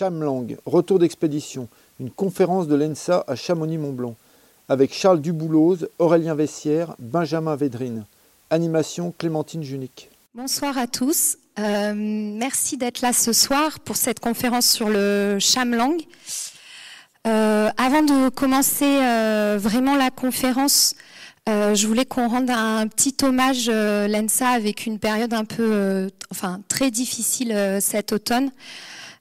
Chamlang, 0.00 0.56
retour 0.64 0.98
d'expédition, 0.98 1.68
une 2.00 2.10
conférence 2.10 2.66
de 2.66 2.74
l'ENSA 2.74 3.22
à 3.26 3.36
Chamonix-Mont-Blanc, 3.36 4.16
avec 4.66 4.94
Charles 4.94 5.20
Dubouloz, 5.20 5.90
Aurélien 5.98 6.34
Vessière, 6.34 6.94
Benjamin 6.98 7.54
Védrine. 7.54 8.06
Animation 8.48 9.12
Clémentine 9.18 9.62
Junique. 9.62 10.08
Bonsoir 10.34 10.78
à 10.78 10.86
tous. 10.86 11.36
Euh, 11.58 11.92
merci 11.94 12.78
d'être 12.78 13.02
là 13.02 13.12
ce 13.12 13.34
soir 13.34 13.78
pour 13.80 13.96
cette 13.96 14.20
conférence 14.20 14.70
sur 14.70 14.88
le 14.88 15.36
Chamlang. 15.38 15.98
Euh, 17.26 17.68
avant 17.76 18.02
de 18.02 18.30
commencer 18.30 19.00
euh, 19.02 19.58
vraiment 19.60 19.96
la 19.96 20.10
conférence, 20.10 20.94
je 21.46 21.86
voulais 21.86 22.06
qu'on 22.06 22.28
rende 22.28 22.48
un 22.48 22.86
petit 22.86 23.16
hommage 23.22 23.68
l'ENSA 23.68 24.48
avec 24.48 24.86
une 24.86 24.98
période 24.98 25.34
un 25.34 25.44
peu, 25.44 26.08
enfin 26.30 26.60
très 26.68 26.90
difficile 26.90 27.78
cet 27.80 28.12
automne. 28.12 28.50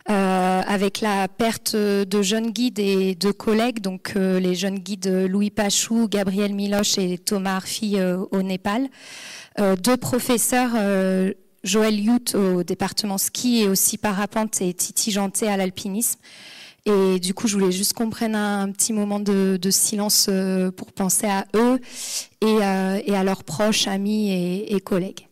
Euh, 0.10 0.62
avec 0.66 1.02
la 1.02 1.28
perte 1.28 1.76
de 1.76 2.22
jeunes 2.24 2.50
guides 2.50 2.80
et 2.80 3.14
de 3.14 3.32
collègues, 3.32 3.80
donc 3.80 4.14
euh, 4.16 4.40
les 4.40 4.56
jeunes 4.56 4.80
guides 4.80 5.28
Louis 5.30 5.52
Pachou, 5.52 6.08
Gabriel 6.10 6.56
Miloche 6.56 6.98
et 6.98 7.20
Thomas 7.20 7.58
Arfi 7.58 8.00
euh, 8.00 8.26
au 8.32 8.42
Népal, 8.42 8.88
deux 9.84 9.98
professeurs, 9.98 10.72
Joël 11.66 12.00
Yout 12.00 12.34
au 12.34 12.64
département 12.64 13.18
ski 13.18 13.64
et 13.64 13.68
aussi 13.68 13.98
parapente 13.98 14.62
et 14.62 14.74
Titi 14.74 15.12
Janté 15.12 15.48
à 15.48 15.58
l'alpinisme. 15.58 16.18
Et 16.86 17.20
du 17.20 17.34
coup, 17.34 17.50
je 17.50 17.58
voulais 17.58 17.72
juste 17.74 17.92
qu'on 17.92 18.10
prenne 18.10 18.36
un, 18.36 18.72
petit 18.72 18.94
moment 18.94 19.20
de, 19.20 19.60
silence 19.70 20.30
pour 20.78 20.94
penser 20.94 21.28
à 21.28 21.46
eux 21.58 21.78
et, 22.40 22.64
à 22.64 23.24
leurs 23.26 23.44
proches, 23.44 23.88
amis 23.88 24.32
et 24.66 24.80
collègues. 24.80 25.29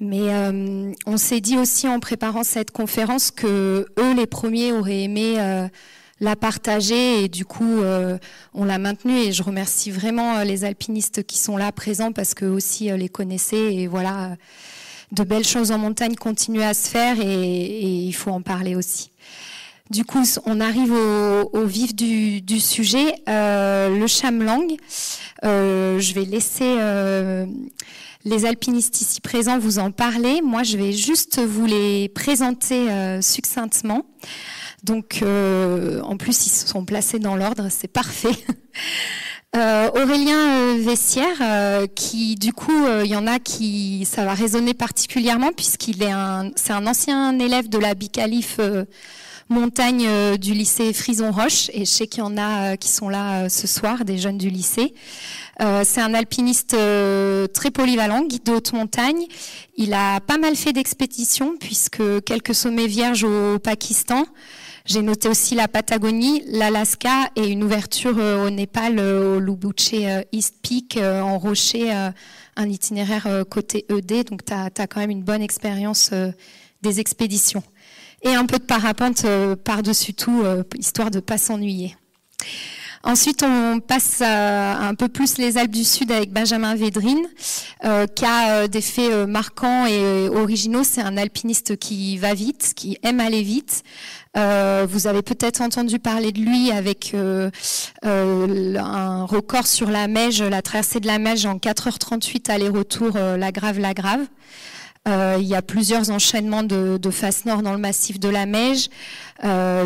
Mais 0.00 0.32
euh, 0.34 0.92
on 1.04 1.18
s'est 1.18 1.42
dit 1.42 1.58
aussi 1.58 1.86
en 1.86 2.00
préparant 2.00 2.42
cette 2.42 2.70
conférence 2.70 3.30
que 3.30 3.86
eux, 3.98 4.14
les 4.14 4.26
premiers, 4.26 4.72
auraient 4.72 5.02
aimé 5.02 5.34
euh, 5.38 5.68
la 6.20 6.36
partager 6.36 7.24
et 7.24 7.28
du 7.28 7.44
coup, 7.44 7.80
euh, 7.82 8.16
on 8.54 8.64
l'a 8.64 8.78
maintenue. 8.78 9.18
Et 9.18 9.32
je 9.32 9.42
remercie 9.42 9.90
vraiment 9.90 10.42
les 10.42 10.64
alpinistes 10.64 11.22
qui 11.24 11.36
sont 11.36 11.58
là 11.58 11.70
présents 11.70 12.12
parce 12.12 12.32
que 12.32 12.46
aussi 12.46 12.90
les 12.90 13.10
connaissaient 13.10 13.74
et 13.74 13.86
voilà, 13.86 14.36
de 15.12 15.22
belles 15.22 15.46
choses 15.46 15.70
en 15.70 15.76
montagne 15.76 16.14
continuent 16.14 16.62
à 16.62 16.72
se 16.72 16.88
faire 16.88 17.20
et, 17.20 17.80
il 17.82 18.12
faut 18.12 18.30
en 18.30 18.40
parler 18.40 18.76
aussi. 18.76 19.10
Du 19.90 20.04
coup, 20.04 20.22
on 20.46 20.60
arrive 20.60 20.92
au, 20.92 21.64
vif 21.64 21.94
du, 21.94 22.40
du 22.40 22.60
sujet, 22.60 23.16
le 23.26 24.06
chamlang. 24.06 24.66
je 25.42 26.14
vais 26.14 26.24
laisser 26.24 26.78
les 28.24 28.44
alpinistes 28.44 29.00
ici 29.00 29.20
présents 29.20 29.58
vous 29.58 29.78
en 29.78 29.90
parler. 29.90 30.42
Moi, 30.42 30.62
je 30.62 30.76
vais 30.76 30.92
juste 30.92 31.40
vous 31.40 31.66
les 31.66 32.08
présenter 32.08 32.90
euh, 32.90 33.22
succinctement. 33.22 34.06
Donc, 34.84 35.20
euh, 35.22 36.00
en 36.02 36.16
plus, 36.16 36.46
ils 36.46 36.50
se 36.50 36.66
sont 36.66 36.84
placés 36.84 37.18
dans 37.18 37.36
l'ordre, 37.36 37.68
c'est 37.70 37.88
parfait. 37.88 38.34
Euh, 39.56 39.90
Aurélien 40.00 40.78
Vessière, 40.78 41.88
qui 41.96 42.36
du 42.36 42.52
coup, 42.52 42.86
il 43.02 43.10
y 43.10 43.16
en 43.16 43.26
a 43.26 43.40
qui, 43.40 44.06
ça 44.08 44.24
va 44.24 44.32
résonner 44.32 44.74
particulièrement 44.74 45.50
puisqu'il 45.50 46.04
est 46.04 46.12
un, 46.12 46.52
c'est 46.54 46.72
un 46.72 46.86
ancien 46.86 47.36
élève 47.36 47.68
de 47.68 47.76
la 47.76 47.94
Bicalif 47.94 48.60
montagne 49.48 50.36
du 50.38 50.54
lycée 50.54 50.92
Frison 50.92 51.32
Roche, 51.32 51.68
et 51.72 51.80
je 51.80 51.90
sais 51.90 52.06
qu'il 52.06 52.20
y 52.20 52.22
en 52.22 52.38
a 52.38 52.76
qui 52.76 52.88
sont 52.90 53.08
là 53.08 53.48
ce 53.48 53.66
soir, 53.66 54.04
des 54.04 54.18
jeunes 54.18 54.38
du 54.38 54.50
lycée. 54.50 54.94
Euh, 55.60 55.82
c'est 55.84 56.00
un 56.00 56.14
alpiniste 56.14 56.74
euh, 56.74 57.46
très 57.46 57.70
polyvalent, 57.70 58.22
guide 58.22 58.44
de 58.44 58.52
haute 58.52 58.72
montagne. 58.72 59.26
Il 59.76 59.92
a 59.92 60.20
pas 60.20 60.38
mal 60.38 60.56
fait 60.56 60.72
d'expéditions 60.72 61.54
puisque 61.58 62.02
quelques 62.24 62.54
sommets 62.54 62.86
vierges 62.86 63.24
au 63.24 63.58
Pakistan. 63.58 64.24
J'ai 64.86 65.02
noté 65.02 65.28
aussi 65.28 65.54
la 65.54 65.68
Patagonie, 65.68 66.42
l'Alaska 66.46 67.30
et 67.36 67.46
une 67.48 67.62
ouverture 67.62 68.16
euh, 68.18 68.46
au 68.46 68.50
Népal, 68.50 68.98
au 68.98 69.38
Lubuche 69.38 69.94
East 70.32 70.56
Peak, 70.62 70.98
en 70.98 71.38
rocher, 71.38 71.92
un 71.92 72.68
itinéraire 72.68 73.44
côté 73.50 73.84
ED. 73.90 74.24
Donc 74.24 74.44
tu 74.44 74.52
as, 74.52 74.86
quand 74.86 75.00
même 75.00 75.10
une 75.10 75.22
bonne 75.22 75.42
expérience 75.42 76.10
des 76.82 77.00
expéditions. 77.00 77.62
Et 78.22 78.34
un 78.34 78.46
peu 78.46 78.58
de 78.58 78.64
parapente 78.64 79.24
par-dessus 79.64 80.14
tout, 80.14 80.42
histoire 80.78 81.10
de 81.10 81.20
pas 81.20 81.38
s'ennuyer. 81.38 81.96
Ensuite, 83.02 83.42
on 83.42 83.80
passe 83.80 84.20
un 84.20 84.94
peu 84.94 85.08
plus 85.08 85.38
les 85.38 85.56
Alpes 85.56 85.70
du 85.70 85.84
Sud 85.84 86.12
avec 86.12 86.32
Benjamin 86.32 86.74
Védrine, 86.74 87.26
euh, 87.84 88.06
qui 88.06 88.26
a 88.26 88.50
euh, 88.50 88.68
des 88.68 88.82
faits 88.82 89.10
euh, 89.10 89.26
marquants 89.26 89.86
et 89.86 90.28
originaux. 90.28 90.84
C'est 90.84 91.00
un 91.00 91.16
alpiniste 91.16 91.78
qui 91.78 92.18
va 92.18 92.34
vite, 92.34 92.72
qui 92.76 92.98
aime 93.02 93.20
aller 93.20 93.42
vite. 93.42 93.84
vous 94.34 95.06
avez 95.06 95.22
peut-être 95.22 95.62
entendu 95.62 95.98
parler 95.98 96.30
de 96.30 96.40
lui 96.40 96.70
avec 96.70 97.14
un 98.04 99.24
record 99.24 99.66
sur 99.66 99.90
la 99.90 100.06
Meige, 100.06 100.42
la 100.42 100.62
traversée 100.62 101.00
de 101.00 101.06
la 101.06 101.18
Meige 101.18 101.46
en 101.46 101.56
4h38 101.56 102.50
aller-retour, 102.50 103.12
la 103.14 103.50
Grave, 103.50 103.78
la 103.78 103.94
Grave. 103.94 104.26
il 105.06 105.46
y 105.46 105.54
a 105.54 105.62
plusieurs 105.62 106.10
enchaînements 106.10 106.62
de, 106.62 106.98
de 106.98 107.10
face 107.10 107.44
nord 107.44 107.62
dans 107.62 107.72
le 107.72 107.78
massif 107.78 108.20
de 108.20 108.28
la 108.28 108.46
Meige, 108.46 108.88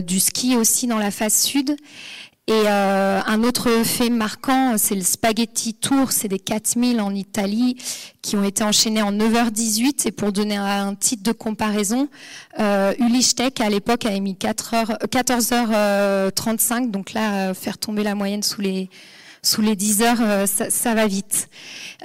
du 0.03 0.21
ski 0.21 0.57
aussi 0.57 0.87
dans 0.87 0.99
la 0.99 1.11
face 1.11 1.43
sud. 1.43 1.77
Et 2.47 2.53
euh, 2.53 3.21
un 3.27 3.43
autre 3.43 3.71
fait 3.85 4.11
marquant, 4.11 4.75
c'est 4.77 4.95
le 4.95 5.01
Spaghetti 5.01 5.73
Tour, 5.73 6.13
c'est 6.13 6.29
des 6.29 6.39
4000 6.39 7.01
en 7.01 7.15
Italie 7.15 7.79
qui 8.21 8.37
ont 8.37 8.45
été 8.45 8.63
enchaînés 8.63 9.01
en 9.01 9.13
9h18. 9.13 10.07
Et 10.09 10.13
pour 10.13 10.31
donner 10.31 10.57
un 10.59 10.95
titre 10.95 11.23
de 11.23 11.33
comparaison, 11.33 12.11
euh, 12.61 12.93
Ulichtek 12.99 13.63
à 13.63 13.71
l'époque 13.71 14.05
avait 14.05 14.21
mis 14.21 14.37
4 14.37 14.75
heures, 14.75 14.93
14h35. 15.11 16.91
Donc 16.91 17.15
là, 17.15 17.49
euh, 17.49 17.55
faire 17.55 17.79
tomber 17.79 18.03
la 18.03 18.15
moyenne 18.15 18.43
sous 18.43 18.61
les 18.61 18.91
sous 19.45 19.61
les 19.61 19.77
10 19.77 20.03
heures, 20.03 20.21
euh, 20.21 20.47
ça, 20.47 20.95
va 20.95 21.07
vite. 21.07 21.49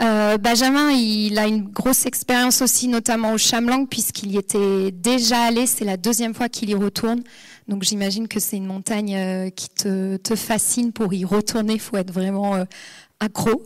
Euh, 0.01 0.37
Benjamin, 0.37 0.91
il 0.91 1.39
a 1.39 1.47
une 1.47 1.63
grosse 1.63 2.05
expérience 2.05 2.61
aussi, 2.61 2.87
notamment 2.87 3.31
au 3.31 3.37
Chamlang, 3.37 3.87
puisqu'il 3.87 4.31
y 4.31 4.37
était 4.37 4.91
déjà 4.91 5.43
allé. 5.43 5.65
C'est 5.65 5.85
la 5.85 5.97
deuxième 5.97 6.33
fois 6.33 6.49
qu'il 6.49 6.69
y 6.69 6.75
retourne. 6.75 7.23
Donc 7.67 7.83
j'imagine 7.83 8.27
que 8.27 8.39
c'est 8.39 8.57
une 8.57 8.65
montagne 8.65 9.15
euh, 9.15 9.49
qui 9.49 9.69
te, 9.69 10.17
te, 10.17 10.35
fascine. 10.35 10.91
Pour 10.91 11.13
y 11.13 11.23
retourner, 11.23 11.73
il 11.73 11.79
faut 11.79 11.97
être 11.97 12.11
vraiment 12.11 12.65
accro. 13.19 13.63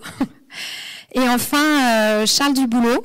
Et 1.16 1.22
enfin, 1.22 2.25
Charles 2.25 2.53
Duboulot, 2.53 3.03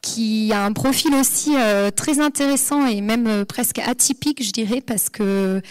qui 0.00 0.52
a 0.52 0.64
un 0.64 0.72
profil 0.72 1.14
aussi 1.14 1.52
très 1.94 2.20
intéressant 2.20 2.86
et 2.86 3.00
même 3.00 3.44
presque 3.46 3.78
atypique, 3.78 4.44
je 4.44 4.50
dirais, 4.50 4.80
parce 4.80 5.08
que 5.08 5.62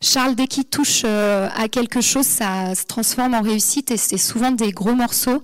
Charles, 0.00 0.34
dès 0.34 0.46
qu'il 0.46 0.64
touche 0.64 1.04
à 1.04 1.68
quelque 1.68 2.00
chose, 2.00 2.26
ça 2.26 2.74
se 2.74 2.84
transforme 2.84 3.34
en 3.34 3.42
réussite 3.42 3.90
et 3.90 3.96
c'est 3.96 4.18
souvent 4.18 4.50
des 4.50 4.72
gros 4.72 4.94
morceaux. 4.94 5.42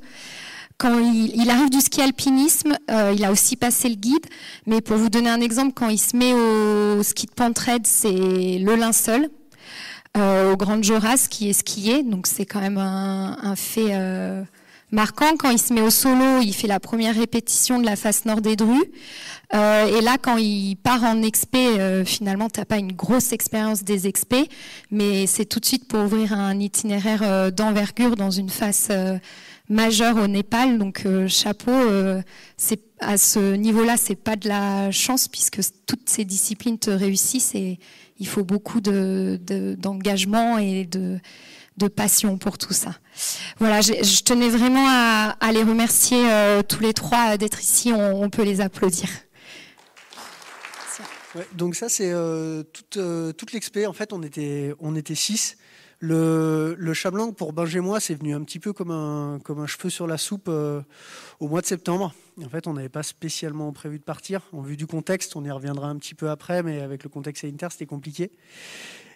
Quand 0.82 0.98
il, 0.98 1.48
arrive 1.48 1.70
du 1.70 1.80
ski 1.80 2.02
alpinisme, 2.02 2.76
euh, 2.90 3.12
il 3.14 3.24
a 3.24 3.30
aussi 3.30 3.54
passé 3.54 3.88
le 3.88 3.94
guide. 3.94 4.26
Mais 4.66 4.80
pour 4.80 4.96
vous 4.96 5.08
donner 5.08 5.30
un 5.30 5.40
exemple, 5.40 5.74
quand 5.74 5.88
il 5.88 5.98
se 5.98 6.16
met 6.16 6.32
au 6.32 7.00
ski 7.04 7.26
de 7.26 7.32
pentraide, 7.32 7.86
c'est 7.86 8.10
le 8.10 8.74
linceul. 8.74 9.30
Euh, 10.16 10.52
au 10.52 10.56
Grand 10.56 10.82
Joras 10.82 11.28
qui 11.30 11.48
est 11.48 11.52
skié, 11.52 12.02
donc 12.02 12.26
c'est 12.26 12.44
quand 12.44 12.60
même 12.60 12.78
un, 12.78 13.54
fait 13.54 13.90
euh, 13.92 14.42
marquant. 14.92 15.36
Quand 15.36 15.50
il 15.50 15.58
se 15.58 15.72
met 15.72 15.80
au 15.80 15.90
solo, 15.90 16.40
il 16.40 16.52
fait 16.52 16.68
la 16.68 16.80
première 16.80 17.14
répétition 17.14 17.80
de 17.80 17.84
la 17.84 17.96
face 17.96 18.24
nord 18.24 18.40
des 18.40 18.56
Drues. 18.56 18.92
et 19.52 20.00
là, 20.00 20.16
quand 20.20 20.36
il 20.36 20.76
part 20.76 21.02
en 21.02 21.22
expé, 21.22 22.04
finalement, 22.06 22.48
t'as 22.48 22.64
pas 22.64 22.78
une 22.78 22.92
grosse 22.92 23.32
expérience 23.32 23.82
des 23.84 24.06
expés, 24.06 24.48
mais 24.90 25.26
c'est 25.26 25.44
tout 25.44 25.60
de 25.60 25.66
suite 25.66 25.88
pour 25.88 26.00
ouvrir 26.00 26.32
un 26.32 26.58
itinéraire 26.58 27.52
d'envergure 27.52 28.16
dans 28.16 28.30
une 28.30 28.50
face 28.50 28.90
majeur 29.72 30.16
au 30.16 30.26
Népal. 30.26 30.78
Donc 30.78 31.02
euh, 31.06 31.26
chapeau, 31.26 31.72
euh, 31.72 32.22
c'est 32.56 32.80
à 33.00 33.16
ce 33.16 33.54
niveau-là, 33.54 33.96
c'est 33.96 34.14
pas 34.14 34.36
de 34.36 34.48
la 34.48 34.90
chance 34.90 35.28
puisque 35.28 35.60
toutes 35.86 36.08
ces 36.08 36.24
disciplines 36.24 36.78
te 36.78 36.90
réussissent 36.90 37.54
et 37.54 37.78
il 38.18 38.26
faut 38.26 38.44
beaucoup 38.44 38.80
d'engagement 38.80 40.56
de, 40.56 40.62
et 40.62 40.84
de, 40.84 41.18
de, 41.76 41.88
passion 41.88 42.38
pour 42.38 42.58
tout 42.58 42.72
ça. 42.72 42.96
Voilà, 43.58 43.80
je, 43.80 44.22
tenais 44.22 44.48
vraiment 44.48 44.86
à, 44.88 45.52
les 45.52 45.62
remercier 45.62 46.30
euh, 46.30 46.62
tous 46.62 46.80
les 46.80 46.92
trois 46.92 47.36
d'être 47.36 47.60
ici. 47.60 47.92
On, 47.92 48.30
peut 48.30 48.42
les 48.42 48.60
applaudir. 48.60 49.08
donc 51.54 51.74
ça 51.74 51.88
c'est 51.88 52.12
toute, 52.72 52.98
toute 53.36 53.52
l'expé. 53.52 53.86
En 53.86 53.92
fait, 53.92 54.12
on 54.12 54.22
était 54.22 55.14
six. 55.14 55.56
Le, 56.04 56.74
le 56.76 56.94
Chablang, 56.94 57.32
pour 57.32 57.52
Benj 57.52 57.76
et 57.76 57.80
moi, 57.80 58.00
c'est 58.00 58.16
venu 58.16 58.34
un 58.34 58.42
petit 58.42 58.58
peu 58.58 58.72
comme 58.72 58.90
un, 58.90 59.38
cheveu 59.68 59.88
sur 59.88 60.08
la 60.08 60.18
soupe 60.18 60.48
euh, 60.48 60.82
au 61.38 61.46
mois 61.46 61.60
de 61.60 61.66
septembre. 61.66 62.12
En 62.44 62.48
fait, 62.48 62.66
on 62.66 62.72
n'avait 62.72 62.88
pas 62.88 63.04
spécialement 63.04 63.72
prévu 63.72 64.00
de 64.00 64.02
partir. 64.02 64.42
En 64.50 64.62
vue 64.62 64.76
du 64.76 64.88
contexte, 64.88 65.36
on 65.36 65.44
y 65.44 65.50
reviendra 65.52 65.86
un 65.86 65.96
petit 65.98 66.16
peu 66.16 66.28
après, 66.28 66.64
mais 66.64 66.80
avec 66.80 67.04
le 67.04 67.08
contexte 67.08 67.44
Inter, 67.44 67.68
c'était 67.70 67.86
compliqué. 67.86 68.32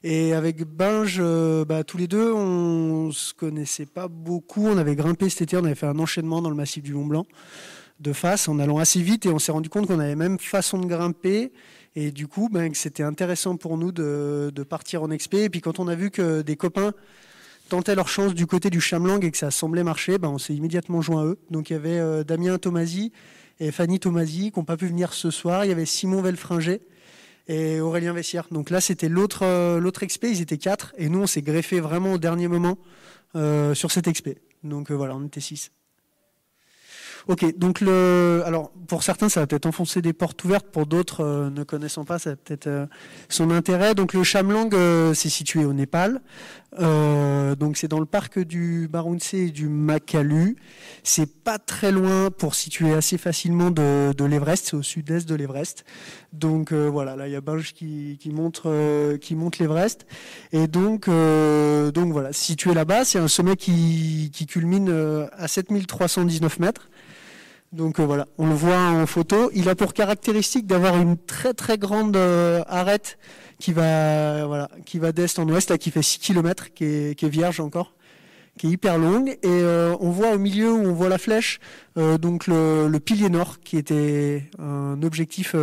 Et 0.02 0.32
avec 0.32 0.64
Binge, 0.64 1.18
euh, 1.20 1.64
bah, 1.64 1.84
tous 1.84 1.98
les 1.98 2.06
deux, 2.06 2.32
on 2.32 3.10
se 3.12 3.34
connaissait 3.34 3.86
pas 3.86 4.08
beaucoup. 4.08 4.66
On 4.66 4.78
avait 4.78 4.96
grimpé 4.96 5.28
cet 5.28 5.42
été, 5.42 5.56
on 5.56 5.64
avait 5.64 5.74
fait 5.74 5.86
un 5.86 5.98
enchaînement 5.98 6.42
dans 6.42 6.50
le 6.50 6.56
massif 6.56 6.82
du 6.82 6.94
Mont 6.94 7.06
Blanc 7.06 7.26
de 8.00 8.12
face 8.12 8.48
en 8.48 8.58
allant 8.58 8.78
assez 8.78 9.00
vite 9.00 9.24
et 9.24 9.30
on 9.30 9.38
s'est 9.38 9.52
rendu 9.52 9.70
compte 9.70 9.86
qu'on 9.86 10.00
avait 10.00 10.16
même 10.16 10.38
façon 10.38 10.78
de 10.78 10.86
grimper 10.86 11.50
et 11.94 12.12
du 12.12 12.28
coup, 12.28 12.50
ben, 12.50 12.74
c'était 12.74 13.02
intéressant 13.02 13.56
pour 13.56 13.78
nous 13.78 13.90
de, 13.90 14.52
partir 14.68 15.02
en 15.02 15.10
expé. 15.10 15.44
Et 15.44 15.50
puis 15.50 15.62
quand 15.62 15.80
on 15.80 15.88
a 15.88 15.94
vu 15.94 16.10
que 16.10 16.42
des 16.42 16.56
copains 16.56 16.92
tentaient 17.70 17.94
leur 17.94 18.08
chance 18.08 18.34
du 18.34 18.46
côté 18.46 18.68
du 18.68 18.82
Chamlang 18.82 19.24
et 19.24 19.30
que 19.30 19.38
ça 19.38 19.50
semblait 19.50 19.82
marcher, 19.82 20.18
ben, 20.18 20.28
on 20.28 20.38
s'est 20.38 20.54
immédiatement 20.54 21.00
joint 21.00 21.22
à 21.22 21.24
eux. 21.24 21.38
Donc 21.50 21.70
il 21.70 21.72
y 21.72 21.76
avait 21.76 21.98
euh, 21.98 22.22
Damien 22.22 22.58
Tomasi 22.58 23.12
et 23.60 23.72
Fanny 23.72 23.98
Tomasi 23.98 24.52
qui 24.52 24.58
n'ont 24.58 24.64
pas 24.64 24.76
pu 24.76 24.86
venir 24.86 25.14
ce 25.14 25.30
soir. 25.30 25.64
Il 25.64 25.68
y 25.68 25.72
avait 25.72 25.86
Simon 25.86 26.20
Velfringer 26.20 26.82
et 27.48 27.80
Aurélien 27.80 28.12
Vessière. 28.12 28.46
Donc 28.50 28.70
là, 28.70 28.80
c'était 28.80 29.08
l'autre 29.08 29.44
euh, 29.44 29.78
l'autre 29.78 30.02
expé, 30.02 30.30
ils 30.30 30.40
étaient 30.40 30.58
quatre. 30.58 30.94
Et 30.98 31.08
nous, 31.08 31.20
on 31.20 31.26
s'est 31.26 31.42
greffé 31.42 31.80
vraiment 31.80 32.14
au 32.14 32.18
dernier 32.18 32.48
moment 32.48 32.78
euh, 33.34 33.74
sur 33.74 33.90
cet 33.90 34.08
expé. 34.08 34.38
Donc 34.62 34.90
voilà, 34.90 35.14
on 35.16 35.24
était 35.24 35.40
six. 35.40 35.70
Ok, 37.28 37.58
donc 37.58 37.80
le, 37.80 38.42
alors 38.46 38.70
pour 38.86 39.02
certains, 39.02 39.28
ça 39.28 39.40
va 39.40 39.48
peut-être 39.48 39.66
enfoncer 39.66 40.00
des 40.00 40.12
portes 40.12 40.44
ouvertes, 40.44 40.66
pour 40.66 40.86
d'autres 40.86 41.24
euh, 41.24 41.50
ne 41.50 41.64
connaissant 41.64 42.04
pas, 42.04 42.20
ça 42.20 42.36
peut-être 42.36 42.68
euh, 42.68 42.86
son 43.28 43.50
intérêt. 43.50 43.96
Donc 43.96 44.14
le 44.14 44.22
Chamlang, 44.22 44.72
euh, 44.72 45.12
c'est 45.12 45.28
situé 45.28 45.64
au 45.64 45.72
Népal. 45.72 46.20
donc 46.78 47.78
c'est 47.78 47.88
dans 47.88 47.98
le 47.98 48.06
parc 48.06 48.38
du 48.38 48.86
Barunse 48.86 49.34
et 49.34 49.50
du 49.50 49.68
Makalu. 49.68 50.56
C'est 51.02 51.42
pas 51.42 51.58
très 51.58 51.90
loin 51.90 52.30
pour 52.30 52.54
situer 52.54 52.92
assez 52.92 53.18
facilement 53.18 53.72
de, 53.72 54.12
de 54.12 54.24
l'Everest. 54.24 54.66
C'est 54.66 54.76
au 54.76 54.82
sud-est 54.82 55.28
de 55.28 55.34
l'Everest. 55.34 55.84
Donc 56.32 56.72
voilà, 56.72 57.16
là 57.16 57.26
il 57.26 57.32
y 57.32 57.36
a 57.36 57.40
Binge 57.40 57.72
qui, 57.72 58.18
qui 58.20 58.30
montre 58.30 59.16
qui 59.16 59.34
monte 59.34 59.58
l'Everest. 59.58 60.06
Et 60.52 60.66
donc 60.68 61.08
donc 61.08 62.12
voilà, 62.12 62.32
situé 62.32 62.74
là-bas, 62.74 63.04
c'est 63.04 63.18
un 63.18 63.28
sommet 63.28 63.56
qui, 63.56 64.30
qui 64.32 64.46
culmine 64.46 65.28
à 65.32 65.48
7319 65.48 66.58
mètres. 66.60 66.88
Donc 67.72 67.98
euh, 67.98 68.06
voilà, 68.06 68.26
on 68.38 68.46
le 68.46 68.54
voit 68.54 68.76
en 68.76 69.06
photo. 69.06 69.50
Il 69.54 69.68
a 69.68 69.74
pour 69.74 69.92
caractéristique 69.92 70.66
d'avoir 70.66 70.96
une 70.96 71.16
très 71.16 71.52
très 71.52 71.78
grande 71.78 72.16
euh, 72.16 72.62
arête 72.68 73.18
qui 73.58 73.72
va 73.72 74.46
voilà, 74.46 74.68
qui 74.84 74.98
va 74.98 75.12
d'est 75.12 75.38
en 75.38 75.48
ouest, 75.48 75.70
là, 75.70 75.78
qui 75.78 75.90
fait 75.90 76.02
6 76.02 76.18
km, 76.18 76.72
qui 76.74 76.84
est, 76.84 77.24
vierge 77.24 77.60
encore, 77.60 77.94
qui 78.58 78.68
est 78.68 78.70
hyper 78.70 78.98
longue. 78.98 79.30
Et 79.30 79.38
euh, 79.46 79.96
on 80.00 80.10
voit 80.10 80.32
au 80.32 80.38
milieu 80.38 80.72
où 80.72 80.86
on 80.86 80.92
voit 80.92 81.08
la 81.08 81.18
flèche, 81.18 81.58
donc 81.96 82.46
le, 82.46 82.98
pilier 82.98 83.30
nord, 83.30 83.60
qui 83.60 83.78
était 83.78 84.44
un 84.58 85.02
objectif 85.02 85.56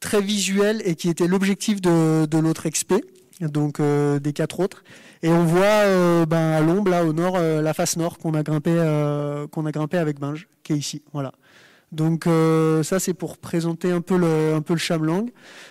très 0.00 0.20
visuel 0.20 0.82
et 0.84 0.94
qui 0.94 1.08
était 1.08 1.26
l'objectif 1.26 1.80
de, 1.80 2.26
de 2.26 2.38
l'autre 2.38 2.68
XP, 2.68 2.94
donc 3.40 3.80
des 3.80 4.32
quatre 4.32 4.60
autres. 4.60 4.82
Et 5.22 5.28
on 5.28 5.44
voit 5.44 5.64
euh, 5.64 6.26
ben, 6.26 6.52
à 6.52 6.60
l'ombre, 6.60 6.90
là 6.90 7.04
au 7.04 7.12
nord, 7.12 7.36
euh, 7.36 7.62
la 7.62 7.74
face 7.74 7.96
nord 7.96 8.18
qu'on 8.18 8.34
a 8.34 8.42
grimpé, 8.42 8.70
euh, 8.70 9.46
a 9.46 9.72
grimpé 9.72 9.98
avec 9.98 10.20
Binge, 10.20 10.48
qui 10.62 10.74
est 10.74 10.76
ici. 10.76 11.02
Voilà. 11.12 11.32
Donc 11.92 12.24
ça 12.84 12.98
c'est 12.98 13.14
pour 13.14 13.38
présenter 13.38 13.92
un 13.92 14.00
peu 14.00 14.18
le, 14.18 14.54
un 14.54 14.60
peu 14.60 14.74
le. 14.74 15.26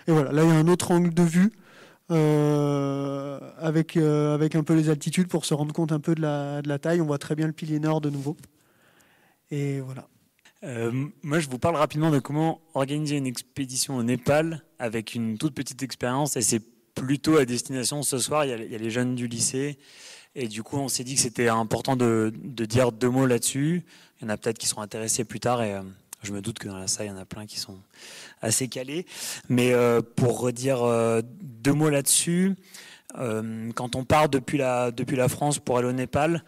Et 0.08 0.12
voilà, 0.12 0.32
là 0.32 0.44
il 0.44 0.50
y 0.50 0.52
a 0.52 0.56
un 0.56 0.68
autre 0.68 0.92
angle 0.92 1.14
de 1.14 1.24
vue 1.24 1.52
avec, 2.10 3.98
avec 3.98 4.56
un 4.56 4.64
peu 4.64 4.74
les 4.74 4.90
altitudes 4.90 5.28
pour 5.28 5.46
se 5.46 5.54
rendre 5.54 5.74
compte 5.74 5.92
un 5.92 6.00
peu 6.00 6.16
de 6.16 6.22
la, 6.22 6.62
de 6.62 6.70
la 6.70 6.80
taille. 6.80 7.02
On 7.02 7.06
voit 7.06 7.18
très 7.18 7.36
bien 7.36 7.48
le 7.48 7.54
pilier 7.54 7.80
nord 7.80 8.00
de 8.00 8.10
nouveau. 8.10 8.38
Et 9.52 9.82
voilà. 9.82 10.08
moi, 11.22 11.40
je 11.40 11.50
vous 11.50 11.60
parle 11.60 11.76
rapidement 11.76 12.12
de 12.12 12.20
comment 12.20 12.62
organiser 12.74 13.18
une 13.18 13.28
expédition 13.28 13.98
au 13.98 14.04
Népal 14.04 14.64
avec 14.80 15.16
une 15.16 15.38
toute 15.38 15.54
petite 15.54 15.84
expérience. 15.84 16.38
Et 16.38 16.42
c'est 16.42 16.62
plutôt 16.96 17.38
à 17.38 17.46
destination 17.46 18.02
ce 18.02 18.18
soir. 18.18 18.46
Il 18.46 18.50
y, 18.50 18.54
a, 18.54 18.78
les 18.78 18.90
jeunes 18.90 19.16
du 19.16 19.28
lycée. 19.28 19.78
Et 20.34 20.48
du 20.48 20.64
coup, 20.64 20.78
on 20.78 20.88
s'est 20.88 21.04
dit 21.04 21.16
que 21.16 21.22
c'était 21.22 21.48
important 21.48 21.96
de, 21.96 22.34
dire 22.34 22.92
deux 22.92 23.10
mots 23.10 23.28
là-dessus. 23.28 23.86
Il 24.20 24.24
y 24.24 24.28
en 24.28 24.30
a 24.30 24.38
peut-être 24.38 24.58
qui 24.58 24.68
seront 24.68 24.82
intéressés 24.82 25.24
plus 25.24 25.40
tard. 25.40 25.62
Et 25.62 25.74
euh, 25.74 25.82
je 26.24 26.34
me 26.34 26.42
doute 26.42 26.60
que 26.60 26.68
dans 26.68 26.78
la 26.78 26.88
salle, 26.88 27.06
il 27.08 27.10
y 27.10 27.12
en 27.12 27.18
a 27.18 27.26
plein 27.26 27.46
qui 27.46 27.60
sont 27.60 27.78
assez 28.42 28.68
calés. 28.68 29.06
Mais 29.48 29.74
euh, 29.74 30.02
pour 30.02 30.40
redire 30.40 30.84
euh, 30.84 31.22
deux 31.42 31.74
mots 31.74 31.90
là-dessus, 31.90 32.56
quand 33.76 33.96
on 33.96 34.04
part 34.04 34.28
depuis 34.28 34.58
la, 34.58 34.92
depuis 34.92 35.16
la 35.16 35.30
France 35.30 35.58
pour 35.60 35.78
aller 35.78 35.88
au 35.88 35.94
Népal, 35.94 36.44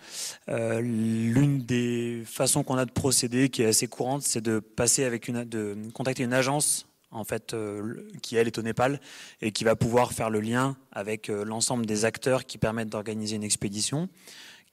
l'une 0.49 1.59
des 1.59 2.23
façons 2.25 2.61
qu'on 2.61 2.75
a 2.75 2.83
de 2.83 2.91
procéder, 2.91 3.47
qui 3.47 3.61
est 3.61 3.67
assez 3.67 3.87
courante, 3.87 4.23
c'est 4.23 4.41
de 4.41 4.59
passer 4.59 5.05
avec 5.05 5.29
une, 5.29 5.45
de 5.45 5.77
contacter 5.93 6.23
une 6.23 6.33
agence 6.33 6.86
en 7.11 7.23
fait, 7.23 7.53
euh, 7.53 8.07
qui 8.21 8.35
elle 8.35 8.47
est 8.47 8.57
au 8.57 8.61
Népal 8.61 8.99
et 9.41 9.51
qui 9.51 9.63
va 9.63 9.75
pouvoir 9.75 10.13
faire 10.13 10.29
le 10.29 10.39
lien 10.39 10.75
avec 10.91 11.29
euh, 11.29 11.45
l'ensemble 11.45 11.85
des 11.85 12.05
acteurs 12.05 12.45
qui 12.45 12.57
permettent 12.57 12.89
d'organiser 12.89 13.35
une 13.35 13.43
expédition, 13.43 14.09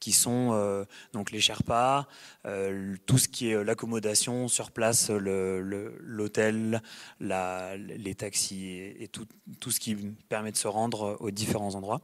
qui 0.01 0.13
sont 0.13 0.51
euh, 0.53 0.85
donc 1.13 1.31
les 1.31 1.41
Sherpas, 1.41 2.07
tout 3.07 3.19
ce 3.19 3.29
qui 3.29 3.51
est 3.51 3.65
l'accommodation 3.65 4.49
sur 4.49 4.71
place, 4.71 5.11
l'hôtel, 5.11 6.83
les 7.21 8.15
taxis 8.15 8.95
et, 8.99 9.09
tout, 9.09 9.27
tout, 9.61 9.71
ce 9.71 9.81
qui 9.81 9.95
permet 10.29 10.53
de 10.53 10.57
se 10.57 10.69
rendre 10.69 11.17
aux 11.21 11.31
différents 11.31 11.75
endroits. 11.75 12.03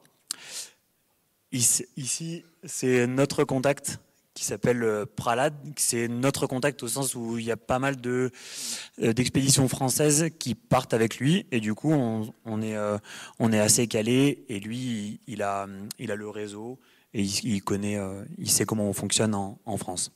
Ici, 1.53 2.45
c'est 2.65 3.07
notre 3.07 3.45
contact 3.45 3.99
qui 4.41 4.47
s'appelle 4.47 4.83
euh, 4.83 5.05
Pralad. 5.05 5.53
C'est 5.77 6.09
notre 6.09 6.47
contact 6.47 6.83
au 6.83 6.89
sens 6.89 7.15
où 7.15 7.37
il 7.37 7.45
y 7.45 7.51
a 7.51 7.59
pas 7.59 7.79
mal 7.79 8.01
de 8.01 8.31
euh, 9.03 9.13
d'expéditions 9.13 9.69
françaises 9.69 10.31
qui 10.39 10.55
partent 10.55 10.95
avec 10.95 11.19
lui 11.19 11.45
et 11.53 11.61
du 11.61 11.75
coup 11.75 11.93
on, 11.93 12.63
est 12.63 12.75
euh, 12.75 12.97
on 13.39 13.53
est 13.53 13.59
assez 13.59 13.87
calé 13.87 14.47
et 14.49 14.59
lui 14.59 15.21
il 15.27 15.43
a 15.43 15.67
il 15.99 16.11
a 16.11 16.17
le 16.17 16.31
réseau 16.31 16.79
et 17.13 17.23
il, 17.23 17.63
connaît 17.63 17.99
il 18.39 18.51
sait 18.51 18.65
comment 18.65 18.89
on 18.89 18.95
fonctionne 18.95 19.35
en, 19.35 19.59
en 19.67 19.77
France. 19.77 20.11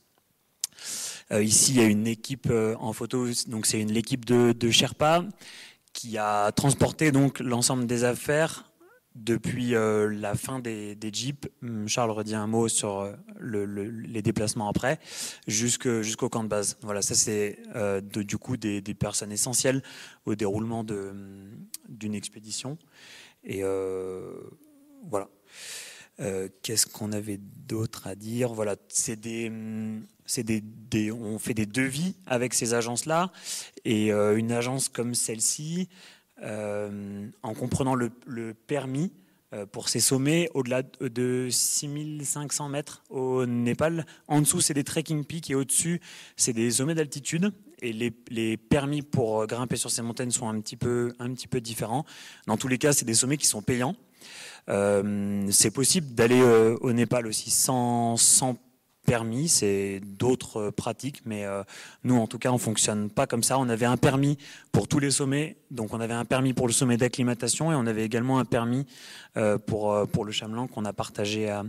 ici 1.30 1.72
il 1.72 1.76
y 1.76 1.84
a 1.84 1.86
une 1.86 2.06
équipe 2.06 2.50
en 2.78 2.94
photo 2.94 3.26
donc 3.48 3.66
c'est 3.66 3.84
l'équipe 3.84 4.24
de, 4.24 4.52
de 4.52 4.70
Sherpa 4.70 5.26
qui 5.92 6.16
a 6.16 6.50
transporté 6.52 7.12
donc 7.12 7.40
l'ensemble 7.40 7.86
des 7.86 8.04
affaires 8.04 8.64
depuis 9.14 9.75
euh, 9.75 10.12
la 10.12 10.34
fin 10.34 10.58
des, 10.58 10.96
Jeeps, 11.12 11.49
hum, 11.62 11.88
Charles 11.88 12.11
redit 12.11 12.34
un 12.34 12.46
mot 12.46 12.69
sur 12.69 13.00
euh, 13.00 13.12
les 13.40 14.22
déplacements 14.22 14.69
après, 14.69 14.99
jusqu'au 15.46 16.28
camp 16.28 16.43
de 16.43 16.49
base. 16.49 16.76
Voilà, 16.82 17.00
ça 17.02 17.14
c'est 17.14 17.58
euh, 17.76 18.00
du 18.00 18.38
coup 18.38 18.56
des, 18.56 18.82
personnes 18.94 19.32
essentielles 19.32 19.82
au 20.27 20.34
déroulement 20.34 20.81
hum, 20.81 21.50
d'une 21.88 22.15
expédition. 22.15 22.79
Et 23.44 23.62
voilà. 25.08 25.29
Qu'est-ce 26.62 26.86
qu'on 26.86 27.12
avait 27.12 27.38
d'autre 27.38 28.06
à 28.06 28.15
dire? 28.15 28.55
Voilà, 28.55 28.77
c'est 28.88 29.17
des, 29.17 29.48
hum, 29.48 30.06
des, 30.38 31.12
on 31.12 31.38
fait 31.38 31.55
des 31.55 31.67
devis 31.67 32.17
avec 32.27 32.55
ces 32.55 32.72
agences-là, 32.74 33.31
et 33.84 34.10
une 34.10 34.50
agence 34.50 34.88
comme 34.88 35.15
celle-ci 35.15 35.88
en 36.43 37.55
comprenant 37.55 37.94
le, 37.94 38.10
permis 38.67 39.12
euh, 39.55 39.67
pour 39.67 39.88
ces 39.88 40.00
sommets 40.00 40.48
au-delà 40.55 40.82
de 40.82 41.48
6500 41.50 42.69
mètres 42.69 43.05
au 43.08 43.46
Népal. 43.46 44.05
En 44.26 44.41
dessous, 44.41 44.60
c'est 44.60 44.74
des 44.74 44.84
trekking 44.84 45.24
peaks 45.24 45.50
et 45.50 45.55
au-dessus, 45.55 46.00
c'est 46.36 46.53
des 46.53 46.70
sommets 46.70 46.94
d'altitude. 46.94 47.53
Et 47.81 47.93
les, 47.93 48.56
permis 48.56 49.03
pour 49.03 49.46
grimper 49.46 49.76
sur 49.76 49.91
ces 49.91 50.00
montagnes 50.00 50.31
sont 50.31 50.48
un 50.48 50.60
petit 50.60 50.76
peu, 50.76 51.12
différents. 51.60 52.05
Dans 52.46 52.56
tous 52.56 52.69
les 52.69 52.79
cas, 52.79 52.93
c'est 52.93 53.05
des 53.05 53.14
sommets 53.14 53.36
qui 53.36 53.46
sont 53.46 53.62
payants. 53.62 53.94
Euh, 54.70 55.46
c'est 55.50 55.70
possible 55.70 56.14
d'aller 56.14 56.41
au 56.43 56.93
Népal 56.93 57.26
aussi 57.26 57.50
sans 57.50 58.17
permis, 59.05 59.49
c'est 59.49 60.01
d'autres 60.01 60.70
pratiques, 60.70 61.23
mais 61.25 61.44
euh, 61.44 61.63
nous, 62.03 62.17
en 62.17 62.27
tout 62.27 62.39
cas, 62.39 62.51
on 62.51 62.58
fonctionne 62.58 63.11
pas 63.11 63.27
comme 63.27 63.43
ça. 63.43 63.58
On 63.58 63.69
avait 63.69 63.87
un 63.87 63.96
permis 63.96 64.39
pour 64.73 64.89
tous 64.89 64.99
les 64.99 65.11
sommets, 65.11 65.56
donc 65.70 65.94
on 65.94 66.01
avait 66.01 66.15
un 66.15 66.25
permis 66.25 66.53
pour 66.53 66.67
le 66.67 66.73
sommet 66.73 66.96
d'acclimatation 66.96 67.70
et 67.70 67.75
on 67.75 67.87
avait 67.87 68.05
également 68.05 68.39
un 68.39 68.44
permis 68.44 68.87
euh, 69.37 69.58
pour, 69.58 69.93
euh, 69.93 70.06
pour 70.06 70.25
le 70.25 70.32
Chamelan 70.32 70.67
qu'on 70.67 70.84
a 70.84 70.93
partagé 70.93 71.49
à, 71.49 71.65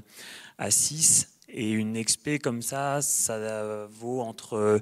à 0.58 0.72
6. 0.72 1.32
Et 1.50 1.72
une 1.72 1.96
expé 1.96 2.40
comme 2.40 2.62
ça, 2.62 3.02
ça 3.02 3.86
vaut 3.88 4.20
entre 4.20 4.82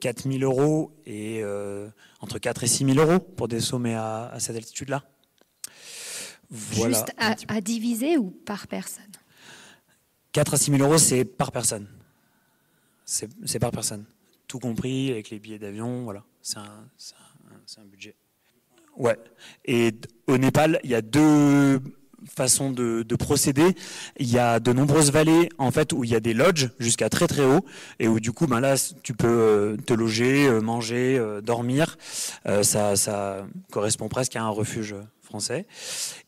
4000 0.00 0.44
euros 0.44 0.92
et 1.06 1.42
entre 2.20 2.38
4 2.38 2.62
et 2.62 2.66
6 2.68 2.94
000 2.94 2.98
euros 2.98 3.18
pour 3.18 3.48
des 3.48 3.58
sommets 3.58 3.94
à, 3.96 4.32
cette 4.38 4.54
altitude-là. 4.54 5.02
Juste 6.52 7.12
à 7.18 7.60
diviser 7.62 8.16
ou 8.16 8.30
par 8.30 8.68
personne? 8.68 9.12
4 10.32 10.54
à 10.54 10.56
6 10.56 10.70
000 10.72 10.82
euros, 10.82 10.98
c'est 10.98 11.24
par 11.24 11.52
personne. 11.52 11.86
C'est 13.04 13.58
par 13.58 13.70
personne. 13.70 14.04
Tout 14.48 14.58
compris, 14.58 15.10
avec 15.10 15.30
les 15.30 15.38
billets 15.38 15.58
d'avion, 15.58 16.04
voilà. 16.04 16.24
C'est 16.40 16.58
un, 16.58 17.84
budget. 17.84 18.14
Ouais. 18.96 19.18
Et 19.64 19.94
au 20.26 20.38
Népal, 20.38 20.80
il 20.84 20.90
y 20.90 20.94
a 20.94 21.02
deux 21.02 21.80
façon 22.28 22.70
de, 22.70 23.04
procéder. 23.16 23.74
Il 24.18 24.30
y 24.30 24.38
a 24.38 24.60
de 24.60 24.72
nombreuses 24.72 25.10
vallées 25.12 25.48
en 25.58 25.70
fait 25.70 25.92
où 25.92 26.04
il 26.04 26.10
y 26.10 26.14
a 26.14 26.20
des 26.20 26.34
lodges 26.34 26.70
jusqu'à 26.78 27.08
très 27.08 27.26
très 27.26 27.44
haut 27.44 27.64
et 27.98 28.08
où 28.08 28.20
du 28.20 28.32
coup 28.32 28.46
ben 28.46 28.60
là 28.60 28.74
tu 29.02 29.12
peux 29.12 29.26
euh, 29.28 29.76
te 29.76 29.92
loger, 29.92 30.46
euh, 30.46 30.60
manger, 30.60 31.18
euh, 31.18 31.40
dormir. 31.40 31.98
ça 32.62 33.46
correspond 33.70 34.08
presque 34.08 34.36
à 34.36 34.42
un 34.42 34.48
refuge 34.48 34.94
français. 35.32 35.66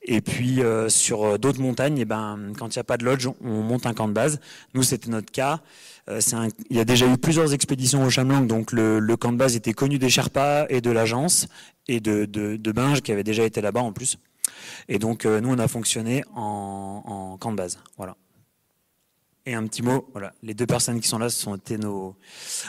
Et 0.02 0.20
puis 0.20 0.60
sur 0.88 1.38
d'autres 1.38 1.60
montagnes, 1.60 1.98
et 1.98 2.02
eh 2.02 2.04
ben 2.04 2.52
quand 2.58 2.74
il 2.74 2.78
n'y 2.78 2.80
a 2.80 2.84
pas 2.84 2.96
de 2.96 3.04
lodge, 3.04 3.28
on 3.42 3.62
monte 3.62 3.86
un 3.86 3.92
camp 3.92 4.08
de 4.08 4.14
base. 4.14 4.40
Nous 4.72 4.82
c'était 4.82 5.10
notre 5.10 5.30
cas. 5.30 5.60
Un, 6.06 6.48
il 6.70 6.76
y 6.76 6.80
a 6.80 6.84
déjà 6.84 7.06
eu 7.06 7.16
plusieurs 7.16 7.54
expéditions 7.54 8.04
au 8.04 8.10
Chamlang, 8.10 8.46
donc 8.46 8.72
le, 8.72 9.16
camp 9.16 9.32
de 9.32 9.38
base 9.38 9.56
était 9.56 9.72
connu 9.72 9.98
des 9.98 10.10
Sherpas 10.10 10.66
et 10.68 10.80
de 10.80 10.90
l'agence 10.90 11.48
et 11.88 12.00
de, 12.00 12.24
de, 12.26 12.72
Binge 12.72 13.00
qui 13.00 13.12
avait 13.12 13.24
déjà 13.24 13.44
été 13.44 13.60
là-bas 13.60 13.80
en 13.80 13.92
plus. 13.92 14.18
Et 14.88 14.98
donc, 14.98 15.24
euh, 15.24 15.40
nous, 15.40 15.50
on 15.50 15.58
a 15.58 15.68
fonctionné 15.68 16.24
en, 16.34 17.36
camp 17.40 17.52
de 17.52 17.56
base. 17.56 17.78
Voilà. 17.96 18.16
Et 19.46 19.52
un 19.52 19.66
petit 19.66 19.82
mot, 19.82 20.08
voilà, 20.12 20.32
les 20.42 20.54
deux 20.54 20.64
personnes 20.64 21.00
qui 21.00 21.08
sont 21.08 21.18
là, 21.18 21.28
ce 21.28 21.42
sont 21.42 21.54
été 21.54 21.76
nos. 21.76 22.16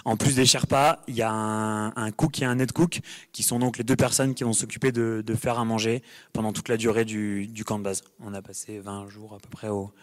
En 0.03 0.17
plus 0.17 0.35
des 0.35 0.45
Sherpas, 0.45 0.99
il 1.07 1.15
y 1.15 1.21
a 1.21 1.31
un, 1.31 2.11
cook 2.11 2.41
et 2.41 2.45
un 2.45 2.55
net 2.55 2.73
cook, 2.73 2.99
qui 3.31 3.43
sont 3.43 3.59
donc 3.59 3.77
les 3.77 3.85
deux 3.85 3.95
personnes 3.95 4.33
qui 4.33 4.43
vont 4.43 4.51
s'occuper 4.51 4.91
de, 4.91 5.23
faire 5.35 5.57
à 5.57 5.63
manger 5.63 6.03
pendant 6.33 6.51
toute 6.51 6.67
la 6.67 6.75
durée 6.75 7.05
du, 7.05 7.63
camp 7.65 7.79
de 7.79 7.83
base. 7.83 8.03
On 8.19 8.33
a 8.33 8.41
passé 8.41 8.79
20 8.79 9.07
jours 9.07 9.33
à 9.33 9.37
peu 9.37 9.47
près 9.49 9.69
au, 9.69 9.93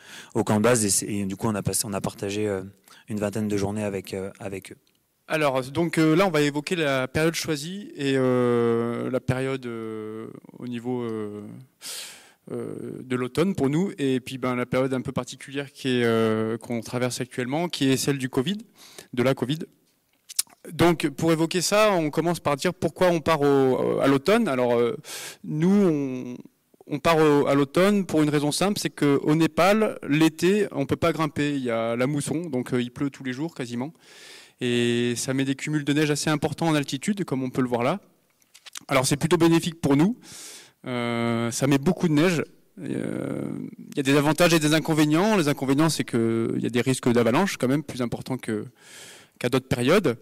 camp 0.44 0.56
de 0.56 0.62
base 0.62 1.02
et, 1.02 1.26
du 1.26 1.36
coup 1.36 1.46
on 1.46 1.54
a 1.54 1.62
passé, 1.62 1.84
on 1.84 1.92
a 1.92 2.00
partagé 2.00 2.48
euh, 2.48 2.62
une 3.08 3.18
vingtaine 3.18 3.48
de 3.48 3.56
journées 3.58 3.84
avec 3.84 4.14
euh, 4.14 4.30
avec 4.40 4.72
eux. 4.72 4.78
Alors, 5.28 5.62
donc 5.62 5.98
euh, 5.98 6.16
là, 6.16 6.26
on 6.26 6.30
va 6.30 6.40
évoquer 6.40 6.74
la 6.74 7.06
période 7.06 7.34
choisie 7.34 7.92
et 7.96 8.14
la 8.14 9.20
période 9.20 9.66
au 9.66 10.66
niveau 10.66 11.06
de 12.50 13.16
l'automne 13.16 13.54
pour 13.54 13.70
nous, 13.70 13.92
et 13.98 14.20
puis 14.20 14.36
ben, 14.36 14.56
la 14.56 14.66
période 14.66 14.92
un 14.92 15.00
peu 15.00 15.12
particulière 15.12 15.68
qu'on 16.60 16.80
traverse 16.80 17.20
actuellement, 17.20 17.68
qui 17.68 17.88
est 17.90 17.96
celle 17.96 18.18
du 18.18 18.28
Covid, 18.28 18.58
de 19.12 19.22
la 19.22 19.34
Covid. 19.34 19.60
Donc, 20.70 21.08
pour 21.08 21.32
évoquer 21.32 21.60
ça, 21.60 21.92
on 21.92 22.10
commence 22.10 22.40
par 22.40 22.56
dire 22.56 22.74
pourquoi 22.74 23.08
on 23.08 23.20
part 23.20 23.42
à 23.42 24.06
l'automne. 24.06 24.48
Alors, 24.48 24.80
nous, 25.44 26.36
on, 26.86 26.98
part 26.98 27.18
à 27.18 27.54
l'automne 27.54 28.06
pour 28.06 28.22
une 28.22 28.28
raison 28.28 28.52
simple, 28.52 28.78
c'est 28.78 28.90
qu'au 28.90 29.34
Népal, 29.34 29.98
l'été, 30.08 30.66
on 30.72 30.84
peut 30.86 30.96
pas 30.96 31.12
grimper. 31.12 31.54
Il 31.54 31.62
y 31.62 31.70
a 31.70 31.96
la 31.96 32.06
mousson, 32.06 32.42
donc 32.46 32.70
il 32.72 32.90
pleut 32.90 33.10
tous 33.10 33.24
les 33.24 33.32
jours 33.32 33.54
quasiment 33.54 33.92
et 34.62 35.14
ça 35.16 35.34
met 35.34 35.44
des 35.44 35.56
cumuls 35.56 35.84
de 35.84 35.92
neige 35.92 36.12
assez 36.12 36.30
importants 36.30 36.68
en 36.68 36.74
altitude, 36.74 37.24
comme 37.24 37.42
on 37.42 37.50
peut 37.50 37.62
le 37.62 37.68
voir 37.68 37.82
là. 37.82 38.00
Alors 38.86 39.06
c'est 39.06 39.16
plutôt 39.16 39.36
bénéfique 39.36 39.80
pour 39.80 39.96
nous. 39.96 40.16
Euh, 40.86 41.50
ça 41.50 41.66
met 41.66 41.78
beaucoup 41.78 42.08
de 42.08 42.14
neige. 42.14 42.42
Euh, 42.80 43.50
il 43.90 43.96
y 43.96 44.00
a 44.00 44.02
des 44.02 44.16
avantages 44.16 44.54
et 44.54 44.58
des 44.58 44.74
inconvénients. 44.74 45.36
Les 45.36 45.48
inconvénients, 45.48 45.88
c'est 45.88 46.04
qu'il 46.04 46.58
y 46.58 46.66
a 46.66 46.70
des 46.70 46.80
risques 46.80 47.10
d'avalanche 47.10 47.56
quand 47.56 47.68
même 47.68 47.82
plus 47.82 48.02
importants 48.02 48.36
qu'à 48.36 49.48
d'autres 49.48 49.68
périodes. 49.68 50.16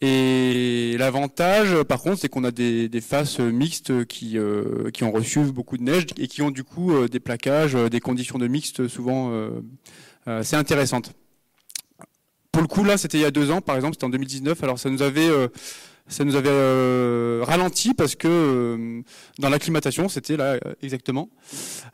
Et 0.00 0.96
l'avantage, 0.98 1.82
par 1.82 2.00
contre, 2.00 2.18
c'est 2.18 2.30
qu'on 2.30 2.44
a 2.44 2.50
des, 2.50 2.88
faces 3.02 3.38
mixtes 3.38 4.06
qui, 4.06 4.38
euh, 4.38 4.90
qui 4.90 5.04
ont 5.04 5.12
reçu 5.12 5.40
beaucoup 5.40 5.76
de 5.76 5.82
neige 5.82 6.06
et 6.16 6.26
qui 6.26 6.40
ont 6.40 6.50
du 6.50 6.64
coup 6.64 7.06
des 7.06 7.20
plaquages, 7.20 7.74
des 7.74 8.00
conditions 8.00 8.38
de 8.38 8.46
mixtes 8.46 8.88
souvent 8.88 9.30
assez 10.24 10.56
intéressantes. 10.56 11.12
Pour 12.52 12.62
le 12.62 12.68
coup, 12.68 12.82
là, 12.84 12.96
c'était 12.96 13.18
il 13.18 13.22
y 13.22 13.26
a 13.26 13.30
deux 13.30 13.50
ans, 13.50 13.60
par 13.60 13.76
exemple, 13.76 13.94
c'était 13.94 14.06
en 14.06 14.10
2019. 14.10 14.62
Alors, 14.64 14.78
ça 14.78 14.90
nous 14.90 15.02
avait, 15.02 15.28
euh, 15.28 15.48
ça 16.10 16.24
nous 16.24 16.36
avait 16.36 16.50
euh, 16.50 17.42
ralenti 17.42 17.94
parce 17.94 18.14
que 18.14 18.28
euh, 18.28 19.02
dans 19.38 19.48
l'acclimatation, 19.48 20.08
c'était 20.10 20.36
là 20.36 20.58
exactement, 20.82 21.30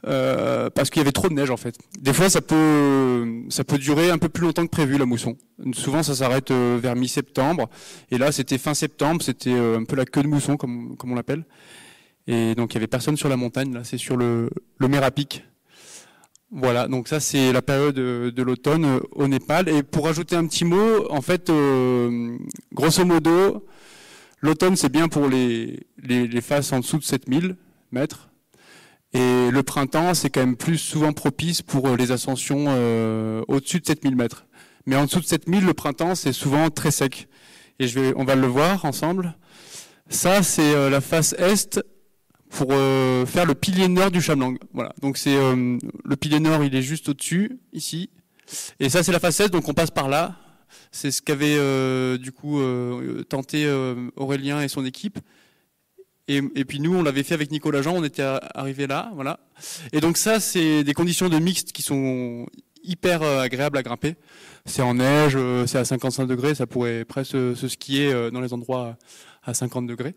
parce 0.02 0.90
qu'il 0.90 1.00
y 1.00 1.02
avait 1.02 1.12
trop 1.12 1.28
de 1.28 1.35
neige 1.35 1.50
en 1.50 1.56
fait. 1.56 1.76
Des 2.00 2.12
fois, 2.12 2.28
ça 2.28 2.40
peut, 2.40 3.44
ça 3.49 3.62
peut 3.62 3.78
durer 3.78 4.11
un 4.11 4.18
peu 4.18 4.28
plus 4.28 4.42
longtemps 4.42 4.64
que 4.64 4.70
prévu 4.70 4.99
la 4.99 5.06
mousson. 5.06 5.37
Souvent, 5.73 6.02
ça 6.02 6.14
s'arrête 6.14 6.50
vers 6.50 6.96
mi-septembre, 6.96 7.68
et 8.11 8.18
là, 8.18 8.32
c'était 8.32 8.58
fin 8.58 8.75
septembre, 8.75 9.23
c'était 9.23 9.52
un 9.52 9.85
peu 9.85 9.94
la 9.94 10.04
queue 10.04 10.23
de 10.23 10.28
mousson, 10.28 10.56
comme, 10.56 10.96
comme 10.96 11.12
on 11.12 11.14
l'appelle. 11.14 11.44
Et 12.26 12.56
donc, 12.56 12.73
il 12.73 12.75
y 12.75 12.78
avait 12.78 12.88
personne 12.88 13.16
sur 13.16 13.28
la 13.28 13.37
montagne. 13.37 13.73
Là, 13.73 13.85
c'est 13.85 13.99
sur 13.99 14.16
le, 14.16 14.50
le 14.78 14.88
Mérapic. 14.88 15.44
Voilà, 16.52 16.87
donc 16.87 17.08
ça 17.08 17.18
c'est 17.18 17.52
la 17.52 17.61
période 17.61 17.96
de 17.96 18.42
l'automne 18.42 18.85
euh, 18.85 19.00
au 19.12 19.26
Népal. 19.26 19.68
Et 19.68 19.82
pour 19.82 20.06
ajouter 20.06 20.37
un 20.37 20.46
petit 20.46 20.64
mot, 20.64 21.11
en 21.11 21.20
fait, 21.20 21.50
euh, 21.50 22.38
grosso 22.73 23.04
modo, 23.04 23.66
l'automne 24.40 24.76
c'est 24.76 24.88
bien 24.88 25.09
pour 25.09 25.28
les, 25.28 25.87
les, 26.02 26.40
faces 26.40 26.73
en 26.73 26.81
dessous 26.81 26.99
de 26.99 27.05
7000 27.05 27.57
mètres. 27.93 28.28
Et 29.12 29.50
le 29.50 29.62
printemps 29.62 30.14
c'est 30.14 30.31
quand 30.31 30.40
même 30.40 30.57
plus 30.57 30.78
souvent 30.78 31.12
propice 31.12 31.62
pour 31.62 31.88
euh, 31.88 31.97
les 31.97 32.12
ascensions 32.12 32.66
au-dessus 33.49 33.81
de 33.81 33.87
7000 33.87 34.16
mètres. 34.16 34.47
Mais 34.87 34.97
en 34.97 35.07
dessous 35.07 35.21
de 35.21 35.26
7000, 35.26 35.64
le 35.64 35.75
printemps 35.75 36.14
c'est 36.14 36.33
souvent 36.33 36.71
très 36.71 36.90
sec. 36.90 37.28
Et 37.78 37.88
je 37.88 37.99
vais, 37.99 38.12
on 38.16 38.25
va 38.25 38.37
le 38.37 38.47
voir 38.47 38.85
ensemble. 38.85 39.37
Ça 40.09 40.43
c'est 40.43 40.90
la 40.90 41.00
face 41.00 41.35
est 41.38 41.81
pour 42.50 42.69
euh, 42.73 43.26
faire 43.26 43.45
le 43.45 43.55
pilier 43.55 43.88
nord 43.88 44.11
du 44.11 44.21
Chamlang. 44.21 44.57
Voilà. 44.73 44.93
Donc 45.02 45.19
c'est 45.19 45.37
euh, 45.37 45.78
le 46.05 46.16
pilier 46.16 46.40
nord, 46.40 46.64
il 46.64 46.75
est 46.75 46.83
juste 46.83 47.09
au-dessus, 47.09 47.59
ici. 47.73 48.11
Et 48.81 48.88
ça, 48.88 49.02
c'est 49.02 49.12
la 49.12 49.21
facette, 49.21 49.52
donc 49.52 49.69
on 49.69 49.75
passe 49.75 49.90
par 49.90 50.09
là. 50.09 50.37
C'est 50.92 51.11
ce 51.11 51.23
qu'avait 51.23 51.56
euh, 51.59 52.18
du 52.18 52.33
coup 52.33 52.61
tenté 53.28 53.68
Aurélien 54.16 54.62
et 54.62 54.68
son 54.68 54.85
équipe. 54.85 55.18
Et, 56.28 56.42
puis 56.42 56.80
nous, 56.80 56.92
on 56.92 57.04
l'avait 57.04 57.23
fait 57.23 57.35
avec 57.35 57.52
Nicolas 57.52 57.83
Jean, 57.83 57.95
on 57.95 58.02
était 58.02 58.25
arrivé 58.54 58.88
là, 58.88 59.12
voilà. 59.14 59.38
Et 59.92 60.00
donc 60.00 60.16
ça, 60.16 60.40
c'est 60.40 60.83
des 60.83 60.92
conditions 60.92 61.28
de 61.28 61.38
mixte 61.38 61.71
qui 61.71 61.83
sont 61.83 62.47
hyper 62.83 63.23
agréables 63.23 63.78
à 63.78 63.85
grimper. 63.85 64.16
C'est 64.64 64.83
en 64.83 64.95
neige, 64.95 65.38
c'est 65.66 65.78
à 65.78 65.85
55 65.85 66.26
degrés, 66.26 66.56
ça 66.56 66.66
pourrait 66.66 67.04
presque 67.04 67.30
se 67.30 67.68
skier 67.68 68.30
dans 68.33 68.40
les 68.40 68.52
endroits 68.52 68.97
à 69.45 69.54
50 69.54 69.87
degrés. 69.87 70.16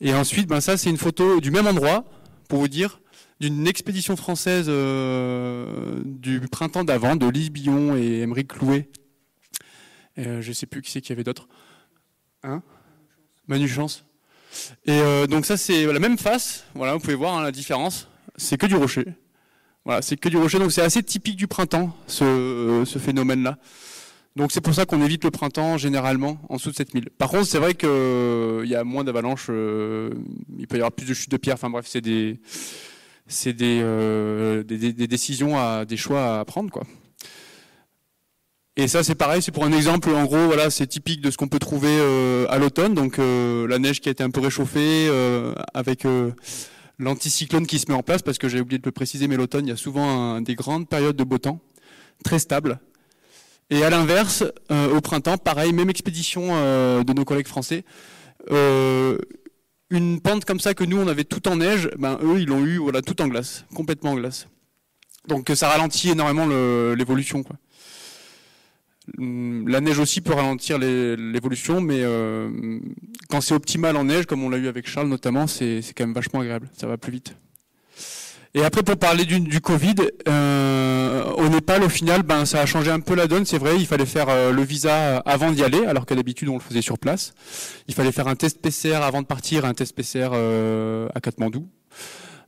Et 0.00 0.12
ensuite, 0.12 0.48
ben 0.48 0.60
ça, 0.60 0.76
c'est 0.76 0.90
une 0.90 0.98
photo 0.98 1.40
du 1.40 1.50
même 1.52 1.68
endroit, 1.68 2.04
pour 2.48 2.58
vous 2.58 2.68
dire, 2.68 3.00
d'une 3.40 3.66
expédition 3.66 4.16
française 4.16 4.66
euh, 4.68 6.02
du 6.04 6.40
printemps 6.40 6.84
d'avant, 6.84 7.16
de 7.16 7.26
Lise 7.26 7.50
Billon 7.50 7.96
et 7.96 8.20
Émeric 8.20 8.48
Clouet. 8.48 8.88
Euh, 10.18 10.40
je 10.40 10.48
ne 10.48 10.54
sais 10.54 10.66
plus 10.66 10.82
qui 10.82 10.90
c'est 10.90 11.00
qu'il 11.00 11.10
y 11.10 11.12
avait 11.12 11.24
d'autres. 11.24 11.48
Hein? 12.42 12.62
Manu 13.48 13.68
Chance. 13.68 14.04
Et 14.86 14.92
euh, 14.92 15.26
donc 15.26 15.46
ça, 15.46 15.56
c'est 15.56 15.86
la 15.86 15.98
même 15.98 16.18
face. 16.18 16.64
Voilà, 16.74 16.94
vous 16.94 17.00
pouvez 17.00 17.14
voir 17.14 17.36
hein, 17.36 17.42
la 17.42 17.52
différence. 17.52 18.08
C'est 18.36 18.56
que 18.56 18.66
du 18.66 18.76
rocher. 18.76 19.04
Voilà, 19.84 20.02
c'est 20.02 20.16
que 20.16 20.28
du 20.28 20.36
rocher. 20.36 20.58
Donc 20.58 20.72
c'est 20.72 20.82
assez 20.82 21.02
typique 21.02 21.36
du 21.36 21.46
printemps, 21.46 21.96
ce, 22.06 22.84
ce 22.86 22.98
phénomène-là. 22.98 23.58
Donc 24.36 24.50
c'est 24.50 24.60
pour 24.60 24.74
ça 24.74 24.84
qu'on 24.84 25.00
évite 25.02 25.22
le 25.24 25.30
printemps 25.30 25.78
généralement 25.78 26.38
en 26.48 26.56
dessous 26.56 26.70
de 26.70 26.74
7000. 26.74 27.10
Par 27.10 27.30
contre, 27.30 27.46
c'est 27.46 27.58
vrai 27.58 27.74
qu'il 27.74 27.88
euh, 27.88 28.66
y 28.66 28.74
a 28.74 28.82
moins 28.82 29.04
d'avalanches, 29.04 29.46
euh, 29.48 30.10
il 30.58 30.66
peut 30.66 30.76
y 30.76 30.80
avoir 30.80 30.90
plus 30.90 31.06
de 31.06 31.14
chutes 31.14 31.30
de 31.30 31.36
pierres. 31.36 31.54
Enfin 31.54 31.70
bref, 31.70 31.86
c'est 31.86 32.00
des, 32.00 32.40
euh, 33.62 34.64
décisions, 34.64 35.84
des 35.84 35.96
choix 35.96 36.40
à 36.40 36.44
prendre 36.44 36.70
quoi. 36.70 36.84
Et 38.76 38.88
ça 38.88 39.04
c'est 39.04 39.14
pareil, 39.14 39.40
c'est 39.40 39.52
pour 39.52 39.64
un 39.64 39.72
exemple. 39.72 40.10
En 40.10 40.24
gros, 40.24 40.46
voilà, 40.46 40.70
c'est 40.70 40.86
typique 40.86 41.20
de 41.20 41.30
ce 41.30 41.36
qu'on 41.36 41.48
peut 41.48 41.58
trouver 41.58 42.00
à 42.48 42.58
l'automne. 42.58 42.94
Donc 42.94 43.18
la 43.18 43.78
neige 43.78 44.00
qui 44.00 44.08
a 44.08 44.12
été 44.12 44.24
un 44.24 44.30
peu 44.30 44.40
réchauffée 44.40 45.08
avec 45.74 46.04
l'anticyclone 46.98 47.66
qui 47.66 47.78
se 47.78 47.86
met 47.88 47.96
en 47.96 48.02
place, 48.02 48.22
parce 48.22 48.38
que 48.38 48.48
j'ai 48.48 48.60
oublié 48.60 48.78
de 48.78 48.86
le 48.86 48.92
préciser, 48.92 49.28
mais 49.28 49.36
l'automne, 49.36 49.66
il 49.66 49.70
y 49.70 49.72
a 49.72 49.76
souvent 49.76 50.40
des 50.40 50.56
grandes 50.56 50.88
périodes 50.88 51.16
de 51.16 51.24
beau 51.24 51.38
temps, 51.38 51.60
très 52.24 52.40
stables. 52.40 52.80
Et 53.70 53.82
à 53.82 53.90
l'inverse, 53.90 54.44
euh, 54.70 54.94
au 54.94 55.00
printemps, 55.00 55.38
pareil, 55.38 55.72
même 55.72 55.90
expédition 55.90 56.48
euh, 56.50 57.02
de 57.02 57.12
nos 57.12 57.24
collègues 57.24 57.46
français. 57.46 57.84
Euh, 58.50 59.18
une 59.90 60.20
pente 60.20 60.44
comme 60.44 60.60
ça 60.60 60.74
que 60.74 60.84
nous 60.84 60.98
on 60.98 61.08
avait 61.08 61.24
tout 61.24 61.48
en 61.48 61.56
neige, 61.56 61.88
ben 61.98 62.18
eux 62.22 62.40
ils 62.40 62.48
l'ont 62.48 62.64
eu 62.64 62.78
voilà 62.78 63.00
tout 63.00 63.20
en 63.22 63.28
glace, 63.28 63.64
complètement 63.74 64.12
en 64.12 64.14
glace. 64.16 64.48
Donc 65.28 65.50
ça 65.54 65.68
ralentit 65.68 66.10
énormément 66.10 66.46
l'évolution 66.94 67.42
quoi. 67.42 67.56
Hum, 69.18 69.68
la 69.68 69.80
neige 69.80 69.98
aussi 69.98 70.20
peut 70.20 70.32
ralentir 70.32 70.78
l'évolution, 70.78 71.80
mais 71.80 72.02
quand 73.28 73.40
c'est 73.40 73.54
optimal 73.54 73.96
en 73.96 74.04
neige, 74.04 74.26
comme 74.26 74.42
on 74.42 74.48
l'a 74.48 74.58
eu 74.58 74.68
avec 74.68 74.88
Charles 74.88 75.08
notamment, 75.08 75.46
c'est 75.46 75.82
quand 75.96 76.04
même 76.04 76.14
vachement 76.14 76.40
agréable, 76.40 76.70
ça 76.72 76.86
va 76.86 76.96
plus 76.96 77.12
vite. 77.12 77.36
Et 78.56 78.62
après, 78.62 78.84
pour 78.84 78.96
parler 78.96 79.24
du, 79.24 79.60
Covid, 79.60 79.96
euh, 80.28 81.24
au 81.32 81.48
Népal, 81.48 81.82
au 81.82 81.88
final, 81.88 82.22
ben, 82.22 82.44
ça 82.44 82.60
a 82.60 82.66
changé 82.66 82.88
un 82.88 83.00
peu 83.00 83.16
la 83.16 83.26
donne. 83.26 83.44
C'est 83.44 83.58
vrai, 83.58 83.76
il 83.76 83.84
fallait 83.86 84.06
faire 84.06 84.28
euh, 84.28 84.52
le 84.52 84.62
visa 84.62 85.16
avant 85.18 85.50
d'y 85.50 85.64
aller, 85.64 85.84
alors 85.86 86.06
qu'à 86.06 86.14
d'habitude, 86.14 86.48
on 86.48 86.54
le 86.54 86.60
faisait 86.60 86.80
sur 86.80 86.96
place. 86.96 87.34
Il 87.88 87.94
fallait 87.94 88.12
faire 88.12 88.28
un 88.28 88.36
test 88.36 88.62
PCR 88.62 89.02
avant 89.02 89.22
de 89.22 89.26
partir, 89.26 89.64
un 89.64 89.74
test 89.74 89.96
PCR 89.96 90.30
euh, 90.34 91.08
à 91.16 91.20
Katmandou. 91.20 91.66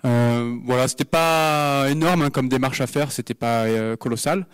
Euh, 0.05 0.57
voilà, 0.65 0.87
c'était 0.87 1.05
pas 1.05 1.87
énorme 1.91 2.23
hein, 2.23 2.31
comme 2.31 2.49
démarche 2.49 2.81
à 2.81 2.87
faire, 2.87 3.11
c'était 3.11 3.35
pas 3.35 3.65
euh, 3.65 3.97
colossal. 3.97 4.47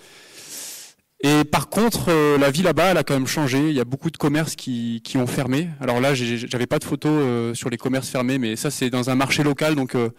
Et 1.24 1.44
par 1.44 1.68
contre, 1.68 2.08
euh, 2.08 2.36
la 2.36 2.50
vie 2.50 2.62
là-bas, 2.62 2.90
elle 2.90 2.98
a 2.98 3.04
quand 3.04 3.14
même 3.14 3.28
changé. 3.28 3.68
Il 3.68 3.74
y 3.74 3.80
a 3.80 3.84
beaucoup 3.84 4.10
de 4.10 4.16
commerces 4.16 4.56
qui, 4.56 5.00
qui 5.04 5.18
ont 5.18 5.28
fermé. 5.28 5.68
Alors 5.80 6.00
là, 6.00 6.14
j'avais 6.14 6.66
pas 6.66 6.80
de 6.80 6.84
photos 6.84 7.12
euh, 7.12 7.54
sur 7.54 7.70
les 7.70 7.76
commerces 7.76 8.08
fermés, 8.08 8.38
mais 8.38 8.56
ça, 8.56 8.72
c'est 8.72 8.90
dans 8.90 9.08
un 9.08 9.14
marché 9.14 9.44
local, 9.44 9.76
donc 9.76 9.94
euh, 9.94 10.10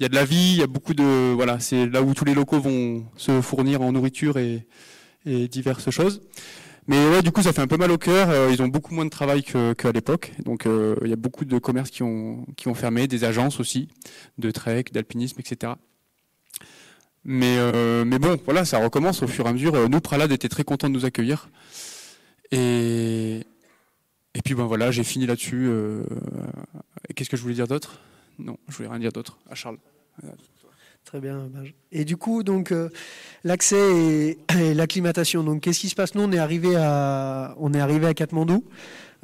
il 0.00 0.02
y 0.02 0.06
a 0.06 0.08
de 0.08 0.16
la 0.16 0.24
vie, 0.24 0.54
il 0.54 0.58
y 0.58 0.62
a 0.62 0.66
beaucoup 0.66 0.94
de 0.94 1.32
voilà, 1.32 1.60
c'est 1.60 1.86
là 1.86 2.02
où 2.02 2.12
tous 2.12 2.24
les 2.24 2.34
locaux 2.34 2.58
vont 2.58 3.06
se 3.16 3.40
fournir 3.40 3.82
en 3.82 3.92
nourriture 3.92 4.36
et, 4.36 4.66
et 5.24 5.46
diverses 5.46 5.90
choses. 5.90 6.22
Mais 6.88 7.08
ouais, 7.08 7.22
du 7.22 7.30
coup, 7.30 7.42
ça 7.42 7.52
fait 7.52 7.62
un 7.62 7.66
peu 7.68 7.76
mal 7.76 7.92
au 7.92 7.98
cœur. 7.98 8.50
ils 8.50 8.60
ont 8.62 8.68
beaucoup 8.68 8.94
moins 8.94 9.04
de 9.04 9.10
travail 9.10 9.44
qu'à 9.44 9.92
l'époque, 9.92 10.32
donc 10.44 10.66
il 10.66 11.08
y 11.08 11.12
a 11.12 11.16
beaucoup 11.16 11.44
de 11.44 11.58
commerces 11.58 11.90
qui 11.90 12.02
ont 12.02 12.46
qui 12.56 12.68
ont 12.68 12.74
fermé, 12.74 13.06
des 13.06 13.24
agences 13.24 13.60
aussi, 13.60 13.88
de 14.38 14.50
trek, 14.50 14.84
d'alpinisme, 14.92 15.38
etc. 15.38 15.74
Mais, 17.30 17.58
euh, 17.58 18.06
mais 18.06 18.18
bon, 18.18 18.40
voilà, 18.46 18.64
ça 18.64 18.78
recommence 18.78 19.22
au 19.22 19.26
fur 19.26 19.44
et 19.44 19.50
à 19.50 19.52
mesure. 19.52 19.86
Nous, 19.90 20.00
Pralade 20.00 20.32
était 20.32 20.48
très 20.48 20.64
content 20.64 20.88
de 20.88 20.94
nous 20.94 21.04
accueillir. 21.04 21.50
Et, 22.50 23.40
et 24.34 24.42
puis 24.42 24.54
ben 24.54 24.64
voilà, 24.64 24.90
j'ai 24.90 25.04
fini 25.04 25.26
là-dessus. 25.26 25.66
Euh, 25.68 26.04
qu'est-ce 27.14 27.28
que 27.28 27.36
je 27.36 27.42
voulais 27.42 27.54
dire 27.54 27.68
d'autre? 27.68 28.00
Non, 28.38 28.56
je 28.68 28.76
voulais 28.76 28.88
rien 28.88 28.98
dire 28.98 29.12
d'autre. 29.12 29.38
À 29.50 29.54
Charles. 29.54 29.76
Très 31.04 31.20
bien. 31.20 31.50
Et 31.92 32.06
du 32.06 32.16
coup, 32.16 32.42
donc 32.42 32.72
euh, 32.72 32.88
l'accès 33.44 34.38
et, 34.48 34.74
l'acclimatation. 34.74 35.44
Donc, 35.44 35.60
qu'est-ce 35.60 35.80
qui 35.80 35.90
se 35.90 35.94
passe? 35.94 36.14
Nous, 36.14 36.22
on 36.22 36.32
est 36.32 36.38
arrivé 36.38 36.76
à, 36.76 37.54
on 37.58 37.74
est 37.74 37.80
arrivé 37.80 38.06
à 38.06 38.14
Katmandou. 38.14 38.64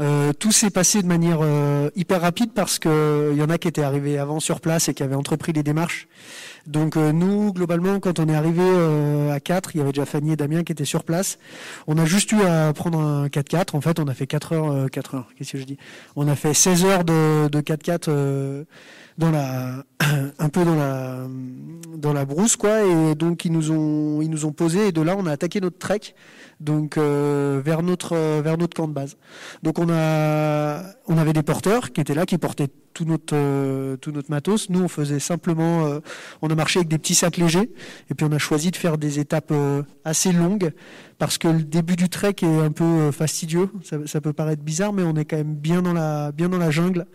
Euh, 0.00 0.32
tout 0.32 0.50
s'est 0.50 0.70
passé 0.70 1.02
de 1.02 1.06
manière 1.06 1.38
euh, 1.40 1.88
hyper 1.94 2.20
rapide 2.20 2.50
parce 2.52 2.80
que 2.80 3.30
il 3.32 3.38
y 3.38 3.42
en 3.42 3.50
a 3.50 3.58
qui 3.58 3.68
étaient 3.68 3.82
arrivés 3.82 4.18
avant 4.18 4.40
sur 4.40 4.60
place 4.60 4.88
et 4.88 4.94
qui 4.94 5.04
avaient 5.04 5.14
entrepris 5.14 5.52
les 5.52 5.62
démarches. 5.62 6.08
Donc 6.66 6.96
euh, 6.96 7.12
nous, 7.12 7.52
globalement, 7.52 8.00
quand 8.00 8.18
on 8.18 8.28
est 8.28 8.34
arrivé 8.34 8.62
à 9.30 9.38
4, 9.38 9.70
il 9.74 9.78
y 9.78 9.80
avait 9.82 9.92
déjà 9.92 10.06
Fanny 10.06 10.32
et 10.32 10.36
Damien 10.36 10.64
qui 10.64 10.72
étaient 10.72 10.84
sur 10.84 11.04
place. 11.04 11.38
On 11.86 11.96
a 11.98 12.04
juste 12.06 12.32
eu 12.32 12.42
à 12.42 12.72
prendre 12.72 12.98
un 12.98 13.28
4x4. 13.28 13.76
En 13.76 13.80
fait, 13.80 14.00
on 14.00 14.08
a 14.08 14.14
fait 14.14 14.26
4 14.26 14.52
heures, 14.52 14.90
4 14.90 15.14
heures. 15.14 15.28
Qu'est-ce 15.36 15.52
que 15.52 15.58
je 15.58 15.64
dis? 15.64 15.78
On 16.16 16.26
a 16.26 16.34
fait 16.34 16.54
16 16.54 16.84
heures 16.84 17.04
de, 17.04 17.48
de 17.48 17.60
4x4 17.60 18.64
dans 19.18 19.30
la 19.30 19.84
un 20.38 20.48
peu 20.48 20.64
dans 20.64 20.74
la 20.74 21.26
dans 21.96 22.12
la 22.12 22.24
brousse 22.24 22.56
quoi 22.56 22.82
et 22.82 23.14
donc 23.14 23.44
ils 23.44 23.52
nous 23.52 23.70
ont 23.70 24.20
ils 24.20 24.30
nous 24.30 24.44
ont 24.44 24.52
posé 24.52 24.88
et 24.88 24.92
de 24.92 25.00
là 25.00 25.14
on 25.18 25.26
a 25.26 25.32
attaqué 25.32 25.60
notre 25.60 25.78
trek 25.78 26.14
donc 26.60 26.96
euh, 26.96 27.60
vers 27.64 27.82
notre 27.82 28.16
vers 28.40 28.56
notre 28.58 28.76
camp 28.76 28.88
de 28.88 28.92
base. 28.92 29.16
Donc 29.62 29.78
on 29.78 29.88
a 29.90 30.82
on 31.06 31.18
avait 31.18 31.32
des 31.32 31.42
porteurs 31.42 31.92
qui 31.92 32.00
étaient 32.00 32.14
là 32.14 32.26
qui 32.26 32.38
portaient 32.38 32.68
tout 32.94 33.04
notre 33.04 33.34
euh, 33.34 33.96
tout 33.96 34.12
notre 34.12 34.30
matos. 34.30 34.70
Nous 34.70 34.82
on 34.82 34.88
faisait 34.88 35.18
simplement 35.18 35.86
euh, 35.86 36.00
on 36.42 36.48
a 36.48 36.54
marché 36.54 36.80
avec 36.80 36.88
des 36.88 36.98
petits 36.98 37.14
sacs 37.14 37.36
légers 37.36 37.70
et 38.10 38.14
puis 38.14 38.26
on 38.28 38.32
a 38.32 38.38
choisi 38.38 38.70
de 38.70 38.76
faire 38.76 38.98
des 38.98 39.18
étapes 39.18 39.52
assez 40.04 40.32
longues 40.32 40.72
parce 41.18 41.38
que 41.38 41.48
le 41.48 41.62
début 41.62 41.96
du 41.96 42.08
trek 42.08 42.36
est 42.42 42.58
un 42.60 42.72
peu 42.72 43.10
fastidieux. 43.10 43.70
Ça, 43.82 43.98
ça 44.06 44.20
peut 44.20 44.32
paraître 44.32 44.62
bizarre 44.62 44.92
mais 44.92 45.02
on 45.02 45.14
est 45.16 45.24
quand 45.24 45.36
même 45.36 45.54
bien 45.54 45.82
dans 45.82 45.92
la 45.92 46.32
bien 46.32 46.48
dans 46.48 46.58
la 46.58 46.70
jungle. 46.70 47.06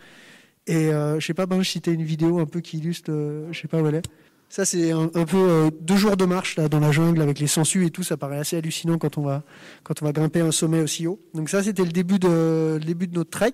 Et 0.66 0.92
euh, 0.92 1.18
je 1.18 1.26
sais 1.26 1.34
pas, 1.34 1.46
ben, 1.46 1.62
si 1.62 1.80
tu 1.80 1.92
une 1.92 2.04
vidéo 2.04 2.38
un 2.38 2.46
peu 2.46 2.60
qui 2.60 2.78
illustre, 2.78 3.10
euh, 3.10 3.48
je 3.52 3.60
sais 3.60 3.68
pas 3.68 3.80
où 3.80 3.86
elle 3.86 3.96
est. 3.96 4.06
Ça, 4.48 4.64
c'est 4.64 4.90
un, 4.90 5.06
peu 5.06 5.36
euh, 5.36 5.70
deux 5.80 5.96
jours 5.96 6.16
de 6.16 6.24
marche 6.24 6.56
là, 6.56 6.68
dans 6.68 6.80
la 6.80 6.90
jungle 6.90 7.22
avec 7.22 7.38
les 7.38 7.46
sangsues 7.46 7.86
et 7.86 7.90
tout. 7.90 8.02
Ça 8.02 8.16
paraît 8.16 8.38
assez 8.38 8.56
hallucinant 8.56 8.98
quand 8.98 9.16
on 9.16 9.22
va, 9.22 9.44
quand 9.84 10.02
on 10.02 10.04
va 10.04 10.12
grimper 10.12 10.40
un 10.40 10.50
sommet 10.50 10.80
aussi 10.80 11.06
haut. 11.06 11.20
Donc 11.34 11.48
ça, 11.48 11.62
c'était 11.62 11.84
le 11.84 11.92
début 11.92 12.18
de, 12.18 12.76
le 12.80 12.84
début 12.84 13.06
de 13.06 13.14
notre 13.14 13.30
trek. 13.30 13.52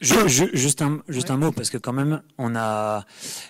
juste 0.00 0.82
un, 0.82 1.02
juste 1.08 1.30
un 1.30 1.36
mot 1.36 1.52
parce 1.52 1.70
que 1.70 1.78
quand 1.78 1.92
même, 1.92 2.20
on 2.36 2.56
a, 2.56 3.04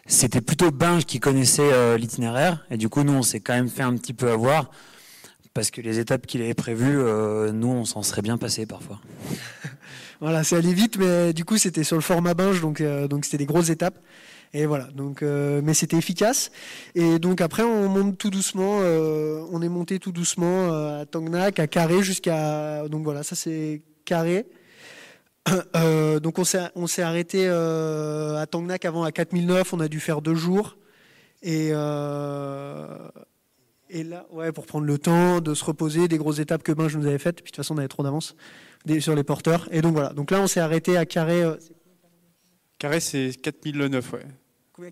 c'était 0.06 0.42
plutôt 0.42 0.70
Binge 0.70 1.06
qui 1.06 1.20
connaissait 1.20 1.96
l'itinéraire 1.96 2.66
et 2.70 2.76
du 2.76 2.90
coup, 2.90 3.02
nous, 3.02 3.14
on 3.14 3.22
s'est 3.22 3.40
quand 3.40 3.54
même 3.54 3.70
fait 3.70 3.82
un 3.82 3.94
petit 3.96 4.12
peu 4.12 4.30
avoir 4.30 4.70
parce 5.54 5.70
que 5.70 5.80
les 5.80 5.98
étapes 5.98 6.26
qu'il 6.26 6.42
avait 6.42 6.52
prévues, 6.52 6.98
nous, 7.54 7.68
on 7.68 7.86
s'en 7.86 8.02
serait 8.02 8.22
bien 8.22 8.36
passé 8.36 8.66
parfois. 8.66 9.00
Voilà, 10.20 10.42
c'est 10.42 10.56
allé 10.56 10.74
vite, 10.74 10.98
mais 10.98 11.32
du 11.32 11.44
coup, 11.44 11.58
c'était 11.58 11.84
sur 11.84 11.94
le 11.94 12.02
format 12.02 12.34
binge, 12.34 12.60
donc 12.60 12.80
euh, 12.80 13.06
donc 13.06 13.24
c'était 13.24 13.38
des 13.38 13.46
grosses 13.46 13.70
étapes. 13.70 14.00
Et 14.52 14.66
voilà, 14.66 14.84
donc 14.86 15.22
euh, 15.22 15.60
mais 15.62 15.74
c'était 15.74 15.96
efficace. 15.96 16.50
Et 16.96 17.20
donc 17.20 17.40
après, 17.40 17.62
on 17.62 17.88
monte 17.88 18.18
tout 18.18 18.30
doucement. 18.30 18.80
Euh, 18.80 19.44
on 19.52 19.62
est 19.62 19.68
monté 19.68 20.00
tout 20.00 20.10
doucement 20.10 20.72
à 20.72 21.06
Tangnak, 21.06 21.60
à 21.60 21.68
Carré, 21.68 22.02
jusqu'à 22.02 22.88
donc 22.88 23.04
voilà, 23.04 23.22
ça 23.22 23.36
c'est 23.36 23.82
Carré. 24.04 24.46
donc 26.20 26.38
on 26.38 26.44
s'est 26.44 26.68
on 26.74 26.88
s'est 26.88 27.02
arrêté 27.02 27.46
à 27.48 28.44
Tangnak 28.50 28.84
avant 28.86 29.04
à 29.04 29.12
4009. 29.12 29.72
On 29.72 29.80
a 29.80 29.88
dû 29.88 30.00
faire 30.00 30.20
deux 30.20 30.34
jours. 30.34 30.78
Et 31.42 31.68
et 33.90 34.04
là, 34.04 34.26
ouais, 34.32 34.52
pour 34.52 34.66
prendre 34.66 34.84
le 34.84 34.98
temps 34.98 35.40
de 35.40 35.54
se 35.54 35.64
reposer, 35.64 36.08
des 36.08 36.18
grosses 36.18 36.40
étapes 36.40 36.62
que 36.62 36.72
Binge 36.72 36.94
nous 36.96 37.06
avait 37.06 37.18
faites. 37.18 37.36
Puis 37.36 37.52
de 37.52 37.56
toute 37.56 37.56
façon, 37.56 37.74
on 37.74 37.78
avait 37.78 37.88
trop 37.88 38.02
d'avance 38.02 38.34
sur 39.00 39.14
les 39.14 39.24
porteurs. 39.24 39.68
Et 39.70 39.82
donc 39.82 39.92
voilà. 39.92 40.10
Donc 40.10 40.30
là, 40.30 40.40
on 40.40 40.46
s'est 40.46 40.60
arrêté 40.60 40.96
à 40.96 41.06
Carré. 41.06 41.42
Euh, 41.42 41.56
Carré, 42.78 43.00
c'est 43.00 43.32
4009, 43.42 44.12
ouais. 44.12 44.26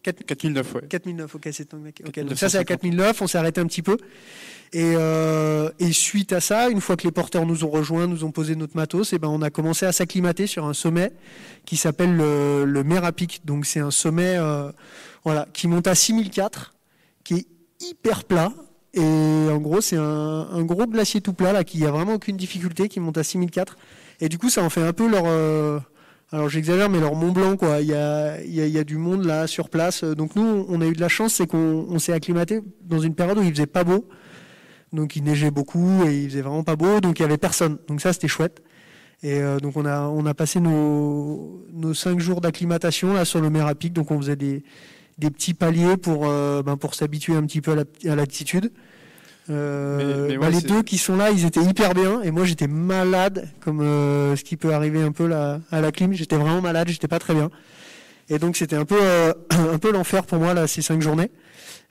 4009, 0.02 0.74
ouais. 0.74 0.82
4009, 0.88 1.34
ok, 1.34 1.48
c'est 1.52 1.74
okay, 1.74 2.24
donc 2.24 2.36
ça 2.36 2.48
c'est 2.48 2.58
à 2.58 2.64
4009, 2.64 3.22
on 3.22 3.26
s'est 3.26 3.38
arrêté 3.38 3.60
un 3.60 3.66
petit 3.66 3.82
peu. 3.82 3.96
Et, 4.72 4.94
euh, 4.96 5.70
et, 5.78 5.92
suite 5.92 6.32
à 6.32 6.40
ça, 6.40 6.68
une 6.68 6.80
fois 6.80 6.96
que 6.96 7.04
les 7.04 7.12
porteurs 7.12 7.46
nous 7.46 7.64
ont 7.64 7.70
rejoints, 7.70 8.08
nous 8.08 8.24
ont 8.24 8.32
posé 8.32 8.56
notre 8.56 8.76
matos, 8.76 9.12
et 9.12 9.18
ben 9.18 9.28
on 9.28 9.42
a 9.42 9.50
commencé 9.50 9.86
à 9.86 9.92
s'acclimater 9.92 10.48
sur 10.48 10.66
un 10.66 10.74
sommet 10.74 11.12
qui 11.64 11.76
s'appelle 11.76 12.16
le, 12.16 12.64
le 12.64 12.82
Merapic. 12.82 13.42
Donc 13.44 13.64
c'est 13.64 13.78
un 13.78 13.92
sommet 13.92 14.36
euh, 14.36 14.72
voilà, 15.22 15.46
qui 15.52 15.68
monte 15.68 15.86
à 15.86 15.94
6004, 15.94 16.74
qui 17.22 17.34
est 17.34 17.46
hyper 17.80 18.24
plat, 18.24 18.52
et 18.96 19.50
en 19.50 19.58
gros, 19.58 19.82
c'est 19.82 19.96
un, 19.96 20.62
gros 20.62 20.86
glacier 20.86 21.20
tout 21.20 21.34
plat 21.34 21.52
là 21.52 21.64
qui 21.64 21.84
a 21.84 21.90
vraiment 21.90 22.14
aucune 22.14 22.36
difficulté, 22.36 22.88
qui 22.88 22.98
monte 22.98 23.18
à 23.18 23.22
6004. 23.22 23.76
Et 24.20 24.30
du 24.30 24.38
coup, 24.38 24.48
ça 24.48 24.62
en 24.62 24.70
fait 24.70 24.82
un 24.82 24.94
peu 24.94 25.06
leur, 25.06 25.24
euh, 25.26 25.78
alors 26.32 26.48
j'exagère, 26.48 26.88
mais 26.88 26.98
leur 26.98 27.14
Mont 27.14 27.30
Blanc 27.30 27.58
quoi. 27.58 27.82
Il 27.82 27.88
y 27.88 27.94
a, 27.94 28.42
y, 28.42 28.78
a, 28.78 28.84
du 28.84 28.96
monde 28.96 29.26
là 29.26 29.46
sur 29.46 29.68
place. 29.68 30.02
Donc 30.02 30.34
nous, 30.34 30.64
on 30.68 30.80
a 30.80 30.86
eu 30.86 30.94
de 30.94 31.00
la 31.00 31.08
chance, 31.08 31.34
c'est 31.34 31.46
qu'on 31.46 31.98
s'est 31.98 32.14
acclimaté 32.14 32.60
dans 32.82 32.98
une 32.98 33.14
période 33.14 33.36
où 33.36 33.42
il 33.42 33.50
faisait 33.50 33.66
pas 33.66 33.84
beau. 33.84 34.08
Donc 34.94 35.14
il 35.14 35.24
neigeait 35.24 35.50
beaucoup 35.50 36.04
et 36.06 36.22
il 36.22 36.30
faisait 36.30 36.40
vraiment 36.40 36.64
pas 36.64 36.76
beau, 36.76 37.00
donc 37.00 37.18
il 37.18 37.22
y 37.22 37.26
avait 37.26 37.36
personne. 37.36 37.76
Donc 37.88 38.00
ça, 38.00 38.14
c'était 38.14 38.28
chouette. 38.28 38.62
Et 39.22 39.40
euh, 39.42 39.58
donc 39.60 39.76
on 39.76 39.84
a, 39.84 40.02
on 40.02 40.24
a 40.24 40.32
passé 40.32 40.58
nos, 40.58 41.66
nos 41.72 41.92
cinq 41.92 42.18
jours 42.18 42.40
d'acclimatation 42.40 43.12
là 43.12 43.26
sur 43.26 43.42
le 43.42 43.50
Mérapic. 43.50 43.92
Donc 43.92 44.10
on 44.10 44.18
faisait 44.18 44.36
des, 44.36 44.62
des 45.18 45.30
petits 45.30 45.54
paliers 45.54 45.96
pour, 45.96 46.26
euh, 46.26 46.62
ben, 46.62 46.76
pour 46.76 46.94
s'habituer 46.94 47.34
un 47.34 47.42
petit 47.42 47.60
peu 47.60 47.72
à 47.72 48.14
l'altitude. 48.14 48.72
Euh, 49.48 50.36
bah, 50.38 50.50
les 50.50 50.60
deux 50.60 50.82
qui 50.82 50.98
sont 50.98 51.16
là, 51.16 51.30
ils 51.30 51.44
étaient 51.44 51.62
hyper 51.62 51.94
bien 51.94 52.20
et 52.22 52.30
moi 52.30 52.44
j'étais 52.44 52.66
malade, 52.66 53.48
comme 53.60 53.80
euh, 53.80 54.34
ce 54.34 54.42
qui 54.42 54.56
peut 54.56 54.74
arriver 54.74 55.02
un 55.02 55.12
peu 55.12 55.26
là, 55.26 55.60
à 55.70 55.80
la 55.80 55.92
clim. 55.92 56.12
J'étais 56.12 56.36
vraiment 56.36 56.60
malade, 56.60 56.88
j'étais 56.88 57.08
pas 57.08 57.18
très 57.18 57.34
bien. 57.34 57.50
Et 58.28 58.38
donc 58.38 58.56
c'était 58.56 58.76
un 58.76 58.84
peu 58.84 58.98
un 59.50 59.78
peu 59.78 59.92
l'enfer 59.92 60.24
pour 60.24 60.38
moi 60.38 60.54
là 60.54 60.66
ces 60.66 60.82
cinq 60.82 61.00
journées. 61.00 61.30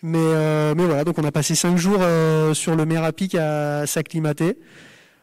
Mais 0.03 0.73
mais 0.75 0.85
voilà, 0.85 1.03
donc 1.03 1.17
on 1.17 1.23
a 1.23 1.31
passé 1.31 1.55
cinq 1.55 1.77
jours 1.77 2.01
sur 2.53 2.75
le 2.75 2.85
Mérapic 2.85 3.35
à 3.35 3.87
s'acclimater. 3.87 4.57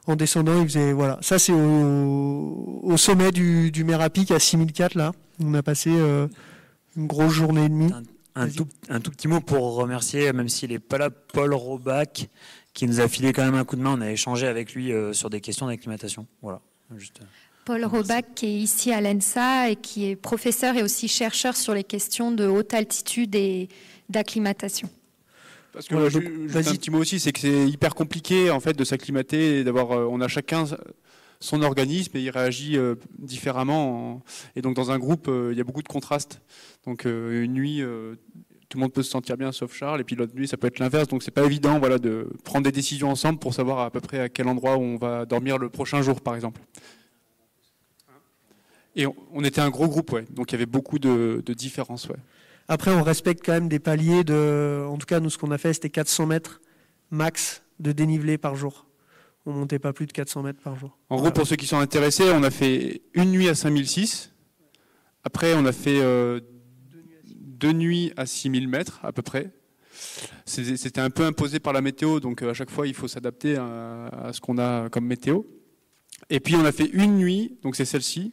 En 0.06 0.16
descendant, 0.16 0.60
il 0.60 0.66
faisait 0.66 0.92
voilà, 0.92 1.18
ça 1.20 1.38
c'est 1.38 1.52
au, 1.52 2.80
au, 2.82 2.96
sommet 2.96 3.30
du, 3.30 3.70
du 3.70 3.84
Mérapic 3.84 4.32
à 4.32 4.40
6004 4.40 4.94
là. 4.94 5.12
On 5.44 5.54
a 5.54 5.62
passé 5.62 5.90
une 5.90 7.06
grosse 7.06 7.34
journée 7.34 7.66
et 7.66 7.68
demie. 7.68 7.92
Un, 8.34 8.48
tout, 8.48 8.66
un, 8.88 9.00
tout, 9.00 9.10
petit 9.10 9.28
mot 9.28 9.40
pour 9.40 9.74
remercier, 9.74 10.32
même 10.32 10.48
s'il 10.48 10.70
n'est 10.70 10.78
pas 10.78 10.98
là, 10.98 11.10
Paul 11.10 11.52
Robac, 11.52 12.28
qui 12.72 12.86
nous 12.86 13.00
a 13.00 13.08
filé 13.08 13.32
quand 13.32 13.44
même 13.44 13.54
un 13.54 13.64
coup 13.64 13.76
de 13.76 13.82
main. 13.82 13.94
On 13.98 14.00
a 14.00 14.10
échangé 14.10 14.46
avec 14.46 14.74
lui 14.74 14.92
euh, 14.92 15.12
sur 15.12 15.28
des 15.28 15.40
questions 15.40 15.66
d'acclimatation. 15.66 16.26
Voilà. 16.40 16.60
Juste, 16.96 17.20
euh, 17.20 17.24
Paul 17.64 17.84
Robac, 17.84 18.34
qui 18.34 18.46
est 18.46 18.58
ici 18.58 18.92
à 18.92 19.00
l'ENSA 19.00 19.70
et 19.70 19.76
qui 19.76 20.06
est 20.06 20.16
professeur 20.16 20.76
et 20.76 20.82
aussi 20.82 21.08
chercheur 21.08 21.56
sur 21.56 21.74
les 21.74 21.84
questions 21.84 22.32
de 22.32 22.46
haute 22.46 22.74
altitude 22.74 23.34
et 23.34 23.68
d'acclimatation. 24.08 24.88
Parce 25.72 25.86
que 25.86 26.08
juste 26.10 26.68
un 26.68 26.74
petit 26.74 26.90
mot 26.90 26.98
aussi, 26.98 27.20
c'est 27.20 27.32
que 27.32 27.40
c'est 27.40 27.68
hyper 27.68 27.94
compliqué 27.94 28.50
en 28.50 28.60
fait 28.60 28.74
de 28.74 28.84
s'acclimater, 28.84 29.64
d'avoir, 29.64 29.92
euh, 29.92 30.08
on 30.10 30.20
a 30.20 30.28
chacun 30.28 30.64
son 31.42 31.62
organisme 31.62 32.16
et 32.16 32.20
il 32.20 32.30
réagit 32.30 32.78
euh, 32.78 32.94
différemment. 33.18 34.22
Et 34.56 34.62
donc 34.62 34.74
dans 34.74 34.90
un 34.90 34.98
groupe, 34.98 35.26
euh, 35.28 35.50
il 35.52 35.58
y 35.58 35.60
a 35.60 35.64
beaucoup 35.64 35.82
de 35.82 35.88
contrastes. 35.88 36.40
Donc 36.86 37.04
euh, 37.04 37.42
une 37.42 37.52
nuit, 37.52 37.82
tout 38.68 38.78
le 38.78 38.82
monde 38.82 38.92
peut 38.92 39.02
se 39.02 39.10
sentir 39.10 39.36
bien 39.36 39.52
sauf 39.52 39.74
Charles, 39.74 40.00
et 40.00 40.04
puis 40.04 40.16
l'autre 40.16 40.34
nuit, 40.34 40.48
ça 40.48 40.56
peut 40.56 40.68
être 40.68 40.78
l'inverse. 40.78 41.08
Donc 41.08 41.22
c'est 41.22 41.32
pas 41.32 41.44
évident, 41.44 41.78
voilà, 41.78 41.98
de 41.98 42.28
prendre 42.44 42.64
des 42.64 42.72
décisions 42.72 43.10
ensemble 43.10 43.38
pour 43.38 43.54
savoir 43.54 43.80
à 43.80 43.90
peu 43.90 44.00
près 44.00 44.20
à 44.20 44.28
quel 44.28 44.48
endroit 44.48 44.78
on 44.78 44.96
va 44.96 45.26
dormir 45.26 45.58
le 45.58 45.68
prochain 45.68 46.00
jour, 46.00 46.20
par 46.20 46.34
exemple. 46.34 46.60
Et 48.94 49.06
on, 49.06 49.42
était 49.42 49.62
un 49.62 49.70
gros 49.70 49.88
groupe, 49.88 50.12
ouais. 50.12 50.26
Donc 50.30 50.52
il 50.52 50.54
y 50.54 50.56
avait 50.56 50.66
beaucoup 50.66 50.98
de, 50.98 51.42
de 51.44 51.54
différences, 51.54 52.08
ouais. 52.08 52.16
Après, 52.68 52.92
on 52.92 53.02
respecte 53.02 53.44
quand 53.44 53.52
même 53.52 53.68
des 53.68 53.80
paliers 53.80 54.22
de, 54.22 54.86
en 54.88 54.96
tout 54.96 55.06
cas, 55.06 55.18
nous, 55.18 55.30
ce 55.30 55.38
qu'on 55.38 55.50
a 55.50 55.58
fait, 55.58 55.72
c'était 55.72 55.90
400 55.90 56.26
mètres 56.26 56.60
max 57.10 57.62
de 57.80 57.92
dénivelé 57.92 58.38
par 58.38 58.54
jour 58.54 58.86
on 59.46 59.52
montait 59.52 59.78
pas 59.78 59.92
plus 59.92 60.06
de 60.06 60.12
400 60.12 60.42
mètres 60.42 60.60
par 60.60 60.76
jour. 60.76 60.96
En 61.08 61.16
gros, 61.16 61.30
pour 61.30 61.46
ceux 61.46 61.56
qui 61.56 61.66
sont 61.66 61.78
intéressés, 61.78 62.30
on 62.32 62.42
a 62.42 62.50
fait 62.50 63.02
une 63.14 63.30
nuit 63.30 63.48
à 63.48 63.54
5006. 63.54 64.32
Après, 65.24 65.54
on 65.54 65.64
a 65.66 65.72
fait 65.72 66.00
euh, 66.00 66.40
deux 67.24 67.72
nuits 67.72 68.12
à 68.16 68.26
6000 68.26 68.68
mètres 68.68 69.00
à 69.02 69.12
peu 69.12 69.22
près. 69.22 69.50
c'était 70.44 71.00
un 71.00 71.10
peu 71.10 71.24
imposé 71.24 71.60
par 71.60 71.72
la 71.72 71.80
météo, 71.80 72.20
donc 72.20 72.42
à 72.42 72.54
chaque 72.54 72.70
fois 72.70 72.86
il 72.88 72.94
faut 72.94 73.06
s'adapter 73.08 73.56
à, 73.56 74.30
ce 74.32 74.40
qu'on 74.40 74.58
a 74.58 74.88
comme 74.88 75.06
météo. 75.06 75.42
Et 76.30 76.40
puis 76.40 76.56
on 76.56 76.64
a 76.64 76.72
fait 76.72 76.90
une 76.92 77.16
nuit, 77.18 77.58
donc 77.62 77.76
c'est 77.76 77.84
celle-ci, 77.84 78.32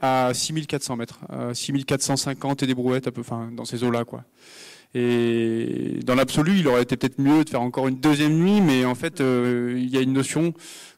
à 0.00 0.32
6400 0.32 0.96
mètres, 0.96 1.20
6450 1.52 2.62
et 2.62 2.66
des 2.66 2.74
brouettes, 2.74 3.10
enfin 3.18 3.50
dans 3.52 3.64
ces 3.64 3.84
eaux-là, 3.84 4.04
quoi. 4.04 4.24
Et 4.94 6.00
dans 6.04 6.16
l'absolu, 6.16 6.58
il 6.58 6.66
aurait 6.66 6.82
été 6.82 6.96
peut-être 6.96 7.20
mieux 7.20 7.44
de 7.44 7.50
faire 7.50 7.62
encore 7.62 7.86
une 7.86 8.00
deuxième 8.00 8.36
nuit, 8.36 8.60
mais 8.60 8.84
en 8.84 8.96
fait, 8.96 9.20
euh, 9.20 9.74
il 9.76 9.88
y 9.88 9.96
a 9.96 10.00
une 10.00 10.12
notion 10.12 10.52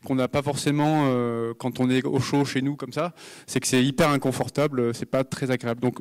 qu'on 0.05 0.15
n'a 0.15 0.29
pas 0.29 0.41
forcément 0.41 1.05
euh, 1.07 1.53
quand 1.59 1.79
on 1.79 1.91
est 1.91 2.03
au 2.05 2.19
chaud 2.19 2.47
chez 2.47 2.63
nous 2.63 2.75
comme 2.75 2.93
ça, 2.93 3.13
c'est 3.47 3.61
que 3.61 3.67
c'est 3.67 3.85
hyper 3.85 4.09
inconfortable, 4.09 4.95
c'est 4.95 5.07
pas 5.07 5.25
très 5.25 5.51
agréable. 5.51 5.81
Donc, 5.81 5.99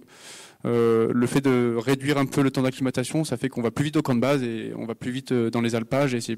euh, 0.64 1.12
le 1.14 1.28
fait 1.28 1.42
de 1.42 1.76
réduire 1.78 2.18
un 2.18 2.26
peu 2.26 2.42
le 2.42 2.52
temps 2.52 2.62
d'acclimatation, 2.62 3.26
ça 3.26 3.36
fait 3.36 3.50
qu'on 3.50 3.62
va 3.62 3.72
plus 3.72 3.84
vite 3.84 3.98
au 3.98 4.02
camp 4.02 4.16
de 4.16 4.22
base 4.22 4.42
et 4.42 4.72
on 4.78 4.86
va 4.86 4.96
plus 4.96 5.12
vite 5.12 5.34
dans 5.34 5.62
les 5.62 5.76
alpages 5.76 6.16
et 6.16 6.22
c'est, 6.22 6.38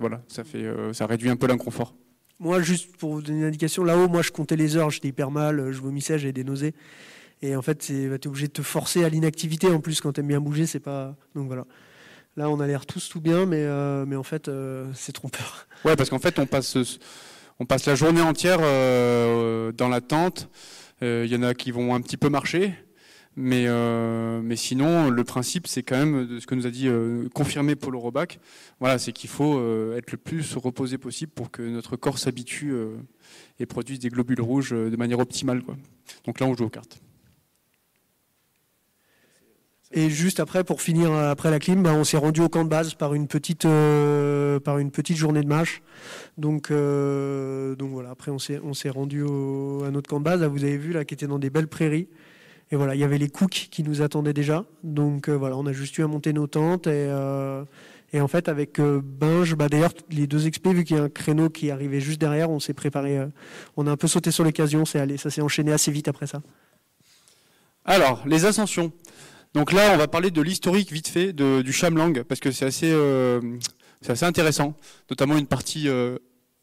voilà, 0.00 0.22
ça 0.26 0.42
fait, 0.42 0.64
ça 0.94 1.06
réduit 1.06 1.28
un 1.28 1.36
peu 1.36 1.48
l'inconfort. 1.48 1.94
Moi, 2.40 2.62
juste 2.62 2.96
pour 2.96 3.12
vous 3.12 3.22
donner 3.22 3.40
une 3.40 3.44
indication, 3.44 3.84
là-haut, 3.84 4.08
moi, 4.08 4.22
je 4.22 4.30
comptais 4.30 4.56
les 4.56 4.76
heures, 4.76 4.90
j'étais 4.90 5.08
hyper 5.08 5.30
mal, 5.30 5.70
je 5.70 5.80
vomissais, 5.80 6.18
j'avais 6.18 6.32
des 6.32 6.44
nausées. 6.44 6.74
Et 7.42 7.56
en 7.56 7.62
fait, 7.62 7.78
tu 7.78 8.04
es 8.04 8.26
obligé 8.26 8.46
de 8.46 8.52
te 8.52 8.62
forcer 8.62 9.04
à 9.04 9.08
l'inactivité 9.08 9.68
en 9.68 9.80
plus 9.80 10.00
quand 10.00 10.12
tu 10.12 10.20
aimes 10.20 10.28
bien 10.28 10.40
bouger. 10.40 10.66
C'est 10.66 10.80
pas. 10.80 11.16
Donc 11.34 11.48
voilà. 11.48 11.64
Là, 12.36 12.48
on 12.48 12.60
a 12.60 12.66
l'air 12.66 12.86
tous 12.86 13.10
tout 13.10 13.20
bien, 13.20 13.44
mais, 13.44 13.62
euh, 13.62 14.06
en 14.16 14.22
fait, 14.22 14.48
euh, 14.48 14.86
c'est 14.94 15.12
trompeur. 15.12 15.66
Ouais, 15.84 15.96
parce 15.96 16.10
qu'en 16.10 16.20
fait, 16.20 16.38
on 16.38 16.46
passe, 16.46 16.76
la 17.86 17.94
journée 17.96 18.20
entière 18.20 18.58
euh, 18.62 19.72
dans 19.72 19.88
la 19.88 20.00
tente. 20.00 20.48
Il 21.02 21.26
y 21.26 21.34
en 21.34 21.42
a 21.42 21.54
qui 21.54 21.72
vont 21.72 21.96
un 21.96 22.00
petit 22.00 22.16
peu 22.16 22.28
marcher. 22.28 22.72
Mais, 23.34 23.66
sinon, 24.54 25.10
le 25.10 25.24
principe, 25.24 25.66
c'est 25.66 25.82
quand 25.82 25.98
même 25.98 26.38
ce 26.38 26.46
que 26.46 26.54
nous 26.54 26.66
a 26.66 26.70
dit 26.70 26.88
confirmé 27.34 27.74
Paul 27.74 27.96
Robac. 27.96 28.38
Voilà, 28.78 28.98
c'est 28.98 29.10
qu'il 29.10 29.28
faut 29.28 29.58
être 29.96 30.12
le 30.12 30.18
plus 30.18 30.54
reposé 30.54 30.98
possible 30.98 31.32
pour 31.34 31.50
que 31.50 31.62
notre 31.62 31.96
corps 31.96 32.18
s'habitue 32.18 32.72
et 33.58 33.66
produise 33.66 33.98
des 33.98 34.10
globules 34.10 34.40
rouges 34.40 34.70
de 34.70 34.96
manière 34.96 35.18
optimale. 35.18 35.62
Donc 36.24 36.38
là, 36.38 36.46
on 36.46 36.54
joue 36.54 36.66
aux 36.66 36.70
cartes. 36.70 37.00
Et 39.94 40.08
juste 40.08 40.40
après, 40.40 40.64
pour 40.64 40.80
finir 40.80 41.12
après 41.12 41.50
la 41.50 41.58
clim, 41.58 41.82
bah, 41.82 41.92
on 41.92 42.04
s'est 42.04 42.16
rendu 42.16 42.40
au 42.40 42.48
camp 42.48 42.64
de 42.64 42.70
base 42.70 42.94
par 42.94 43.12
une 43.12 43.26
petite, 43.26 43.66
euh, 43.66 44.58
par 44.58 44.78
une 44.78 44.90
petite 44.90 45.18
journée 45.18 45.42
de 45.42 45.48
marche. 45.48 45.82
Donc, 46.38 46.70
euh, 46.70 47.76
donc 47.76 47.90
voilà. 47.90 48.10
Après, 48.10 48.30
on 48.30 48.38
s'est, 48.38 48.58
on 48.64 48.72
s'est 48.72 48.88
rendu 48.88 49.22
à 49.22 49.90
notre 49.90 50.08
camp 50.08 50.18
de 50.18 50.24
base. 50.24 50.40
Là, 50.40 50.48
vous 50.48 50.64
avez 50.64 50.78
vu 50.78 50.92
là, 50.92 51.04
qui 51.04 51.12
était 51.12 51.26
dans 51.26 51.38
des 51.38 51.50
belles 51.50 51.68
prairies. 51.68 52.08
Et 52.70 52.76
voilà, 52.76 52.94
il 52.94 53.02
y 53.02 53.04
avait 53.04 53.18
les 53.18 53.28
cooks 53.28 53.68
qui 53.70 53.82
nous 53.82 54.00
attendaient 54.00 54.32
déjà. 54.32 54.64
Donc 54.82 55.28
euh, 55.28 55.34
voilà, 55.34 55.58
on 55.58 55.66
a 55.66 55.72
juste 55.72 55.98
eu 55.98 56.04
à 56.04 56.06
monter 56.06 56.32
nos 56.32 56.46
tentes 56.46 56.86
et, 56.86 57.10
et 58.14 58.20
en 58.22 58.28
fait 58.28 58.48
avec 58.48 58.80
Binge, 58.80 59.54
bah 59.56 59.68
d'ailleurs 59.68 59.92
les 60.10 60.26
deux 60.26 60.46
expés 60.46 60.72
vu 60.72 60.84
qu'il 60.84 60.96
y 60.96 60.98
a 60.98 61.02
un 61.02 61.10
créneau 61.10 61.50
qui 61.50 61.70
arrivait 61.70 62.00
juste 62.00 62.18
derrière, 62.18 62.50
on 62.50 62.60
s'est 62.60 62.72
préparé, 62.72 63.18
on 63.76 63.86
a 63.86 63.90
un 63.90 63.96
peu 63.98 64.08
sauté 64.08 64.30
sur 64.30 64.42
l'occasion, 64.42 64.86
ça 64.86 65.06
s'est 65.06 65.42
enchaîné 65.42 65.70
assez 65.70 65.90
vite 65.90 66.08
après 66.08 66.26
ça. 66.26 66.40
Alors 67.84 68.22
les 68.26 68.46
ascensions. 68.46 68.90
Donc 69.54 69.72
là, 69.72 69.92
on 69.92 69.98
va 69.98 70.08
parler 70.08 70.30
de 70.30 70.40
l'historique 70.40 70.90
vite 70.92 71.08
fait 71.08 71.32
du 71.32 71.72
Chamlang, 71.72 72.22
parce 72.24 72.40
que 72.40 72.50
c'est 72.50 72.64
assez, 72.64 72.90
euh, 72.90 73.40
assez 74.06 74.24
intéressant, 74.24 74.74
notamment 75.10 75.36
une 75.36 75.46
partie 75.46 75.88
euh, 75.88 76.16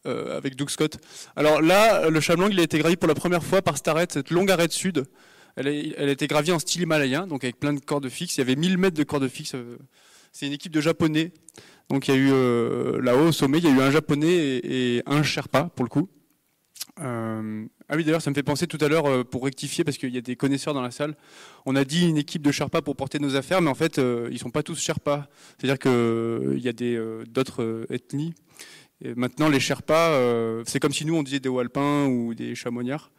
euh, 0.08 0.36
avec 0.36 0.56
Doug 0.56 0.70
Scott. 0.70 0.98
Alors 1.36 1.62
là, 1.62 2.10
le 2.10 2.20
Chamlang, 2.20 2.50
il 2.52 2.60
a 2.60 2.64
été 2.64 2.80
gravi 2.80 2.96
pour 2.96 3.08
la 3.08 3.14
première 3.14 3.44
fois 3.44 3.62
par 3.62 3.78
Starret, 3.78 4.08
cette 4.12 4.32
longue 4.32 4.50
arête 4.50 4.72
sud. 4.72 5.06
Elle 5.56 5.68
a, 5.68 5.72
elle 5.72 6.10
été 6.10 6.26
gravée 6.26 6.52
en 6.52 6.58
style 6.58 6.82
himalayen, 6.82 7.28
donc 7.28 7.44
avec 7.44 7.60
plein 7.60 7.74
de 7.74 7.80
cordes 7.80 8.10
fixes. 8.10 8.38
Il 8.38 8.40
y 8.40 8.44
avait 8.44 8.56
1000 8.56 8.78
mètres 8.78 8.98
de 8.98 9.04
cordes 9.04 9.28
fixes. 9.28 9.56
C'est 10.32 10.48
une 10.48 10.54
équipe 10.54 10.72
de 10.72 10.82
Japonais. 10.82 11.32
Donc 11.90 12.08
il 12.08 12.16
y 12.16 12.18
a 12.18 12.20
eu 12.20 13.02
là-haut 13.02 13.28
au 13.28 13.32
sommet, 13.32 13.58
il 13.58 13.66
y 13.66 13.68
a 13.68 13.72
eu 13.72 13.82
un 13.82 13.92
Japonais 13.92 14.62
et 14.64 15.04
un 15.06 15.22
Sherpa 15.22 15.70
pour 15.76 15.84
le 15.84 15.90
coup. 15.90 16.08
Euh, 17.02 17.66
ah 17.88 17.96
oui, 17.96 18.04
d'ailleurs, 18.04 18.22
ça 18.22 18.30
me 18.30 18.36
fait 18.36 18.44
penser 18.44 18.68
tout 18.68 18.78
à 18.82 18.88
l'heure, 18.88 19.06
euh, 19.06 19.24
pour 19.24 19.44
rectifier, 19.44 19.84
parce 19.84 19.98
qu'il 19.98 20.14
y 20.14 20.18
a 20.18 20.22
des 20.22 20.36
connaisseurs 20.36 20.74
dans 20.74 20.82
la 20.82 20.92
salle, 20.92 21.16
on 21.66 21.76
a 21.76 21.84
dit 21.84 22.08
une 22.08 22.18
équipe 22.18 22.42
de 22.42 22.52
Sherpas 22.52 22.82
pour 22.82 22.96
porter 22.96 23.20
nos 23.20 23.36
affaires, 23.36 23.62
mais 23.62 23.70
en 23.70 23.76
fait, 23.76 24.00
euh, 24.00 24.28
ils 24.30 24.36
ne 24.36 24.40
sont 24.40 24.52
pas 24.52 24.64
tous 24.64 24.80
Sherpas. 24.80 25.28
C'est-à-dire 25.58 25.80
qu'il 25.80 26.60
y 26.60 26.70
a 26.70 27.26
d'autres 27.26 27.86
ethnies. 27.90 28.34
Et 29.02 29.16
maintenant, 29.16 29.48
les 29.48 29.60
Sherpas, 29.60 30.64
c'est 30.66 30.80
comme 30.80 30.92
si 30.92 31.06
nous, 31.06 31.16
on 31.16 31.24
disait 31.24 31.40
des 31.40 31.48
Hauts-Alpins 31.48 32.08
ou 32.08 32.34
des 32.34 32.54
Chamoniards. 32.54 33.12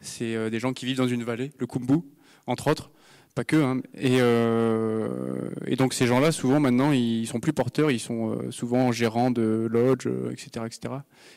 C'est 0.00 0.50
des 0.50 0.58
gens 0.58 0.74
qui 0.74 0.84
vivent 0.84 0.98
dans 0.98 1.08
une 1.08 1.24
vallée, 1.24 1.52
le 1.58 1.66
Kumbu, 1.66 2.00
entre 2.46 2.70
autres 2.70 2.90
pas 3.34 3.44
que. 3.44 3.56
Hein. 3.56 3.80
Et, 3.94 4.18
euh, 4.20 5.50
et, 5.66 5.76
donc 5.76 5.94
ces 5.94 6.06
gens-là, 6.06 6.32
souvent 6.32 6.60
maintenant, 6.60 6.92
ils 6.92 7.26
sont 7.26 7.40
plus 7.40 7.52
porteurs, 7.52 7.90
ils 7.90 8.00
sont 8.00 8.30
euh, 8.30 8.50
souvent 8.50 8.92
gérants 8.92 9.30
de 9.30 9.68
lodge, 9.70 10.06
etc., 10.30 10.50
euh, 10.58 10.66
etc. 10.66 10.94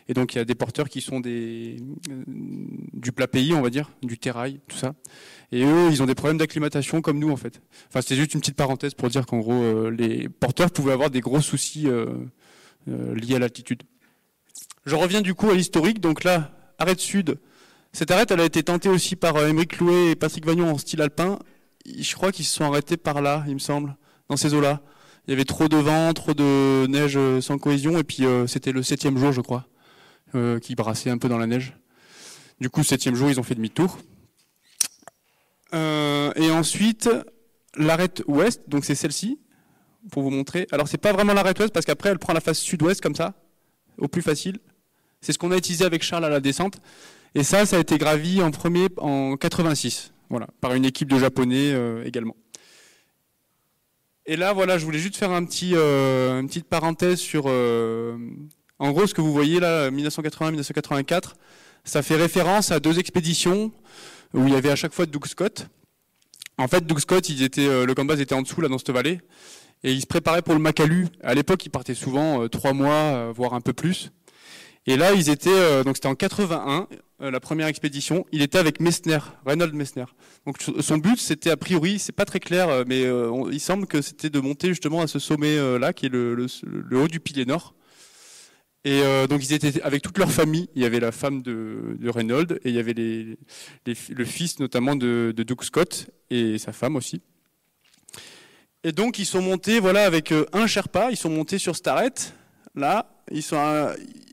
Et 0.10 0.14
donc 0.14 0.34
il 0.34 0.38
y 0.38 0.42
a 0.42 0.46
des 0.46 0.56
porteurs 0.56 0.90
qui 0.90 1.02
sont 1.02 1.20
des 1.20 1.78
du 2.94 3.12
plat 3.12 3.28
pays, 3.28 3.54
on 3.54 3.62
va 3.62 3.70
dire, 3.70 3.92
du 4.04 4.18
terrail, 4.18 4.60
tout 4.68 4.78
ça. 4.78 4.94
Et 5.52 5.64
eux, 5.64 5.90
ils 5.90 6.04
ont 6.04 6.06
des 6.06 6.16
problèmes 6.16 6.38
d'acclimatation 6.38 7.02
comme 7.02 7.20
nous 7.20 7.32
en 7.32 7.38
fait. 7.38 7.62
Enfin, 7.88 8.02
c'était 8.02 8.16
juste 8.16 8.34
une 8.34 8.42
petite 8.42 8.58
parenthèse 8.58 8.94
pour 8.94 9.10
dire 9.10 9.26
qu'en 9.26 9.40
gros, 9.40 9.90
les 9.90 10.28
porteurs 10.28 10.72
pouvaient 10.72 10.94
avoir 10.94 11.10
des 11.10 11.22
gros 11.22 11.42
soucis 11.42 11.88
liés 12.88 13.36
à 13.36 13.40
l'altitude. 13.40 13.84
Je 14.86 14.96
reviens 14.96 15.22
du 15.22 15.34
coup 15.34 15.50
à 15.50 15.56
l'historique. 15.56 16.00
Donc 16.00 16.24
là, 16.24 16.52
arête 16.78 17.00
sud. 17.00 17.40
Cette 17.94 18.12
arête, 18.12 18.32
elle 18.32 18.42
a 18.42 18.46
été 18.46 18.62
tentée 18.64 18.90
aussi 18.90 19.16
par 19.16 19.38
Émeric 19.46 19.78
Louet 19.80 20.12
et 20.12 20.16
Patrick 20.16 20.46
Vagnon 20.46 20.70
en 20.70 20.78
style 20.78 21.02
alpin 21.02 21.40
je 21.86 22.16
crois 22.16 22.32
qu'ils 22.32 22.46
se 22.46 22.56
sont 22.56 22.64
arrêtés 22.64 22.98
par 22.98 23.22
là, 23.22 23.44
il 23.48 23.54
me 23.54 23.60
semble, 23.60 23.96
dans 24.30 24.38
ces 24.38 24.54
eaux-là. 24.54 24.82
Il 25.28 25.32
y 25.32 25.34
avait 25.34 25.46
trop 25.46 25.68
de 25.68 25.78
vent, 25.78 26.14
trop 26.14 26.34
de 26.34 26.86
neige 26.88 27.18
euh, 27.18 27.42
sans 27.42 27.58
cohésion, 27.58 27.98
et 27.98 28.04
puis 28.04 28.26
euh, 28.26 28.46
c'était 28.46 28.72
le 28.72 28.84
septième 28.84 29.18
jour, 29.18 29.32
je 29.32 29.42
crois, 29.42 29.68
euh, 30.36 30.60
qui 30.60 30.76
brassait 30.76 31.10
un 31.10 31.18
peu 31.18 31.30
dans 31.30 31.40
la 31.40 31.48
neige. 31.48 31.74
Du 32.62 32.70
coup, 32.70 32.84
septième 32.84 33.16
jour, 33.16 33.30
ils 33.30 33.40
ont 33.40 33.44
fait 33.44 33.56
demi-tour. 33.56 33.98
et 35.74 36.52
ensuite, 36.52 37.10
l'arête 37.76 38.24
ouest, 38.28 38.62
donc 38.68 38.86
c'est 38.86 38.96
celle-ci, 38.96 39.40
pour 40.12 40.24
vous 40.24 40.30
montrer. 40.30 40.68
Alors, 40.72 40.88
c'est 40.88 40.98
pas 40.98 41.12
vraiment 41.12 41.34
l'arête 41.34 41.60
ouest, 41.60 41.74
parce 41.74 41.86
qu'après, 41.86 42.10
elle 42.10 42.20
prend 42.20 42.34
la 42.34 42.40
face 42.40 42.60
sud-ouest, 42.60 43.02
comme 43.02 43.16
ça, 43.16 43.34
au 43.98 44.08
plus 44.08 44.22
facile. 44.22 44.60
C'est 45.22 45.34
ce 45.34 45.40
qu'on 45.40 45.52
a 45.52 45.58
utilisé 45.58 45.86
avec 45.86 46.04
Charles 46.04 46.26
à 46.26 46.30
la 46.30 46.40
descente. 46.40 46.78
Et 47.34 47.44
ça, 47.44 47.66
ça 47.66 47.78
a 47.78 47.80
été 47.80 47.98
gravi 47.98 48.42
en 48.42 48.52
premier 48.52 48.88
en 48.98 49.36
86. 49.36 50.14
Voilà, 50.30 50.48
par 50.62 50.74
une 50.74 50.86
équipe 50.86 51.10
de 51.10 51.20
Japonais 51.20 51.72
euh, 51.74 52.04
également. 52.06 52.36
Et 54.26 54.36
là, 54.36 54.54
voilà, 54.54 54.78
je 54.78 54.86
voulais 54.86 55.00
juste 55.00 55.18
faire 55.18 55.32
un 55.32 55.46
petit, 55.46 55.74
euh, 55.76 56.40
une 56.40 56.48
petite 56.48 56.68
parenthèse 56.68 57.20
sur, 57.20 57.44
euh, 57.48 58.18
en 58.80 58.92
gros, 58.92 59.06
ce 59.06 59.14
que 59.14 59.22
vous 59.22 59.32
voyez 59.32 59.60
là, 59.60 59.92
1980-1984, 59.92 61.36
ça 61.84 62.02
fait 62.02 62.16
référence 62.16 62.72
à 62.72 62.80
deux 62.80 62.98
expéditions 62.98 63.72
où 64.34 64.48
il 64.48 64.54
y 64.54 64.56
avait 64.56 64.72
à 64.72 64.76
chaque 64.76 64.94
fois 64.94 65.06
Doug 65.06 65.28
Scott. 65.28 65.68
En 66.58 66.68
fait, 66.68 66.88
Doug 66.88 67.00
Scott, 67.00 67.30
ils 67.30 67.44
étaient, 67.44 67.86
le 67.86 67.94
camp 67.94 68.10
était 68.10 68.34
en 68.34 68.42
dessous, 68.42 68.62
là, 68.62 68.68
dans 68.68 68.80
cette 68.80 68.90
vallée, 68.90 69.22
et 69.84 69.92
ils 69.92 70.02
se 70.02 70.08
préparaient 70.08 70.42
pour 70.42 70.56
le 70.56 70.60
Macalu. 70.60 71.08
À 71.22 71.36
l'époque, 71.36 71.64
ils 71.66 71.70
partaient 71.70 71.94
souvent 71.94 72.48
trois 72.48 72.74
mois, 72.74 73.32
voire 73.32 73.54
un 73.54 73.62
peu 73.62 73.74
plus. 73.74 74.12
Et 74.88 74.98
là, 74.98 75.14
ils 75.14 75.30
étaient, 75.30 75.84
donc 75.84 75.98
c'était 75.98 76.08
en 76.08 76.16
81, 76.16 76.88
euh, 77.22 77.32
la 77.32 77.40
première 77.40 77.68
expédition, 77.68 78.26
il 78.34 78.42
était 78.42 78.58
avec 78.58 78.82
Messner, 78.82 79.20
Reynold 79.46 79.74
Messner. 79.74 80.06
Donc 80.46 80.58
son 80.62 80.98
but, 80.98 81.18
c'était 81.18 81.50
a 81.50 81.56
priori, 81.56 81.98
c'est 81.98 82.12
pas 82.12 82.26
très 82.26 82.42
clair, 82.42 82.68
euh, 82.68 82.84
mais 82.86 83.06
euh, 83.06 83.50
il 83.52 83.62
semble 83.62 83.88
que 83.88 84.02
c'était 84.02 84.30
de 84.30 84.40
monter 84.42 84.68
justement 84.68 85.02
à 85.02 85.08
ce 85.08 85.20
sommet-là, 85.20 85.94
qui 85.94 86.08
est 86.08 86.10
le, 86.10 86.48
haut 86.92 87.08
du 87.08 87.20
pilier 87.22 87.46
nord. 87.46 87.74
Et 88.88 89.02
donc 89.28 89.44
ils 89.44 89.52
étaient 89.54 89.82
avec 89.82 90.04
toute 90.04 90.20
leur 90.20 90.32
famille. 90.32 90.70
Il 90.76 90.84
y 90.84 90.86
avait 90.86 91.00
la 91.00 91.12
femme 91.12 91.42
de, 91.42 91.98
Reynolds 92.08 92.60
et 92.64 92.70
il 92.70 92.76
y 92.76 92.78
avait 92.78 92.94
le 92.94 94.26
fils 94.26 94.60
notamment 94.60 94.96
de, 94.96 95.34
Doug 95.36 95.64
Scott 95.64 96.08
et 96.30 96.60
sa 96.60 96.72
femme 96.72 96.96
aussi. 96.96 97.24
Et 98.84 98.92
donc 98.92 99.18
ils 99.18 99.26
sont 99.26 99.42
montés, 99.42 99.80
voilà, 99.80 100.06
avec 100.06 100.32
un 100.54 100.68
Sherpa, 100.68 101.10
ils 101.10 101.18
sont 101.18 101.32
montés 101.32 101.58
sur 101.58 101.76
Starret. 101.76 102.14
Là, 102.76 103.10
ils 103.32 103.42
sont, 103.42 103.58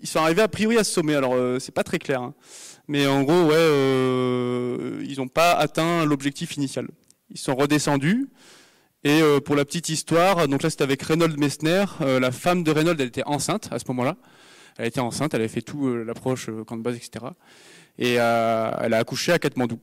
ils 0.02 0.06
sont 0.06 0.18
arrivés 0.18 0.42
a 0.42 0.48
priori 0.48 0.76
à 0.76 0.84
ce 0.84 0.92
sommet. 0.92 1.14
Alors 1.14 1.34
c'est 1.58 1.72
pas 1.72 1.84
très 1.84 1.98
clair. 1.98 2.20
Hein. 2.20 2.34
Mais 2.92 3.06
en 3.06 3.22
gros, 3.22 3.44
ouais, 3.44 3.54
euh, 3.56 5.02
ils 5.08 5.16
n'ont 5.16 5.26
pas 5.26 5.52
atteint 5.52 6.04
l'objectif 6.04 6.58
initial. 6.58 6.88
Ils 7.30 7.38
sont 7.38 7.54
redescendus. 7.54 8.28
Et 9.02 9.22
euh, 9.22 9.40
pour 9.40 9.56
la 9.56 9.64
petite 9.64 9.88
histoire, 9.88 10.46
donc 10.46 10.62
là 10.62 10.68
c'était 10.68 10.84
avec 10.84 11.00
Reynold 11.00 11.38
Messner. 11.38 11.86
Euh, 12.02 12.20
la 12.20 12.30
femme 12.32 12.62
de 12.62 12.70
Reynold, 12.70 13.00
elle 13.00 13.08
était 13.08 13.24
enceinte 13.24 13.70
à 13.72 13.78
ce 13.78 13.86
moment-là. 13.88 14.18
Elle 14.76 14.88
était 14.88 15.00
enceinte, 15.00 15.32
elle 15.32 15.40
avait 15.40 15.48
fait 15.48 15.62
tout 15.62 16.04
l'approche 16.04 16.50
camp 16.66 16.76
de 16.76 16.82
base, 16.82 16.96
etc. 16.96 17.24
Et 17.96 18.12
elle 18.16 18.20
a 18.20 18.98
accouché 18.98 19.32
à 19.32 19.38
Katmandou. 19.38 19.78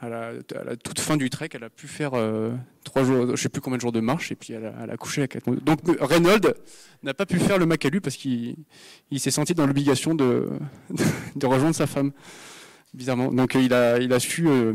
À 0.00 0.08
la, 0.08 0.76
toute 0.76 1.00
fin 1.00 1.16
du 1.16 1.28
trek, 1.28 1.48
elle 1.54 1.64
a 1.64 1.70
pu 1.70 1.88
faire 1.88 2.14
euh, 2.14 2.52
trois 2.84 3.02
jours, 3.02 3.36
je 3.36 3.42
sais 3.42 3.48
plus 3.48 3.60
combien 3.60 3.76
de 3.76 3.80
jours 3.80 3.92
de 3.92 4.00
marche, 4.00 4.30
et 4.30 4.36
puis 4.36 4.52
elle 4.52 4.64
a, 4.64 4.96
couché 4.96 5.22
à 5.22 5.28
quatre 5.28 5.50
Donc 5.56 5.80
Reynolds 6.00 6.54
n'a 7.02 7.14
pas 7.14 7.26
pu 7.26 7.38
faire 7.38 7.58
le 7.58 7.66
Macalu 7.66 8.00
parce 8.00 8.16
qu'il 8.16 8.56
s'est 9.16 9.30
senti 9.30 9.54
dans 9.54 9.66
l'obligation 9.66 10.14
de, 10.14 10.48
rejoindre 11.42 11.74
sa 11.74 11.86
femme, 11.86 12.12
bizarrement. 12.94 13.32
Donc 13.32 13.54
il 13.54 13.74
a, 13.74 14.20
su 14.20 14.46
euh, 14.46 14.74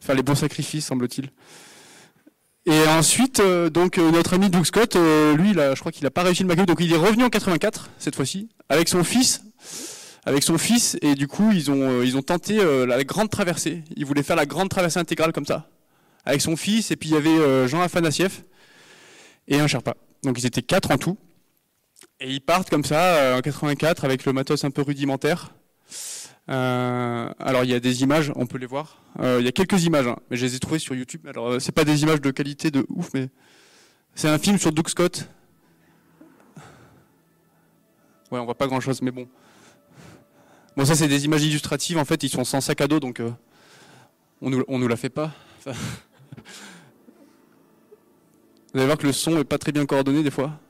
faire 0.00 0.14
les 0.14 0.22
bons 0.22 0.36
sacrifices, 0.36 0.86
semble-t-il. 0.86 1.30
Et 2.66 2.88
ensuite, 2.88 3.40
euh, 3.40 3.68
donc 3.68 3.98
notre 3.98 4.34
ami 4.34 4.48
Doug 4.48 4.64
Scott, 4.64 4.94
lui, 4.94 5.54
je 5.54 5.78
crois 5.80 5.90
qu'il 5.90 6.04
n'a 6.04 6.10
pas 6.10 6.22
réussi 6.22 6.42
le 6.44 6.48
McDo, 6.48 6.66
donc 6.66 6.78
il 6.80 6.92
est 6.92 6.96
revenu 6.96 7.24
en 7.24 7.30
84 7.30 7.90
cette 7.98 8.14
fois-ci 8.14 8.48
avec 8.68 8.88
son 8.88 9.02
fils, 9.02 9.42
avec 10.26 10.42
son 10.42 10.58
fils, 10.58 10.98
et 11.00 11.14
du 11.14 11.28
coup 11.28 11.52
ils 11.52 11.70
ont 11.70 12.02
ils 12.02 12.16
ont 12.16 12.22
tenté 12.22 12.58
la 12.86 13.02
grande 13.04 13.30
traversée. 13.30 13.82
Ils 13.96 14.04
voulaient 14.04 14.22
faire 14.22 14.36
la 14.36 14.46
grande 14.46 14.68
traversée 14.68 14.98
intégrale 14.98 15.32
comme 15.32 15.46
ça, 15.46 15.68
avec 16.24 16.40
son 16.40 16.56
fils, 16.56 16.90
et 16.90 16.96
puis 16.96 17.10
il 17.10 17.14
y 17.14 17.16
avait 17.16 17.68
Jean 17.68 17.80
Afanassiev 17.80 18.42
et 19.48 19.58
un 19.58 19.66
Sherpa. 19.66 19.94
Donc 20.24 20.38
ils 20.38 20.46
étaient 20.46 20.62
quatre 20.62 20.90
en 20.90 20.98
tout, 20.98 21.16
et 22.20 22.30
ils 22.30 22.40
partent 22.40 22.68
comme 22.68 22.84
ça 22.84 23.36
en 23.36 23.40
84 23.40 24.04
avec 24.04 24.26
le 24.26 24.32
matos 24.32 24.64
un 24.64 24.70
peu 24.70 24.82
rudimentaire. 24.82 25.52
Euh, 26.48 27.28
alors 27.40 27.64
il 27.64 27.70
y 27.70 27.74
a 27.74 27.80
des 27.80 28.02
images, 28.02 28.32
on 28.36 28.46
peut 28.46 28.58
les 28.58 28.66
voir. 28.66 29.02
Euh, 29.20 29.38
il 29.40 29.44
y 29.44 29.48
a 29.48 29.52
quelques 29.52 29.84
images, 29.84 30.06
hein, 30.06 30.16
mais 30.30 30.36
je 30.36 30.46
les 30.46 30.54
ai 30.54 30.58
trouvées 30.58 30.78
sur 30.78 30.94
YouTube. 30.94 31.26
Alors 31.26 31.48
euh, 31.48 31.58
c'est 31.58 31.72
pas 31.72 31.84
des 31.84 32.02
images 32.02 32.20
de 32.20 32.30
qualité 32.30 32.70
de 32.70 32.86
ouf, 32.88 33.10
mais 33.14 33.28
c'est 34.14 34.28
un 34.28 34.38
film 34.38 34.58
sur 34.58 34.72
Doug 34.72 34.88
Scott. 34.88 35.28
Ouais, 38.30 38.38
on 38.38 38.44
voit 38.44 38.56
pas 38.56 38.66
grand 38.66 38.80
chose, 38.80 39.02
mais 39.02 39.10
bon. 39.10 39.28
Bon, 40.76 40.84
ça 40.84 40.94
c'est 40.94 41.08
des 41.08 41.24
images 41.24 41.42
illustratives. 41.42 41.98
En 41.98 42.04
fait, 42.04 42.22
ils 42.22 42.28
sont 42.28 42.44
sans 42.44 42.60
sac 42.60 42.80
à 42.80 42.86
dos, 42.86 43.00
donc 43.00 43.22
on 44.42 44.50
nous, 44.50 44.64
on 44.68 44.78
nous 44.78 44.88
la 44.88 44.96
fait 44.96 45.08
pas. 45.08 45.32
Vous 45.64 45.72
allez 48.74 48.84
voir 48.84 48.98
que 48.98 49.06
le 49.06 49.12
son 49.12 49.38
est 49.38 49.44
pas 49.44 49.56
très 49.56 49.72
bien 49.72 49.86
coordonné 49.86 50.22
des 50.22 50.30
fois. 50.30 50.60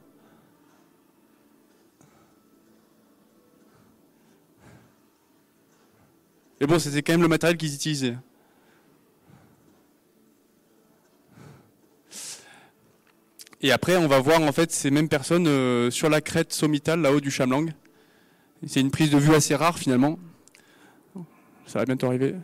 Mais 6.61 6.67
bon, 6.67 6.79
c'était 6.79 7.03
quand 7.03 7.13
même 7.13 7.23
le 7.23 7.29
matériel 7.29 7.57
qu'ils 7.59 7.75
utilisaient. 7.75 8.17
Et 13.61 13.73
après, 13.73 13.97
on 13.97 14.07
va 14.07 14.21
voir 14.21 14.41
en 14.41 14.53
fait 14.53 14.71
ces 14.71 14.91
mêmes 14.91 15.09
personnes 15.09 15.49
euh, 15.49 15.91
sur 15.91 16.09
la 16.09 16.21
crête 16.21 16.53
sommitale, 16.53 17.01
là-haut 17.01 17.21
du 17.21 17.31
Chamlang. 17.31 17.73
C'est 18.67 18.81
une 18.81 18.91
prise 18.91 19.11
de 19.11 19.19
vue 19.19 19.33
assez 19.33 19.55
rare 19.55 19.79
finalement. 19.79 20.19
Ça 21.67 21.79
va 21.79 21.85
bientôt 21.85 22.09
arriver. 22.09 22.35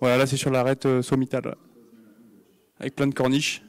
Voilà, 0.00 0.16
là 0.16 0.26
c'est 0.26 0.36
sur 0.36 0.50
l'arête 0.50 0.86
euh, 0.86 1.02
sommitale, 1.02 1.56
avec 2.78 2.94
plein 2.94 3.08
de 3.08 3.14
corniches. 3.14 3.62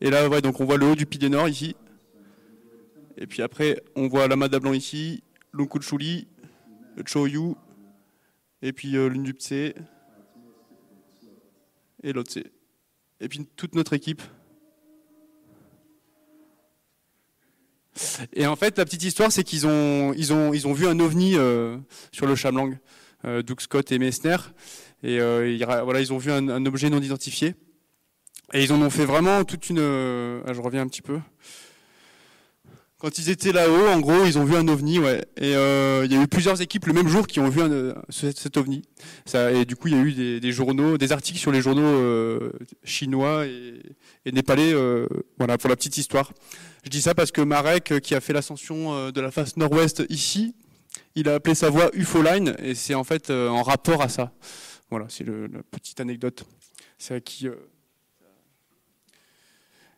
Et 0.00 0.10
là, 0.10 0.28
ouais, 0.28 0.40
donc 0.40 0.60
on 0.60 0.64
voit 0.64 0.78
le 0.78 0.86
haut 0.86 0.94
du 0.94 1.04
Pied 1.04 1.28
Nord 1.28 1.48
ici. 1.48 1.76
Et 3.18 3.26
puis 3.26 3.42
après, 3.42 3.82
on 3.96 4.08
voit 4.08 4.26
la 4.28 4.36
Blanc 4.36 4.72
ici, 4.72 5.22
Chuli, 5.80 6.26
le 6.96 7.02
Choyu, 7.04 7.54
et 8.62 8.72
puis 8.72 8.96
euh, 8.96 9.08
l'Unduptse, 9.08 9.74
et 12.02 12.12
l'Otse. 12.12 12.38
Et 13.20 13.28
puis 13.28 13.46
toute 13.56 13.74
notre 13.74 13.92
équipe. 13.92 14.22
Et 18.32 18.46
en 18.46 18.56
fait, 18.56 18.78
la 18.78 18.84
petite 18.84 19.02
histoire, 19.02 19.32
c'est 19.32 19.42
qu'ils 19.42 19.66
ont, 19.66 20.12
ils 20.14 20.32
ont, 20.32 20.52
ils 20.52 20.68
ont 20.68 20.72
vu 20.72 20.86
un 20.86 21.00
ovni 21.00 21.34
euh, 21.36 21.76
sur 22.12 22.26
le 22.26 22.36
Chamlang, 22.36 22.78
euh, 23.24 23.42
Doug 23.42 23.60
Scott 23.60 23.90
et 23.90 23.98
Messner. 23.98 24.36
Et 25.02 25.20
euh, 25.20 25.58
voilà, 25.84 26.00
ils 26.00 26.12
ont 26.12 26.18
vu 26.18 26.30
un, 26.30 26.48
un 26.48 26.64
objet 26.66 26.90
non 26.90 27.00
identifié. 27.00 27.54
Et 28.52 28.62
ils 28.62 28.72
en 28.72 28.80
ont 28.80 28.90
fait 28.90 29.04
vraiment 29.04 29.44
toute 29.44 29.68
une... 29.68 29.78
Euh, 29.78 30.42
ah, 30.46 30.54
je 30.54 30.60
reviens 30.60 30.82
un 30.82 30.86
petit 30.86 31.02
peu. 31.02 31.18
Quand 33.00 33.16
ils 33.16 33.30
étaient 33.30 33.52
là-haut, 33.52 33.86
en 33.90 34.00
gros, 34.00 34.24
ils 34.24 34.38
ont 34.38 34.44
vu 34.44 34.56
un 34.56 34.66
ovni, 34.66 34.98
ouais. 34.98 35.24
Et 35.36 35.54
euh, 35.54 36.04
il 36.04 36.12
y 36.12 36.16
a 36.16 36.20
eu 36.20 36.26
plusieurs 36.26 36.60
équipes 36.60 36.86
le 36.86 36.92
même 36.92 37.06
jour 37.06 37.28
qui 37.28 37.38
ont 37.38 37.48
vu 37.48 37.62
un, 37.62 37.94
cet, 38.08 38.56
ovni. 38.56 38.82
Et 39.34 39.64
du 39.64 39.76
coup, 39.76 39.86
il 39.86 39.94
y 39.94 39.96
a 39.96 40.02
eu 40.02 40.40
des, 40.40 40.52
journaux, 40.52 40.98
des 40.98 41.12
articles 41.12 41.38
sur 41.38 41.52
les 41.52 41.62
journaux 41.62 41.82
euh, 41.84 42.50
chinois 42.82 43.46
et, 43.46 44.32
népalais. 44.32 44.72
Euh, 44.72 45.06
voilà, 45.38 45.58
pour 45.58 45.70
la 45.70 45.76
petite 45.76 45.96
histoire. 45.96 46.32
Je 46.82 46.90
dis 46.90 47.00
ça 47.00 47.14
parce 47.14 47.30
que 47.30 47.40
Marek, 47.40 48.00
qui 48.00 48.16
a 48.16 48.20
fait 48.20 48.32
l'ascension 48.32 49.12
de 49.12 49.20
la 49.20 49.30
face 49.30 49.56
nord-ouest 49.56 50.02
ici, 50.08 50.56
il 51.14 51.28
a 51.28 51.34
appelé 51.34 51.54
sa 51.54 51.70
voie 51.70 51.90
UFO 51.92 52.20
Line, 52.22 52.56
et 52.58 52.74
c'est 52.74 52.94
en 52.94 53.04
fait 53.04 53.30
en 53.30 53.62
rapport 53.62 54.02
à 54.02 54.08
ça. 54.08 54.32
Voilà, 54.90 55.06
c'est 55.08 55.24
la 55.24 55.62
petite 55.70 56.00
anecdote. 56.00 56.44
C'est 56.98 57.14
à 57.14 57.20
qui 57.20 57.46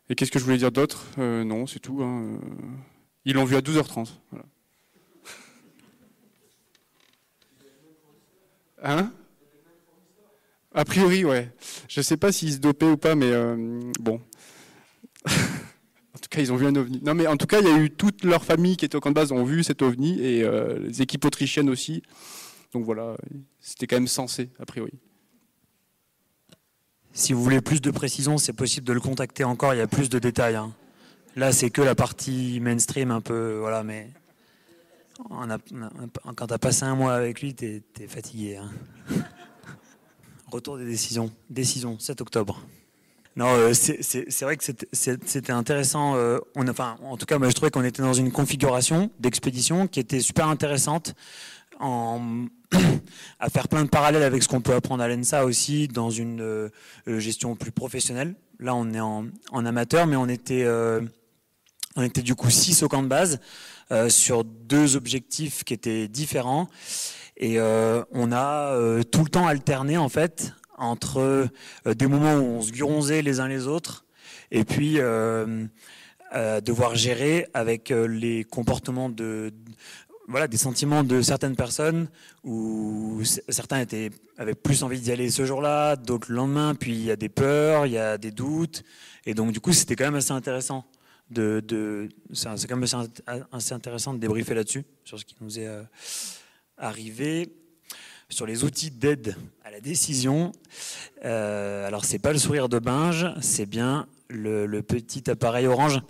et 0.09 0.15
qu'est-ce 0.15 0.29
que 0.29 0.39
je 0.39 0.43
voulais 0.43 0.57
dire 0.57 0.73
d'autre? 0.73 1.05
Non, 1.17 1.65
c'est 1.67 1.79
tout. 1.79 2.03
Hein. 2.03 2.37
Ils 3.25 3.35
l'ont 3.35 3.45
vu 3.45 3.55
à 3.55 3.61
12h30. 3.61 4.09
Hein? 8.83 9.11
A 10.73 10.85
priori, 10.85 11.23
ouais. 11.23 11.53
Je 11.87 11.99
ne 11.99 12.03
sais 12.03 12.17
pas 12.17 12.31
s'ils 12.31 12.53
se 12.53 12.57
dopaient 12.57 12.87
ou 12.87 12.97
pas, 12.97 13.15
mais 13.15 13.31
euh, 13.31 13.91
bon. 13.99 14.19
en 15.27 16.19
tout 16.19 16.29
cas, 16.29 16.41
ils 16.41 16.51
ont 16.51 16.55
vu 16.55 16.65
un 16.65 16.75
ovni. 16.75 16.99
Non, 17.03 17.13
mais 17.13 17.27
en 17.27 17.37
tout 17.37 17.45
cas, 17.45 17.59
il 17.59 17.67
y 17.67 17.71
a 17.71 17.77
eu 17.77 17.91
toute 17.91 18.23
leur 18.23 18.43
famille 18.43 18.77
qui 18.77 18.85
était 18.85 18.95
au 18.95 18.99
camp 18.99 19.11
de 19.11 19.15
base 19.15 19.31
ont 19.31 19.43
vu 19.43 19.63
cet 19.63 19.81
ovni 19.81 20.19
et 20.19 20.43
les 20.79 21.01
équipes 21.01 21.25
autrichiennes 21.25 21.69
aussi. 21.69 22.01
Donc 22.73 22.85
voilà, 22.85 23.15
c'était 23.59 23.85
quand 23.85 23.97
même 23.97 24.07
censé, 24.07 24.49
a 24.59 24.65
priori. 24.65 24.93
Si 27.13 27.33
vous 27.33 27.43
voulez 27.43 27.59
plus 27.59 27.81
de 27.81 27.91
précision, 27.91 28.37
c'est 28.37 28.53
possible 28.53 28.87
de 28.87 28.93
le 28.93 29.01
contacter 29.01 29.43
encore, 29.43 29.73
il 29.73 29.77
y 29.77 29.81
a 29.81 29.87
plus 29.87 30.09
de 30.09 30.17
détails. 30.17 30.55
Hein. 30.55 30.73
Là, 31.35 31.51
c'est 31.51 31.69
que 31.69 31.81
la 31.81 31.95
partie 31.95 32.59
mainstream 32.59 33.11
un 33.11 33.21
peu, 33.21 33.57
voilà, 33.59 33.83
mais 33.83 34.09
quand 36.35 36.47
tu 36.47 36.53
as 36.53 36.57
passé 36.57 36.83
un 36.83 36.95
mois 36.95 37.13
avec 37.13 37.41
lui, 37.41 37.53
tu 37.53 37.81
es, 37.99 38.07
fatigué. 38.07 38.57
Hein. 38.57 38.69
Retour 40.51 40.77
des 40.77 40.85
décisions. 40.85 41.31
Décision, 41.49 41.97
7 41.99 42.21
octobre. 42.21 42.61
Non, 43.37 43.47
euh, 43.47 43.73
c'est 43.73 44.41
vrai 44.41 44.57
que 44.57 44.63
c'était 44.63 45.53
intéressant. 45.53 46.15
Euh, 46.15 46.39
on, 46.55 46.67
enfin, 46.67 46.97
en 47.03 47.15
tout 47.15 47.25
cas, 47.25 47.37
moi, 47.39 47.49
je 47.49 47.53
trouvais 47.53 47.71
qu'on 47.71 47.83
était 47.83 48.01
dans 48.01 48.13
une 48.13 48.31
configuration 48.31 49.09
d'expédition 49.19 49.87
qui 49.87 50.01
était 50.01 50.19
super 50.19 50.47
intéressante 50.49 51.15
à 51.79 53.49
faire 53.49 53.67
plein 53.67 53.83
de 53.83 53.89
parallèles 53.89 54.23
avec 54.23 54.43
ce 54.43 54.47
qu'on 54.47 54.61
peut 54.61 54.73
apprendre 54.73 55.01
à 55.01 55.07
l'ENSA 55.07 55.45
aussi 55.45 55.87
dans 55.87 56.09
une 56.09 56.41
euh, 56.41 56.69
gestion 57.07 57.55
plus 57.55 57.71
professionnelle. 57.71 58.35
Là, 58.59 58.75
on 58.75 58.93
est 58.93 58.99
en, 58.99 59.25
amateur, 59.65 60.05
mais 60.05 60.15
on 60.15 60.27
était, 60.27 60.65
on 61.95 62.03
était 62.03 62.21
du 62.21 62.35
coup 62.35 62.49
six 62.49 62.83
au 62.83 62.87
camp 62.87 63.03
de 63.03 63.07
base 63.07 63.39
euh, 63.91 64.09
sur 64.09 64.43
deux 64.43 64.95
objectifs 64.95 65.63
qui 65.63 65.73
étaient 65.73 66.07
différents. 66.07 66.67
Et 67.37 67.59
on 67.59 68.31
a 68.31 69.03
tout 69.11 69.23
le 69.23 69.29
temps 69.29 69.47
alterné 69.47 69.97
en 69.97 70.09
fait 70.09 70.53
entre 70.77 71.47
des 71.87 72.05
moments 72.05 72.35
où 72.35 72.57
on 72.57 72.61
se 72.61 72.71
gronzait 72.71 73.23
les 73.23 73.39
uns 73.39 73.47
les 73.47 73.65
autres 73.65 74.05
et 74.51 74.63
puis 74.63 74.99
devoir 76.63 76.93
gérer 76.93 77.47
avec 77.55 77.89
les 77.89 78.43
comportements 78.43 79.09
de, 79.09 79.51
voilà, 80.31 80.47
des 80.47 80.57
sentiments 80.57 81.03
de 81.03 81.21
certaines 81.21 81.55
personnes 81.55 82.07
où 82.43 83.21
certains 83.49 83.79
étaient, 83.79 84.09
avaient 84.37 84.55
plus 84.55 84.83
envie 84.83 84.99
d'y 84.99 85.11
aller 85.11 85.29
ce 85.29 85.45
jour-là, 85.45 85.95
d'autres 85.95 86.27
le 86.29 86.37
lendemain, 86.37 86.73
puis 86.73 86.91
il 86.93 87.03
y 87.03 87.11
a 87.11 87.15
des 87.15 87.29
peurs, 87.29 87.85
il 87.85 87.93
y 87.93 87.97
a 87.97 88.17
des 88.17 88.31
doutes. 88.31 88.83
Et 89.25 89.33
donc, 89.33 89.51
du 89.51 89.59
coup, 89.59 89.73
c'était 89.73 89.95
quand 89.95 90.05
même 90.05 90.15
assez 90.15 90.31
intéressant 90.31 90.85
c'est 91.33 92.67
quand 92.67 92.75
même 92.75 92.87
assez, 93.51 93.73
intéressant 93.73 94.13
de 94.13 94.19
débriefer 94.19 94.53
là-dessus, 94.53 94.83
sur 95.03 95.19
ce 95.19 95.25
qui 95.25 95.35
nous 95.41 95.59
est 95.59 95.67
euh, 95.67 95.83
arrivé. 96.77 97.53
Sur 98.29 98.45
les 98.45 98.63
outils 98.63 98.91
d'aide 98.91 99.35
à 99.65 99.71
la 99.71 99.81
décision, 99.81 100.53
euh, 101.25 101.85
alors 101.85 102.05
c'est 102.05 102.17
pas 102.17 102.31
le 102.31 102.39
sourire 102.39 102.69
de 102.69 102.79
Binge, 102.79 103.27
c'est 103.41 103.65
bien 103.65 104.07
le, 104.29 104.81
petit 104.81 105.29
appareil 105.29 105.67
orange 105.67 106.01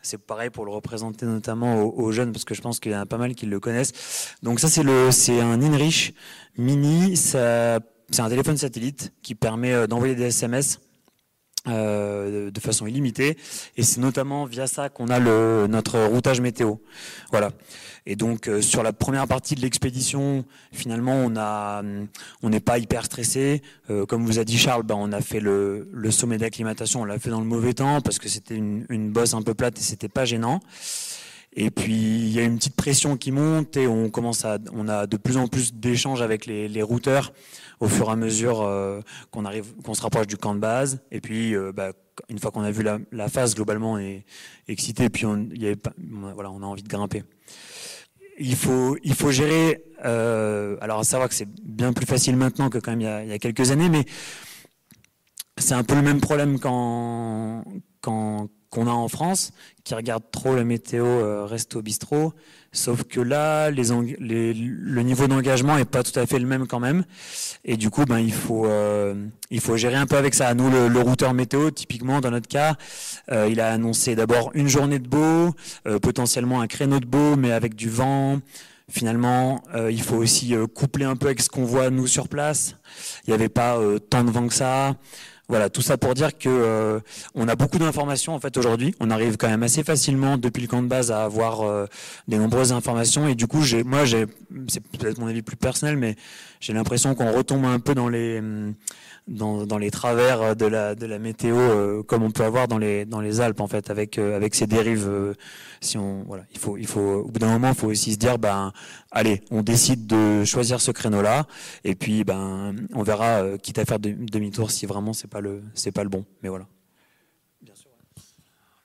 c'est 0.00 0.18
pareil 0.18 0.50
pour 0.50 0.64
le 0.64 0.70
représenter 0.72 1.26
notamment 1.26 1.82
aux, 1.82 2.12
jeunes, 2.12 2.32
parce 2.32 2.44
que 2.44 2.54
je 2.54 2.62
pense 2.62 2.80
qu'il 2.80 2.92
y 2.92 2.96
en 2.96 3.00
a 3.00 3.06
pas 3.06 3.18
mal 3.18 3.34
qui 3.34 3.46
le 3.46 3.60
connaissent. 3.60 4.36
Donc 4.42 4.58
ça, 4.58 4.68
c'est 4.68 5.40
un 5.40 5.60
InReach 5.60 6.14
Mini. 6.56 7.16
C'est 7.16 7.38
un 7.38 8.28
téléphone 8.28 8.56
satellite 8.56 9.12
qui 9.22 9.34
permet 9.34 9.72
euh, 9.72 9.86
d'envoyer 9.86 10.14
des 10.14 10.24
SMS 10.24 10.80
euh, 11.66 12.50
de 12.50 12.60
façon 12.60 12.86
illimitée. 12.86 13.36
Et 13.76 13.82
c'est 13.82 14.00
notamment 14.00 14.44
via 14.44 14.66
ça 14.66 14.88
qu'on 14.88 15.08
a 15.08 15.18
le, 15.18 15.66
notre 15.68 15.98
routage 15.98 16.40
météo. 16.40 16.76
Voilà. 17.30 17.50
Et 18.06 18.16
donc 18.16 18.48
euh, 18.48 18.62
sur 18.62 18.82
la 18.82 18.92
première 18.92 19.26
partie 19.26 19.54
de 19.54 19.60
l'expédition, 19.60 20.44
finalement, 20.72 21.14
on 21.14 21.36
a, 21.36 21.82
on 22.42 22.48
n'est 22.48 22.60
pas 22.60 22.78
hyper 22.78 23.04
stressé. 23.04 23.62
Euh, 23.90 24.06
comme 24.06 24.24
vous 24.24 24.38
a 24.38 24.44
dit 24.44 24.56
Charles, 24.56 24.84
ben, 24.84 24.94
on 24.96 25.12
a 25.12 25.20
fait 25.20 25.40
le, 25.40 25.88
le 25.92 26.10
sommet 26.10 26.38
d'acclimatation, 26.38 27.02
on 27.02 27.04
l'a 27.04 27.18
fait 27.18 27.30
dans 27.30 27.40
le 27.40 27.46
mauvais 27.46 27.74
temps 27.74 28.00
parce 28.00 28.18
que 28.18 28.28
c'était 28.28 28.54
une, 28.54 28.86
une 28.88 29.10
bosse 29.10 29.34
un 29.34 29.42
peu 29.42 29.54
plate 29.54 29.78
et 29.78 29.82
c'était 29.82 30.08
pas 30.08 30.24
gênant. 30.24 30.60
Et 31.54 31.70
puis 31.70 31.92
il 31.92 32.28
y 32.28 32.38
a 32.38 32.44
une 32.44 32.56
petite 32.56 32.76
pression 32.76 33.16
qui 33.16 33.32
monte 33.32 33.76
et 33.76 33.86
on 33.86 34.10
commence 34.10 34.44
à, 34.44 34.58
on 34.72 34.86
a 34.88 35.06
de 35.06 35.16
plus 35.16 35.36
en 35.36 35.48
plus 35.48 35.74
d'échanges 35.74 36.22
avec 36.22 36.46
les, 36.46 36.68
les 36.68 36.82
routeurs 36.82 37.32
au 37.80 37.88
fur 37.88 38.08
et 38.08 38.12
à 38.12 38.16
mesure 38.16 38.62
euh, 38.62 39.00
qu'on 39.30 39.44
arrive, 39.44 39.72
qu'on 39.84 39.94
se 39.94 40.02
rapproche 40.02 40.26
du 40.26 40.36
camp 40.36 40.54
de 40.54 40.60
base. 40.60 41.00
Et 41.10 41.20
puis, 41.20 41.54
euh, 41.54 41.72
bah, 41.72 41.92
une 42.28 42.38
fois 42.38 42.50
qu'on 42.50 42.62
a 42.62 42.70
vu 42.70 42.82
la, 42.82 42.98
la, 43.12 43.28
phase 43.28 43.54
globalement, 43.54 43.92
on 43.92 43.98
est 43.98 44.24
excité. 44.66 45.08
Puis, 45.08 45.26
on, 45.26 45.34
a 45.34 46.66
envie 46.66 46.82
de 46.82 46.88
grimper. 46.88 47.24
il 48.38 48.56
faut, 48.56 48.96
gérer. 49.30 49.84
Euh, 50.04 50.76
alors, 50.80 51.00
à 51.00 51.04
savoir 51.04 51.28
que 51.28 51.34
c'est 51.34 51.48
bien 51.62 51.92
plus 51.92 52.06
facile 52.06 52.36
maintenant 52.36 52.70
que 52.70 52.78
quand 52.78 52.94
même 52.94 53.00
il 53.00 53.28
y 53.28 53.32
a, 53.32 53.38
quelques 53.38 53.70
années, 53.70 53.88
mais 53.88 54.04
c'est 55.56 55.74
un 55.74 55.84
peu 55.84 55.94
le 55.94 56.02
même 56.02 56.20
problème 56.20 56.58
qu'on 56.60 57.62
a 58.02 58.90
en 58.90 59.08
France, 59.08 59.52
qui 59.84 59.94
regarde 59.94 60.24
trop 60.30 60.54
la 60.54 60.64
météo 60.64 61.04
euh, 61.04 61.44
resto 61.46 61.82
bistrot, 61.82 62.32
sauf 62.72 63.04
que 63.04 63.20
là, 63.20 63.70
les, 63.70 63.84
les 64.20 64.54
le 64.54 65.02
niveau 65.02 65.26
d'engagement 65.26 65.78
est 65.78 65.84
pas 65.84 66.02
tout 66.02 66.18
à 66.18 66.26
fait 66.26 66.38
le 66.38 66.46
même 66.46 66.66
quand 66.66 66.80
même, 66.80 67.04
et 67.64 67.76
du 67.76 67.90
coup, 67.90 68.04
ben 68.04 68.18
il 68.18 68.32
faut 68.32 68.66
euh, 68.66 69.14
il 69.50 69.60
faut 69.60 69.76
gérer 69.76 69.96
un 69.96 70.06
peu 70.06 70.16
avec 70.16 70.34
ça. 70.34 70.52
Nous, 70.54 70.70
le, 70.70 70.88
le 70.88 71.00
routeur 71.00 71.34
météo, 71.34 71.70
typiquement 71.70 72.20
dans 72.20 72.30
notre 72.30 72.48
cas, 72.48 72.76
euh, 73.30 73.48
il 73.50 73.60
a 73.60 73.72
annoncé 73.72 74.14
d'abord 74.14 74.50
une 74.54 74.68
journée 74.68 74.98
de 74.98 75.08
beau, 75.08 75.54
euh, 75.86 75.98
potentiellement 75.98 76.60
un 76.60 76.66
créneau 76.66 77.00
de 77.00 77.06
beau, 77.06 77.36
mais 77.36 77.52
avec 77.52 77.74
du 77.74 77.88
vent. 77.88 78.38
Finalement, 78.90 79.62
euh, 79.74 79.92
il 79.92 80.00
faut 80.00 80.16
aussi 80.16 80.54
coupler 80.74 81.04
un 81.04 81.14
peu 81.14 81.26
avec 81.26 81.42
ce 81.42 81.50
qu'on 81.50 81.66
voit 81.66 81.90
nous 81.90 82.06
sur 82.06 82.26
place. 82.26 82.76
Il 83.26 83.30
n'y 83.30 83.34
avait 83.34 83.50
pas 83.50 83.78
tant 84.08 84.24
de 84.24 84.30
vent 84.30 84.48
que 84.48 84.54
ça. 84.54 84.94
Voilà, 85.50 85.70
tout 85.70 85.80
ça 85.80 85.96
pour 85.96 86.12
dire 86.12 86.36
que 86.36 86.48
euh, 86.48 87.00
on 87.34 87.48
a 87.48 87.56
beaucoup 87.56 87.78
d'informations 87.78 88.34
en 88.34 88.40
fait 88.40 88.54
aujourd'hui. 88.58 88.94
On 89.00 89.10
arrive 89.10 89.38
quand 89.38 89.48
même 89.48 89.62
assez 89.62 89.82
facilement 89.82 90.36
depuis 90.36 90.60
le 90.60 90.68
camp 90.68 90.82
de 90.82 90.88
base 90.88 91.10
à 91.10 91.24
avoir 91.24 91.62
euh, 91.62 91.86
des 92.28 92.36
nombreuses 92.36 92.72
informations 92.72 93.26
et 93.26 93.34
du 93.34 93.46
coup, 93.46 93.62
moi, 93.86 94.04
j'ai, 94.04 94.26
c'est 94.68 94.82
peut-être 94.82 95.18
mon 95.18 95.26
avis 95.26 95.40
plus 95.40 95.56
personnel, 95.56 95.96
mais 95.96 96.16
j'ai 96.60 96.74
l'impression 96.74 97.14
qu'on 97.14 97.32
retombe 97.32 97.64
un 97.64 97.80
peu 97.80 97.94
dans 97.94 98.10
les 98.10 98.42
dans, 99.28 99.66
dans, 99.66 99.78
les 99.78 99.90
travers 99.90 100.56
de 100.56 100.66
la, 100.66 100.94
de 100.94 101.06
la 101.06 101.18
météo 101.18 101.56
euh, 101.56 102.02
comme 102.02 102.22
on 102.22 102.30
peut 102.30 102.44
avoir 102.44 102.68
dans 102.68 102.78
les, 102.78 103.04
dans 103.04 103.20
les 103.20 103.40
Alpes 103.40 103.60
en 103.60 103.68
fait 103.68 103.90
avec, 103.90 104.18
euh, 104.18 104.36
avec 104.36 104.54
ces 104.54 104.66
dérives. 104.66 105.08
Euh, 105.08 105.34
si 105.80 105.96
on, 105.98 106.24
voilà, 106.24 106.44
il 106.52 106.58
faut, 106.58 106.76
il 106.76 106.86
faut, 106.86 107.00
au 107.00 107.28
bout 107.28 107.38
d'un 107.38 107.52
moment, 107.52 107.68
il 107.68 107.74
faut 107.74 107.88
aussi 107.88 108.12
se 108.12 108.18
dire, 108.18 108.38
ben, 108.38 108.72
allez, 109.10 109.42
on 109.50 109.62
décide 109.62 110.06
de 110.06 110.44
choisir 110.44 110.80
ce 110.80 110.90
créneau-là 110.90 111.46
et 111.84 111.94
puis 111.94 112.24
ben, 112.24 112.74
on 112.94 113.02
verra, 113.02 113.58
quitte 113.58 113.78
à 113.78 113.84
faire 113.84 113.98
demi-tour 114.00 114.70
si 114.70 114.86
vraiment 114.86 115.12
c'est 115.12 115.28
pas 115.28 115.40
le, 115.40 115.62
c'est 115.74 115.92
pas 115.92 116.02
le 116.02 116.08
bon. 116.08 116.24
Mais 116.42 116.48
voilà. 116.48 116.66
Bien 117.62 117.74
sûr. 117.74 117.90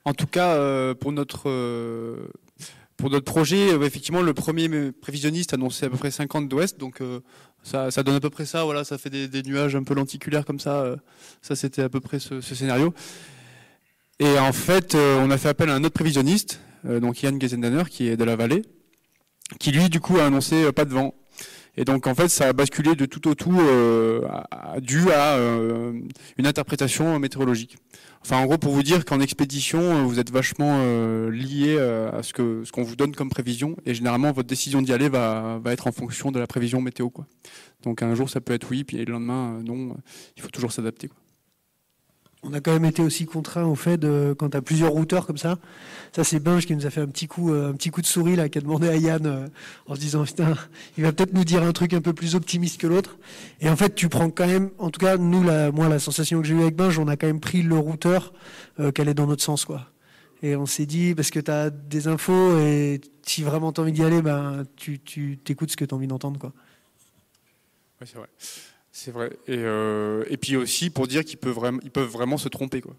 En 0.04 0.12
tout 0.12 0.26
cas, 0.26 0.94
pour 0.94 1.12
notre 1.12 1.48
pour 2.96 3.10
notre 3.10 3.24
projet, 3.24 3.70
effectivement, 3.84 4.22
le 4.22 4.34
premier 4.34 4.92
prévisionniste 4.92 5.52
annonçait 5.54 5.86
à 5.86 5.90
peu 5.90 5.96
près 5.96 6.10
50 6.10 6.48
d'ouest, 6.48 6.78
donc 6.78 7.00
ça, 7.64 7.90
ça, 7.90 8.02
donne 8.02 8.14
à 8.14 8.20
peu 8.20 8.28
près 8.28 8.44
ça, 8.44 8.62
voilà, 8.64 8.84
ça 8.84 8.98
fait 8.98 9.08
des, 9.08 9.42
nuages 9.42 9.74
un 9.74 9.82
peu 9.82 9.94
lenticulaires 9.94 10.44
comme 10.44 10.60
ça. 10.60 10.82
Euh, 10.82 10.96
ça, 11.40 11.56
c'était 11.56 11.82
à 11.82 11.88
peu 11.88 11.98
près 11.98 12.18
ce, 12.18 12.40
scénario. 12.42 12.92
Et 14.20 14.38
en 14.38 14.52
fait, 14.52 14.94
euh, 14.94 15.18
on 15.20 15.30
a 15.30 15.38
fait 15.38 15.48
appel 15.48 15.70
à 15.70 15.74
un 15.74 15.82
autre 15.82 15.94
prévisionniste, 15.94 16.60
euh, 16.84 17.00
donc 17.00 17.22
Yann 17.22 17.40
Gezendaner, 17.40 17.84
qui 17.88 18.06
est 18.08 18.16
de 18.18 18.24
la 18.24 18.36
vallée, 18.36 18.62
qui 19.58 19.72
lui, 19.72 19.88
du 19.88 19.98
coup, 19.98 20.18
a 20.18 20.26
annoncé 20.26 20.70
pas 20.72 20.84
de 20.84 20.92
vent. 20.92 21.14
Et 21.76 21.84
donc, 21.84 22.06
en 22.06 22.14
fait, 22.14 22.28
ça 22.28 22.48
a 22.48 22.52
basculé 22.52 22.94
de 22.94 23.06
tout 23.06 23.28
au 23.28 23.34
tout 23.34 23.60
dû 24.80 25.10
à 25.10 25.38
une 26.38 26.46
interprétation 26.46 27.18
météorologique. 27.18 27.76
Enfin, 28.24 28.38
en 28.38 28.46
gros, 28.46 28.56
pour 28.56 28.72
vous 28.72 28.82
dire 28.82 29.04
qu'en 29.04 29.20
expédition, 29.20 29.80
euh, 29.80 30.02
vous 30.02 30.18
êtes 30.18 30.30
vachement 30.30 30.78
euh, 30.80 31.30
lié 31.30 31.76
euh, 31.78 32.10
à 32.10 32.22
ce 32.22 32.32
que 32.32 32.62
ce 32.64 32.72
qu'on 32.72 32.82
vous 32.82 32.96
donne 32.96 33.14
comme 33.14 33.28
prévision, 33.28 33.76
et 33.84 33.92
généralement 33.92 34.32
votre 34.32 34.48
décision 34.48 34.80
d'y 34.80 34.94
aller 34.94 35.10
va, 35.10 35.60
va 35.62 35.74
être 35.74 35.86
en 35.86 35.92
fonction 35.92 36.32
de 36.32 36.38
la 36.38 36.46
prévision 36.46 36.80
météo. 36.80 37.10
Quoi. 37.10 37.26
Donc 37.82 38.02
un 38.02 38.14
jour 38.14 38.30
ça 38.30 38.40
peut 38.40 38.54
être 38.54 38.70
oui, 38.70 38.82
puis 38.82 38.96
le 38.96 39.12
lendemain 39.12 39.60
non. 39.62 39.94
Il 40.38 40.42
faut 40.42 40.48
toujours 40.48 40.72
s'adapter. 40.72 41.08
Quoi 41.08 41.18
on 42.44 42.52
a 42.52 42.60
quand 42.60 42.72
même 42.72 42.84
été 42.84 43.02
aussi 43.02 43.26
contraint 43.26 43.64
au 43.64 43.74
fait 43.74 43.96
de 43.96 44.34
quand 44.38 44.50
tu 44.50 44.56
as 44.56 44.62
plusieurs 44.62 44.92
routeurs 44.92 45.26
comme 45.26 45.38
ça. 45.38 45.58
Ça 46.12 46.24
c'est 46.24 46.38
Binge 46.38 46.66
qui 46.66 46.76
nous 46.76 46.86
a 46.86 46.90
fait 46.90 47.00
un 47.00 47.06
petit 47.06 47.26
coup 47.26 47.52
euh, 47.52 47.70
un 47.70 47.72
petit 47.72 47.90
coup 47.90 48.02
de 48.02 48.06
souris 48.06 48.36
là 48.36 48.48
qui 48.48 48.58
a 48.58 48.60
demandé 48.60 48.88
à 48.88 48.96
Yann 48.96 49.26
euh, 49.26 49.46
en 49.86 49.94
se 49.94 50.00
disant 50.00 50.24
putain, 50.24 50.54
il 50.96 51.04
va 51.04 51.12
peut-être 51.12 51.32
nous 51.32 51.44
dire 51.44 51.62
un 51.62 51.72
truc 51.72 51.94
un 51.94 52.00
peu 52.00 52.12
plus 52.12 52.34
optimiste 52.34 52.80
que 52.80 52.86
l'autre. 52.86 53.16
Et 53.60 53.68
en 53.68 53.76
fait, 53.76 53.94
tu 53.94 54.08
prends 54.08 54.30
quand 54.30 54.46
même 54.46 54.70
en 54.78 54.90
tout 54.90 55.00
cas 55.00 55.16
nous 55.16 55.42
la 55.42 55.72
moi 55.72 55.88
la 55.88 55.98
sensation 55.98 56.40
que 56.40 56.46
j'ai 56.46 56.54
eue 56.54 56.62
avec 56.62 56.76
Binge, 56.76 56.98
on 56.98 57.08
a 57.08 57.16
quand 57.16 57.26
même 57.26 57.40
pris 57.40 57.62
le 57.62 57.78
routeur 57.78 58.32
euh, 58.78 58.92
qu'elle 58.92 59.08
est 59.08 59.14
dans 59.14 59.26
notre 59.26 59.42
sens 59.42 59.64
quoi. 59.64 59.90
Et 60.42 60.56
on 60.56 60.66
s'est 60.66 60.86
dit 60.86 61.14
parce 61.14 61.30
que 61.30 61.40
tu 61.40 61.50
as 61.50 61.70
des 61.70 62.06
infos 62.06 62.58
et 62.58 63.00
si 63.22 63.42
vraiment 63.42 63.72
tu 63.72 63.80
as 63.80 63.84
envie 63.84 63.92
d'y 63.92 64.02
aller 64.02 64.20
ben 64.20 64.64
tu 64.76 64.98
t'écoutes 65.42 65.70
ce 65.70 65.76
que 65.76 65.86
tu 65.86 65.94
as 65.94 65.96
envie 65.96 66.06
d'entendre 66.06 66.38
quoi. 66.38 66.52
Oui, 68.00 68.06
c'est 68.10 68.18
vrai. 68.18 68.28
C'est 68.96 69.10
vrai. 69.10 69.30
Et, 69.48 69.56
euh, 69.58 70.22
et, 70.30 70.36
puis 70.36 70.56
aussi 70.56 70.88
pour 70.88 71.08
dire 71.08 71.24
qu'ils 71.24 71.36
peuvent 71.36 71.52
vraiment, 71.52 71.80
ils 71.82 71.90
peuvent 71.90 72.08
vraiment 72.08 72.38
se 72.38 72.48
tromper. 72.48 72.80
Quoi. 72.80 72.94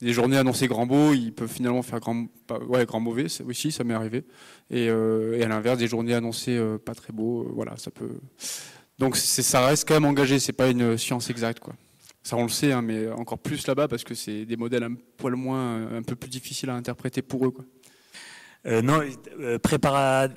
Des 0.00 0.12
journées 0.12 0.36
annoncées 0.36 0.66
grand 0.66 0.84
beau, 0.84 1.12
ils 1.12 1.32
peuvent 1.32 1.48
finalement 1.48 1.82
faire 1.82 2.00
grand, 2.00 2.26
ouais, 2.66 2.84
grand 2.84 2.98
mauvais. 2.98 3.26
Aussi, 3.46 3.70
ça 3.70 3.84
m'est 3.84 3.94
arrivé. 3.94 4.24
Et, 4.68 4.88
euh, 4.88 5.38
et, 5.38 5.44
à 5.44 5.48
l'inverse, 5.48 5.78
des 5.78 5.86
journées 5.86 6.14
annoncées 6.14 6.56
euh, 6.56 6.76
pas 6.76 6.96
très 6.96 7.12
beau, 7.12 7.48
voilà, 7.54 7.76
ça 7.76 7.92
peut. 7.92 8.18
Donc 8.98 9.16
ça 9.16 9.64
reste 9.64 9.86
quand 9.86 9.94
même 9.94 10.06
engagé. 10.06 10.40
C'est 10.40 10.52
pas 10.52 10.68
une 10.68 10.98
science 10.98 11.30
exacte, 11.30 11.60
quoi. 11.60 11.74
Ça 12.24 12.36
on 12.36 12.42
le 12.42 12.48
sait, 12.48 12.72
hein, 12.72 12.82
mais 12.82 13.08
encore 13.12 13.38
plus 13.38 13.64
là-bas 13.68 13.86
parce 13.86 14.02
que 14.02 14.14
c'est 14.14 14.44
des 14.44 14.56
modèles 14.56 14.82
un 14.82 14.94
poil 15.16 15.36
moins, 15.36 15.86
un 15.96 16.02
peu 16.02 16.16
plus 16.16 16.30
difficiles 16.30 16.70
à 16.70 16.74
interpréter 16.74 17.22
pour 17.22 17.46
eux, 17.46 17.52
quoi. 17.52 17.64
Euh, 18.64 18.80
non, 18.80 19.00
euh, 19.40 19.58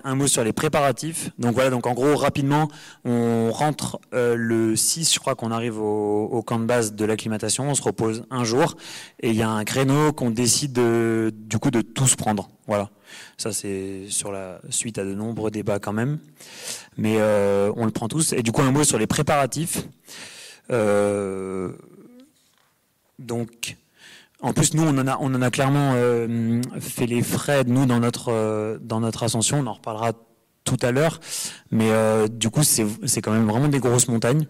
un 0.03 0.15
mot 0.15 0.27
sur 0.27 0.43
les 0.43 0.53
préparatifs. 0.53 1.29
Donc 1.37 1.53
voilà, 1.53 1.69
donc 1.69 1.85
en 1.85 1.93
gros, 1.93 2.15
rapidement, 2.15 2.69
on 3.03 3.51
rentre 3.51 3.99
euh, 4.13 4.35
le 4.35 4.75
6, 4.75 5.13
je 5.13 5.19
crois 5.19 5.35
qu'on 5.35 5.51
arrive 5.51 5.79
au, 5.79 6.25
au, 6.25 6.41
camp 6.41 6.59
de 6.59 6.65
base 6.65 6.93
de 6.93 7.05
l'acclimatation, 7.05 7.69
on 7.69 7.75
se 7.75 7.83
repose 7.83 8.25
un 8.31 8.43
jour, 8.43 8.75
et 9.19 9.29
il 9.29 9.35
y 9.35 9.43
a 9.43 9.49
un 9.49 9.63
créneau 9.63 10.11
qu'on 10.11 10.31
décide 10.31 10.73
de, 10.73 11.31
du 11.35 11.59
coup 11.59 11.69
de 11.69 11.81
tous 11.81 12.15
prendre. 12.15 12.49
Voilà. 12.67 12.89
Ça, 13.37 13.51
c'est 13.51 14.05
sur 14.09 14.31
la 14.31 14.59
suite 14.69 14.97
à 14.97 15.03
de 15.03 15.13
nombreux 15.13 15.51
débats 15.51 15.79
quand 15.79 15.93
même. 15.93 16.19
Mais 16.97 17.17
euh, 17.19 17.71
on 17.75 17.85
le 17.85 17.91
prend 17.91 18.07
tous. 18.07 18.33
Et 18.33 18.41
du 18.41 18.51
coup, 18.51 18.61
un 18.61 18.71
mot 18.71 18.83
sur 18.83 18.97
les 18.97 19.07
préparatifs. 19.07 19.87
Euh, 20.71 21.73
donc, 23.19 23.77
en 24.45 24.53
plus, 24.53 24.75
nous, 24.75 24.83
on 24.83 24.95
en 24.95 25.41
a, 25.41 25.49
clairement 25.49 25.93
euh, 25.95 26.61
fait 26.79 27.07
les 27.07 27.23
frais, 27.23 27.63
nous, 27.63 27.87
dans 27.87 27.99
notre, 27.99 28.31
euh, 28.31 28.77
dans 28.79 28.99
notre 28.99 29.23
ascension. 29.23 29.57
On 29.57 29.65
en 29.65 29.73
reparlera 29.73 30.11
tout 30.63 30.77
à 30.83 30.91
l'heure. 30.91 31.19
Mais 31.71 31.89
euh, 31.89 32.27
du 32.27 32.51
coup, 32.51 32.61
c'est 32.61 32.85
quand 33.23 33.31
même 33.31 33.47
vraiment 33.47 33.69
des 33.69 33.79
grosses 33.79 34.07
montagnes 34.07 34.45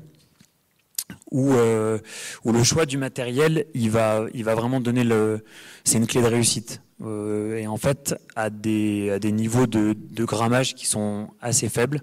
où, 1.31 1.53
le 1.53 2.63
choix 2.63 2.85
du 2.85 2.97
matériel, 2.97 3.67
il 3.73 3.89
va, 3.89 4.25
vraiment 4.33 4.81
donner 4.81 5.05
le. 5.05 5.45
C'est 5.85 5.97
une 5.97 6.07
clé 6.07 6.21
de 6.21 6.27
réussite. 6.27 6.81
Et 7.01 7.65
en 7.65 7.77
fait, 7.77 8.15
à 8.35 8.49
des, 8.49 9.17
niveaux 9.31 9.65
de, 9.65 9.95
grammage 10.25 10.75
qui 10.75 10.87
sont 10.87 11.29
assez 11.39 11.69
faibles. 11.69 12.01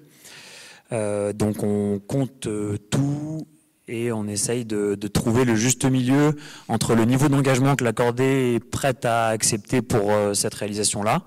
Donc 0.91 1.63
on 1.63 1.99
compte 1.99 2.49
tout 2.91 3.47
et 3.89 4.13
on 4.13 4.27
essaye 4.27 4.65
de, 4.65 4.95
de, 4.95 5.09
trouver 5.09 5.45
le 5.45 5.57
juste 5.57 5.85
milieu 5.85 6.37
entre 6.69 6.95
le 6.95 7.05
niveau 7.05 7.29
d'engagement 7.29 7.75
que 7.75 7.85
la 7.85 7.93
cordée 7.93 8.55
est 8.55 8.61
prête 8.65 9.05
à 9.05 9.29
accepter 9.29 9.83
pour 9.83 10.13
euh, 10.13 10.35
cette 10.35 10.55
réalisation-là, 10.55 11.23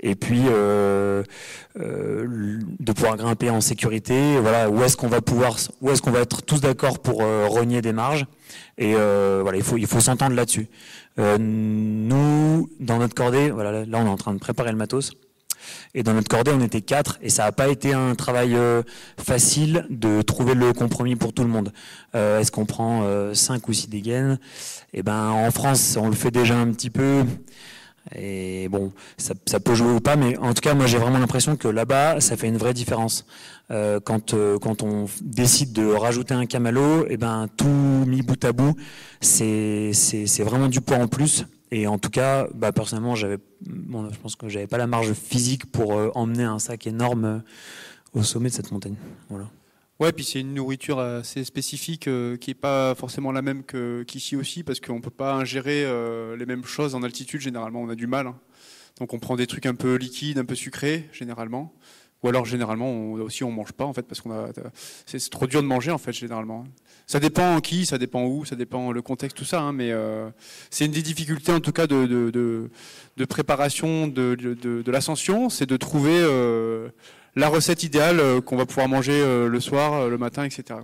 et 0.00 0.14
puis 0.16 0.42
euh, 0.48 1.22
euh, 1.78 2.58
de 2.80 2.92
pouvoir 2.92 3.16
grimper 3.16 3.50
en 3.50 3.60
sécurité. 3.60 4.38
Voilà, 4.40 4.68
où 4.68 4.82
est-ce 4.82 4.96
qu'on 4.96 5.08
va 5.08 5.20
pouvoir, 5.20 5.56
où 5.80 5.90
est-ce 5.90 6.02
qu'on 6.02 6.10
va 6.10 6.20
être 6.20 6.42
tous 6.42 6.60
d'accord 6.60 6.98
pour 6.98 7.22
euh, 7.22 7.46
rogner 7.48 7.82
des 7.82 7.92
marges, 7.92 8.26
et 8.78 8.94
euh, 8.96 9.40
voilà, 9.42 9.58
il 9.58 9.64
faut 9.64 9.76
il 9.76 9.86
faut 9.86 10.00
s'entendre 10.00 10.34
là-dessus. 10.34 10.68
nous, 11.18 12.68
dans 12.80 12.98
notre 12.98 13.14
cordée, 13.14 13.50
voilà, 13.50 13.84
là 13.84 13.98
on 13.98 14.06
est 14.06 14.08
en 14.08 14.16
train 14.16 14.34
de 14.34 14.40
préparer 14.40 14.72
le 14.72 14.76
matos. 14.76 15.12
Et 15.94 16.02
dans 16.02 16.14
notre 16.14 16.28
cordée, 16.28 16.52
on 16.54 16.60
était 16.60 16.80
quatre, 16.80 17.18
et 17.22 17.28
ça 17.28 17.44
n'a 17.44 17.52
pas 17.52 17.68
été 17.68 17.92
un 17.92 18.14
travail 18.14 18.54
euh, 18.54 18.82
facile 19.18 19.86
de 19.90 20.22
trouver 20.22 20.54
le 20.54 20.72
compromis 20.72 21.16
pour 21.16 21.32
tout 21.32 21.42
le 21.42 21.48
monde. 21.48 21.72
Euh, 22.14 22.40
Est-ce 22.40 22.50
qu'on 22.50 22.66
prend 22.66 23.02
euh, 23.04 23.34
cinq 23.34 23.68
ou 23.68 23.72
six 23.72 23.88
dégaines? 23.88 24.38
Eh 24.92 25.02
ben, 25.02 25.30
en 25.30 25.50
France, 25.50 25.96
on 26.00 26.08
le 26.08 26.14
fait 26.14 26.30
déjà 26.30 26.56
un 26.56 26.70
petit 26.72 26.90
peu. 26.90 27.24
Et 28.16 28.68
bon, 28.68 28.92
ça, 29.16 29.60
peut 29.60 29.74
jouer 29.74 29.92
ou 29.92 30.00
pas, 30.00 30.16
mais 30.16 30.36
en 30.38 30.54
tout 30.54 30.60
cas, 30.60 30.74
moi 30.74 30.86
j'ai 30.86 30.98
vraiment 30.98 31.18
l'impression 31.18 31.54
que 31.56 31.68
là-bas, 31.68 32.20
ça 32.20 32.36
fait 32.36 32.48
une 32.48 32.56
vraie 32.56 32.74
différence. 32.74 33.24
Quand, 34.04 34.34
quand 34.60 34.82
on 34.82 35.06
décide 35.22 35.72
de 35.72 35.86
rajouter 35.86 36.34
un 36.34 36.44
camalo, 36.44 37.06
eh 37.08 37.16
ben 37.16 37.46
tout 37.56 37.64
mis 37.64 38.20
bout 38.20 38.44
à 38.44 38.52
bout, 38.52 38.74
c'est 39.20 39.92
vraiment 40.40 40.66
du 40.66 40.80
poids 40.80 40.98
en 40.98 41.06
plus. 41.06 41.46
Et 41.74 41.86
en 41.86 41.98
tout 41.98 42.10
cas, 42.10 42.48
bah, 42.54 42.70
personnellement, 42.70 43.16
je 43.16 43.38
pense 44.22 44.36
que 44.36 44.50
j'avais 44.50 44.66
pas 44.66 44.76
la 44.76 44.86
marge 44.86 45.14
physique 45.14 45.64
pour 45.72 45.94
euh, 45.94 46.10
emmener 46.14 46.44
un 46.44 46.58
sac 46.58 46.86
énorme 46.86 47.24
euh, 47.24 47.38
au 48.12 48.22
sommet 48.22 48.50
de 48.50 48.54
cette 48.54 48.70
montagne. 48.72 48.94
Voilà. 49.30 49.48
Ouais, 49.98 50.12
puis 50.12 50.22
c'est 50.22 50.40
une 50.40 50.52
nourriture 50.52 50.98
assez 50.98 51.44
spécifique 51.44 52.08
euh, 52.08 52.36
qui 52.36 52.50
est 52.50 52.54
pas 52.54 52.94
forcément 52.94 53.32
la 53.32 53.40
même 53.40 53.62
qu'ici 54.06 54.36
aussi, 54.36 54.64
parce 54.64 54.80
qu'on 54.80 55.00
peut 55.00 55.08
pas 55.08 55.32
ingérer 55.32 55.86
les 56.36 56.44
mêmes 56.44 56.64
choses 56.64 56.94
en 56.94 57.02
altitude. 57.02 57.40
Généralement, 57.40 57.80
on 57.80 57.88
a 57.88 57.94
du 57.94 58.06
mal. 58.06 58.26
Hein. 58.26 58.38
Donc, 59.00 59.14
on 59.14 59.18
prend 59.18 59.36
des 59.36 59.46
trucs 59.46 59.64
un 59.64 59.74
peu 59.74 59.94
liquides, 59.94 60.36
un 60.36 60.44
peu 60.44 60.54
sucrés, 60.54 61.08
généralement, 61.10 61.72
Ou 62.22 62.28
alors 62.28 62.44
généralement 62.44 62.88
on, 62.88 63.14
aussi 63.14 63.42
on 63.44 63.50
mange 63.50 63.72
pas 63.72 63.84
en 63.84 63.92
fait 63.92 64.02
parce 64.02 64.20
qu'on 64.20 64.30
a 64.32 64.48
c'est 65.06 65.30
trop 65.30 65.46
dur 65.46 65.62
de 65.62 65.66
manger 65.66 65.90
en 65.90 65.98
fait 65.98 66.12
généralement. 66.12 66.64
Ça 67.06 67.20
dépend 67.20 67.60
qui, 67.60 67.84
ça 67.84 67.98
dépend 67.98 68.24
où, 68.24 68.44
ça 68.44 68.56
dépend 68.56 68.92
le 68.92 69.02
contexte 69.02 69.36
tout 69.36 69.44
ça, 69.44 69.60
hein, 69.60 69.72
mais 69.72 69.90
euh, 69.90 70.30
c'est 70.70 70.86
une 70.86 70.92
des 70.92 71.02
difficultés 71.02 71.52
en 71.52 71.60
tout 71.60 71.72
cas 71.72 71.86
de, 71.86 72.06
de, 72.06 72.70
de, 73.16 73.24
préparation 73.24 74.06
de, 74.06 74.34
de 74.34 74.90
l'ascension, 74.90 75.48
c'est 75.48 75.66
de 75.66 75.76
trouver 75.76 76.16
euh, 76.16 76.88
la 77.34 77.48
recette 77.48 77.82
idéale 77.82 78.20
euh, 78.20 78.40
qu'on 78.40 78.56
va 78.56 78.66
pouvoir 78.66 78.88
manger 78.88 79.20
le 79.48 79.60
soir, 79.60 80.08
le 80.08 80.18
matin, 80.18 80.44
etc. 80.44 80.80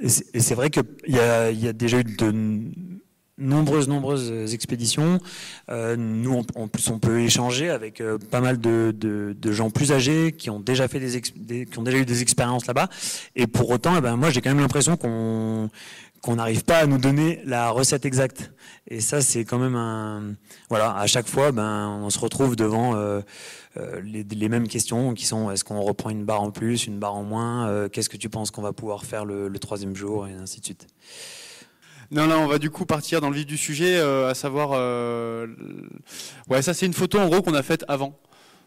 Et 0.00 0.08
c'est 0.08 0.54
vrai 0.54 0.70
qu'il 0.70 0.84
y 1.06 1.12
y 1.12 1.18
a 1.68 1.72
déjà 1.72 1.98
eu 2.00 2.04
de 2.04 2.32
nombreuses, 3.38 3.88
nombreuses 3.88 4.52
expéditions. 4.52 5.20
Euh, 5.70 5.96
nous, 5.96 6.42
en 6.54 6.68
plus, 6.68 6.88
on 6.90 6.98
peut 6.98 7.20
échanger 7.20 7.70
avec 7.70 8.00
euh, 8.00 8.18
pas 8.18 8.40
mal 8.40 8.58
de, 8.58 8.94
de, 8.96 9.34
de, 9.38 9.52
gens 9.52 9.70
plus 9.70 9.92
âgés 9.92 10.32
qui 10.32 10.50
ont 10.50 10.60
déjà 10.60 10.88
fait 10.88 11.00
des, 11.00 11.66
qui 11.66 11.78
ont 11.78 11.82
déjà 11.82 11.98
eu 11.98 12.04
des 12.04 12.22
expériences 12.22 12.66
là-bas. 12.66 12.88
Et 13.36 13.46
pour 13.46 13.70
autant, 13.70 13.96
eh 13.96 14.00
ben, 14.00 14.16
moi, 14.16 14.30
j'ai 14.30 14.40
quand 14.40 14.50
même 14.50 14.60
l'impression 14.60 14.96
qu'on 14.96 15.70
qu'on 16.20 16.36
n'arrive 16.36 16.64
pas 16.64 16.78
à 16.78 16.86
nous 16.86 16.98
donner 16.98 17.40
la 17.44 17.70
recette 17.70 18.04
exacte. 18.04 18.52
Et 18.88 19.00
ça, 19.00 19.20
c'est 19.20 19.44
quand 19.44 19.58
même 19.58 19.76
un 19.76 20.34
voilà. 20.68 20.96
À 20.96 21.06
chaque 21.06 21.28
fois, 21.28 21.52
ben, 21.52 22.00
on 22.02 22.10
se 22.10 22.18
retrouve 22.18 22.56
devant 22.56 22.94
euh, 22.96 23.20
euh 23.76 24.00
les, 24.02 24.24
les, 24.24 24.48
mêmes 24.48 24.68
questions 24.68 25.14
qui 25.14 25.26
sont 25.26 25.50
est-ce 25.50 25.64
qu'on 25.64 25.80
reprend 25.80 26.10
une 26.10 26.24
barre 26.24 26.42
en 26.42 26.50
plus, 26.50 26.86
une 26.86 26.98
barre 26.98 27.14
en 27.14 27.22
moins 27.22 27.68
euh, 27.68 27.88
Qu'est-ce 27.88 28.08
que 28.08 28.16
tu 28.16 28.28
penses 28.28 28.50
qu'on 28.50 28.62
va 28.62 28.72
pouvoir 28.72 29.04
faire 29.04 29.24
le, 29.24 29.48
le 29.48 29.58
troisième 29.58 29.94
jour 29.94 30.26
et 30.26 30.32
ainsi 30.32 30.60
de 30.60 30.64
suite. 30.64 30.86
Non, 32.10 32.26
là, 32.26 32.38
on 32.38 32.46
va 32.46 32.58
du 32.58 32.70
coup 32.70 32.86
partir 32.86 33.20
dans 33.20 33.28
le 33.28 33.36
vif 33.36 33.46
du 33.46 33.58
sujet, 33.58 33.98
euh, 33.98 34.30
à 34.30 34.34
savoir, 34.34 34.70
euh, 34.72 35.46
ouais, 36.48 36.62
ça 36.62 36.72
c'est 36.72 36.86
une 36.86 36.94
photo 36.94 37.18
en 37.18 37.28
gros 37.28 37.42
qu'on 37.42 37.54
a 37.54 37.62
faite 37.62 37.84
avant. 37.86 38.18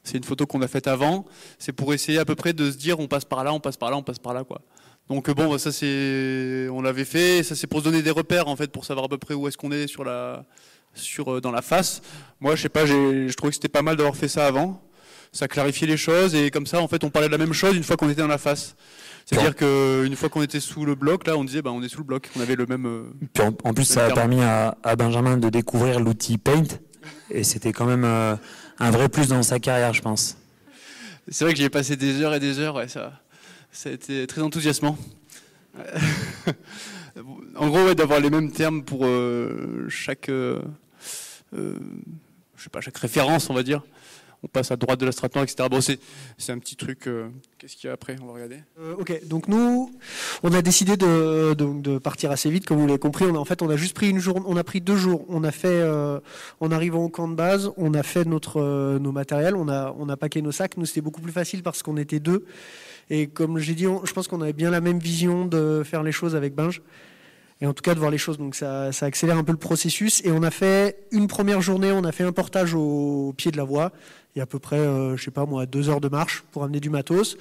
C'est 0.03 0.17
une 0.17 0.23
photo 0.23 0.45
qu'on 0.45 0.61
a 0.61 0.67
faite 0.67 0.87
avant. 0.87 1.25
C'est 1.57 1.73
pour 1.73 1.93
essayer 1.93 2.19
à 2.19 2.25
peu 2.25 2.35
près 2.35 2.53
de 2.53 2.69
se 2.69 2.77
dire, 2.77 2.99
on 2.99 3.07
passe 3.07 3.25
par 3.25 3.43
là, 3.43 3.53
on 3.53 3.59
passe 3.59 3.77
par 3.77 3.89
là, 3.89 3.97
on 3.97 4.03
passe 4.03 4.19
par 4.19 4.33
là, 4.33 4.43
quoi. 4.43 4.61
Donc 5.09 5.29
bon, 5.31 5.49
bah, 5.49 5.59
ça 5.59 5.71
c'est, 5.71 6.67
on 6.71 6.81
l'avait 6.81 7.05
fait. 7.05 7.43
Ça 7.43 7.55
c'est 7.55 7.67
pour 7.67 7.79
se 7.79 7.83
donner 7.83 8.01
des 8.01 8.11
repères 8.11 8.47
en 8.47 8.55
fait, 8.55 8.71
pour 8.71 8.85
savoir 8.85 9.05
à 9.05 9.09
peu 9.09 9.17
près 9.17 9.33
où 9.33 9.47
est-ce 9.47 9.57
qu'on 9.57 9.71
est 9.71 9.87
sur 9.87 10.03
la, 10.03 10.45
sur 10.93 11.33
euh, 11.33 11.41
dans 11.41 11.51
la 11.51 11.61
face. 11.61 12.01
Moi, 12.39 12.55
je 12.55 12.61
sais 12.61 12.69
pas, 12.69 12.85
je 12.85 13.31
trouvais 13.33 13.49
que 13.49 13.55
c'était 13.55 13.69
pas 13.69 13.81
mal 13.81 13.95
d'avoir 13.95 14.15
fait 14.15 14.27
ça 14.27 14.45
avant. 14.45 14.81
Ça 15.34 15.47
clarifiait 15.47 15.88
les 15.88 15.95
choses 15.97 16.36
et 16.36 16.51
comme 16.51 16.65
ça, 16.65 16.82
en 16.82 16.89
fait, 16.89 17.05
on 17.05 17.09
parlait 17.09 17.29
de 17.29 17.32
la 17.32 17.38
même 17.38 17.53
chose 17.53 17.75
une 17.77 17.84
fois 17.84 17.95
qu'on 17.95 18.09
était 18.09 18.21
dans 18.21 18.27
la 18.27 18.38
face. 18.38 18.75
C'est-à-dire 19.25 19.55
qu'une 19.55 20.15
fois 20.17 20.27
qu'on 20.27 20.41
était 20.41 20.59
sous 20.59 20.84
le 20.86 20.95
bloc, 20.95 21.25
là, 21.25 21.38
on 21.38 21.45
disait, 21.45 21.61
bah, 21.61 21.71
on 21.71 21.82
est 21.82 21.88
sous 21.88 21.99
le 21.99 22.03
bloc. 22.03 22.29
On 22.36 22.41
avait 22.41 22.55
le 22.55 22.65
même. 22.65 22.86
Euh, 22.86 23.03
Puis 23.34 23.43
en, 23.43 23.73
plus, 23.73 23.86
ça 23.86 24.07
a 24.07 24.11
permis 24.11 24.41
à, 24.41 24.75
Benjamin 24.97 25.38
de 25.38 25.47
découvrir 25.49 26.01
l'outil 26.01 26.38
Paint, 26.38 26.63
et 27.29 27.45
c'était 27.45 27.71
quand 27.71 27.86
même 27.86 28.03
euh, 28.03 28.36
un 28.79 28.91
vrai 28.91 29.07
plus 29.07 29.29
dans 29.29 29.41
sa 29.41 29.59
carrière, 29.59 29.93
je 29.93 30.01
pense. 30.01 30.38
C'est 31.29 31.45
vrai 31.45 31.53
que 31.53 31.59
j'y 31.59 31.65
ai 31.65 31.69
passé 31.69 31.95
des 31.95 32.21
heures 32.21 32.34
et 32.34 32.41
des 32.41 32.59
heures, 32.59 32.75
ouais, 32.75 32.89
ça, 32.89 33.13
ça 33.71 33.89
a 33.89 33.93
été 33.93 34.27
très 34.27 34.41
enthousiasmant. 34.41 34.97
en 37.55 37.69
gros, 37.69 37.93
d'avoir 37.93 38.19
les 38.19 38.29
mêmes 38.29 38.51
termes 38.51 38.84
pour 38.84 39.05
euh, 39.05 39.86
chaque, 39.88 40.29
je 40.29 40.59
sais 42.57 42.69
pas, 42.69 42.82
chaque 42.82 42.97
référence, 42.97 43.49
on 43.49 43.53
va 43.53 43.63
dire 43.63 43.82
on 44.43 44.47
passe 44.47 44.71
à 44.71 44.75
droite 44.75 44.99
de 44.99 45.05
la 45.05 45.11
etc. 45.43 45.69
Bon, 45.69 45.81
c'est, 45.81 45.99
un 46.49 46.57
petit 46.57 46.75
truc. 46.75 47.07
Euh, 47.07 47.29
qu'est-ce 47.59 47.75
qu'il 47.75 47.87
y 47.87 47.89
a 47.89 47.93
après? 47.93 48.15
On 48.21 48.25
va 48.25 48.33
regarder. 48.33 48.57
Euh, 48.79 48.95
ok, 48.97 49.27
donc 49.27 49.47
nous, 49.47 49.91
on 50.41 50.51
a 50.53 50.61
décidé 50.61 50.97
de, 50.97 51.97
partir 51.99 52.31
assez 52.31 52.49
vite, 52.49 52.65
comme 52.65 52.79
vous 52.79 52.87
l'avez 52.87 52.99
compris. 52.99 53.25
En 53.25 53.45
fait, 53.45 53.61
on 53.61 53.69
a 53.69 53.75
juste 53.75 53.93
pris 53.93 54.09
une 54.09 54.19
journée, 54.19 54.45
on 54.47 54.57
a 54.57 54.63
pris 54.63 54.81
deux 54.81 54.95
jours. 54.95 55.25
On 55.29 55.43
a 55.43 55.51
fait, 55.51 55.67
euh, 55.67 56.19
en 56.59 56.71
arrivant 56.71 57.03
au 57.03 57.09
camp 57.09 57.27
de 57.27 57.35
base, 57.35 57.71
on 57.77 57.93
a 57.93 58.03
fait 58.03 58.25
notre 58.25 58.97
nos 58.97 59.11
matériels, 59.11 59.55
on 59.55 59.67
a 59.69 60.17
paqué 60.17 60.41
nos 60.41 60.51
sacs. 60.51 60.77
Nous, 60.77 60.85
c'était 60.85 61.01
beaucoup 61.01 61.21
plus 61.21 61.31
facile 61.31 61.61
parce 61.61 61.83
qu'on 61.83 61.97
était 61.97 62.19
deux. 62.19 62.45
Et 63.09 63.27
comme 63.27 63.59
j'ai 63.59 63.75
dit, 63.75 63.85
je 64.03 64.13
pense 64.13 64.27
qu'on 64.27 64.41
avait 64.41 64.53
bien 64.53 64.71
la 64.71 64.81
même 64.81 64.99
vision 64.99 65.45
de 65.45 65.83
faire 65.85 66.01
les 66.01 66.11
choses 66.11 66.35
avec 66.35 66.55
Binge 66.55 66.81
et 67.61 67.67
en 67.67 67.73
tout 67.73 67.83
cas 67.83 67.93
de 67.93 67.99
voir 67.99 68.11
les 68.11 68.17
choses. 68.17 68.37
Donc 68.37 68.55
ça, 68.55 68.89
accélère 69.01 69.37
un 69.37 69.43
peu 69.43 69.51
le 69.51 69.57
processus. 69.57 70.21
Et 70.25 70.31
on 70.31 70.43
a 70.43 70.51
fait 70.51 71.07
une 71.11 71.27
première 71.27 71.61
journée, 71.61 71.91
on 71.91 72.03
a 72.03 72.11
fait 72.11 72.23
un 72.23 72.31
portage 72.31 72.73
au 72.73 73.33
pied 73.37 73.51
de 73.51 73.57
la 73.57 73.63
voie 73.63 73.91
il 74.36 74.39
y 74.39 74.41
a 74.41 74.43
à 74.43 74.47
peu 74.47 74.59
près, 74.59 74.79
euh, 74.79 75.17
je 75.17 75.23
sais 75.23 75.32
pas 75.32 75.45
moi, 75.45 75.65
deux 75.65 75.89
heures 75.89 76.01
de 76.01 76.09
marche 76.09 76.43
pour 76.51 76.63
amener 76.63 76.79
du 76.79 76.89
matos. 76.89 77.38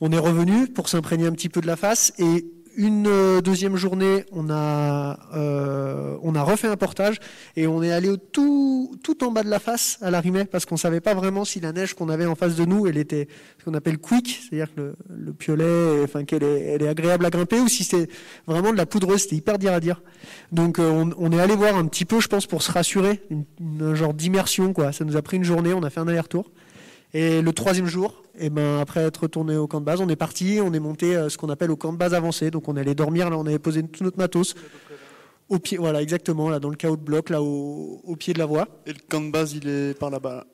On 0.00 0.12
est 0.12 0.18
revenu 0.18 0.66
pour 0.66 0.88
s'imprégner 0.88 1.26
un 1.26 1.32
petit 1.32 1.48
peu 1.48 1.60
de 1.60 1.66
la 1.66 1.76
face 1.76 2.12
et 2.18 2.46
une 2.80 3.06
euh, 3.06 3.42
deuxième 3.42 3.76
journée, 3.76 4.24
on 4.32 4.48
a, 4.48 5.18
euh, 5.34 6.16
on 6.22 6.34
a 6.34 6.42
refait 6.42 6.66
un 6.66 6.78
portage 6.78 7.18
et 7.54 7.66
on 7.66 7.82
est 7.82 7.92
allé 7.92 8.08
tout, 8.32 8.96
tout 9.02 9.22
en 9.22 9.30
bas 9.30 9.42
de 9.42 9.50
la 9.50 9.58
face 9.58 9.98
à 10.00 10.10
la 10.10 10.18
Rimet 10.20 10.46
parce 10.46 10.64
qu'on 10.64 10.78
savait 10.78 11.02
pas 11.02 11.12
vraiment 11.12 11.44
si 11.44 11.60
la 11.60 11.72
neige 11.72 11.92
qu'on 11.92 12.08
avait 12.08 12.24
en 12.24 12.34
face 12.34 12.56
de 12.56 12.64
nous, 12.64 12.86
elle 12.86 12.96
était 12.96 13.28
ce 13.58 13.66
qu'on 13.66 13.74
appelle 13.74 13.98
quick, 13.98 14.40
c'est-à-dire 14.42 14.74
que 14.74 14.94
le, 15.10 15.32
piolet, 15.34 16.02
enfin 16.02 16.24
qu'elle 16.24 16.42
est, 16.42 16.60
elle 16.60 16.82
est 16.82 16.88
agréable 16.88 17.26
à 17.26 17.30
grimper 17.30 17.60
ou 17.60 17.68
si 17.68 17.84
c'est 17.84 18.08
vraiment 18.46 18.72
de 18.72 18.78
la 18.78 18.86
poudreuse, 18.86 19.22
c'était 19.22 19.36
hyper 19.36 19.58
dur 19.58 19.72
à 19.72 19.80
dire. 19.80 20.00
Donc 20.50 20.78
euh, 20.78 21.04
on, 21.18 21.32
est 21.32 21.40
allé 21.40 21.56
voir 21.56 21.76
un 21.76 21.86
petit 21.86 22.06
peu, 22.06 22.20
je 22.20 22.28
pense, 22.28 22.46
pour 22.46 22.62
se 22.62 22.72
rassurer, 22.72 23.20
un 23.78 23.94
genre 23.94 24.14
d'immersion 24.14 24.72
quoi. 24.72 24.92
Ça 24.92 25.04
nous 25.04 25.18
a 25.18 25.22
pris 25.22 25.36
une 25.36 25.44
journée, 25.44 25.74
on 25.74 25.82
a 25.82 25.90
fait 25.90 26.00
un 26.00 26.08
aller-retour. 26.08 26.50
Et 27.12 27.42
le 27.42 27.52
troisième 27.52 27.86
jour, 27.86 28.22
et 28.38 28.46
eh 28.46 28.50
ben 28.50 28.78
après 28.78 29.00
être 29.00 29.22
retourné 29.22 29.56
au 29.56 29.66
camp 29.66 29.80
de 29.80 29.84
base, 29.84 30.00
on 30.00 30.08
est 30.08 30.16
parti, 30.16 30.60
on 30.62 30.72
est 30.72 30.80
monté 30.80 31.16
euh, 31.16 31.28
ce 31.28 31.36
qu'on 31.36 31.48
appelle 31.48 31.70
au 31.72 31.76
camp 31.76 31.92
de 31.92 31.98
base 31.98 32.14
avancé. 32.14 32.50
Donc 32.50 32.68
on 32.68 32.76
est 32.76 32.80
allé 32.80 32.94
dormir 32.94 33.30
là, 33.30 33.36
on 33.36 33.46
avait 33.46 33.58
posé 33.58 33.82
tout 33.82 34.04
notre 34.04 34.18
matos 34.18 34.54
au 35.48 35.58
pied, 35.58 35.76
voilà 35.76 36.00
exactement 36.00 36.48
là 36.48 36.60
dans 36.60 36.70
le 36.70 36.76
chaos 36.76 36.96
de 36.96 37.02
bloc 37.02 37.28
là 37.28 37.42
au, 37.42 38.16
pied 38.18 38.32
de 38.32 38.38
la 38.38 38.46
voie. 38.46 38.68
Et 38.86 38.92
le 38.92 39.00
camp 39.08 39.20
de 39.20 39.30
base 39.30 39.52
il 39.52 39.68
est 39.68 39.98
par 39.98 40.10
là-bas. 40.10 40.46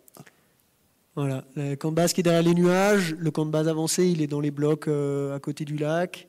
Voilà, 1.14 1.44
le 1.54 1.74
camp 1.76 1.90
de 1.90 1.96
base 1.96 2.12
qui 2.12 2.20
est 2.20 2.24
derrière 2.24 2.42
les 2.42 2.54
nuages, 2.54 3.14
le 3.18 3.30
camp 3.30 3.46
de 3.46 3.50
base 3.50 3.68
avancé 3.68 4.06
il 4.06 4.22
est 4.22 4.26
dans 4.26 4.40
les 4.40 4.50
blocs 4.50 4.88
euh, 4.88 5.36
à 5.36 5.38
côté 5.38 5.64
du 5.64 5.76
lac. 5.76 6.26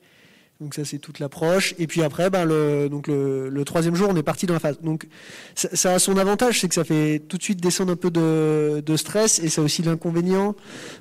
Donc 0.60 0.74
ça 0.74 0.84
c'est 0.84 0.98
toute 0.98 1.20
l'approche. 1.20 1.74
Et 1.78 1.86
puis 1.86 2.02
après, 2.02 2.30
ben, 2.30 2.44
le, 2.44 2.88
donc 2.88 3.06
le, 3.06 3.62
troisième 3.64 3.94
jour, 3.94 4.08
on 4.10 4.16
est 4.16 4.24
parti 4.24 4.46
dans 4.46 4.54
la 4.54 4.60
phase. 4.60 4.80
Donc 4.80 5.06
ça, 5.54 5.94
a 5.94 5.98
son 6.00 6.16
avantage, 6.16 6.60
c'est 6.60 6.68
que 6.68 6.74
ça 6.74 6.82
fait 6.82 7.22
tout 7.28 7.38
de 7.38 7.42
suite 7.42 7.60
descendre 7.60 7.92
un 7.92 7.96
peu 7.96 8.10
de, 8.10 8.82
de 8.84 8.96
stress, 8.96 9.38
et 9.38 9.50
ça 9.50 9.60
a 9.60 9.64
aussi 9.64 9.82
l'inconvénient 9.82 10.56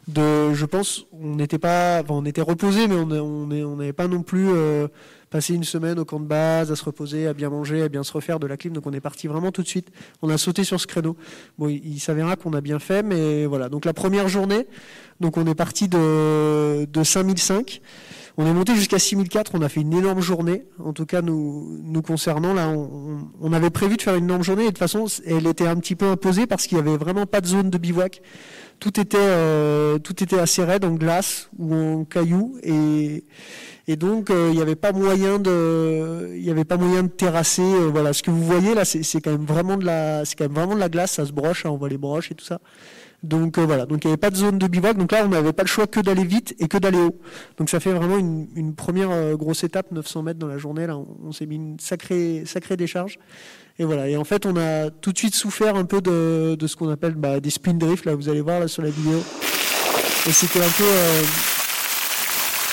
de, 0.08 0.54
je 0.54 0.66
pense, 0.66 1.08
on 1.12 1.36
n'était 1.36 1.58
pas, 1.58 2.04
on 2.08 2.26
était 2.26 2.42
reposé, 2.42 2.88
mais 2.88 2.96
on 2.96 3.10
on 3.10 3.76
n'avait 3.78 3.94
pas 3.94 4.08
non 4.08 4.22
plus 4.22 4.48
euh, 4.50 4.88
passé 5.30 5.54
une 5.54 5.64
semaine 5.64 6.00
au 6.00 6.06
camp 6.06 6.20
de 6.20 6.26
base, 6.26 6.72
à 6.72 6.76
se 6.76 6.84
reposer, 6.84 7.28
à 7.28 7.34
bien 7.34 7.50
manger, 7.50 7.82
à 7.82 7.90
bien 7.90 8.04
se 8.04 8.12
refaire 8.14 8.40
de 8.40 8.48
la 8.48 8.58
clim. 8.58 8.74
Donc 8.74 8.86
on 8.86 8.94
est 8.94 9.02
parti 9.02 9.28
vraiment 9.28 9.52
tout 9.52 9.64
de 9.64 9.68
suite. 9.68 9.90
On 10.22 10.30
a 10.30 10.38
sauté 10.38 10.64
sur 10.64 10.80
ce 10.80 10.88
créneau. 10.88 11.18
Bon, 11.58 11.68
il, 11.68 12.00
s'avérera 12.00 12.36
qu'on 12.36 12.54
a 12.54 12.62
bien 12.62 12.80
fait, 12.80 13.04
mais 13.04 13.46
voilà. 13.46 13.70
Donc 13.70 13.86
la 13.86 13.94
première 13.94 14.28
journée, 14.30 14.68
donc 15.20 15.38
on 15.38 15.46
est 15.46 15.56
parti 15.56 15.88
de, 15.88 16.86
de 16.86 17.04
5005. 17.04 17.82
On 18.40 18.46
est 18.46 18.54
monté 18.54 18.76
jusqu'à 18.76 19.00
6004, 19.00 19.54
on 19.56 19.64
a 19.64 19.70
fait 19.70 19.82
une 19.82 19.94
énorme 19.94 20.22
journée, 20.22 20.66
en 20.78 20.94
tout 20.94 21.08
cas 21.08 21.24
nous, 21.24 21.80
nous 21.84 22.04
concernant. 22.04 22.54
Là, 22.54 22.70
on, 22.70 23.52
avait 23.52 23.72
prévu 23.72 23.98
de 23.98 24.02
faire 24.04 24.14
une 24.14 24.26
énorme 24.26 24.44
journée 24.44 24.64
et 24.64 24.68
de 24.68 24.72
toute 24.72 24.78
façon, 24.78 25.06
elle 25.26 25.48
était 25.48 25.66
un 25.66 25.76
petit 25.78 25.96
peu 25.96 26.06
imposée 26.06 26.46
parce 26.46 26.68
qu'il 26.68 26.78
n'y 26.78 26.88
avait 26.88 26.98
vraiment 26.98 27.26
pas 27.26 27.42
de 27.42 27.48
zone 27.48 27.72
de 27.72 27.80
bivouac. 27.80 28.22
Tout 28.80 29.00
était, 29.00 29.18
euh, 29.18 29.98
tout 29.98 30.24
était 30.24 30.38
assez 30.38 30.64
raide 30.64 30.86
en 30.86 30.92
glace 30.92 31.50
ou 31.58 31.74
en 31.74 32.06
cailloux 32.06 32.60
et, 32.62 33.24
donc 33.96 34.30
euh, 34.30 34.50
il 34.52 34.58
n'y 34.58 34.62
avait 34.62 34.76
pas 34.76 34.92
moyen 34.92 35.40
de, 35.40 36.34
il 36.36 36.46
y 36.46 36.52
avait 36.52 36.64
pas 36.64 36.78
moyen 36.78 37.02
de 37.02 37.08
terrasser. 37.08 37.64
Euh, 37.64 37.90
voilà, 37.92 38.14
ce 38.14 38.22
que 38.22 38.30
vous 38.30 38.44
voyez 38.44 38.76
là, 38.76 38.86
c'est 38.86 39.20
quand 39.20 39.32
même 39.32 39.46
vraiment 39.46 39.78
de 39.78 39.86
la, 39.86 40.26
c'est 40.26 40.36
quand 40.36 40.44
même 40.44 40.54
vraiment 40.54 40.76
de 40.76 40.80
la 40.80 40.90
glace, 40.90 41.14
ça 41.14 41.26
se 41.26 41.32
broche, 41.32 41.66
hein, 41.66 41.72
on 41.72 41.78
voit 41.78 41.90
les 41.90 41.98
broches 41.98 42.32
et 42.32 42.36
tout 42.36 42.46
ça. 42.46 42.60
Donc 43.24 43.58
euh, 43.58 43.66
voilà, 43.66 43.88
donc 43.88 44.04
il 44.04 44.08
n'y 44.08 44.12
avait 44.12 44.20
pas 44.20 44.30
de 44.30 44.36
zone 44.36 44.60
de 44.60 44.68
bivouac, 44.68 44.96
donc 44.96 45.12
là 45.12 45.24
on 45.26 45.30
n'avait 45.30 45.54
pas 45.54 45.64
le 45.64 45.68
choix 45.68 45.88
que 45.88 46.00
d'aller 46.00 46.24
vite 46.24 46.56
et 46.60 46.68
que 46.68 46.78
d'aller 46.78 47.00
haut. 47.00 47.20
Donc 47.58 47.70
ça 47.70 47.80
fait 47.80 47.92
vraiment 47.92 48.18
une, 48.18 48.76
première 48.76 49.10
euh, 49.10 49.36
grosse 49.36 49.64
étape, 49.64 49.92
900 49.92 50.22
mètres 50.22 50.40
dans 50.40 50.48
la 50.48 50.60
journée, 50.60 50.86
là 50.86 50.98
on, 50.98 51.32
s'est 51.32 51.48
mis 51.48 51.56
une 51.56 51.80
sacrée, 51.80 52.44
sacrée 52.46 52.78
décharge. 52.78 53.18
Et 53.80 53.86
voilà, 53.86 54.08
et 54.08 54.18
en 54.18 54.24
fait 54.24 54.46
on 54.46 54.56
a 54.56 54.92
tout 54.92 55.14
de 55.14 55.18
suite 55.18 55.34
souffert 55.34 55.76
un 55.76 55.86
peu 55.86 56.00
de, 56.00 56.56
de 56.60 56.68
ce 56.68 56.76
qu'on 56.76 56.90
appelle 56.90 57.16
bah, 57.16 57.40
des 57.40 57.50
spin 57.50 57.74
drift, 57.74 58.06
là 58.06 58.14
vous 58.14 58.30
allez 58.30 58.42
voir 58.42 58.60
là 58.60 58.68
sur 58.68 58.84
la 58.84 58.92
vidéo. 58.92 59.18
Et 60.28 60.32
c'était 60.32 60.60
un 60.60 60.70
peu... 60.70 60.84
Euh, 60.84 61.24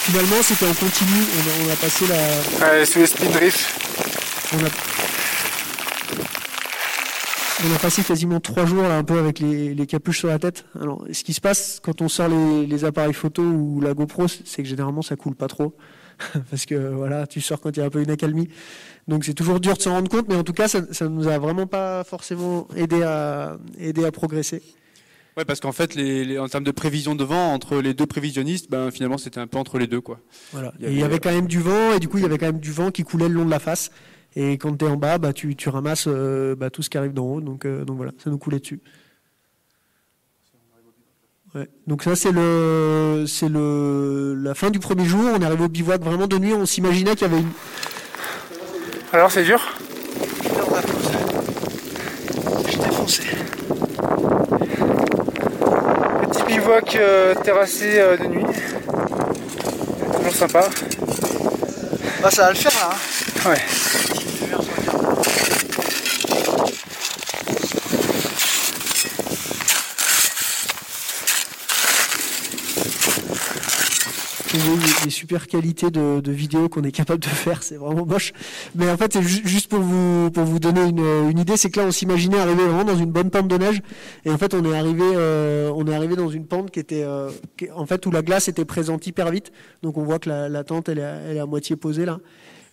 finalement 0.04 0.42
c'était 0.42 0.66
en 0.66 0.74
continu, 0.74 1.22
on 1.38 1.40
a, 1.40 1.68
on 1.68 1.72
a 1.72 1.76
passé 1.76 2.04
la... 2.06 2.66
Ouais, 2.66 2.84
c'est 2.84 3.00
les 3.00 3.06
spin 3.06 3.30
drift. 3.30 3.66
On 4.52 4.58
a, 4.58 4.68
on 7.66 7.74
a 7.74 7.78
passé 7.78 8.02
quasiment 8.02 8.40
trois 8.40 8.66
jours 8.66 8.82
là 8.82 8.96
un 8.96 9.04
peu 9.04 9.18
avec 9.18 9.38
les, 9.38 9.86
capuches 9.86 10.18
sur 10.18 10.28
la 10.28 10.38
tête. 10.38 10.66
Alors, 10.80 11.04
ce 11.12 11.24
qui 11.24 11.32
se 11.32 11.40
passe 11.40 11.80
quand 11.82 12.02
on 12.02 12.08
sort 12.08 12.28
les, 12.28 12.84
appareils 12.84 13.14
photo 13.14 13.42
ou 13.42 13.80
la 13.80 13.94
GoPro, 13.94 14.26
c'est 14.28 14.62
que 14.62 14.68
généralement 14.68 15.02
ça 15.02 15.16
coule 15.16 15.34
pas 15.34 15.48
trop, 15.48 15.76
parce 16.50 16.66
que 16.66 16.74
voilà, 16.74 17.26
tu 17.26 17.40
sors 17.40 17.60
quand 17.60 17.76
il 17.76 17.80
y 17.80 17.82
a 17.82 17.86
un 17.86 17.90
peu 17.90 18.02
une 18.02 18.10
accalmie. 18.10 18.48
Donc 19.08 19.24
c'est 19.24 19.34
toujours 19.34 19.60
dur 19.60 19.76
de 19.76 19.82
s'en 19.82 19.92
rendre 19.92 20.10
compte, 20.10 20.28
mais 20.28 20.36
en 20.36 20.44
tout 20.44 20.52
cas, 20.52 20.68
ça, 20.68 20.80
ça 20.92 21.08
nous 21.08 21.28
a 21.28 21.38
vraiment 21.38 21.66
pas 21.66 22.04
forcément 22.04 22.68
aidé 22.76 23.02
à 23.02 23.58
aider 23.78 24.04
à 24.04 24.12
progresser. 24.12 24.62
Ouais, 25.36 25.44
parce 25.44 25.58
qu'en 25.58 25.72
fait, 25.72 25.96
les, 25.96 26.38
en 26.38 26.48
termes 26.48 26.64
de 26.64 26.70
prévision 26.70 27.16
de 27.16 27.24
vent 27.24 27.52
entre 27.52 27.78
les 27.78 27.92
deux 27.92 28.06
prévisionnistes, 28.06 28.70
ben 28.70 28.92
finalement 28.92 29.18
c'était 29.18 29.40
un 29.40 29.48
peu 29.48 29.58
entre 29.58 29.78
les 29.78 29.88
deux 29.88 30.00
quoi. 30.00 30.20
Voilà. 30.52 30.72
Il 30.78 30.84
y 30.84 30.86
avait, 30.86 30.94
il 30.94 31.00
y 31.00 31.04
avait 31.04 31.18
quand 31.18 31.32
même 31.32 31.48
du 31.48 31.58
vent 31.58 31.92
et 31.92 31.98
du 31.98 32.08
coup 32.08 32.18
il 32.18 32.22
y 32.22 32.26
avait 32.26 32.38
quand 32.38 32.46
même 32.46 32.60
du 32.60 32.70
vent 32.70 32.92
qui 32.92 33.02
coulait 33.02 33.28
le 33.28 33.34
long 33.34 33.44
de 33.44 33.50
la 33.50 33.58
face. 33.58 33.90
Et 34.36 34.52
quand 34.58 34.76
tu 34.76 34.84
es 34.84 34.88
en 34.88 34.96
bas, 34.96 35.18
bah, 35.18 35.32
tu, 35.32 35.54
tu 35.54 35.68
ramasses 35.68 36.06
euh, 36.08 36.56
bah, 36.56 36.70
tout 36.70 36.82
ce 36.82 36.90
qui 36.90 36.98
arrive 36.98 37.12
d'en 37.12 37.24
haut. 37.24 37.40
Donc, 37.40 37.64
euh, 37.64 37.84
donc 37.84 37.96
voilà, 37.96 38.12
ça 38.22 38.30
nous 38.30 38.38
coulait 38.38 38.58
dessus. 38.58 38.80
Ouais. 41.54 41.68
Donc 41.86 42.02
ça 42.02 42.16
c'est 42.16 42.32
le 42.32 43.26
c'est 43.28 43.48
le 43.48 44.34
la 44.34 44.54
fin 44.54 44.70
du 44.70 44.80
premier 44.80 45.04
jour. 45.04 45.22
On 45.36 45.40
est 45.40 45.44
arrivé 45.44 45.62
au 45.62 45.68
bivouac 45.68 46.02
vraiment 46.02 46.26
de 46.26 46.36
nuit. 46.36 46.52
On 46.52 46.66
s'imaginait 46.66 47.14
qu'il 47.14 47.28
y 47.28 47.30
avait 47.30 47.40
une. 47.42 47.52
Alors 49.12 49.30
c'est 49.30 49.44
dur? 49.44 49.62
Je 52.66 52.76
défoncé. 52.76 53.22
Petit 56.22 56.44
bivouac 56.44 56.96
euh, 56.96 57.36
terrassé 57.36 58.00
euh, 58.00 58.16
de 58.16 58.24
nuit. 58.24 58.44
Toujours 60.16 60.34
sympa. 60.34 60.68
Bah 62.20 62.30
ça 62.32 62.46
va 62.46 62.50
le 62.50 62.56
faire 62.56 62.72
là. 62.72 62.96
hein. 62.96 63.50
Ouais. 63.50 64.23
Les 75.04 75.10
super 75.10 75.46
qualités 75.48 75.90
de, 75.90 76.20
de 76.20 76.32
vidéo 76.32 76.68
qu'on 76.68 76.82
est 76.84 76.92
capable 76.92 77.20
de 77.20 77.28
faire, 77.28 77.62
c'est 77.62 77.76
vraiment 77.76 78.06
moche. 78.06 78.32
Mais 78.74 78.88
en 78.90 78.96
fait, 78.96 79.12
c'est 79.12 79.22
ju- 79.22 79.42
juste 79.44 79.68
pour 79.68 79.80
vous 79.80 80.30
pour 80.30 80.44
vous 80.44 80.58
donner 80.58 80.82
une, 80.82 81.38
idée, 81.38 81.56
c'est 81.56 81.70
que 81.70 81.80
là, 81.80 81.86
on 81.86 81.90
s'imaginait 81.90 82.38
arriver 82.38 82.64
vraiment 82.64 82.84
dans 82.84 82.96
une 82.96 83.10
bonne 83.10 83.30
pente 83.30 83.48
de 83.48 83.58
neige, 83.58 83.80
et 84.24 84.30
en 84.30 84.38
fait, 84.38 84.54
on 84.54 84.64
est 84.64 84.76
arrivé 84.76 85.02
euh, 85.02 85.70
dans 86.16 86.30
une 86.30 86.46
pente 86.46 86.70
qui 86.70 86.80
était 86.80 87.02
euh, 87.02 87.30
en 87.74 87.84
fait 87.84 88.06
où 88.06 88.10
la 88.10 88.22
glace 88.22 88.48
était 88.48 88.64
présente 88.64 89.06
hyper 89.06 89.30
vite. 89.30 89.52
Donc 89.82 89.98
on 89.98 90.04
voit 90.04 90.18
que 90.18 90.30
la, 90.30 90.64
tente 90.64 90.88
elle 90.88 91.00
est 91.00 91.38
à 91.38 91.46
moitié 91.46 91.76
posée 91.76 92.06
là. 92.06 92.20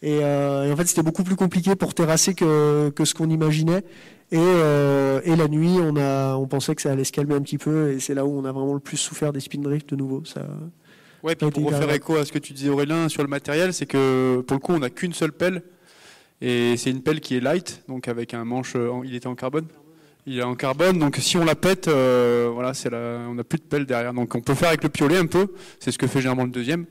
Et, 0.04 0.20
euh, 0.24 0.66
et 0.66 0.72
en 0.72 0.76
fait, 0.76 0.88
c'était 0.88 1.04
beaucoup 1.04 1.24
plus 1.24 1.36
compliqué 1.36 1.76
pour 1.76 1.94
terrasser 1.94 2.34
que, 2.34 2.90
que 2.90 3.06
ce 3.06 3.14
qu'on 3.14 3.30
imaginait. 3.30 3.84
Et, 4.32 4.38
euh, 4.40 5.22
et 5.26 5.36
la 5.36 5.48
nuit, 5.48 5.78
on 5.82 5.96
a 5.98 6.36
on 6.38 6.48
pensait 6.48 6.74
que 6.74 6.82
ça 6.82 6.92
allait 6.92 7.04
se 7.04 7.12
calmer 7.12 7.36
un 7.36 7.42
petit 7.42 7.58
peu, 7.58 7.92
et 7.92 8.00
c'est 8.00 8.14
là 8.14 8.26
où 8.26 8.32
on 8.32 8.46
a 8.46 8.52
vraiment 8.52 8.74
le 8.74 8.80
plus 8.80 8.98
souffert 8.98 9.32
des 9.34 9.42
spin 9.42 9.60
drifts 9.62 9.90
de 9.90 9.96
nouveau. 9.96 10.24
Ça, 10.26 10.42
Ouais, 11.24 11.36
puis 11.36 11.46
pour 11.52 11.66
refaire 11.66 11.94
écho 11.94 12.16
à 12.16 12.26
ce 12.26 12.32
que 12.32 12.40
tu 12.40 12.52
disais 12.54 12.70
Aurélien 12.70 13.08
sur 13.08 13.22
le 13.22 13.28
matériel, 13.28 13.74
c'est 13.74 13.86
que 13.86 14.42
pour 14.48 14.56
le 14.56 14.60
coup 14.60 14.72
on 14.74 14.80
n'a 14.80 14.90
qu'une 14.90 15.14
seule 15.14 15.32
pelle 15.34 15.62
et 16.42 16.76
c'est 16.78 16.90
une 16.90 17.04
pelle 17.04 17.20
qui 17.22 17.36
est 17.36 17.40
light, 17.40 17.84
donc 17.88 18.08
avec 18.08 18.34
un 18.34 18.44
manche, 18.44 18.74
euh, 18.76 18.90
en- 18.90 19.04
il 19.04 19.14
était 19.14 19.28
en 19.28 19.36
carbone. 19.36 19.66
Il 20.26 20.40
est 20.40 20.44
en 20.44 20.56
carbone, 20.56 20.98
donc 20.98 21.18
si 21.20 21.38
on 21.38 21.46
la 21.46 21.54
pète, 21.56 21.88
euh, 21.88 22.50
voilà, 22.52 22.74
c'est 22.74 22.90
on 22.94 23.36
n'a 23.36 23.44
plus 23.44 23.58
de 23.60 23.64
pelle 23.64 23.86
derrière. 23.86 24.14
Donc 24.16 24.34
on 24.34 24.42
peut 24.42 24.56
faire 24.56 24.70
avec 24.70 24.82
le 24.84 24.90
piolet 24.90 25.18
un 25.18 25.26
peu, 25.28 25.48
c'est 25.80 25.92
ce 25.92 25.98
que 26.00 26.08
fait 26.08 26.20
généralement 26.22 26.46
le 26.46 26.52
deuxième, 26.52 26.86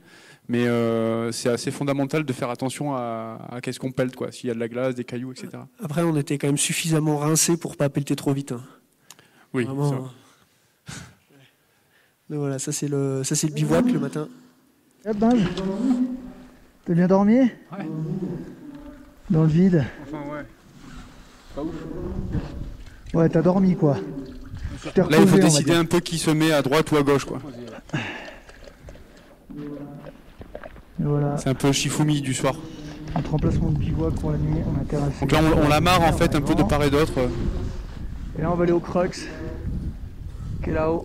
mais 0.47 0.67
euh, 0.67 1.31
c'est 1.31 1.49
assez 1.49 1.71
fondamental 1.71 2.23
de 2.25 2.33
faire 2.33 2.49
attention 2.49 2.93
à, 2.95 3.39
à 3.49 3.61
qu'est-ce 3.61 3.79
qu'on 3.79 3.91
pète, 3.91 4.15
quoi. 4.15 4.31
S'il 4.31 4.47
y 4.47 4.51
a 4.51 4.53
de 4.53 4.59
la 4.59 4.67
glace, 4.67 4.95
des 4.95 5.03
cailloux, 5.05 5.31
etc. 5.31 5.49
Après, 5.83 6.01
on 6.03 6.15
était 6.17 6.37
quand 6.37 6.47
même 6.47 6.57
suffisamment 6.57 7.17
rincé 7.17 7.57
pour 7.57 7.77
pas 7.77 7.89
pelleter 7.89 8.15
trop 8.15 8.33
vite. 8.33 8.51
hein. 8.51 8.61
Oui. 9.53 9.63
Vraiment, 9.65 9.89
ça. 9.89 9.95
hein. 9.95 10.11
Donc 12.29 12.39
voilà, 12.39 12.59
ça 12.59 12.71
c'est 12.71 12.87
le, 12.87 13.23
ça 13.25 13.35
c'est 13.35 13.47
le 13.47 13.53
bivouac 13.53 13.85
le 13.91 13.99
matin. 13.99 14.29
Ben, 15.15 15.37
t'as 16.85 16.93
bien 16.93 17.07
dormi? 17.07 17.39
Ouais. 17.39 17.49
Dans 19.29 19.41
le 19.43 19.49
vide 19.49 19.85
Enfin 20.03 20.23
ouais. 20.31 21.63
Ouais, 23.13 23.27
t'as 23.27 23.41
dormi 23.41 23.75
quoi. 23.75 23.97
Là, 24.95 25.17
il 25.19 25.27
faut 25.27 25.37
décider 25.39 25.73
un 25.73 25.83
peu 25.85 25.99
qui 25.99 26.17
se 26.17 26.31
met 26.31 26.51
à 26.53 26.61
droite 26.61 26.89
ou 26.91 26.97
à 26.97 27.03
gauche, 27.03 27.25
quoi. 27.25 27.39
Voilà, 31.03 31.37
C'est 31.37 31.49
un 31.49 31.53
peu 31.55 31.71
Shifumi 31.71 32.21
du 32.21 32.33
soir. 32.33 32.55
notre 33.15 33.33
emplacement 33.33 33.69
de 33.71 33.77
bivouac 33.77 34.13
pour 34.15 34.31
la 34.31 34.37
nuit, 34.37 34.61
on 34.67 34.79
a 34.81 34.85
terrassé. 34.85 35.19
Donc 35.21 35.31
là, 35.31 35.39
on, 35.55 35.65
on 35.65 35.67
la 35.67 35.81
marre 35.81 36.01
en 36.03 36.13
fait 36.13 36.35
un 36.35 36.41
peu 36.41 36.55
de 36.55 36.63
part 36.63 36.83
et 36.83 36.89
d'autre. 36.89 37.13
Et 38.37 38.41
là, 38.41 38.51
on 38.51 38.55
va 38.55 38.63
aller 38.63 38.71
au 38.71 38.79
Crux, 38.79 39.09
qui 40.63 40.69
est 40.69 40.73
là-haut. 40.73 41.03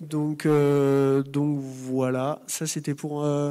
Donc, 0.00 0.46
euh, 0.46 1.24
donc 1.24 1.58
voilà, 1.60 2.40
ça 2.46 2.68
c'était 2.68 2.94
pour 2.94 3.24
euh, 3.24 3.50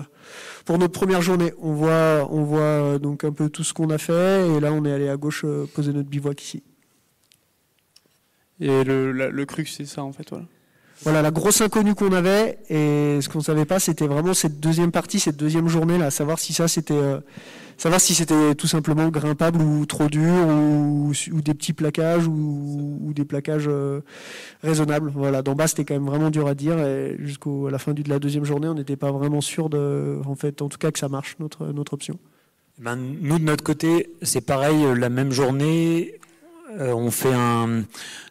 pour 0.63 0.78
notre 0.78 0.93
première 0.93 1.21
journée. 1.21 1.51
On 1.59 1.73
voit, 1.73 2.25
on 2.32 2.43
voit 2.43 2.59
euh, 2.61 2.99
donc 2.99 3.25
un 3.25 3.34
peu 3.34 3.49
tout 3.49 3.65
ce 3.65 3.73
qu'on 3.73 3.89
a 3.89 3.97
fait 3.97 4.47
et 4.49 4.59
là 4.61 4.71
on 4.71 4.86
est 4.86 4.91
allé 4.93 5.09
à 5.09 5.17
gauche 5.17 5.41
euh, 5.43 5.65
poser 5.75 5.91
notre 5.91 6.07
bivouac 6.07 6.41
ici. 6.41 6.63
Et 8.61 8.84
le, 8.86 9.11
la- 9.11 9.30
le 9.30 9.45
crux, 9.45 9.65
c'est 9.65 9.86
ça 9.86 10.03
en 10.03 10.13
fait. 10.13 10.30
Voilà. 10.30 10.45
Voilà 11.03 11.21
la 11.21 11.31
grosse 11.31 11.61
inconnue 11.61 11.93
qu'on 11.93 12.11
avait 12.11 12.57
et 12.69 13.19
ce 13.21 13.29
qu'on 13.29 13.41
savait 13.41 13.65
pas 13.65 13.79
c'était 13.79 14.07
vraiment 14.07 14.33
cette 14.33 14.59
deuxième 14.59 14.91
partie, 14.91 15.19
cette 15.19 15.37
deuxième 15.37 15.67
journée 15.67 15.97
là, 15.97 16.09
savoir 16.09 16.39
si 16.39 16.53
ça 16.53 16.67
c'était 16.67 16.93
euh, 16.95 17.19
savoir 17.77 18.01
si 18.01 18.15
c'était 18.15 18.55
tout 18.55 18.67
simplement 18.67 19.07
grimpable 19.09 19.61
ou 19.61 19.85
trop 19.85 20.07
dur 20.07 20.47
ou, 20.47 21.13
des 21.41 21.53
petits 21.53 21.73
plaquages 21.73 22.27
ou, 22.27 23.11
des 23.15 23.25
plaquages 23.25 23.67
euh, 23.67 24.01
raisonnables. 24.63 25.11
Voilà, 25.15 25.43
d'en 25.43 25.53
bas 25.53 25.67
c'était 25.67 25.85
quand 25.85 25.93
même 25.93 26.07
vraiment 26.07 26.31
dur 26.31 26.47
à 26.47 26.55
dire 26.55 26.79
et 26.79 27.15
jusqu'à 27.19 27.49
la 27.69 27.77
fin 27.77 27.93
de 27.93 28.09
la 28.09 28.17
deuxième 28.17 28.43
journée 28.43 28.67
on 28.67 28.73
n'était 28.73 28.97
pas 28.97 29.11
vraiment 29.11 29.41
sûr 29.41 29.69
de 29.69 30.19
en 30.25 30.35
fait 30.35 30.61
en 30.61 30.69
tout 30.69 30.79
cas 30.79 30.91
que 30.91 30.99
ça 30.99 31.09
marche 31.09 31.35
notre 31.39 31.67
notre 31.67 31.93
option. 31.93 32.17
Eh 32.79 32.83
Ben, 32.83 32.95
nous, 32.95 33.39
de 33.39 33.43
notre 33.43 33.63
côté, 33.63 34.11
c'est 34.21 34.41
pareil, 34.41 34.85
euh, 34.85 34.93
la 34.93 35.09
même 35.09 35.31
journée, 35.31 36.19
euh, 36.72 36.93
on. 36.93 37.86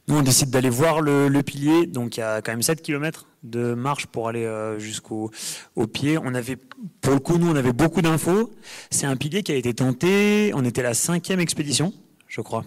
Nous, 0.09 0.17
on 0.17 0.23
décide 0.23 0.51
d'aller 0.51 0.71
voir 0.71 1.01
le, 1.01 1.43
pilier, 1.43 1.87
donc 1.87 2.17
il 2.17 2.21
y 2.21 2.23
a 2.23 2.41
quand 2.41 2.53
même 2.53 2.63
7 2.63 2.81
km 2.81 3.27
de 3.43 3.75
marche 3.75 4.07
pour 4.07 4.29
aller 4.29 4.45
euh, 4.45 4.79
jusqu'au 4.79 5.33
au 5.75 5.87
pied. 5.89 6.17
On 6.19 6.33
avait, 6.35 6.57
pour 7.01 7.15
le 7.15 7.19
coup, 7.19 7.39
nous, 7.39 7.51
on 7.51 7.57
avait 7.57 7.73
beaucoup 7.73 8.03
d'infos. 8.03 8.53
C'est 8.91 9.07
un 9.07 9.17
pilier 9.17 9.43
qui 9.43 9.51
a 9.51 9.57
été 9.57 9.75
tenté, 9.75 10.53
on 10.55 10.65
était 10.65 10.83
la 10.83 10.95
cinquième 10.95 11.41
expédition, 11.41 11.93
je 12.29 12.41
crois, 12.41 12.65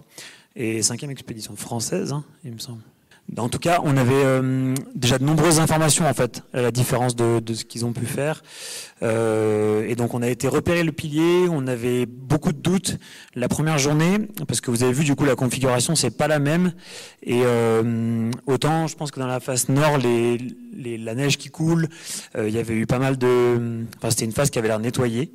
et 0.55 0.81
cinquième 0.81 1.11
expédition 1.11 1.55
française, 1.55 2.11
hein, 2.11 2.25
il 2.43 2.53
me 2.53 2.59
semble. 2.59 2.81
En 3.37 3.47
tout 3.47 3.59
cas, 3.59 3.79
on 3.83 3.95
avait 3.95 4.25
euh, 4.25 4.73
déjà 4.95 5.19
de 5.19 5.23
nombreuses 5.23 5.59
informations 5.59 6.07
en 6.07 6.13
fait, 6.13 6.41
à 6.51 6.61
la 6.61 6.71
différence 6.71 7.15
de 7.15 7.53
ce 7.53 7.63
qu'ils 7.63 7.85
ont 7.85 7.93
pu 7.93 8.05
faire. 8.05 8.41
Euh, 9.01 9.85
et 9.87 9.95
donc, 9.95 10.13
on 10.13 10.21
a 10.21 10.27
été 10.27 10.47
repérer 10.47 10.83
le 10.83 10.91
pilier. 10.91 11.47
On 11.49 11.67
avait 11.67 12.05
beaucoup 12.05 12.51
de 12.51 12.57
doutes 12.57 12.97
la 13.35 13.47
première 13.47 13.77
journée 13.77 14.17
parce 14.47 14.61
que 14.61 14.71
vous 14.71 14.83
avez 14.83 14.91
vu 14.93 15.03
du 15.03 15.15
coup 15.15 15.25
la 15.25 15.35
configuration 15.35 15.95
c'est 15.95 16.15
pas 16.15 16.27
la 16.27 16.39
même. 16.39 16.73
Et 17.23 17.41
euh, 17.43 18.29
autant, 18.45 18.87
je 18.87 18.95
pense 18.95 19.11
que 19.11 19.19
dans 19.19 19.27
la 19.27 19.39
face 19.39 19.69
nord, 19.69 19.97
les, 19.97 20.37
les- 20.75 20.97
la 20.97 21.15
neige 21.15 21.37
qui 21.37 21.49
coule, 21.49 21.87
euh, 22.35 22.47
il 22.49 22.53
y 22.53 22.57
avait 22.59 22.73
eu 22.75 22.85
pas 22.85 22.99
mal 22.99 23.17
de. 23.17 23.85
Enfin, 23.97 24.09
c'était 24.09 24.25
une 24.25 24.31
face 24.31 24.49
qui 24.49 24.59
avait 24.59 24.67
l'air 24.67 24.79
nettoyée. 24.79 25.31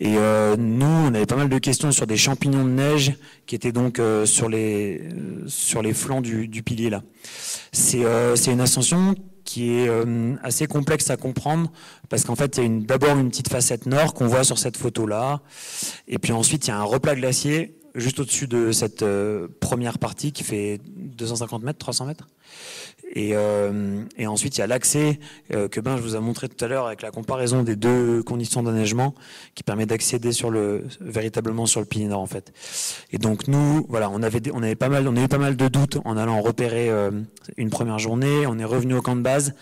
Et 0.00 0.16
euh, 0.16 0.56
nous, 0.56 0.86
on 0.86 1.14
avait 1.14 1.26
pas 1.26 1.36
mal 1.36 1.48
de 1.48 1.58
questions 1.58 1.92
sur 1.92 2.06
des 2.06 2.16
champignons 2.16 2.64
de 2.64 2.70
neige 2.70 3.12
qui 3.46 3.54
étaient 3.54 3.72
donc 3.72 3.98
euh, 3.98 4.26
sur 4.26 4.48
les 4.48 5.02
sur 5.46 5.82
les 5.82 5.92
flancs 5.94 6.20
du, 6.20 6.48
du 6.48 6.62
pilier 6.62 6.90
là. 6.90 7.02
C'est 7.72 8.02
une 8.52 8.60
ascension 8.60 9.14
qui 9.48 9.72
est 9.72 9.88
euh, 9.88 10.34
assez 10.42 10.66
complexe 10.66 11.08
à 11.08 11.16
comprendre 11.16 11.72
parce 12.10 12.22
qu'en 12.24 12.36
fait, 12.36 12.58
il 12.58 12.62
y 12.62 12.66
a 12.66 12.80
d'abord 12.80 13.16
une 13.16 13.30
petite 13.30 13.48
facette 13.48 13.86
nord 13.86 14.12
qu'on 14.12 14.26
voit 14.26 14.44
sur 14.44 14.58
cette 14.58 14.76
photo-là, 14.76 15.40
et 16.06 16.18
puis 16.18 16.32
ensuite, 16.32 16.66
il 16.66 16.68
y 16.68 16.72
a 16.74 16.78
un 16.78 16.82
replat 16.84 17.14
glacier 17.14 17.74
juste 17.94 18.20
au-dessus 18.20 18.46
de 18.46 18.72
cette 18.72 19.02
euh, 19.02 19.48
première 19.60 19.98
partie 19.98 20.32
qui 20.32 20.44
fait 20.44 20.80
250 20.84 21.62
mètres, 21.62 21.78
300 21.78 22.04
mètres. 22.04 22.28
Et, 23.14 23.30
euh, 23.32 24.02
et 24.18 24.26
ensuite, 24.26 24.56
il 24.58 24.60
y 24.60 24.64
a 24.64 24.66
l'accès 24.66 25.18
euh, 25.54 25.68
que 25.68 25.80
Ben 25.80 25.96
je 25.96 26.02
vous 26.02 26.14
a 26.14 26.20
montré 26.20 26.48
tout 26.48 26.62
à 26.62 26.68
l'heure 26.68 26.86
avec 26.86 27.02
la 27.02 27.10
comparaison 27.10 27.62
des 27.62 27.74
deux 27.74 28.22
conditions 28.22 28.62
d'enneigement 28.62 29.14
qui 29.54 29.62
permet 29.62 29.86
d'accéder 29.86 30.32
sur 30.32 30.50
le 30.50 30.84
véritablement 31.00 31.66
sur 31.66 31.80
le 31.80 32.06
nord 32.06 32.20
en 32.20 32.26
fait. 32.26 32.52
Et 33.12 33.18
donc 33.18 33.48
nous, 33.48 33.86
voilà, 33.88 34.10
on 34.10 34.22
avait 34.22 34.42
on 34.52 34.62
avait 34.62 34.74
pas 34.74 34.88
mal, 34.88 35.08
on 35.08 35.16
a 35.16 35.22
eu 35.22 35.28
pas 35.28 35.38
mal 35.38 35.56
de 35.56 35.68
doutes 35.68 35.98
en 36.04 36.16
allant 36.16 36.40
repérer 36.42 36.90
euh, 36.90 37.10
une 37.56 37.70
première 37.70 37.98
journée. 37.98 38.46
On 38.46 38.58
est 38.58 38.64
revenu 38.64 38.94
au 38.94 39.02
camp 39.02 39.16
de 39.16 39.22
base 39.22 39.54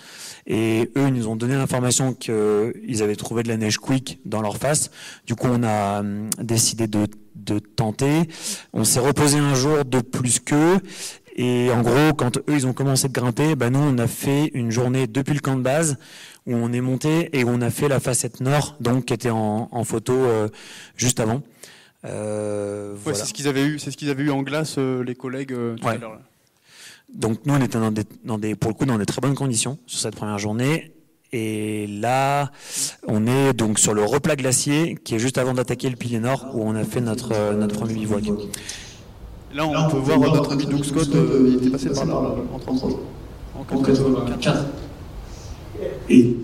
et 0.47 0.91
eux 0.97 1.07
ils 1.07 1.15
nous 1.15 1.29
ont 1.29 1.37
donné 1.37 1.55
l'information 1.55 2.15
qu'ils 2.15 3.03
avaient 3.03 3.17
trouvé 3.17 3.43
de 3.43 3.49
la 3.49 3.57
neige 3.57 3.79
quick 3.79 4.19
dans 4.25 4.43
leur 4.43 4.57
face. 4.57 4.91
Du 5.27 5.37
coup, 5.37 5.49
on 5.51 5.63
a 5.63 6.01
hum, 6.01 6.31
décidé 6.43 6.89
de, 6.89 7.07
de 7.37 7.59
tenter. 7.61 8.29
On 8.73 8.85
s'est 8.85 9.01
reposé 9.01 9.39
un 9.39 9.55
jour 9.55 9.85
de 9.85 10.01
plus 10.01 10.41
qu'eux. 10.41 10.81
Et 11.39 11.71
en 11.71 11.83
gros, 11.83 12.15
quand 12.17 12.39
eux, 12.39 12.45
ils 12.49 12.67
ont 12.67 12.73
commencé 12.73 13.09
de 13.09 13.13
grimper, 13.13 13.55
ben 13.57 13.71
nous, 13.71 13.79
on 13.79 13.99
a 13.99 14.07
fait 14.07 14.51
une 14.55 14.71
journée 14.71 15.07
depuis 15.07 15.35
le 15.35 15.41
camp 15.41 15.55
de 15.57 15.61
base 15.63 15.99
où 16.47 16.55
on 16.55 16.73
est 16.73 16.81
monté 16.81 17.29
et 17.39 17.45
on 17.45 17.61
a 17.61 17.69
fait 17.71 17.89
la 17.89 18.01
facette 18.01 18.41
nord, 18.41 18.77
donc 18.81 19.05
qui 19.07 19.13
était 19.13 19.29
en, 19.31 19.69
en 19.71 19.85
photo 19.85 20.15
euh, 20.15 20.49
juste 20.97 21.21
avant. 21.21 21.43
Euh, 22.05 22.93
Ouais, 22.93 22.99
voilà. 23.05 23.19
C'est 23.19 23.27
ce 23.27 23.35
qu'ils 23.35 23.49
avaient 23.49 23.65
eu, 23.67 23.79
c'est 23.79 23.91
ce 23.91 23.97
qu'ils 23.97 24.09
avaient 24.11 24.23
eu 24.23 24.31
en 24.31 24.43
glace 24.43 24.77
euh, 24.79 25.05
les 25.05 25.15
collègues 25.15 25.53
euh, 25.53 25.77
tout 25.77 25.87
à 25.89 25.97
l'heure. 25.97 26.21
Donc 27.13 27.41
nous, 27.45 27.55
on 27.55 27.61
était 27.61 27.79
dans 27.79 27.91
des, 27.93 28.05
dans 28.25 28.39
des, 28.39 28.55
pour 28.55 28.71
le 28.71 28.75
coup, 28.77 28.85
dans 28.87 28.99
des 28.99 29.07
très 29.07 29.21
bonnes 29.21 29.35
conditions 29.35 29.79
sur 29.87 30.01
cette 30.01 30.17
première 30.17 30.39
journée. 30.39 30.93
Et 31.33 31.87
là, 31.89 32.51
on 33.07 33.27
est 33.27 33.53
donc 33.53 33.79
sur 33.79 33.93
le 33.93 34.05
replat 34.05 34.37
glacier 34.37 34.97
qui 35.05 35.15
est 35.17 35.19
juste 35.19 35.37
avant 35.39 35.53
d'attaquer 35.55 35.91
le 35.91 35.97
pilier 35.97 36.21
nord 36.21 36.47
où 36.55 36.63
on 36.63 36.75
a 36.75 36.85
fait 36.85 37.01
notre, 37.01 37.33
euh, 37.33 37.53
notre 37.55 37.75
premier 37.77 37.95
bivouac. 37.95 38.25
Là, 39.57 39.67
on, 39.67 39.89
peut 39.89 39.97
voir 39.97 40.21
euh, 40.23 40.37
notre 40.37 40.53
ami 40.53 40.67
Doug 40.67 40.85
Scott, 40.85 41.09
euh, 41.15 41.49
il 41.49 41.55
était 41.57 41.71
passé 41.71 41.89
par 41.89 42.05
là, 42.05 42.35
en 42.53 42.59
33. 42.59 42.91
En 43.59 43.83
84. 43.83 44.65
Et, 46.11 46.37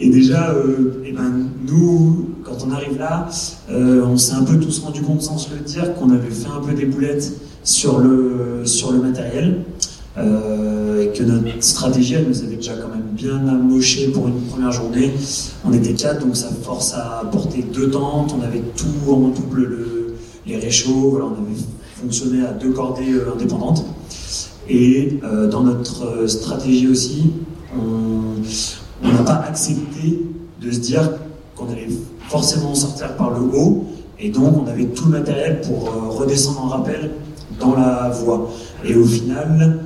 et 0.00 0.10
déjà, 0.10 0.50
euh, 0.50 1.04
eh 1.06 1.12
ben, 1.12 1.50
nous, 1.68 2.30
quand 2.42 2.56
on 2.66 2.72
arrive 2.72 2.98
là, 2.98 3.28
euh, 3.70 4.04
on 4.04 4.16
s'est 4.16 4.32
un 4.34 4.42
peu 4.42 4.58
tous 4.58 4.80
rendu 4.80 5.02
compte 5.02 5.22
sans 5.22 5.38
se 5.38 5.54
le 5.54 5.60
dire 5.60 5.94
qu'on 5.94 6.10
avait 6.10 6.30
fait 6.30 6.48
un 6.48 6.60
peu 6.60 6.74
des 6.74 6.86
boulettes 6.86 7.32
sur 7.62 8.00
le, 8.00 8.62
sur 8.64 8.90
le 8.90 8.98
matériel. 8.98 9.62
euh, 10.16 11.02
et 11.02 11.16
que 11.16 11.22
notre 11.22 11.62
stratégie, 11.62 12.14
elle 12.14 12.28
nous 12.28 12.42
avait 12.42 12.56
déjà 12.56 12.74
quand 12.74 12.88
même 12.88 13.08
bien 13.12 13.46
amoché 13.48 14.08
pour 14.08 14.28
une 14.28 14.40
première 14.42 14.72
journée. 14.72 15.12
On 15.64 15.72
était 15.72 15.94
quatre, 15.94 16.24
donc 16.24 16.36
ça 16.36 16.48
force 16.62 16.92
à 16.94 17.22
porter 17.30 17.62
deux 17.62 17.90
tentes. 17.90 18.34
On 18.38 18.42
avait 18.42 18.62
tout 18.76 19.12
en 19.12 19.28
double, 19.28 19.62
le, 19.64 19.93
les 20.46 20.56
réchauds. 20.56 21.10
Voilà, 21.10 21.26
on 21.26 21.32
avait 21.32 21.60
fonctionné 22.00 22.44
à 22.44 22.52
deux 22.52 22.72
cordées 22.72 23.12
euh, 23.12 23.32
indépendantes. 23.34 23.84
Et 24.68 25.18
euh, 25.24 25.48
dans 25.48 25.62
notre 25.62 26.26
stratégie 26.26 26.88
aussi, 26.88 27.30
on 27.76 29.08
n'a 29.12 29.22
pas 29.24 29.44
accepté 29.48 30.22
de 30.62 30.70
se 30.70 30.78
dire 30.78 31.10
qu'on 31.56 31.68
allait 31.70 31.88
forcément 32.28 32.74
sortir 32.74 33.16
par 33.16 33.30
le 33.30 33.40
haut. 33.40 33.84
Et 34.18 34.30
donc, 34.30 34.54
on 34.56 34.66
avait 34.66 34.86
tout 34.86 35.06
le 35.06 35.18
matériel 35.18 35.60
pour 35.60 35.92
redescendre 36.16 36.64
en 36.64 36.68
rappel 36.68 37.10
dans 37.60 37.74
la 37.74 38.08
voie. 38.10 38.50
Et 38.84 38.94
au 38.94 39.04
final, 39.04 39.80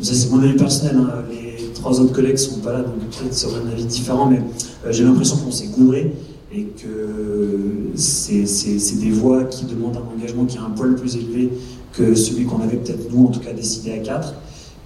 ça 0.00 0.14
c'est 0.14 0.30
mon 0.30 0.42
avis 0.42 0.54
personnel, 0.54 0.96
hein. 0.98 1.24
les 1.30 1.72
trois 1.72 2.00
autres 2.00 2.12
collègues 2.12 2.36
sont 2.36 2.60
pas 2.60 2.72
là, 2.72 2.80
donc 2.80 2.94
peut-être 3.10 3.46
aurait 3.46 3.60
un 3.66 3.72
avis 3.72 3.84
différent, 3.84 4.26
mais 4.26 4.38
euh, 4.38 4.92
j'ai 4.92 5.04
l'impression 5.04 5.36
qu'on 5.38 5.50
s'est 5.50 5.68
gouré 5.68 6.12
et 6.52 6.64
que 6.64 7.92
c'est 7.96 9.00
des 9.00 9.10
voies 9.10 9.44
qui 9.44 9.64
demandent 9.64 9.96
un 9.96 10.14
engagement 10.16 10.44
qui 10.44 10.56
est 10.56 10.60
un 10.60 10.70
poil 10.70 10.94
plus 10.94 11.16
élevé 11.16 11.50
que 11.92 12.14
celui 12.14 12.44
qu'on 12.44 12.60
avait 12.60 12.76
peut-être 12.76 13.12
nous 13.12 13.26
en 13.26 13.30
tout 13.30 13.40
cas 13.40 13.52
décidé 13.52 13.92
à 13.92 13.98
quatre 13.98 14.34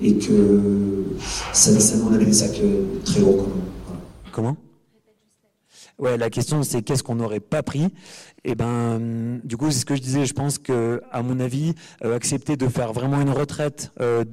et 0.01 0.15
que 0.15 1.05
ça, 1.53 1.71
on 2.09 2.15
avait 2.15 2.25
des 2.25 2.33
sacs 2.33 2.61
euh, 2.63 2.85
très 3.05 3.21
gros 3.21 3.35
quand 3.35 3.49
même. 3.49 4.01
Comment? 4.33 4.57
Ouais, 6.01 6.17
la 6.17 6.31
question 6.31 6.63
c'est 6.63 6.81
qu'est-ce 6.81 7.03
qu'on 7.03 7.17
n'aurait 7.17 7.41
pas 7.41 7.63
pris? 7.63 7.85
Et 8.43 8.53
eh 8.53 8.55
ben, 8.55 9.39
du 9.45 9.59
coup, 9.59 9.71
c'est 9.71 9.81
ce 9.81 9.85
que 9.85 9.95
je 9.95 10.01
disais. 10.01 10.25
Je 10.25 10.33
pense 10.33 10.57
que, 10.57 11.03
à 11.13 11.23
mon 11.23 11.39
avis, 11.41 11.75
euh, 12.03 12.17
accepter 12.17 12.57
de 12.57 12.69
faire 12.69 12.95
vraiment 12.95 13.21
une 13.21 13.29
retraite 13.29 13.93
euh, 14.01 14.25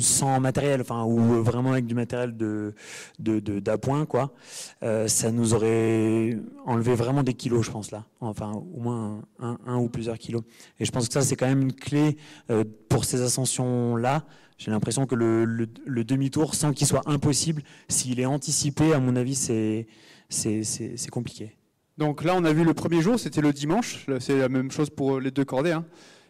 sans 0.00 0.40
matériel, 0.40 0.80
enfin, 0.80 1.04
ou 1.04 1.42
vraiment 1.42 1.72
avec 1.72 1.84
du 1.84 1.94
matériel 1.94 2.34
de 2.34 2.72
d'appoint, 3.18 4.06
quoi, 4.06 4.32
euh, 4.82 5.06
ça 5.06 5.30
nous 5.32 5.52
aurait 5.52 6.38
enlevé 6.64 6.94
vraiment 6.94 7.22
des 7.22 7.34
kilos, 7.34 7.66
je 7.66 7.70
pense 7.70 7.90
là. 7.90 8.06
Enfin, 8.20 8.52
au 8.52 8.80
moins 8.80 9.20
un, 9.38 9.58
un, 9.66 9.76
ou 9.76 9.90
plusieurs 9.90 10.16
kilos. 10.16 10.42
Et 10.80 10.86
je 10.86 10.92
pense 10.92 11.08
que 11.08 11.12
ça, 11.12 11.20
c'est 11.20 11.36
quand 11.36 11.46
même 11.46 11.60
une 11.60 11.74
clé 11.74 12.16
pour 12.88 13.04
ces 13.04 13.20
ascensions 13.20 13.96
là. 13.96 14.24
J'ai 14.56 14.70
l'impression 14.70 15.04
que 15.04 15.14
le, 15.14 15.44
le 15.44 16.04
demi-tour, 16.04 16.54
sans 16.54 16.72
qu'il 16.72 16.86
soit 16.86 17.02
impossible, 17.04 17.62
s'il 17.88 18.18
est 18.18 18.26
anticipé, 18.26 18.94
à 18.94 18.98
mon 19.00 19.16
avis, 19.16 19.34
c'est 19.34 19.86
c'est 20.32 21.10
compliqué. 21.10 21.56
Donc 21.98 22.24
là, 22.24 22.34
on 22.36 22.44
a 22.44 22.52
vu 22.52 22.64
le 22.64 22.74
premier 22.74 23.02
jour, 23.02 23.18
c'était 23.18 23.40
le 23.40 23.52
dimanche. 23.52 24.06
C'est 24.18 24.38
la 24.38 24.48
même 24.48 24.70
chose 24.70 24.90
pour 24.90 25.20
les 25.20 25.30
deux 25.30 25.44
cordées. 25.44 25.72
Hein. 25.72 25.84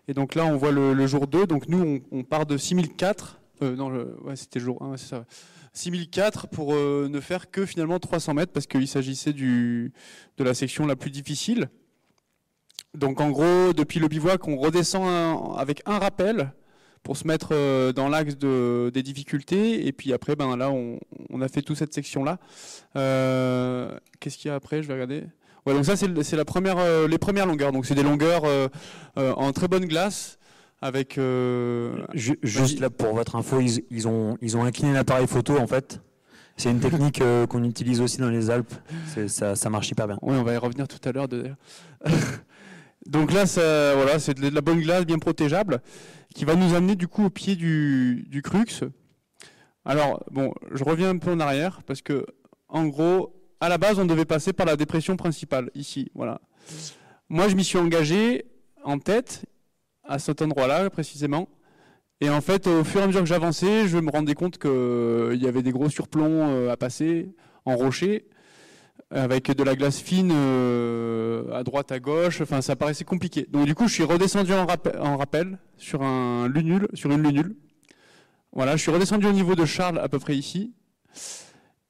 Et 0.09 0.15
donc 0.15 0.35
là, 0.35 0.45
on 0.45 0.57
voit 0.57 0.73
le, 0.73 1.07
jour 1.07 1.27
2. 1.27 1.47
Donc 1.47 1.69
nous, 1.69 2.03
on, 2.11 2.25
part 2.25 2.47
de 2.47 2.57
6004. 2.57 3.41
Euh, 3.63 3.77
non, 3.77 3.93
c'était 4.35 4.59
le 4.59 4.65
jour 4.65 4.83
1, 4.83 4.97
c'est 4.97 5.09
ça. 5.09 5.25
6004 5.75 6.49
pour 6.49 6.75
euh, 6.75 7.09
ne 7.09 7.21
faire 7.21 7.51
que 7.51 7.65
finalement 7.65 7.99
300 7.99 8.35
mètres 8.35 8.53
parce 8.53 8.67
qu'il 8.67 8.87
s'agissait 8.87 9.33
de 9.33 9.91
la 10.39 10.53
section 10.53 10.87
la 10.87 10.97
plus 10.97 11.11
difficile. 11.11 11.71
Donc 12.95 13.21
en 13.21 13.31
gros, 13.31 13.73
depuis 13.73 14.01
le 14.01 14.09
bivouac, 14.09 14.47
on 14.49 14.59
redescend 14.59 15.57
avec 15.57 15.81
un 15.87 15.99
rappel 15.99 16.53
pour 17.03 17.17
se 17.17 17.27
mettre 17.27 17.49
euh, 17.53 17.93
dans 17.93 18.09
l'axe 18.09 18.37
de, 18.39 18.91
des 18.93 19.03
difficultés. 19.03 19.87
Et 19.87 19.93
puis 19.93 20.13
après, 20.13 20.37
ben 20.37 20.57
là, 20.57 20.71
on, 20.71 20.99
on 21.31 21.41
a 21.41 21.49
fait 21.49 21.63
toute 21.63 21.77
cette 21.77 21.93
section-là. 21.93 22.39
Euh, 22.97 23.99
Qu'est-ce 24.21 24.39
qu'il 24.39 24.49
y 24.49 24.53
a 24.53 24.55
après? 24.55 24.83
Je 24.83 24.89
vais 24.89 24.95
regarder. 24.95 25.25
Ouais, 25.67 25.75
donc 25.75 25.85
ça, 25.85 25.95
c'est 25.97 26.37
la 26.37 26.45
première, 26.45 26.79
euh, 26.79 27.07
les 27.07 27.19
premières 27.19 27.47
longueurs. 27.47 27.73
Donc 27.73 27.87
c'est 27.87 27.95
des 27.95 28.03
longueurs 28.03 28.43
euh, 28.45 28.69
en 29.17 29.53
très 29.53 29.69
bonne 29.69 29.87
glace. 29.87 30.39
Avec 30.85 31.17
juste 32.43 32.81
là 32.81 32.91
pour 32.91 33.15
votre 33.15 33.37
info, 33.37 33.61
ils, 33.61 33.85
ils 33.93 34.09
ont 34.09 34.37
ils 34.43 34.57
ont 34.57 34.65
incliné 34.65 34.93
l'appareil 34.93 35.29
photo 35.29 35.57
en 35.57 35.69
fait. 35.69 36.01
C'est 36.57 36.73
une 36.73 36.81
technique 36.81 37.23
qu'on 37.49 37.63
utilise 37.63 38.01
aussi 38.01 38.19
dans 38.19 38.31
les 38.31 38.51
Alpes. 38.51 38.75
Ça, 39.29 39.55
ça 39.55 39.71
marche 39.71 39.91
hyper 39.93 40.09
bien. 40.09 40.19
Oui, 40.23 40.35
on 40.37 40.43
va 40.43 40.55
y 40.55 40.57
revenir 40.57 40.89
tout 40.89 40.99
à 41.09 41.13
l'heure. 41.13 41.29
Donc 43.07 43.33
là, 43.33 43.47
c'est 43.47 44.35
de 44.35 44.55
la 44.55 44.61
bonne 44.61 44.81
glace 44.81 45.05
bien 45.05 45.19
protégeable 45.19 45.83
qui 46.35 46.45
va 46.45 46.55
nous 46.55 46.75
amener 46.75 46.97
du 46.97 47.09
coup 47.09 47.25
au 47.25 47.31
pied 47.31 47.57
du, 47.57 48.27
du 48.29 48.43
crux. 48.43 48.85
Alors, 49.85 50.25
bon, 50.31 50.53
je 50.73 50.85
reviens 50.85 51.11
un 51.11 51.19
peu 51.19 51.33
en 51.33 51.41
arrière 51.41 51.83
parce 51.85 52.03
que, 52.03 52.25
en 52.69 52.87
gros, 52.87 53.35
à 53.61 53.69
la 53.69 53.79
base, 53.79 53.99
on 53.99 54.05
devait 54.05 54.25
passer 54.25 54.53
par 54.53 54.67
la 54.67 54.77
dépression 54.77 55.17
principale, 55.17 55.71
ici, 55.75 56.11
voilà. 56.15 56.41
Moi, 57.29 57.49
je 57.49 57.57
m'y 57.57 57.65
suis 57.65 57.79
engagé 57.79 58.45
en 58.85 58.99
tête, 58.99 59.45
à 60.05 60.19
cet 60.19 60.43
endroit-là, 60.43 60.91
précisément. 60.91 61.49
Et 62.21 62.31
en 62.31 62.41
fait, 62.41 62.67
au 62.67 62.85
fur 62.85 63.01
et 63.01 63.05
à 63.05 63.07
mesure 63.07 63.23
que 63.23 63.27
j'avançais, 63.27 63.89
je 63.89 63.99
me 63.99 64.11
rendais 64.11 64.35
compte 64.35 64.59
qu'il 64.59 64.71
euh, 64.71 65.37
y 65.37 65.47
avait 65.47 65.63
des 65.63 65.73
gros 65.73 65.89
surplombs 65.89 66.49
euh, 66.49 66.71
à 66.71 66.77
passer 66.77 67.35
en 67.65 67.77
rocher 67.77 68.27
avec 69.13 69.51
de 69.51 69.63
la 69.63 69.77
glace 69.77 70.01
fine 70.01 70.31
euh, 70.33 71.53
à 71.53 71.63
droite, 71.63 71.93
à 71.93 72.01
gauche. 72.01 72.41
Enfin, 72.41 72.63
ça 72.63 72.77
paraissait 72.77 73.05
compliqué. 73.05 73.47
Donc 73.51 73.67
du 73.67 73.75
coup, 73.75 73.87
je 73.87 73.95
suis 73.95 74.05
redescendu 74.05 74.53
en, 74.53 75.17
rappel, 75.17 75.59
sur 75.77 76.03
un 76.03 76.49
lunule, 76.49 76.89
sur 76.95 77.11
une 77.11 77.23
lunule. 77.23 77.57
Voilà, 78.53 78.77
je 78.77 78.83
suis 78.83 78.91
redescendu 78.91 79.27
au 79.27 79.33
niveau 79.33 79.55
de 79.55 79.65
Charles 79.65 79.99
à 79.99 80.09
peu 80.09 80.19
près 80.19 80.37
ici. 80.37 80.73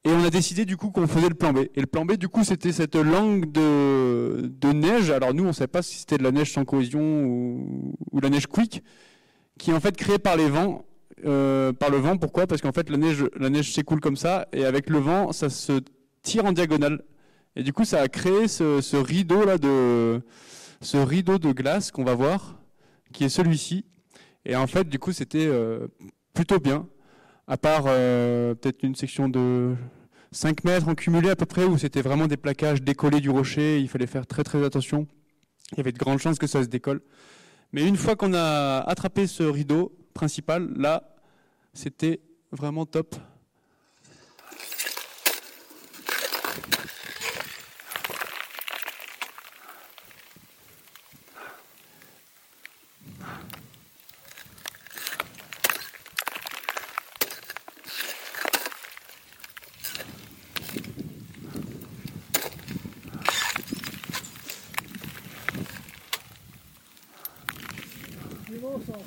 Et 0.04 0.10
on 0.10 0.24
a 0.24 0.30
décidé 0.30 0.64
du 0.64 0.76
coup 0.76 0.90
qu'on 0.90 1.06
faisait 1.06 1.28
le 1.28 1.34
plan 1.34 1.52
B. 1.52 1.58
Et 1.74 1.80
le 1.80 1.86
plan 1.86 2.04
B, 2.04 2.14
du 2.14 2.28
coup, 2.28 2.42
c'était 2.42 2.72
cette 2.72 2.96
langue 2.96 3.50
de, 3.52 4.50
de 4.60 4.72
neige. 4.72 5.10
Alors 5.10 5.32
nous, 5.32 5.44
on 5.44 5.48
ne 5.48 5.52
savait 5.52 5.68
pas 5.68 5.82
si 5.82 5.98
c'était 5.98 6.18
de 6.18 6.24
la 6.24 6.32
neige 6.32 6.52
sans 6.52 6.64
cohésion 6.64 7.24
ou, 7.24 7.94
ou 8.10 8.20
la 8.20 8.28
neige 8.28 8.48
quick, 8.48 8.82
qui 9.58 9.70
est 9.70 9.74
en 9.74 9.80
fait 9.80 9.96
créée 9.96 10.18
par 10.18 10.36
les 10.36 10.48
vents. 10.48 10.84
Euh, 11.24 11.72
par 11.72 11.90
le 11.90 11.98
vent, 11.98 12.16
pourquoi? 12.16 12.48
Parce 12.48 12.60
qu'en 12.60 12.72
fait, 12.72 12.90
la 12.90 12.96
neige, 12.96 13.24
la 13.36 13.48
neige 13.48 13.72
s'écoule 13.72 14.00
comme 14.00 14.16
ça, 14.16 14.48
et 14.52 14.64
avec 14.64 14.90
le 14.90 14.98
vent, 14.98 15.30
ça 15.30 15.50
se 15.50 15.80
tire 16.22 16.44
en 16.44 16.52
diagonale. 16.52 17.02
Et 17.56 17.62
du 17.62 17.72
coup, 17.72 17.84
ça 17.84 18.00
a 18.00 18.08
créé 18.08 18.48
ce, 18.48 18.96
rideau 18.96 19.44
là 19.44 19.58
de 19.58 20.22
ce 20.80 20.96
rideau 20.96 21.38
de 21.38 21.52
glace 21.52 21.90
qu'on 21.90 22.04
va 22.04 22.14
voir, 22.14 22.58
qui 23.12 23.24
est 23.24 23.28
celui-ci. 23.28 23.84
Et 24.44 24.56
en 24.56 24.66
fait, 24.66 24.88
du 24.88 24.98
coup, 24.98 25.12
c'était 25.12 25.46
euh, 25.46 25.86
plutôt 26.34 26.58
bien, 26.58 26.86
à 27.46 27.56
part 27.56 27.84
euh, 27.86 28.54
peut-être 28.54 28.82
une 28.82 28.94
section 28.94 29.28
de 29.28 29.74
5 30.32 30.64
mètres 30.64 30.88
en 30.88 30.94
cumulé 30.94 31.30
à 31.30 31.36
peu 31.36 31.46
près, 31.46 31.64
où 31.64 31.76
c'était 31.76 32.02
vraiment 32.02 32.26
des 32.26 32.36
plaquages 32.38 32.82
décollés 32.82 33.20
du 33.20 33.30
rocher. 33.30 33.80
Il 33.80 33.88
fallait 33.88 34.06
faire 34.06 34.26
très 34.26 34.44
très 34.44 34.64
attention. 34.64 35.06
Il 35.72 35.78
y 35.78 35.80
avait 35.80 35.92
de 35.92 35.98
grandes 35.98 36.18
chances 36.18 36.38
que 36.38 36.46
ça 36.46 36.62
se 36.62 36.68
décolle. 36.68 37.02
Mais 37.72 37.86
une 37.86 37.96
fois 37.96 38.16
qu'on 38.16 38.34
a 38.34 38.80
attrapé 38.80 39.26
ce 39.26 39.42
rideau 39.42 39.92
principal, 40.14 40.72
là, 40.76 41.16
c'était 41.74 42.20
vraiment 42.50 42.86
top. 42.86 43.14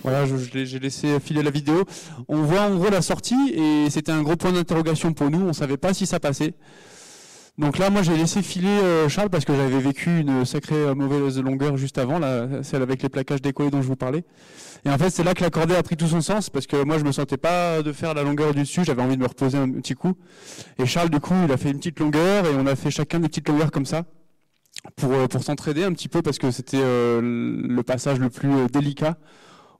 Voilà, 0.03 0.25
j'ai 0.25 0.79
laissé 0.79 1.19
filer 1.19 1.43
la 1.43 1.51
vidéo. 1.51 1.83
On 2.27 2.43
voit 2.43 2.61
en 2.61 2.75
gros 2.75 2.89
la 2.89 3.01
sortie 3.01 3.53
et 3.53 3.89
c'était 3.89 4.11
un 4.11 4.21
gros 4.21 4.35
point 4.35 4.51
d'interrogation 4.51 5.13
pour 5.13 5.29
nous. 5.29 5.41
On 5.41 5.53
savait 5.53 5.77
pas 5.77 5.93
si 5.93 6.05
ça 6.05 6.19
passait. 6.19 6.53
Donc 7.57 7.77
là, 7.77 7.89
moi, 7.89 8.01
j'ai 8.01 8.17
laissé 8.17 8.41
filer 8.41 8.67
euh, 8.67 9.07
Charles 9.07 9.29
parce 9.29 9.45
que 9.45 9.55
j'avais 9.55 9.79
vécu 9.79 10.19
une 10.19 10.43
sacrée 10.43 10.75
euh, 10.75 10.93
mauvaise 10.93 11.39
longueur 11.39 11.77
juste 11.77 11.97
avant, 11.97 12.19
là, 12.19 12.47
celle 12.63 12.81
avec 12.81 13.01
les 13.01 13.07
plaquages 13.07 13.41
décollés 13.41 13.71
dont 13.71 13.81
je 13.81 13.87
vous 13.87 13.95
parlais. 13.95 14.25
Et 14.83 14.89
en 14.89 14.97
fait, 14.97 15.09
c'est 15.09 15.23
là 15.23 15.33
que 15.33 15.41
la 15.41 15.49
cordée 15.49 15.73
a 15.73 15.81
pris 15.81 15.95
tout 15.95 16.07
son 16.07 16.19
sens 16.19 16.49
parce 16.49 16.67
que 16.67 16.83
moi, 16.83 16.97
je 16.97 17.05
me 17.05 17.13
sentais 17.13 17.37
pas 17.37 17.81
de 17.81 17.93
faire 17.93 18.13
la 18.13 18.23
longueur 18.23 18.53
du 18.53 18.59
dessus. 18.61 18.83
J'avais 18.83 19.01
envie 19.01 19.15
de 19.15 19.21
me 19.21 19.27
reposer 19.27 19.57
un 19.57 19.71
petit 19.71 19.93
coup. 19.93 20.15
Et 20.79 20.85
Charles, 20.85 21.09
du 21.09 21.21
coup, 21.21 21.33
il 21.45 21.51
a 21.51 21.55
fait 21.55 21.71
une 21.71 21.77
petite 21.77 21.99
longueur 21.99 22.45
et 22.45 22.53
on 22.55 22.67
a 22.67 22.75
fait 22.75 22.91
chacun 22.91 23.21
des 23.21 23.29
petites 23.29 23.47
longueurs 23.47 23.71
comme 23.71 23.85
ça 23.85 24.03
pour 24.97 25.13
euh, 25.13 25.27
pour 25.27 25.41
s'entraider 25.41 25.85
un 25.85 25.93
petit 25.93 26.09
peu 26.09 26.21
parce 26.21 26.37
que 26.37 26.51
c'était 26.51 26.77
le 26.81 27.81
passage 27.83 28.19
le 28.19 28.29
plus 28.29 28.67
délicat 28.69 29.17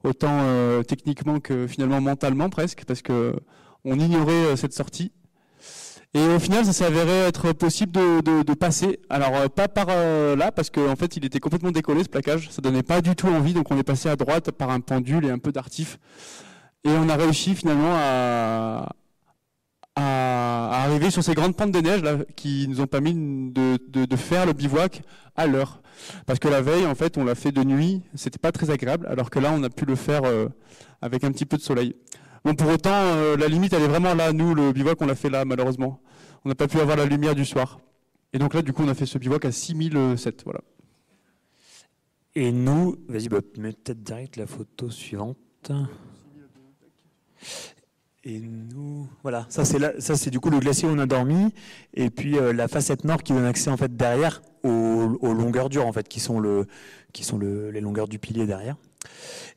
autant 0.04 0.40
euh, 0.42 0.82
techniquement 0.82 1.40
que 1.40 1.66
finalement 1.66 2.00
mentalement 2.00 2.48
presque, 2.48 2.84
parce 2.86 3.02
que 3.02 3.34
on 3.84 3.98
ignorait 3.98 4.32
euh, 4.32 4.56
cette 4.56 4.72
sortie. 4.72 5.12
Et 6.14 6.26
au 6.28 6.38
final, 6.38 6.64
ça 6.64 6.72
s'est 6.72 6.84
avéré 6.84 7.26
être 7.26 7.52
possible 7.52 7.92
de, 7.92 8.54
passer. 8.54 9.00
Alors 9.10 9.34
euh, 9.36 9.48
pas 9.48 9.68
par 9.68 9.88
là, 9.88 10.50
parce 10.50 10.70
qu'en 10.70 10.96
fait, 10.96 11.16
il 11.16 11.24
était 11.24 11.40
complètement 11.40 11.72
décollé 11.72 12.04
ce 12.04 12.08
plaquage. 12.08 12.48
Ça 12.50 12.62
donnait 12.62 12.82
pas 12.82 13.02
du 13.02 13.14
tout 13.14 13.28
envie, 13.28 13.52
donc 13.52 13.70
on 13.70 13.76
est 13.76 13.82
passé 13.82 14.08
à 14.08 14.16
droite 14.16 14.50
par 14.50 14.70
un 14.70 14.80
pendule 14.80 15.26
et 15.26 15.30
un 15.30 15.38
peu 15.38 15.52
d'artif. 15.52 15.98
Et 16.84 16.90
on 16.90 17.08
a 17.08 17.16
réussi 17.16 17.54
finalement 17.54 17.94
à, 17.94 18.88
arriver 19.96 21.10
sur 21.10 21.24
ces 21.24 21.34
grandes 21.34 21.56
pentes 21.56 21.72
de 21.72 21.80
neige 21.80 22.02
là, 22.02 22.18
qui 22.36 22.66
nous 22.68 22.80
ont 22.80 22.86
permis 22.86 23.14
de 23.52 24.16
faire 24.16 24.46
le 24.46 24.52
bivouac 24.52 25.02
à 25.34 25.46
l'heure. 25.46 25.80
Parce 26.26 26.38
que 26.38 26.48
la 26.48 26.60
veille, 26.60 26.86
en 26.86 26.94
fait, 26.94 27.18
on 27.18 27.24
l'a 27.24 27.34
fait 27.34 27.52
de 27.52 27.62
nuit, 27.62 28.02
c'était 28.14 28.38
pas 28.38 28.52
très 28.52 28.70
agréable, 28.70 29.06
alors 29.06 29.30
que 29.30 29.38
là, 29.38 29.52
on 29.54 29.62
a 29.62 29.70
pu 29.70 29.84
le 29.84 29.96
faire 29.96 30.22
euh, 30.24 30.48
avec 31.02 31.24
un 31.24 31.32
petit 31.32 31.46
peu 31.46 31.56
de 31.56 31.62
soleil. 31.62 31.94
Bon, 32.44 32.54
pour 32.54 32.68
autant, 32.68 32.92
euh, 32.92 33.36
la 33.36 33.48
limite, 33.48 33.72
elle 33.72 33.82
est 33.82 33.88
vraiment 33.88 34.14
là. 34.14 34.32
Nous, 34.32 34.54
le 34.54 34.72
bivouac, 34.72 35.00
on 35.00 35.06
l'a 35.06 35.14
fait 35.14 35.30
là, 35.30 35.44
malheureusement. 35.44 36.00
On 36.44 36.48
n'a 36.48 36.54
pas 36.54 36.68
pu 36.68 36.78
avoir 36.78 36.96
la 36.96 37.06
lumière 37.06 37.34
du 37.34 37.44
soir. 37.44 37.80
Et 38.32 38.38
donc 38.38 38.54
là, 38.54 38.62
du 38.62 38.72
coup, 38.72 38.82
on 38.84 38.88
a 38.88 38.94
fait 38.94 39.06
ce 39.06 39.18
bivouac 39.18 39.44
à 39.44 39.52
6007. 39.52 40.42
Voilà. 40.44 40.60
Et 42.36 42.52
nous, 42.52 42.96
vas-y, 43.08 43.28
bah, 43.28 43.40
mets 43.58 43.72
peut-être 43.72 44.02
direct 44.02 44.36
la 44.36 44.46
photo 44.46 44.90
suivante. 44.90 45.72
Et 48.28 48.40
nous, 48.40 49.08
voilà, 49.22 49.46
ça 49.48 49.64
c'est 49.64 50.30
du 50.30 50.40
coup 50.40 50.50
le 50.50 50.58
glacier 50.58 50.88
où 50.88 50.90
on 50.90 50.98
a 50.98 51.06
dormi, 51.06 51.54
et 51.94 52.10
puis 52.10 52.36
euh, 52.36 52.52
la 52.52 52.66
facette 52.66 53.04
nord 53.04 53.22
qui 53.22 53.32
donne 53.32 53.44
accès 53.44 53.70
en 53.70 53.76
fait 53.76 53.96
derrière 53.96 54.42
aux, 54.66 55.34
longueurs 55.34 55.68
dures 55.68 55.86
en 55.86 55.92
fait, 55.92 56.08
qui 56.08 56.20
sont 56.20 56.40
le, 56.40 56.66
qui 57.12 57.24
sont 57.24 57.38
le, 57.38 57.70
les 57.70 57.80
longueurs 57.80 58.08
du 58.08 58.18
pilier 58.18 58.46
derrière. 58.46 58.76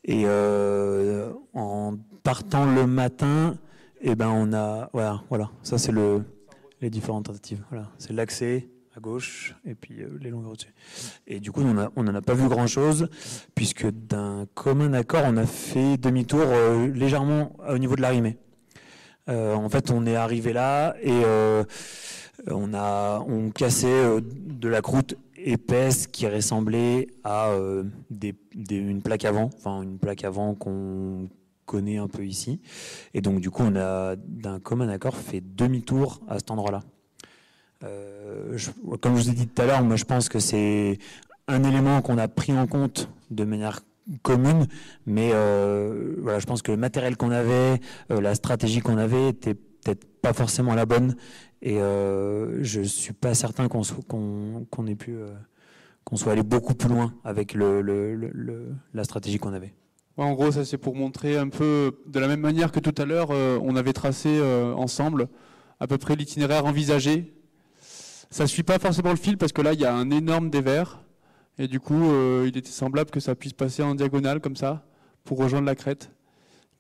Et 0.03 0.24
euh, 0.26 1.32
en 1.53 1.95
partant 2.24 2.66
le 2.66 2.88
matin, 2.88 3.57
et 4.01 4.12
eh 4.12 4.16
ben 4.16 4.30
on 4.30 4.53
a, 4.53 4.89
voilà, 4.93 5.22
voilà, 5.30 5.51
ça 5.62 5.78
c'est 5.78 5.91
le, 5.91 6.24
les 6.82 6.89
différentes 6.89 7.26
tentatives. 7.26 7.64
Voilà, 7.70 7.89
c'est 7.97 8.14
l'accès 8.14 8.70
à 8.95 8.99
gauche 8.99 9.55
et 9.66 9.76
puis 9.76 10.01
euh, 10.01 10.18
les 10.22 10.30
longueurs 10.30 10.51
au-dessus. 10.51 10.74
Et 11.28 11.39
du 11.39 11.51
coup, 11.51 11.62
on 11.62 12.03
n'en 12.03 12.14
a, 12.14 12.18
a 12.18 12.22
pas 12.22 12.34
vu 12.34 12.47
grand-chose, 12.47 13.10
puisque 13.55 13.88
d'un 13.88 14.45
commun 14.53 14.93
accord, 14.93 15.24
on 15.26 15.38
a 15.38 15.45
fait 15.45 15.97
demi-tour 15.97 16.45
euh, 16.45 16.88
légèrement 16.88 17.57
au 17.68 17.78
niveau 17.78 17.95
de 17.95 18.01
l'arrimée. 18.01 18.38
En 19.28 19.70
fait, 19.70 19.91
on 19.91 20.07
est 20.07 20.16
arrivé 20.16 20.53
là 20.53 20.95
et 21.03 21.22
on 22.47 22.73
a 22.73 23.23
on 23.27 23.49
cassait 23.51 24.21
de 24.21 24.67
la 24.67 24.81
croûte 24.81 25.15
épaisse 25.37 26.07
qui 26.07 26.27
ressemblait 26.27 27.07
à 27.23 27.53
des, 28.09 28.35
une 28.69 29.01
plaque 29.01 29.25
avant, 29.25 29.49
enfin 29.57 29.81
une 29.81 29.97
plaque 29.99 30.23
avant 30.23 30.55
qu'on 30.55 31.29
connaît 31.69 31.97
un 31.97 32.07
peu 32.07 32.25
ici. 32.25 32.59
Et 33.13 33.21
donc, 33.21 33.41
du 33.41 33.51
coup, 33.51 33.61
on 33.63 33.75
a 33.75 34.15
d'un 34.15 34.59
commun 34.59 34.89
accord 34.89 35.15
fait 35.15 35.41
demi-tour 35.41 36.19
à 36.27 36.39
cet 36.39 36.49
endroit-là. 36.49 36.81
Euh, 37.83 38.57
comme 39.01 39.15
je 39.15 39.23
vous 39.23 39.29
ai 39.29 39.33
dit 39.33 39.47
tout 39.47 39.61
à 39.61 39.65
l'heure, 39.65 39.83
moi 39.83 39.95
je 39.95 40.03
pense 40.03 40.27
que 40.27 40.39
c'est 40.39 40.97
un 41.47 41.63
élément 41.63 42.01
qu'on 42.01 42.17
a 42.17 42.27
pris 42.27 42.57
en 42.57 42.67
compte 42.67 43.09
de 43.29 43.43
manière 43.45 43.81
commune, 44.23 44.65
mais 45.05 45.29
euh, 45.33 46.15
voilà, 46.21 46.39
je 46.39 46.45
pense 46.45 46.61
que 46.61 46.71
le 46.71 46.77
matériel 46.77 47.15
qu'on 47.15 47.31
avait, 47.31 47.79
euh, 48.11 48.19
la 48.19 48.35
stratégie 48.35 48.81
qu'on 48.81 48.97
avait 48.97 49.29
était 49.29 49.53
peut-être 49.53 50.05
pas 50.21 50.33
forcément 50.33 50.75
la 50.75 50.85
bonne, 50.85 51.15
et 51.62 51.80
euh, 51.80 52.64
je 52.64 52.82
suis 52.82 53.14
pas 53.14 53.34
certain 53.34 53.68
qu'on 53.68 54.88
ait 54.88 54.95
pu 54.95 55.18
qu'on 56.03 56.16
soit 56.16 56.32
allé 56.32 56.43
beaucoup 56.43 56.74
plus 56.74 56.89
loin 56.89 57.14
avec 57.24 57.53
le, 57.53 58.72
la 58.93 59.03
stratégie 59.03 59.38
qu'on 59.38 59.53
avait. 59.53 59.74
en 60.18 60.34
gros, 60.34 60.51
ça 60.51 60.66
c'est 60.66 60.78
pour 60.78 60.95
montrer 60.95 61.38
un 61.38 61.49
peu 61.49 61.99
de 62.07 62.20
la 62.20 62.28
même 62.28 62.39
manière 62.41 62.72
que 62.72 62.80
tout 62.80 62.95
à 62.97 63.05
l'heure, 63.05 63.30
on 63.30 63.76
avait 63.76 63.93
tracé 63.93 64.41
ensemble 64.76 65.28
à 65.80 65.88
peu 65.88 65.97
près 65.97 66.16
l'itinéraire 66.16 66.66
envisagé 66.66 67.34
ça 68.30 68.45
suit 68.47 68.64
pas 68.64 68.80
forcément 68.80 69.10
le 69.10 69.16
fil 69.16 69.38
parce 69.38 69.51
que 69.51 69.62
là, 69.62 69.74
il 69.74 69.80
y 69.80 69.86
a 69.86 69.93
un 69.93 70.12
énorme 70.12 70.49
dévers. 70.49 71.01
Et 71.57 71.68
du 71.68 71.80
coup, 71.80 72.10
euh, 72.10 72.45
il 72.47 72.57
était 72.57 72.70
semblable 72.70 73.10
que 73.10 73.20
ça 73.20 73.36
puisse 73.36 73.53
passer 73.53 73.84
en 73.84 73.95
diagonale 73.95 74.39
comme 74.39 74.55
ça 74.55 74.86
pour 75.24 75.39
rejoindre 75.39 75.66
la 75.66 75.76
crête, 75.76 76.12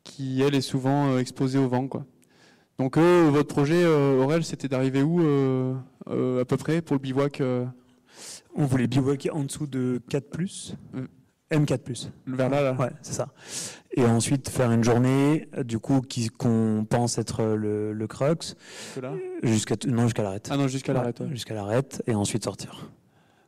qui 0.03 0.41
elle 0.41 0.55
est 0.55 0.61
souvent 0.61 1.09
euh, 1.09 1.19
exposée 1.19 1.59
au 1.59 1.67
vent. 1.67 1.87
Quoi. 1.87 2.05
Donc 2.79 2.97
euh, 2.97 3.29
votre 3.31 3.53
projet, 3.53 3.85
Aurel, 3.85 4.43
c'était 4.43 4.67
d'arriver 4.67 5.03
où 5.03 5.19
à 6.07 6.45
peu 6.45 6.57
près 6.57 6.81
pour 6.81 6.95
le 6.95 7.01
bivouac 7.01 7.41
On 8.55 8.65
voulait 8.65 8.87
bivouaquer 8.87 9.29
en 9.29 9.43
dessous 9.43 9.67
de 9.67 10.01
4 10.09 10.25
M4+. 11.51 12.09
Vers 12.27 12.49
là, 12.49 12.61
là. 12.61 12.73
Ouais, 12.73 12.91
c'est 13.01 13.13
ça. 13.13 13.29
Et 13.91 14.05
ensuite 14.05 14.49
faire 14.49 14.71
une 14.71 14.83
journée, 14.83 15.49
du 15.65 15.79
coup, 15.79 16.01
qu'on 16.37 16.85
pense 16.87 17.17
être 17.17 17.43
le, 17.43 17.91
le 17.91 18.07
crux. 18.07 18.55
Jusqu'à 19.41 19.75
non 19.87 20.03
jusqu'à 20.03 20.23
l'arrêt. 20.23 20.41
Ah 20.49 20.57
non 20.57 20.67
jusqu'à 20.67 20.93
l'arrêt. 20.93 21.13
Jusqu'à 21.31 21.55
l'arrêt 21.55 21.83
et 22.05 22.13
ensuite 22.13 22.43
sortir. 22.43 22.91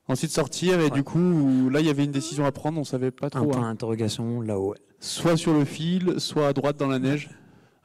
Ensuite 0.08 0.32
sortir 0.32 0.80
et 0.82 0.90
du 0.90 1.04
coup 1.04 1.70
là 1.70 1.80
il 1.80 1.86
y 1.86 1.90
avait 1.90 2.04
une 2.04 2.12
décision 2.12 2.46
à 2.46 2.52
prendre, 2.52 2.80
on 2.80 2.84
savait 2.84 3.12
pas 3.12 3.30
trop. 3.30 3.44
Un 3.44 3.46
point 3.46 3.62
hein. 3.62 3.70
d'interrogation 3.70 4.42
là-haut. 4.42 4.76
Soit 5.00 5.38
sur 5.38 5.54
le 5.54 5.64
fil, 5.64 6.20
soit 6.20 6.48
à 6.48 6.54
droite 6.54 6.78
dans 6.78 6.88
la 6.88 7.00
neige. 7.00 7.30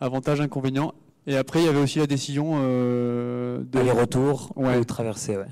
Avantage 0.01 0.41
inconvénient. 0.41 0.95
Et 1.27 1.37
après 1.37 1.61
il 1.61 1.67
y 1.67 1.69
avait 1.69 1.81
aussi 1.81 1.99
la 1.99 2.07
décision 2.07 2.55
euh, 2.57 3.63
de 3.65 3.79
aller-retour 3.79 4.53
ouais. 4.57 4.77
ou 4.79 4.85
traverser. 4.85 5.37
Ouais. 5.37 5.47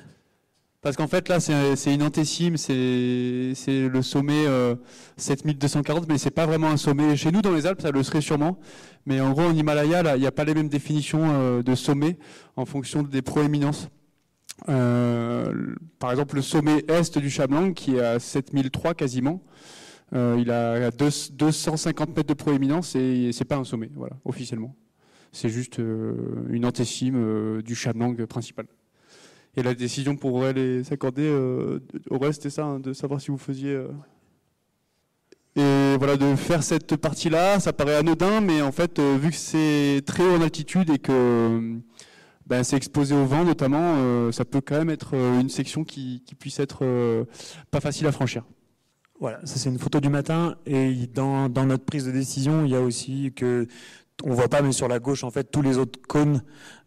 Parce 0.85 0.99
qu'en 0.99 1.09
fait, 1.09 1.31
là, 1.31 1.41
c'est 1.41 1.95
une 1.95 2.03
antécime, 2.03 2.59
c'est 2.59 2.75
le 3.67 4.03
sommet 4.03 4.45
7240, 5.17 6.03
euh, 6.03 6.07
mais 6.11 6.19
c'est 6.19 6.31
pas 6.31 6.45
vraiment 6.45 6.69
un 6.69 6.77
sommet. 6.77 7.17
Chez 7.17 7.33
nous, 7.33 7.41
dans 7.41 7.55
les 7.55 7.65
Alpes, 7.65 7.81
ça 7.81 7.91
le 7.91 8.03
serait 8.03 8.21
sûrement. 8.21 8.59
Mais 9.07 9.19
en 9.19 9.33
gros, 9.33 9.45
en 9.45 9.55
Himalaya, 9.55 10.15
il 10.15 10.21
n'y 10.21 10.27
a 10.27 10.31
pas 10.31 10.45
les 10.45 10.53
mêmes 10.53 10.69
définitions 10.69 11.23
euh, 11.25 11.63
de 11.63 11.75
sommet 11.75 12.19
en 12.57 12.67
fonction 12.67 13.03
des 13.03 13.23
proéminences. 13.23 13.89
Euh, 14.69 15.75
par 15.99 16.11
exemple, 16.11 16.37
le 16.37 16.43
sommet 16.43 16.85
est 16.87 17.19
du 17.19 17.31
Chablang, 17.31 17.73
qui 17.73 17.97
est 17.97 18.01
à 18.01 18.19
7003 18.19 18.93
quasiment, 18.93 19.41
il 20.13 20.51
a 20.51 20.91
250 20.91 22.15
mètres 22.15 22.29
de 22.29 22.35
proéminence 22.35 22.95
et 22.95 23.31
c'est 23.33 23.47
pas 23.47 23.57
un 23.57 23.65
sommet, 23.65 23.91
voilà, 23.97 24.17
officiellement. 24.27 24.77
C'est 25.35 25.51
juste 25.51 25.79
une 25.79 26.65
antécime 26.65 27.61
du 27.63 27.75
Chablang 27.75 28.25
principal. 28.27 28.67
Et 29.57 29.63
la 29.63 29.75
décision 29.75 30.17
pour 30.17 30.35
Aurel 30.35 30.85
s'accorder, 30.85 31.27
euh, 31.27 31.79
Aurel, 32.11 32.35
c'était 32.35 32.51
ça, 32.51 32.65
hein, 32.65 32.81
de 32.81 32.93
savoir 32.93 33.21
si 33.21 33.31
vous 33.31 33.39
faisiez. 33.39 33.71
Euh, 33.71 33.89
et 35.57 35.97
voilà, 35.99 36.17
de 36.17 36.35
faire 36.35 36.65
cette 36.65 36.97
partie-là, 36.97 37.61
ça 37.61 37.73
paraît 37.73 37.95
anodin, 37.95 38.41
mais 38.41 38.61
en 38.63 38.73
fait, 38.73 38.99
euh, 38.99 39.17
vu 39.17 39.31
que 39.31 39.37
c'est 39.37 40.03
très 40.05 40.25
haut 40.25 40.37
en 40.37 40.43
altitude 40.43 40.91
et 40.91 40.99
que 40.99 41.79
ben, 42.47 42.65
c'est 42.65 42.77
exposé 42.77 43.15
au 43.15 43.25
vent 43.25 43.45
notamment, 43.45 43.95
euh, 43.99 44.33
ça 44.33 44.45
peut 44.45 44.61
quand 44.61 44.77
même 44.77 44.91
être 44.91 45.15
une 45.15 45.49
section 45.49 45.85
qui, 45.85 46.25
puisse 46.41 46.59
être 46.59 46.85
pas 47.71 47.81
facile 47.81 48.09
à 48.09 48.13
franchir. 48.13 48.45
Voilà, 49.21 49.39
ça 49.47 49.59
c'est 49.59 49.71
une 49.71 49.79
photo 49.79 50.01
du 50.01 50.09
matin 50.09 50.57
et 50.67 51.07
dans 51.07 51.49
notre 51.49 51.85
prise 51.85 52.05
de 52.05 52.11
décision, 52.11 52.65
il 52.65 52.73
y 52.73 52.77
a 52.77 52.81
aussi 52.81 53.33
que 53.37 53.69
on 54.23 54.33
voit 54.33 54.49
pas, 54.49 54.63
mais 54.63 54.73
sur 54.73 54.89
la 54.89 54.99
gauche, 54.99 55.25
en 55.25 55.31
fait, 55.31 55.45
tous 55.45 55.63
les 55.63 55.79
autres 55.79 56.01
cônes 56.07 56.43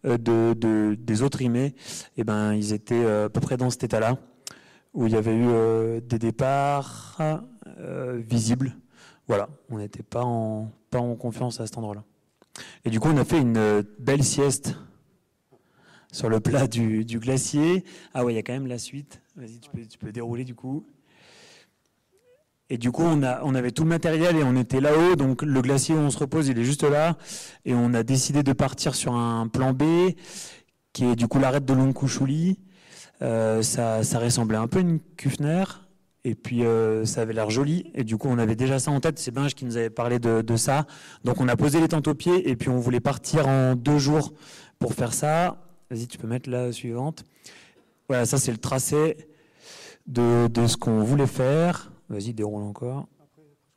euh, 0.05 0.17
de, 0.17 0.95
des 0.95 1.21
autres 1.21 1.39
rimés, 1.39 1.75
eh 2.15 2.23
ben, 2.23 2.53
ils 2.53 2.73
étaient 2.73 2.95
euh, 2.95 3.25
à 3.25 3.30
peu 3.30 3.41
près 3.41 3.57
dans 3.57 3.69
cet 3.69 3.84
état-là, 3.84 4.17
où 4.93 5.07
il 5.07 5.13
y 5.13 5.17
avait 5.17 5.36
eu 5.36 5.47
euh, 5.47 5.99
des 5.99 6.19
départs 6.19 7.17
visibles. 8.15 8.75
Voilà, 9.28 9.49
on 9.69 9.78
n'était 9.78 10.03
pas 10.03 10.23
en, 10.23 10.71
confiance 11.19 11.59
à 11.59 11.67
cet 11.67 11.78
endroit-là. 11.78 12.03
Et 12.86 12.89
du 12.89 12.99
coup, 12.99 13.09
on 13.09 13.17
a 13.17 13.25
fait 13.25 13.39
une 13.39 13.84
belle 13.99 14.23
sieste 14.23 14.75
sur 16.11 16.30
le 16.30 16.39
plat 16.39 16.65
du, 16.67 17.03
glacier. 17.05 17.84
Ah 18.13 18.25
ouais, 18.25 18.34
il 18.34 18.36
y 18.36 18.39
a 18.39 18.41
quand 18.41 18.53
même 18.53 18.67
la 18.67 18.80
suite. 18.80 19.21
Vas-y, 19.36 19.59
tu 19.59 19.97
peux 19.99 20.11
dérouler 20.11 20.43
du 20.43 20.55
coup. 20.55 20.88
Et 22.70 22.78
du 22.78 22.91
coup, 22.91 23.03
on, 23.03 23.24
a, 23.24 23.41
on 23.43 23.55
avait 23.55 23.72
tout 23.72 23.84
le 23.84 23.89
matériel 23.89 24.36
et 24.36 24.43
on 24.43 24.55
était 24.55 24.82
là-haut. 24.82 25.15
Donc, 25.15 25.41
le 25.41 25.61
glacier 25.61 25.95
où 25.95 25.99
on 25.99 26.09
se 26.09 26.18
repose, 26.18 26.49
il 26.49 26.59
est 26.59 26.65
juste 26.65 26.84
là. 26.84 27.18
Et 27.63 27.74
on 27.74 27.93
a 27.93 28.03
décidé 28.03 28.43
de 28.43 28.51
partir 28.51 28.93
sur 28.93 29.13
un 29.13 29.47
plan 29.47 29.72
B, 29.72 29.84
qui 30.91 31.05
est 31.05 31.15
du 31.15 31.28
coup 31.28 31.39
l'arête 31.39 31.63
de 31.65 31.74
Longkouchouli. 31.74 32.59
Euh, 33.22 33.61
ça, 33.61 34.03
ça 34.03 34.20
ressemblait 34.20 34.57
un 34.57 34.68
peu 34.68 34.80
à 34.80 34.82
une 34.82 34.99
Kufner. 35.15 35.63
Et 36.26 36.36
puis, 36.36 36.65
euh, 36.65 37.05
ça 37.05 37.22
avait 37.22 37.32
l'air 37.32 37.49
joli. 37.49 37.89
Et 37.95 38.03
du 38.03 38.18
coup, 38.18 38.28
on 38.30 38.38
avait 38.38 38.57
déjà 38.57 38.80
ça 38.80 38.91
en 38.91 38.99
tête. 38.99 39.18
C'est 39.18 39.32
Binge 39.32 39.53
qui 39.53 39.63
nous 39.63 39.78
avait 39.78 39.89
parlé 39.89 40.20
de, 40.20 40.41
de, 40.41 40.55
ça. 40.57 40.86
Donc, 41.24 41.39
on 41.39 41.47
a 41.47 41.55
posé 41.55 41.80
les 41.80 41.88
tentes 41.88 42.09
au 42.09 42.15
pied. 42.15 42.49
Et 42.49 42.57
puis, 42.57 42.68
on 42.68 42.80
voulait 42.80 42.99
partir 42.99 43.47
en 43.47 43.76
deux 43.76 43.97
jours 43.97 44.34
pour 44.78 44.93
faire 44.93 45.13
ça. 45.13 45.63
Vas-y, 45.89 46.07
tu 46.07 46.18
peux 46.18 46.28
mettre 46.28 46.49
la 46.49 46.74
suivante. 46.74 47.24
Voilà, 48.09 48.26
ça, 48.26 48.38
c'est 48.38 48.51
le 48.51 48.57
tracé 48.57 49.15
de, 50.05 50.47
de 50.47 50.68
ce 50.68 50.76
qu'on 50.76 51.01
voulait 51.01 51.28
faire. 51.28 51.91
Vas-y, 52.10 52.34
déroule 52.34 52.64
encore. 52.64 53.08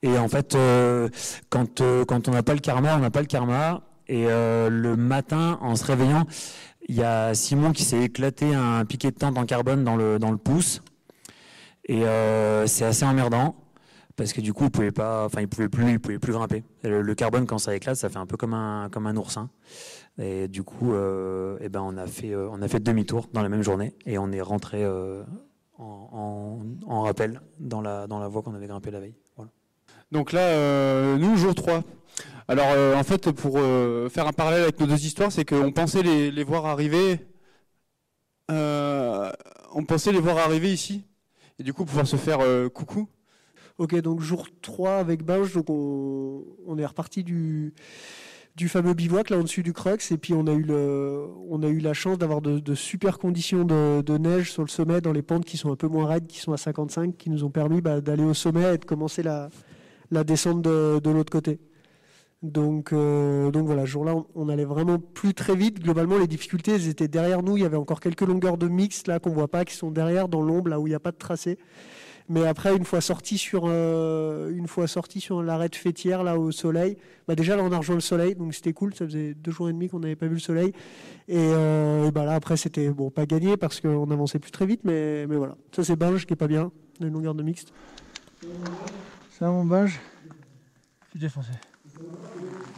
Et 0.03 0.17
en 0.19 0.29
fait, 0.29 0.55
euh, 0.55 1.09
quand, 1.51 1.81
euh, 1.81 2.05
quand 2.05 2.29
on 2.29 2.33
n'a 2.33 2.43
pas 2.43 2.55
le 2.55 2.61
karma, 2.61 2.97
on 2.97 3.01
n'a 3.01 3.11
pas 3.11 3.21
le 3.21 3.27
karma. 3.27 3.83
Et 4.09 4.27
euh, 4.29 4.69
le 4.71 4.97
matin, 4.97 5.59
en 5.61 5.77
se 5.77 5.85
réveillant, 5.85 6.25
il 6.89 6.95
y 6.95 7.03
a 7.03 7.35
Simon 7.35 7.73
qui 7.73 7.85
s'est 7.85 8.03
éclaté 8.03 8.55
un 8.55 8.85
piquet 8.85 9.11
de 9.11 9.17
tente 9.17 9.39
en 9.39 9.45
carbone 9.45 9.85
dans 9.85 9.97
le, 9.97 10.19
dans 10.19 10.31
le 10.31 10.39
pouce. 10.39 10.83
Et 11.85 12.03
c'est 12.67 12.85
assez 12.85 13.05
emmerdant 13.05 13.57
parce 14.15 14.33
que 14.33 14.41
du 14.41 14.53
coup, 14.53 14.65
il 14.65 14.71
pouvait 14.71 14.93
pas, 14.93 15.25
enfin, 15.25 15.41
il 15.41 15.49
pouvait 15.49 15.69
plus, 15.69 15.91
il 15.91 15.99
pouvait 15.99 16.21
plus 16.21 16.33
grimper. 16.33 16.63
Le, 16.85 17.15
carbone, 17.15 17.47
quand 17.47 17.59
ça 17.59 17.75
éclate, 17.75 17.97
ça 17.97 18.09
fait 18.09 18.19
un 18.19 18.27
peu 18.27 18.37
comme 18.37 18.55
un, 18.55 18.89
comme 18.91 19.07
un 19.09 19.17
oursin. 19.17 19.51
Et 20.19 20.47
du 20.47 20.63
coup, 20.63 20.93
eh 20.95 21.69
ben, 21.69 21.81
on 21.81 21.97
a 21.97 22.07
fait, 22.07 22.35
on 22.37 22.63
a 22.63 22.69
fait 22.69 22.81
demi-tour 22.81 23.29
dans 23.33 23.43
la 23.43 23.49
même 23.49 23.63
journée 23.63 23.95
et 24.07 24.19
on 24.19 24.31
est 24.31 24.41
rentré 24.41 24.85
en, 25.81 27.03
rappel 27.03 27.41
dans 27.59 27.81
la, 27.81 28.07
dans 28.07 28.19
la 28.19 28.29
voie 28.29 28.43
qu'on 28.43 28.55
avait 28.55 28.67
grimpée 28.67 28.91
la 28.91 29.01
veille. 29.01 29.15
Donc 30.13 30.33
là, 30.33 30.41
euh, 30.41 31.17
nous, 31.17 31.37
jour 31.37 31.55
3. 31.55 31.83
Alors 32.49 32.67
euh, 32.71 32.97
en 32.97 33.05
fait, 33.05 33.31
pour 33.31 33.59
euh, 33.59 34.09
faire 34.09 34.27
un 34.27 34.33
parallèle 34.33 34.63
avec 34.63 34.81
nos 34.81 34.87
deux 34.87 35.05
histoires, 35.07 35.31
c'est 35.31 35.45
qu'on 35.45 35.71
pensait 35.71 36.03
les, 36.03 36.45
voir 36.45 36.67
arriver. 36.67 37.21
on 38.49 39.85
pensait 39.87 40.13
les 40.13 40.21
voir 40.21 40.39
arriver 40.39 40.73
ici. 40.73 41.05
Et 41.59 41.63
du 41.63 41.73
coup, 41.73 41.85
pouvoir 41.85 42.07
se 42.07 42.17
faire 42.17 42.41
coucou. 42.73 43.09
Ok, 43.79 43.95
donc 44.01 44.21
jour 44.21 44.49
3 44.61 44.97
avec 44.97 45.23
Binge, 45.23 45.55
donc 45.55 45.71
on, 45.71 46.77
est 46.77 46.85
reparti 46.85 47.23
du, 47.23 47.73
du 48.57 48.69
fameux 48.69 48.95
bivouac 48.95 49.31
là 49.31 49.39
au-dessus 49.39 49.63
du 49.63 49.73
Crux. 49.73 49.99
Et 50.11 50.19
puis 50.19 50.35
on 50.35 50.47
a 50.47 50.53
eu, 50.53 50.67
on 50.71 51.63
a 51.63 51.69
eu 51.69 51.79
la 51.79 51.95
chance 51.95 52.19
d'avoir 52.19 52.41
de, 52.41 52.75
super 52.75 53.19
conditions 53.19 53.65
de, 53.65 54.19
neige 54.19 54.53
sur 54.53 54.63
le 54.63 54.69
sommet, 54.69 55.01
dans 55.01 55.13
les 55.13 55.23
pentes 55.23 55.45
qui 55.45 55.57
sont 55.57 55.73
un 55.73 55.77
peu 55.77 55.89
moins 55.89 56.07
raides, 56.07 56.27
qui 56.27 56.39
sont 56.39 56.53
à 56.53 56.57
55, 56.57 57.17
qui 57.17 57.31
nous 57.31 57.45
ont 57.45 57.51
permis 57.51 57.81
bah, 57.81 58.01
d'aller 58.01 58.25
au 58.25 58.35
sommet 58.35 58.75
et 58.75 58.79
de 58.79 58.85
commencer 58.85 59.23
la, 59.23 59.51
descente 60.25 60.63
de, 60.63 61.11
l'autre 61.11 61.33
côté. 61.33 61.59
Donc, 62.43 62.95
euh, 62.95 63.51
donc 63.51 63.67
voilà, 63.67 63.83
ce 63.83 63.91
jour-là, 63.91 64.15
on, 64.35 64.49
allait 64.49 64.65
vraiment 64.65 64.99
plus 64.99 65.35
très 65.35 65.55
vite. 65.55 65.81
Globalement, 65.81 66.17
les 66.17 66.27
difficultés 66.27 66.89
étaient 66.89 67.09
derrière 67.09 67.43
nous. 67.43 67.59
Il 67.59 67.63
y 67.63 67.67
avait 67.67 67.77
encore 67.77 68.01
quelques 68.01 68.23
longueurs 68.23 68.57
de 68.57 68.67
mix 68.67 69.07
là 69.07 69.19
qu'on 69.19 69.31
voit 69.31 69.49
pas, 69.49 69.67
qui 69.67 69.75
sont 69.75 69.91
derrière 69.91 70.27
dans 70.27 70.41
l'ombre, 70.41 70.71
là 70.71 70.81
où 70.81 70.87
il 70.87 70.91
n'y 70.91 70.97
a 70.97 71.01
pas 71.01 71.13
de 71.13 71.19
tracé. 71.19 71.59
Mais 72.31 72.47
après, 72.47 72.77
une 72.77 72.85
fois 72.85 73.01
sorti 73.01 73.39
sur, 73.39 73.65
euh, 73.67 74.55
une 74.55 74.69
fois 74.69 74.87
sorti 74.87 75.21
sur 75.21 75.43
l'arête 75.43 75.75
fêtière 75.75 76.23
là 76.23 76.39
au 76.39 76.53
soleil, 76.53 76.97
bah 77.27 77.35
déjà 77.35 77.57
là 77.57 77.65
on 77.65 77.73
a 77.73 77.77
rejoint 77.77 77.97
le 77.97 78.01
soleil, 78.01 78.37
donc 78.37 78.55
c'était 78.55 78.73
cool. 78.73 78.95
Ça 78.95 79.05
faisait 79.05 79.35
deux 79.35 79.51
jours 79.51 79.69
et 79.69 79.73
demi 79.73 79.89
qu'on 79.89 79.99
n'avait 79.99 80.15
pas 80.15 80.29
vu 80.29 80.35
le 80.35 80.41
soleil. 80.41 80.73
Et, 81.27 81.35
euh, 81.37 82.13
bah 82.13 82.25
là 82.25 82.35
après 82.35 82.57
c'était 82.57 82.89
bon 82.91 83.11
pas 83.11 83.27
gagné 83.27 83.57
parce 83.57 83.81
qu'on 83.81 84.09
avançait 84.13 84.39
plus 84.39 84.53
très 84.53 84.65
vite, 84.65 84.83
mais, 84.85 85.27
mais 85.27 85.35
voilà. 85.35 85.57
Ça 85.75 85.83
c'est 85.83 85.97
Binge 85.97 86.25
qui 86.25 86.35
est 86.35 86.37
pas 86.37 86.47
bien, 86.47 86.71
les 87.01 87.11
longueurs 87.11 87.35
de 87.35 87.43
mixte. 87.43 87.73
Ça 89.37 89.51
mon 89.51 89.65
Binge? 89.65 89.99
Je 91.07 91.11
suis 91.11 91.19
défoncé. 91.19 91.51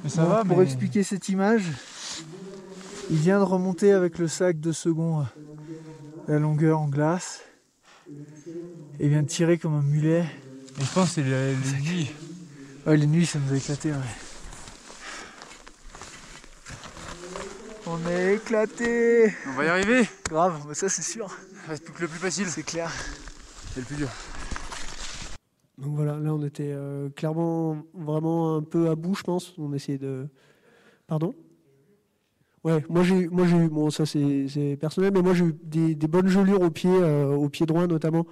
Mais 0.03 0.09
ça 0.09 0.24
va. 0.24 0.46
Pour 0.46 0.62
expliquer 0.62 1.03
cette 1.03 1.28
image, 1.28 1.64
il 3.11 3.18
vient 3.18 3.38
de 3.38 3.44
remonter 3.44 3.92
avec 3.92 4.16
le 4.16 4.28
sac 4.28 4.59
de 4.61 4.72
second 4.72 5.26
la 6.26 6.38
longueur 6.38 6.80
en 6.80 6.88
glace 6.88 7.42
il 9.00 9.09
vient 9.09 9.22
de 9.22 9.28
tirer 9.28 9.59
comme 9.59 9.74
un 9.74 9.82
mulet. 9.82 10.24
Et 10.80 10.84
je 10.84 10.92
pense 10.92 11.14
que 11.14 11.14
c'est 11.14 11.22
les, 11.22 11.55
nuits. 11.80 12.12
Ouais, 12.86 12.96
les 12.96 13.07
nuits, 13.07 13.26
ça 13.26 13.38
nous 13.38 13.53
a 13.53 13.57
éclaté, 13.57 13.90
ouais. 13.90 13.98
On 17.86 18.09
est 18.09 18.36
éclaté 18.36 19.32
On 19.48 19.53
va 19.53 19.64
y 19.64 19.68
arriver 19.68 20.09
Grave, 20.28 20.64
mais 20.68 20.74
ça 20.74 20.88
c'est 20.88 21.03
sûr. 21.03 21.36
C'est 21.66 22.00
le 22.00 22.09
plus 22.09 22.18
facile. 22.18 22.46
C'est 22.46 22.62
clair. 22.62 22.90
C'est 23.74 23.80
le 23.80 23.86
plus 23.86 23.96
dur. 23.96 24.09
Donc 25.78 25.96
voilà, 25.96 26.16
là 26.16 26.32
on 26.32 26.44
était 26.44 26.72
euh, 26.72 27.11
clairement 27.11 27.84
vraiment 27.92 28.57
un 28.57 28.62
peu 28.62 28.88
à 28.88 28.94
bout, 28.94 29.14
je 29.14 29.22
pense. 29.22 29.55
On 29.59 29.72
essayait 29.72 29.98
de. 29.98 30.28
Pardon? 31.07 31.34
Ouais, 32.64 32.84
moi 32.88 33.02
j'ai, 33.02 33.26
moi 33.26 33.44
j'ai 33.44 33.56
eu, 33.56 33.68
bon 33.68 33.90
ça 33.90 34.06
c'est, 34.06 34.76
personnel, 34.80 35.10
mais 35.12 35.20
moi 35.20 35.34
j'ai 35.34 35.46
eu 35.46 35.54
des, 35.64 36.06
bonnes 36.06 36.28
gelures 36.28 36.62
au 36.62 36.70
pied, 36.70 36.90
euh, 36.92 37.34
au 37.34 37.48
pied 37.48 37.66
droit 37.66 37.88
notamment, 37.88 38.24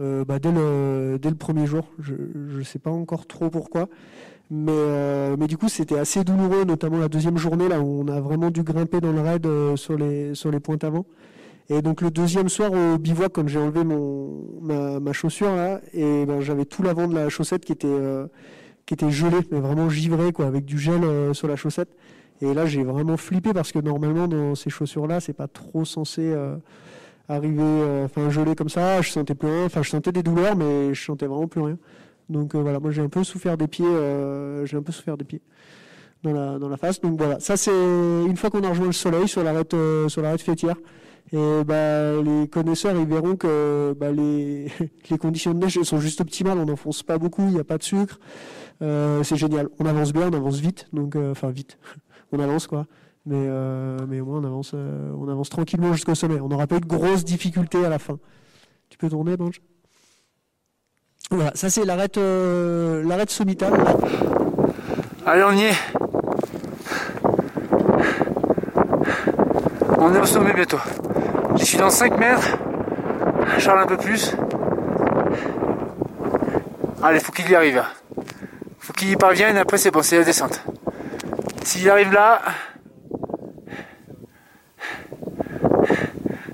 euh, 0.00 0.24
bah, 0.24 0.38
dès 0.38 0.52
le 0.52 1.18
dès 1.20 1.30
le 1.30 1.34
premier 1.34 1.66
jour. 1.66 1.88
Je 1.98 2.14
ne 2.58 2.62
sais 2.62 2.78
pas 2.78 2.90
encore 2.90 3.26
trop 3.26 3.50
pourquoi, 3.50 3.88
mais 4.50 4.70
euh, 4.72 5.36
mais 5.36 5.48
du 5.48 5.58
coup 5.58 5.68
c'était 5.68 5.98
assez 5.98 6.22
douloureux, 6.22 6.64
notamment 6.64 6.98
la 6.98 7.08
deuxième 7.08 7.38
journée 7.38 7.68
là 7.68 7.80
où 7.80 8.04
on 8.04 8.08
a 8.08 8.20
vraiment 8.20 8.52
dû 8.52 8.62
grimper 8.62 9.00
dans 9.00 9.10
le 9.10 9.20
raid 9.20 9.48
sur 9.76 9.96
les 9.96 10.36
sur 10.36 10.52
les 10.52 10.60
pointes 10.60 10.84
avant. 10.84 11.04
Et 11.68 11.82
donc 11.82 12.02
le 12.02 12.10
deuxième 12.12 12.48
soir 12.48 12.72
au 12.72 12.98
bivouac, 12.98 13.32
quand 13.32 13.48
j'ai 13.48 13.58
enlevé 13.58 13.82
mon 13.82 14.60
ma, 14.60 15.00
ma 15.00 15.12
chaussure 15.12 15.56
là, 15.56 15.80
et 15.92 16.24
ben 16.26 16.40
j'avais 16.40 16.66
tout 16.66 16.84
l'avant 16.84 17.08
de 17.08 17.14
la 17.16 17.28
chaussette 17.30 17.64
qui 17.64 17.72
était 17.72 17.98
qui 18.86 18.94
était 18.94 19.10
gelé, 19.10 19.38
mais 19.50 19.58
vraiment 19.58 19.88
givré 19.90 20.32
quoi, 20.32 20.46
avec 20.46 20.64
du 20.64 20.78
gel 20.78 21.34
sur 21.34 21.48
la 21.48 21.56
chaussette. 21.56 21.90
Et 22.42 22.54
là, 22.54 22.66
j'ai 22.66 22.82
vraiment 22.82 23.16
flippé 23.16 23.52
parce 23.52 23.70
que 23.70 23.78
normalement, 23.78 24.26
dans 24.26 24.56
ces 24.56 24.68
chaussures-là, 24.68 25.20
c'est 25.20 25.32
pas 25.32 25.46
trop 25.46 25.84
censé 25.84 26.22
euh, 26.22 26.56
arriver, 27.28 27.62
euh, 27.62 28.04
enfin, 28.04 28.30
geler 28.30 28.56
comme 28.56 28.68
ça. 28.68 29.00
Je 29.00 29.10
sentais 29.10 29.36
plus 29.36 29.48
rien. 29.48 29.66
Enfin, 29.66 29.82
je 29.82 29.90
sentais 29.90 30.10
des 30.10 30.24
douleurs, 30.24 30.56
mais 30.56 30.92
je 30.92 31.04
sentais 31.04 31.26
vraiment 31.26 31.46
plus 31.46 31.62
rien. 31.62 31.78
Donc 32.28 32.54
euh, 32.54 32.58
voilà, 32.58 32.80
moi 32.80 32.90
j'ai 32.90 33.02
un 33.02 33.08
peu 33.08 33.22
souffert 33.22 33.56
des 33.56 33.68
pieds. 33.68 33.86
j'ai 34.64 34.76
un 34.76 34.82
peu 34.82 34.92
souffert 34.92 35.16
des 35.16 35.24
pieds 35.24 35.42
dans 36.24 36.32
la 36.32 36.58
dans 36.58 36.68
la 36.68 36.76
face. 36.76 37.00
Donc 37.00 37.16
voilà, 37.16 37.38
ça 37.40 37.56
c'est 37.56 37.70
une 37.70 38.36
fois 38.36 38.50
qu'on 38.50 38.62
a 38.64 38.70
rejoint 38.70 38.86
le 38.86 38.92
soleil 38.92 39.28
sur 39.28 39.44
l'arête 39.44 39.74
sur 40.08 40.22
l'arête 40.22 40.40
fêtière. 40.40 40.76
Et 41.32 41.64
bah, 41.64 42.20
les 42.22 42.48
connaisseurs, 42.48 42.96
ils 42.98 43.06
verront 43.06 43.36
que 43.36 43.94
bah, 43.98 44.10
les, 44.10 44.68
les 45.10 45.18
conditions 45.18 45.54
de 45.54 45.58
neige 45.58 45.80
sont 45.82 45.98
juste 45.98 46.20
optimales. 46.20 46.58
On 46.58 46.66
n'enfonce 46.66 47.02
pas 47.02 47.18
beaucoup, 47.18 47.42
il 47.42 47.54
n'y 47.54 47.60
a 47.60 47.64
pas 47.64 47.78
de 47.78 47.84
sucre. 47.84 48.18
c'est 48.80 49.36
génial. 49.36 49.68
On 49.78 49.86
avance 49.86 50.12
bien, 50.12 50.28
on 50.28 50.34
avance 50.34 50.58
vite. 50.58 50.88
Donc, 50.92 51.16
enfin, 51.16 51.50
vite 51.50 51.78
on 52.32 52.40
avance 52.40 52.66
quoi. 52.66 52.86
Mais, 53.24 53.36
euh, 53.36 53.98
au 54.00 54.24
moins 54.24 54.40
on 54.40 54.44
avance, 54.44 54.72
euh, 54.74 55.12
on 55.16 55.28
avance 55.28 55.48
tranquillement 55.48 55.92
jusqu'au 55.92 56.14
sommet. 56.14 56.40
On 56.40 56.48
n'aura 56.48 56.66
pas 56.66 56.76
eu 56.76 56.80
de 56.80 56.86
grosses 56.86 57.24
difficultés 57.24 57.84
à 57.84 57.88
la 57.88 57.98
fin. 57.98 58.18
Tu 58.88 58.98
peux 58.98 59.08
tourner, 59.08 59.36
Bange 59.36 59.62
Voilà, 61.30 61.52
ça 61.54 61.70
c'est 61.70 61.82
euh, 61.88 63.04
l'arête 63.04 63.30
sommitale. 63.30 63.72
Allez, 65.24 65.44
on 65.44 65.52
y 65.52 65.62
est. 65.62 65.76
On 69.98 70.12
est 70.12 70.18
au 70.18 70.26
sommet 70.26 70.52
bientôt. 70.52 70.80
Je 71.56 71.64
suis 71.64 71.78
dans 71.78 71.90
5 71.90 72.18
mètres. 72.18 72.58
Charles 73.58 73.82
un 73.82 73.86
peu 73.86 73.96
plus. 73.96 74.34
Allez, 77.02 77.20
faut 77.20 77.30
qu'il 77.30 77.48
y 77.48 77.54
arrive. 77.54 77.82
Faut 78.80 78.92
qu'il 78.92 79.10
y 79.10 79.16
parvienne, 79.16 79.56
après 79.56 79.78
c'est 79.78 79.92
bon, 79.92 80.02
c'est 80.02 80.18
la 80.18 80.24
descente. 80.24 80.64
S'il 81.64 81.88
arrive 81.88 82.12
là, 82.12 82.42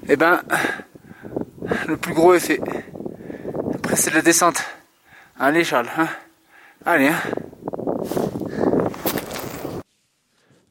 eh 0.08 0.16
ben, 0.16 0.40
le 1.86 1.96
plus 1.96 2.14
gros 2.14 2.34
est 2.34 2.40
fait. 2.40 2.60
Après, 3.74 3.96
c'est 3.96 4.12
la 4.12 4.22
descente. 4.22 4.62
Allez, 5.38 5.64
Charles, 5.64 5.88
hein 5.96 6.08
Allez, 6.84 7.08
hein 7.08 7.20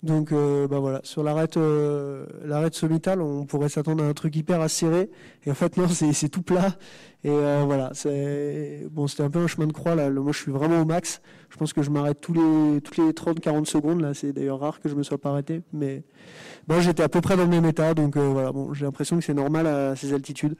Donc 0.03 0.31
euh, 0.31 0.67
bah 0.67 0.79
voilà, 0.79 1.01
sur 1.03 1.21
l'arête 1.21 1.57
euh, 1.57 2.25
l'arête 2.45 2.75
sommitale, 2.75 3.21
on 3.21 3.45
pourrait 3.45 3.67
s'attendre 3.67 4.03
à 4.03 4.07
un 4.07 4.13
truc 4.13 4.35
hyper 4.37 4.61
acéré 4.61 5.09
et 5.45 5.51
en 5.51 5.53
fait 5.53 5.75
non, 5.75 5.87
c'est 5.89 6.29
tout 6.29 6.43
plat 6.43 6.77
et 7.27 7.29
euh, 7.29 7.63
voilà, 7.65 7.91
c'est 7.93 8.87
bon, 8.89 9.07
c'était 9.07 9.23
un 9.23 9.29
peu 9.29 9.39
un 9.39 9.47
chemin 9.47 9.67
de 9.67 9.73
croix 9.73 9.95
là. 9.95 10.09
Moi, 10.09 10.31
je 10.31 10.39
suis 10.39 10.51
vraiment 10.51 10.81
au 10.81 10.85
max. 10.85 11.21
Je 11.49 11.57
pense 11.57 11.73
que 11.73 11.81
je 11.81 11.89
m'arrête 11.89 12.21
tous 12.21 12.33
les 12.33 12.79
toutes 12.79 12.97
les 12.97 13.13
30 13.13 13.41
40 13.41 13.67
secondes 13.67 13.99
là, 13.99 14.13
c'est 14.13 14.31
d'ailleurs 14.31 14.59
rare 14.59 14.79
que 14.79 14.87
je 14.87 14.95
me 14.95 15.03
sois 15.03 15.17
pas 15.17 15.29
arrêté 15.31 15.61
mais 15.73 16.03
bon, 16.67 16.79
j'étais 16.79 17.03
à 17.03 17.09
peu 17.09 17.19
près 17.19 17.35
dans 17.35 17.43
le 17.43 17.49
même 17.49 17.65
état 17.65 17.93
donc 17.93 18.15
voilà, 18.17 18.51
bon, 18.51 18.73
j'ai 18.73 18.85
l'impression 18.85 19.17
que 19.17 19.23
c'est 19.23 19.33
normal 19.33 19.67
à 19.67 19.95
ces 19.95 20.13
altitudes. 20.13 20.55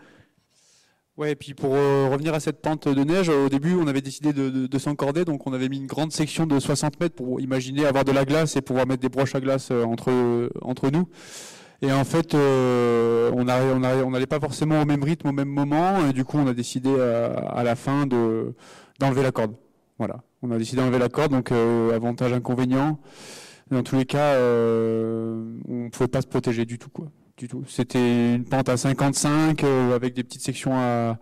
Ouais, 1.16 1.32
et 1.32 1.36
puis 1.36 1.56
pour 1.56 1.74
euh, 1.74 2.10
revenir 2.12 2.36
à 2.36 2.40
cette 2.40 2.62
pente 2.62 2.88
de 2.88 3.04
neige, 3.04 3.30
au 3.30 3.50
début, 3.50 3.74
on 3.74 3.88
avait 3.88 4.02
décidé 4.02 4.34
de, 4.34 4.78
s'encorder, 4.78 5.26
donc 5.26 5.48
on 5.48 5.54
avait 5.54 5.68
mis 5.68 5.78
une 5.78 5.88
grande 5.88 6.12
section 6.12 6.46
de 6.46 6.60
60 6.60 7.00
mètres 7.00 7.16
pour 7.16 7.42
imaginer 7.42 7.86
avoir 7.86 8.06
de 8.06 8.12
la 8.12 8.24
glace 8.24 8.56
et 8.56 8.62
pouvoir 8.62 8.86
mettre 8.86 9.02
des 9.02 9.10
broches 9.10 9.34
à 9.34 9.40
glace 9.40 9.70
euh, 9.72 9.84
entre, 9.84 10.52
entre 10.62 10.92
nous. 10.92 11.08
Et 11.82 11.92
en 11.92 12.04
fait, 12.04 12.34
euh, 12.34 13.32
on 13.34 13.44
n'allait 14.10 14.26
pas 14.26 14.40
forcément 14.40 14.82
au 14.82 14.86
même 14.86 15.04
rythme, 15.04 15.30
au 15.30 15.32
même 15.32 15.50
moment, 15.50 16.08
et 16.08 16.14
du 16.14 16.26
coup, 16.26 16.38
on 16.38 16.48
a 16.48 16.54
décidé 16.54 16.90
à, 17.00 17.64
la 17.64 17.76
fin 17.76 18.08
de 18.08 18.56
d'enlever 19.00 19.22
la 19.22 19.32
corde. 19.32 19.54
Voilà, 20.00 20.24
on 20.42 20.50
a 20.52 20.58
décidé 20.58 20.82
d'enlever 20.82 21.00
la 21.00 21.10
corde, 21.10 21.32
donc 21.32 21.52
avantage, 21.52 22.34
inconvénient. 22.34 23.00
Dans 23.70 23.84
tous 23.84 23.96
les 23.96 24.06
cas, 24.06 24.36
on 24.38 25.84
ne 25.84 25.90
pouvait 25.90 26.08
pas 26.08 26.22
se 26.22 26.28
protéger 26.28 26.66
du 26.66 26.80
tout, 26.80 26.90
quoi 26.90 27.08
du 27.38 27.48
tout. 27.48 27.64
C'était 27.68 28.36
une 28.36 28.44
pente 28.44 28.68
à 28.68 28.78
55 28.78 29.64
euh, 29.64 29.96
avec 29.96 30.16
des 30.16 30.24
petites 30.24 30.42
sections 30.42 30.74
à, 30.76 31.20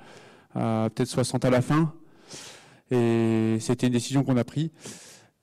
peut-être 0.54 1.10
60 1.10 1.46
à 1.46 1.50
la 1.50 1.62
fin. 1.62 1.94
Et 2.90 3.58
c'était 3.60 3.88
une 3.88 3.94
décision 3.94 4.24
qu'on 4.24 4.38
a 4.38 4.44
prise. 4.44 4.70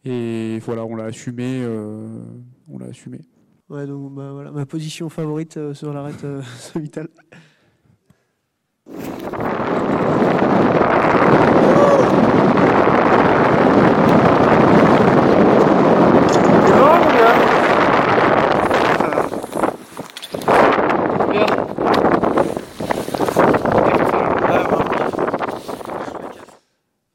Et 0.05 0.59
voilà, 0.65 0.85
on 0.85 0.97
l'a 0.97 1.05
assumé. 1.05 1.61
Euh, 1.63 2.25
on 2.69 2.79
l'a 2.79 2.87
assumé. 2.87 3.21
Ouais, 3.69 3.87
donc 3.87 4.13
bah, 4.15 4.33
voilà, 4.33 4.51
ma 4.51 4.67
position 4.67 5.09
favorite 5.09 5.57
euh, 5.57 5.75
sur 5.75 5.93
l'arête 5.93 6.25
vital. 6.77 7.09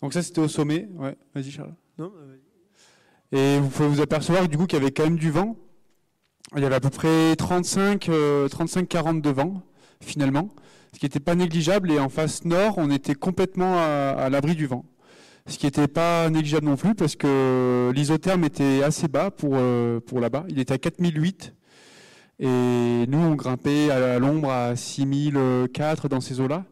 Donc 0.01 0.13
ça, 0.13 0.21
c'était 0.23 0.39
au 0.39 0.47
sommet. 0.47 0.87
Ouais, 0.95 1.17
vas-y 1.35 1.51
Charles. 1.51 1.73
Non, 1.97 2.13
bah, 2.15 3.37
Et 3.37 3.59
vous 3.59 3.67
pouvez 3.67 3.89
vous 3.89 4.01
apercevoir 4.01 4.47
du 4.47 4.57
coup 4.57 4.65
qu'il 4.65 4.79
y 4.79 4.81
avait 4.81 4.91
quand 4.91 5.03
même 5.03 5.17
du 5.17 5.31
vent. 5.31 5.57
Il 6.55 6.63
y 6.63 6.65
avait 6.65 6.75
à 6.75 6.79
peu 6.79 6.89
près 6.89 7.35
35, 7.35 8.07
35-40 8.07 9.19
de 9.19 9.29
vent 9.29 9.61
finalement, 10.01 10.49
ce 10.93 10.99
qui 10.99 11.05
n'était 11.05 11.19
pas 11.19 11.35
négligeable. 11.35 11.91
Et 11.91 11.99
en 11.99 12.07
face 12.07 12.45
nord, 12.45 12.75
on 12.77 12.89
était 12.89 13.15
complètement 13.15 13.77
à, 13.77 14.29
l'abri 14.29 14.55
du 14.55 14.65
vent, 14.65 14.85
ce 15.45 15.57
qui 15.57 15.65
n'était 15.65 15.89
pas 15.89 16.29
négligeable 16.29 16.65
non 16.65 16.77
plus 16.77 16.95
parce 16.95 17.17
que 17.17 17.91
l'isotherme 17.93 18.45
était 18.45 18.81
assez 18.81 19.09
bas 19.09 19.29
pour 19.29 19.53
euh, 19.55 19.99
pour 19.99 20.21
là-bas. 20.21 20.45
Il 20.47 20.59
était 20.59 20.73
à 20.73 20.77
4008 20.77 21.53
et 22.39 22.45
nous 23.07 23.17
on 23.17 23.35
grimpait 23.35 23.91
à 23.91 24.17
l'ombre 24.17 24.49
à 24.49 24.75
6004 24.75 26.07
dans 26.07 26.21
ces 26.21 26.39
eaux-là. 26.39 26.63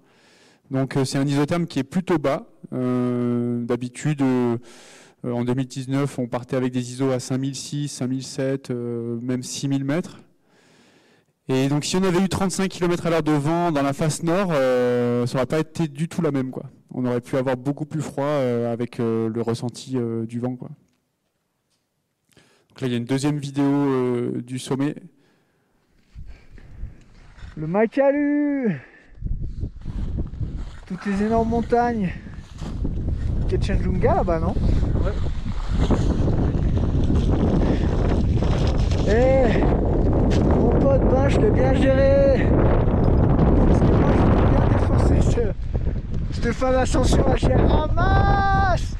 Donc 0.72 0.96
euh, 0.96 1.04
c'est 1.04 1.18
un 1.18 1.28
isotherme 1.28 1.68
qui 1.68 1.80
est 1.80 1.84
plutôt 1.84 2.18
bas. 2.18 2.48
Euh, 2.74 3.64
d'habitude, 3.66 4.24
en 5.26 5.44
2019, 5.44 6.20
on 6.20 6.28
partait 6.28 6.56
avec 6.56 6.72
des 6.72 6.94
ISO 6.94 7.12
à 7.12 7.20
5006, 7.20 7.90
5007, 7.90 8.70
même 8.70 9.44
6000 9.44 9.84
mètres. 9.84 10.22
Et 11.48 11.68
donc 11.68 11.86
si 11.86 11.96
on 11.96 12.04
avait 12.04 12.22
eu 12.22 12.30
35 12.30 12.70
km 12.70 13.08
à 13.08 13.10
l'heure 13.10 13.24
de 13.24 13.32
vent 13.32 13.72
dans 13.72 13.82
la 13.82 13.94
face 13.94 14.24
nord, 14.24 14.50
ça 14.50 15.34
n'aurait 15.34 15.46
pas 15.46 15.60
été 15.60 15.88
du 15.88 16.08
tout 16.08 16.22
la 16.22 16.32
même. 16.32 16.52
On 16.92 17.06
aurait 17.06 17.22
pu 17.22 17.38
avoir 17.38 17.58
beaucoup 17.58 17.86
plus 17.86 18.02
froid 18.02 18.26
avec 18.26 19.00
le 19.00 19.42
ressenti 19.42 19.98
du 20.28 20.40
vent. 20.40 20.52
Donc 20.52 20.62
là, 22.82 22.88
il 22.88 22.92
y 22.92 22.94
a 22.94 22.98
une 22.98 23.06
deuxième 23.06 23.38
vidéo 23.38 24.42
du 24.42 24.60
sommet. 24.60 24.96
Le 27.58 27.68
Makalu 27.68 28.82
Toutes 30.88 31.06
les 31.06 31.24
énormes 31.24 31.50
montagnes. 31.50 32.12
Ketchenjunga 33.48 34.16
là-bas, 34.16 34.40
non 34.40 34.54
Ouais. 35.04 35.12
Eh 39.08 39.64
Mon 40.60 40.70
pote, 40.80 41.02
ben, 41.12 41.30
je 41.30 41.40
l'ai 41.40 41.52
bien 41.52 41.74
géré. 41.76 42.48
Parce 43.68 43.80
que 43.80 43.86
moi, 43.86 44.12
je 44.18 44.22
bien 44.50 44.68
défoncer 44.80 45.22
ce, 45.22 46.42
cette 46.42 46.54
fin 46.54 46.72
d'ascension 46.72 47.24
J'ai 47.36 47.54
ramasse 47.54 48.96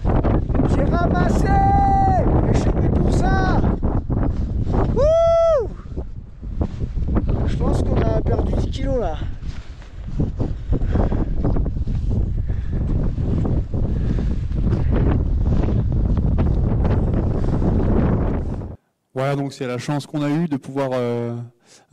J'ai 0.76 0.84
ramassé. 0.84 1.48
Et 1.48 2.54
je 2.54 2.60
suis 2.60 2.70
venu 2.70 2.90
pour 2.90 3.14
ça. 3.14 3.62
Wouh. 4.96 5.70
Je 7.48 7.56
pense 7.58 7.82
qu'on 7.82 8.02
a 8.02 8.22
perdu 8.22 8.54
10 8.54 8.70
kilos 8.70 9.00
là. 9.00 9.16
Voilà, 19.16 19.38
donc 19.38 19.54
c'est 19.54 19.66
la 19.66 19.78
chance 19.78 20.06
qu'on 20.06 20.22
a 20.22 20.30
eue 20.30 20.50
de 20.50 20.58
pouvoir 20.58 20.90
euh, 20.94 21.38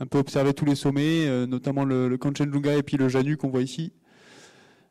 un 0.01 0.05
peu 0.05 0.17
observer 0.17 0.53
tous 0.53 0.65
les 0.65 0.75
sommets, 0.75 1.25
euh, 1.25 1.47
notamment 1.47 1.85
le, 1.85 2.17
Kanchenjunga 2.17 2.75
et 2.75 2.83
puis 2.83 2.97
le 2.97 3.07
Janu 3.07 3.37
qu'on 3.37 3.49
voit 3.49 3.61
ici. 3.61 3.93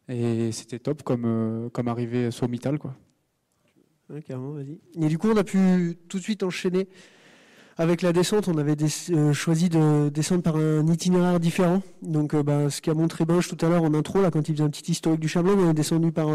Et 0.09 0.51
c'était 0.51 0.79
top 0.79 1.03
comme, 1.03 1.25
euh, 1.27 1.69
comme 1.69 1.89
arrivée 1.89 2.31
sommitale. 2.31 2.79
Quoi. 2.79 2.95
Et 4.15 5.09
du 5.09 5.19
coup, 5.19 5.29
on 5.31 5.37
a 5.37 5.45
pu 5.45 5.99
tout 6.09 6.19
de 6.19 6.23
suite 6.23 6.43
enchaîner 6.43 6.89
avec 7.79 8.03
la 8.03 8.13
descente, 8.13 8.49
on 8.49 8.59
avait 8.59 8.77
euh, 9.11 9.33
choisi 9.33 9.69
de 9.71 10.09
descendre 10.09 10.43
par 10.43 10.57
un 10.57 10.87
itinéraire 10.87 11.39
différent. 11.39 11.83
Donc, 12.01 12.35
bah, 12.35 12.71
ce 12.71 12.81
qu'a 12.81 12.95
montré 12.95 13.27
Bench 13.27 13.49
tout 13.49 13.65
à 13.65 13.69
l'heure 13.69 13.83
en 13.83 13.93
intro, 13.93 14.23
là, 14.23 14.31
quand 14.31 14.49
il 14.49 14.55
faisait 14.55 14.65
un 14.65 14.71
petit 14.71 14.91
historique 14.91 15.21
du 15.21 15.29
Chablon, 15.29 15.59
on 15.59 15.71
est 15.71 15.75
descendu 15.75 16.13
par, 16.13 16.29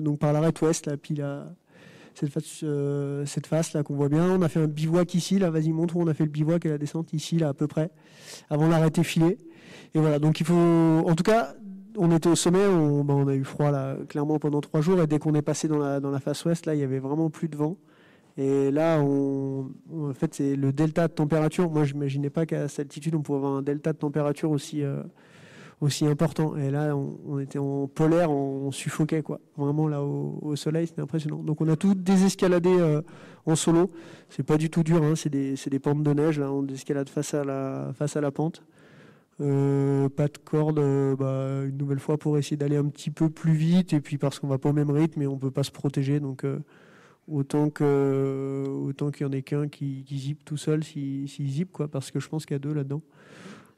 donc 0.00 0.18
par 0.18 0.32
l'arête 0.32 0.60
ouest, 0.62 0.86
là, 0.86 0.96
puis 0.96 1.14
cette 2.18 2.30
face, 2.30 2.64
cette 3.26 3.46
face 3.46 3.72
là 3.72 3.82
qu'on 3.82 3.94
voit 3.94 4.08
bien. 4.08 4.38
On 4.38 4.42
a 4.42 4.48
fait 4.48 4.60
un 4.60 4.66
bivouac 4.66 5.14
ici, 5.14 5.38
là, 5.38 5.50
vas-y, 5.50 5.72
montre 5.72 5.96
où 5.96 6.02
on 6.02 6.06
a 6.08 6.14
fait 6.14 6.24
le 6.24 6.30
bivouac 6.30 6.66
et 6.66 6.70
la 6.70 6.78
descente 6.78 7.12
ici, 7.12 7.38
là, 7.38 7.48
à 7.48 7.54
peu 7.54 7.66
près, 7.66 7.90
avant 8.50 8.68
l'arrêt 8.68 8.90
filé. 9.02 9.38
Et 9.94 9.98
voilà, 10.00 10.18
donc 10.18 10.40
il 10.40 10.46
faut, 10.46 10.54
en 10.54 11.14
tout 11.14 11.22
cas, 11.22 11.54
on 11.96 12.14
était 12.14 12.28
au 12.28 12.34
sommet, 12.34 12.66
on, 12.66 13.04
bah, 13.04 13.14
on, 13.14 13.28
a 13.28 13.34
eu 13.34 13.44
froid 13.44 13.70
là, 13.70 13.96
clairement 14.08 14.38
pendant 14.38 14.60
trois 14.60 14.80
jours, 14.80 15.00
et 15.00 15.06
dès 15.06 15.18
qu'on 15.18 15.34
est 15.34 15.42
passé 15.42 15.68
dans 15.68 15.78
la, 15.78 16.00
dans 16.00 16.10
la 16.10 16.20
face 16.20 16.44
ouest, 16.44 16.66
là, 16.66 16.74
il 16.74 16.80
y 16.80 16.84
avait 16.84 16.98
vraiment 16.98 17.30
plus 17.30 17.48
de 17.48 17.56
vent. 17.56 17.76
Et 18.36 18.70
là, 18.70 19.00
on, 19.00 19.70
en 19.92 20.14
fait, 20.14 20.34
c'est 20.34 20.54
le 20.54 20.72
delta 20.72 21.08
de 21.08 21.12
température. 21.12 21.68
Moi, 21.70 21.82
je 21.82 21.94
n'imaginais 21.94 22.30
pas 22.30 22.46
qu'à 22.46 22.68
cette 22.68 22.80
altitude, 22.86 23.16
on 23.16 23.22
pouvait 23.22 23.38
avoir 23.38 23.54
un 23.54 23.62
delta 23.62 23.92
de 23.92 23.98
température 23.98 24.52
aussi, 24.52 24.84
euh, 24.84 25.02
aussi 25.80 26.06
important. 26.06 26.56
Et 26.56 26.70
là, 26.70 26.96
on, 26.96 27.38
était 27.38 27.58
en 27.58 27.86
polaire, 27.86 28.30
on, 28.30 28.70
suffoquait, 28.72 29.22
quoi. 29.22 29.40
Vraiment, 29.56 29.88
là, 29.88 30.02
au, 30.02 30.56
soleil, 30.56 30.86
c'était 30.86 31.02
impressionnant. 31.02 31.42
Donc, 31.42 31.60
on 31.60 31.68
a 31.68 31.76
tout 31.76 31.94
désescaladé 31.94 32.70
euh, 32.70 33.02
en 33.46 33.56
solo. 33.56 33.90
C'est 34.28 34.42
pas 34.42 34.56
du 34.56 34.70
tout 34.70 34.82
dur, 34.82 35.02
hein. 35.02 35.14
c'est 35.14 35.30
des, 35.30 35.54
des, 35.54 35.78
pentes 35.78 36.02
de 36.02 36.12
neige. 36.12 36.38
Là, 36.38 36.50
on 36.50 36.62
désescalade 36.62 37.08
face 37.08 37.34
à 37.34 37.44
la, 37.44 37.92
face 37.94 38.16
à 38.16 38.20
la 38.20 38.30
pente. 38.30 38.62
Euh, 39.40 40.08
pas 40.08 40.26
de 40.26 40.38
corde, 40.38 40.80
bah, 41.16 41.62
une 41.64 41.76
nouvelle 41.76 42.00
fois 42.00 42.18
pour 42.18 42.38
essayer 42.38 42.56
d'aller 42.56 42.76
un 42.76 42.86
petit 42.86 43.10
peu 43.10 43.30
plus 43.30 43.52
vite. 43.52 43.92
Et 43.92 44.00
puis, 44.00 44.18
parce 44.18 44.38
qu'on 44.38 44.48
va 44.48 44.58
pas 44.58 44.70
au 44.70 44.74
même 44.74 44.90
rythme 44.90 45.22
et 45.22 45.26
on 45.26 45.38
peut 45.38 45.52
pas 45.52 45.62
se 45.62 45.70
protéger. 45.70 46.18
Donc, 46.18 46.44
autant 47.28 47.70
que 47.70 48.64
autant 48.66 49.10
qu'il 49.10 49.26
y 49.26 49.28
en 49.28 49.32
ait 49.32 49.42
qu'un 49.42 49.68
qui, 49.68 50.04
qui 50.04 50.18
zip 50.18 50.44
tout 50.44 50.56
seul 50.56 50.82
s'il 50.82 51.28
si, 51.28 51.46
zip 51.48 51.70
quoi 51.72 51.88
parce 51.88 52.10
que 52.10 52.20
je 52.20 52.28
pense 52.28 52.46
qu'il 52.46 52.54
y 52.54 52.56
a 52.56 52.58
deux 52.58 52.72
là-dedans 52.72 53.02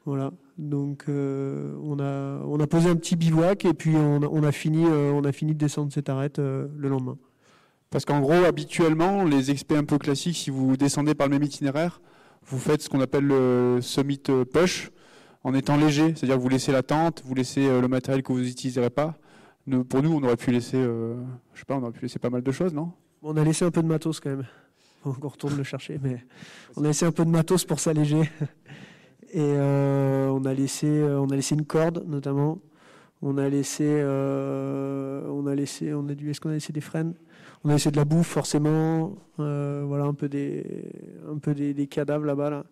voilà 0.05 0.31
donc 0.61 1.05
euh, 1.09 1.75
on 1.83 1.99
a 1.99 2.45
on 2.45 2.59
a 2.59 2.67
posé 2.67 2.87
un 2.87 2.95
petit 2.95 3.15
bivouac 3.15 3.65
et 3.65 3.73
puis 3.73 3.95
on 3.95 4.21
a, 4.21 4.27
on 4.27 4.43
a 4.43 4.51
fini 4.51 4.85
euh, 4.85 5.11
on 5.11 5.23
a 5.23 5.31
fini 5.31 5.53
de 5.53 5.57
descendre 5.57 5.91
cette 5.91 6.07
arête 6.07 6.37
euh, 6.37 6.67
le 6.77 6.87
lendemain. 6.87 7.17
Parce 7.89 8.05
qu'en 8.05 8.21
gros 8.21 8.45
habituellement 8.45 9.23
les 9.23 9.49
experts 9.49 9.79
un 9.79 9.85
peu 9.85 9.97
classiques 9.97 10.35
si 10.35 10.51
vous 10.51 10.77
descendez 10.77 11.15
par 11.15 11.27
le 11.27 11.33
même 11.33 11.43
itinéraire 11.43 11.99
vous 12.45 12.59
faites 12.59 12.83
ce 12.83 12.89
qu'on 12.89 13.01
appelle 13.01 13.25
le 13.25 13.79
summit 13.81 14.21
push 14.53 14.91
en 15.43 15.55
étant 15.55 15.77
léger. 15.77 16.13
C'est-à-dire 16.15 16.35
que 16.37 16.41
vous 16.41 16.49
laissez 16.49 16.71
la 16.71 16.83
tente 16.83 17.23
vous 17.25 17.33
laissez 17.33 17.67
le 17.81 17.87
matériel 17.87 18.21
que 18.21 18.31
vous 18.31 18.41
n'utiliserez 18.41 18.91
pas. 18.91 19.15
Pour 19.89 20.03
nous 20.03 20.13
on 20.13 20.23
aurait 20.23 20.37
pu 20.37 20.51
laisser 20.51 20.79
je 20.79 21.59
sais 21.59 21.65
pas 21.65 21.75
on 21.75 21.81
aurait 21.81 21.91
pu 21.91 22.03
laisser 22.03 22.19
pas 22.19 22.29
mal 22.29 22.43
de 22.43 22.51
choses 22.51 22.73
non? 22.73 22.91
On 23.23 23.35
a 23.35 23.43
laissé 23.43 23.65
un 23.65 23.71
peu 23.71 23.81
de 23.81 23.87
matos 23.87 24.19
quand 24.19 24.29
même. 24.29 24.45
On 25.05 25.27
retourne 25.27 25.57
le 25.57 25.63
chercher, 25.63 25.99
mais 26.01 26.23
on 26.77 26.83
a 26.83 26.87
laissé 26.87 27.07
un 27.07 27.11
peu 27.11 27.25
de 27.25 27.29
matos 27.31 27.65
pour 27.65 27.79
s'alléger. 27.79 28.29
Et 29.33 29.39
euh, 29.39 30.27
on 30.27 30.43
a 30.43 30.53
laissé, 30.53 30.87
euh, 30.87 31.19
on 31.19 31.29
a 31.29 31.35
laissé 31.35 31.55
une 31.55 31.65
corde 31.65 32.03
notamment. 32.07 32.59
On 33.21 33.37
a 33.37 33.47
laissé, 33.47 33.85
euh, 33.87 35.21
on 35.29 35.45
a 35.45 35.55
laissé, 35.55 35.93
on 35.93 36.07
a 36.09 36.15
dû, 36.15 36.31
est-ce 36.31 36.41
qu'on 36.41 36.49
a 36.49 36.53
laissé 36.53 36.73
des 36.73 36.81
freins 36.81 37.13
On 37.63 37.69
a 37.69 37.73
laissé 37.73 37.91
de 37.91 37.97
la 37.97 38.03
bouffe 38.03 38.27
forcément. 38.27 39.15
voilà 39.37 40.05
un 40.05 40.13
peu 40.13 40.27
des, 40.27 40.65
un 41.31 41.37
peu 41.37 41.53
des, 41.53 41.87
cadavres 41.87 42.25
là-bas 42.25 42.49
là. 42.49 42.63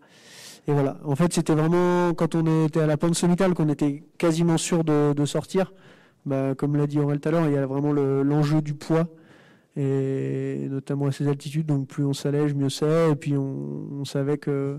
Et 0.68 0.74
voilà. 0.74 0.97
En 1.05 1.16
fait, 1.16 1.32
c'était 1.32 1.53
vraiment 1.53 2.14
quand 2.14 2.36
on 2.36 2.66
était 2.66 2.82
à 2.82 2.88
la 2.88 2.97
pente 2.97 3.16
sommitale 3.16 3.53
qu'on 3.53 3.70
était 3.70 4.03
quasiment 4.18 4.57
sûr 4.57 4.84
de, 4.84 5.26
sortir. 5.26 5.72
Bah, 6.26 6.55
comme 6.55 6.76
l'a 6.76 6.88
dit 6.88 6.99
Aurel 6.99 7.20
tout 7.20 7.30
à 7.30 7.32
l'heure, 7.32 7.45
il 7.47 7.53
y 7.53 7.57
a 7.57 7.66
vraiment 7.66 7.93
l'enjeu 7.93 8.62
du 8.62 8.74
poids 8.74 9.07
et 9.78 10.68
notamment 10.70 11.07
à 11.07 11.12
ces 11.12 11.28
altitudes. 11.28 11.68
Donc 11.68 11.88
plus 11.88 12.03
on 12.03 12.14
s'allège, 12.14 12.53
mieux 12.53 12.70
c'est. 12.70 13.12
Et 13.12 13.16
puis 13.16 13.36
on, 13.38 14.03
savait 14.05 14.38
que 14.38 14.78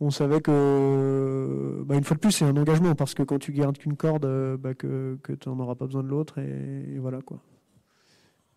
on 0.00 0.10
savait 0.10 0.40
que 0.40 1.82
bah, 1.86 1.94
une 1.96 2.04
fois 2.04 2.16
de 2.16 2.20
plus 2.20 2.32
c'est 2.32 2.44
un 2.44 2.56
engagement 2.56 2.94
parce 2.94 3.14
que 3.14 3.22
quand 3.22 3.38
tu 3.38 3.52
gardes 3.52 3.78
qu'une 3.78 3.96
corde, 3.96 4.26
bah, 4.58 4.74
que, 4.74 5.18
tu 5.24 5.48
n'en 5.48 5.58
auras 5.60 5.74
pas 5.74 5.86
besoin 5.86 6.02
de 6.02 6.08
l'autre 6.08 6.38
et, 6.38 6.98
voilà 6.98 7.20
quoi. 7.22 7.38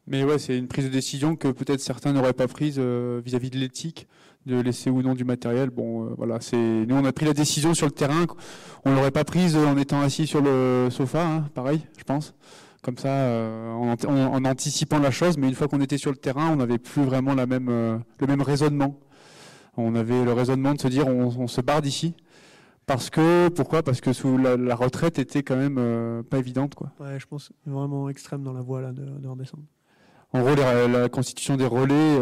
Mais 0.08 0.24
ouais, 0.24 0.40
c'est 0.40 0.58
une 0.58 0.68
prise 0.68 0.86
de 0.86 0.90
décision 0.90 1.36
que 1.36 1.50
peut-être 1.50 1.82
certains 1.82 2.14
n'auraient 2.14 2.34
pas 2.34 2.48
prise 2.48 2.78
euh, 2.80 3.22
vis-à-vis 3.24 3.52
de 3.52 3.60
l'éthique, 3.60 4.08
de 4.48 4.60
laisser 4.60 4.90
ou 4.90 5.04
non 5.04 5.14
du 5.14 5.24
matériel. 5.24 5.70
Bon, 5.70 6.06
euh, 6.06 6.10
voilà, 6.18 6.42
c'est 6.42 6.58
nous 6.58 6.96
on 6.96 7.06
a 7.06 7.14
pris 7.14 7.28
la 7.28 7.34
décision 7.34 7.76
sur 7.76 7.86
le 7.86 7.92
terrain, 7.92 8.26
on 8.86 8.96
l'aurait 8.96 9.12
pas 9.12 9.24
prise 9.24 9.56
en 9.56 9.78
étant 9.78 10.02
assis 10.02 10.26
sur 10.26 10.42
le 10.42 10.88
sofa, 10.90 11.26
hein, 11.26 11.50
pareil, 11.54 11.86
je 11.98 12.04
pense 12.04 12.34
comme 12.82 12.98
ça, 12.98 13.10
euh, 13.10 13.74
en, 13.74 14.46
anticipant 14.46 15.00
la 15.00 15.12
chose. 15.12 15.38
Mais 15.38 15.48
une 15.48 15.56
fois 15.56 15.68
qu'on 15.68 15.82
était 15.82 15.98
sur 15.98 16.12
le 16.12 16.18
terrain, 16.18 16.50
on 16.52 16.58
n'avait 16.58 16.78
plus 16.78 17.04
vraiment 17.04 17.36
euh, 17.38 17.98
le 18.20 18.28
même 18.28 18.42
raisonnement. 18.42 19.00
On 19.80 19.96
avait 19.96 20.24
le 20.24 20.34
raisonnement 20.34 20.74
de 20.74 20.82
se 20.82 20.88
dire 20.88 21.08
on, 21.08 21.48
se 21.48 21.62
barre 21.62 21.82
d'ici. 21.82 22.16
Parce 22.86 23.10
que 23.10 23.50
pourquoi? 23.50 23.84
Parce 23.84 24.02
que 24.02 24.14
sous 24.14 24.38
la, 24.38 24.76
retraite 24.76 25.20
était 25.20 25.44
quand 25.44 25.56
même 25.56 25.78
euh, 25.78 26.24
pas 26.24 26.40
évidente, 26.40 26.76
quoi. 26.76 26.92
Ouais, 27.00 27.20
je 27.20 27.28
pense 27.28 27.52
vraiment 27.66 28.10
extrême 28.10 28.44
dans 28.44 28.54
la 28.54 28.62
voie 28.62 28.82
là 28.82 28.92
de, 28.92 29.28
redescendre. 29.28 29.64
En 30.34 30.42
gros, 30.42 30.56
la, 30.56 31.10
constitution 31.10 31.56
des 31.56 31.66
relais, 31.66 32.18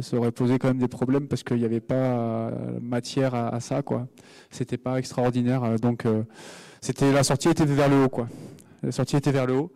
ça 0.00 0.16
aurait 0.16 0.32
posé 0.32 0.58
quand 0.58 0.68
même 0.68 0.78
des 0.78 0.88
problèmes 0.88 1.28
parce 1.28 1.42
qu'il 1.42 1.58
n'y 1.58 1.64
avait 1.64 1.80
pas 1.80 2.50
matière 2.80 3.34
à, 3.34 3.48
à 3.48 3.60
ça, 3.60 3.82
quoi. 3.82 4.06
C'était 4.50 4.76
pas 4.76 4.98
extraordinaire, 4.98 5.78
donc 5.80 6.06
c'était 6.82 7.12
la 7.12 7.22
sortie 7.22 7.48
était 7.48 7.64
vers 7.64 7.88
le 7.88 8.04
haut, 8.04 8.08
quoi. 8.08 8.28
La 8.82 8.92
sortie 8.92 9.16
était 9.16 9.32
vers 9.32 9.46
le 9.46 9.54
haut. 9.54 9.72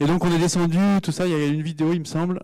Et 0.00 0.06
donc 0.06 0.24
on 0.24 0.32
est 0.32 0.38
descendu, 0.38 0.78
tout 1.02 1.10
ça, 1.10 1.26
il 1.26 1.32
y 1.32 1.34
a 1.34 1.46
une 1.46 1.62
vidéo 1.62 1.92
il 1.92 2.00
me 2.00 2.04
semble. 2.04 2.40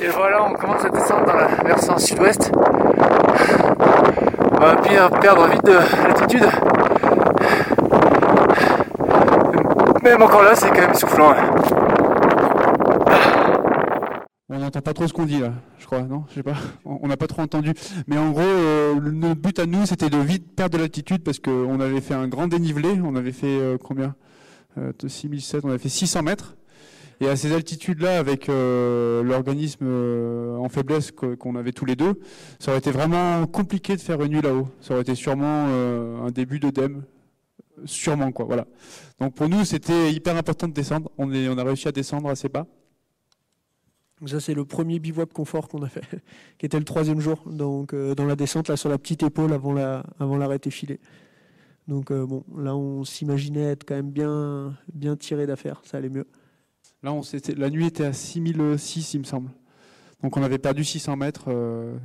Et 0.00 0.08
voilà, 0.08 0.44
on 0.44 0.52
commence 0.54 0.84
à 0.84 0.90
descendre 0.90 1.26
dans 1.26 1.34
la 1.34 1.46
versant 1.64 1.98
sud-ouest. 1.98 2.52
On 4.52 4.58
va 4.58 4.74
bien 4.76 5.08
perdre 5.08 5.48
vite 5.48 5.64
de 5.64 5.72
l'altitude. 5.72 6.46
Même 10.02 10.22
encore 10.22 10.42
là, 10.42 10.54
c'est 10.54 10.68
quand 10.68 10.80
même 10.80 10.94
soufflant. 10.94 11.30
Hein. 11.32 11.76
On 14.48 14.58
n'entend 14.58 14.80
pas 14.80 14.94
trop 14.94 15.08
ce 15.08 15.12
qu'on 15.12 15.26
dit 15.26 15.40
là, 15.40 15.52
je 15.78 15.86
crois, 15.86 16.02
non 16.02 16.24
Je 16.30 16.34
sais 16.34 16.42
pas. 16.42 16.54
On 16.84 17.08
n'a 17.08 17.16
pas 17.16 17.26
trop 17.26 17.42
entendu. 17.42 17.72
Mais 18.06 18.16
en 18.16 18.30
gros, 18.30 18.42
euh, 18.42 18.94
notre 19.00 19.40
but 19.40 19.58
à 19.58 19.66
nous, 19.66 19.84
c'était 19.86 20.08
de 20.08 20.18
vite 20.18 20.54
perdre 20.54 20.76
de 20.76 20.82
l'altitude 20.82 21.24
parce 21.24 21.40
qu'on 21.40 21.80
avait 21.80 22.00
fait 22.00 22.14
un 22.14 22.28
grand 22.28 22.46
dénivelé. 22.46 23.00
On 23.04 23.16
avait 23.16 23.32
fait 23.32 23.58
euh, 23.58 23.76
combien? 23.76 24.14
6007, 25.06 25.64
euh, 25.64 25.68
on 25.68 25.72
a 25.72 25.78
fait 25.78 25.88
600 25.88 26.22
mètres. 26.22 26.56
Et 27.20 27.28
à 27.28 27.36
ces 27.36 27.52
altitudes-là, 27.52 28.18
avec 28.18 28.48
euh, 28.48 29.22
l'organisme 29.22 29.86
euh, 29.86 30.56
en 30.56 30.68
faiblesse 30.68 31.12
qu'on 31.12 31.56
avait 31.56 31.72
tous 31.72 31.86
les 31.86 31.96
deux, 31.96 32.20
ça 32.58 32.70
aurait 32.70 32.78
été 32.78 32.90
vraiment 32.90 33.46
compliqué 33.46 33.96
de 33.96 34.00
faire 34.00 34.22
une 34.22 34.32
nuit 34.32 34.42
là-haut. 34.42 34.68
Ça 34.80 34.92
aurait 34.92 35.02
été 35.02 35.14
sûrement 35.14 35.66
un 36.24 36.30
début 36.30 36.58
d'œdème. 36.58 37.04
Sûrement, 37.84 38.32
quoi. 38.32 38.44
Voilà. 38.44 38.66
Donc 39.18 39.34
pour 39.34 39.48
nous, 39.48 39.64
c'était 39.64 40.12
hyper 40.12 40.36
important 40.36 40.68
de 40.68 40.72
descendre. 40.72 41.10
On, 41.18 41.32
est, 41.32 41.48
on 41.48 41.56
a 41.58 41.64
réussi 41.64 41.88
à 41.88 41.92
descendre 41.92 42.28
assez 42.28 42.48
bas. 42.48 42.66
ça, 44.26 44.40
c'est 44.40 44.54
le 44.54 44.64
premier 44.64 44.98
bivouac 44.98 45.30
confort 45.32 45.68
qu'on 45.68 45.82
a 45.82 45.88
fait, 45.88 46.02
qui 46.58 46.66
était 46.66 46.78
le 46.78 46.84
troisième 46.84 47.20
jour, 47.20 47.42
donc 47.46 47.94
dans 47.94 48.24
la 48.24 48.36
descente, 48.36 48.68
là, 48.68 48.76
sur 48.76 48.88
la 48.88 48.98
petite 48.98 49.22
épaule 49.22 49.52
avant 49.52 49.72
la 49.72 50.04
avant 50.18 50.36
l'arrêt 50.36 50.58
filé. 50.70 51.00
Donc 51.86 52.12
bon, 52.12 52.44
là, 52.56 52.74
on 52.74 53.04
s'imaginait 53.04 53.72
être 53.72 53.84
quand 53.84 53.94
même 53.94 54.10
bien 54.10 54.74
bien 54.92 55.16
tiré 55.16 55.46
d'affaire, 55.46 55.82
ça 55.84 55.98
allait 55.98 56.10
mieux. 56.10 56.26
Là, 57.06 57.12
on 57.12 57.22
la 57.56 57.70
nuit 57.70 57.86
était 57.86 58.04
à 58.04 58.12
6006, 58.12 59.14
il 59.14 59.20
me 59.20 59.24
semble. 59.24 59.48
Donc 60.24 60.36
on 60.36 60.42
avait 60.42 60.58
perdu 60.58 60.82
600 60.82 61.14
mètres, 61.14 61.44
euh, 61.46 61.96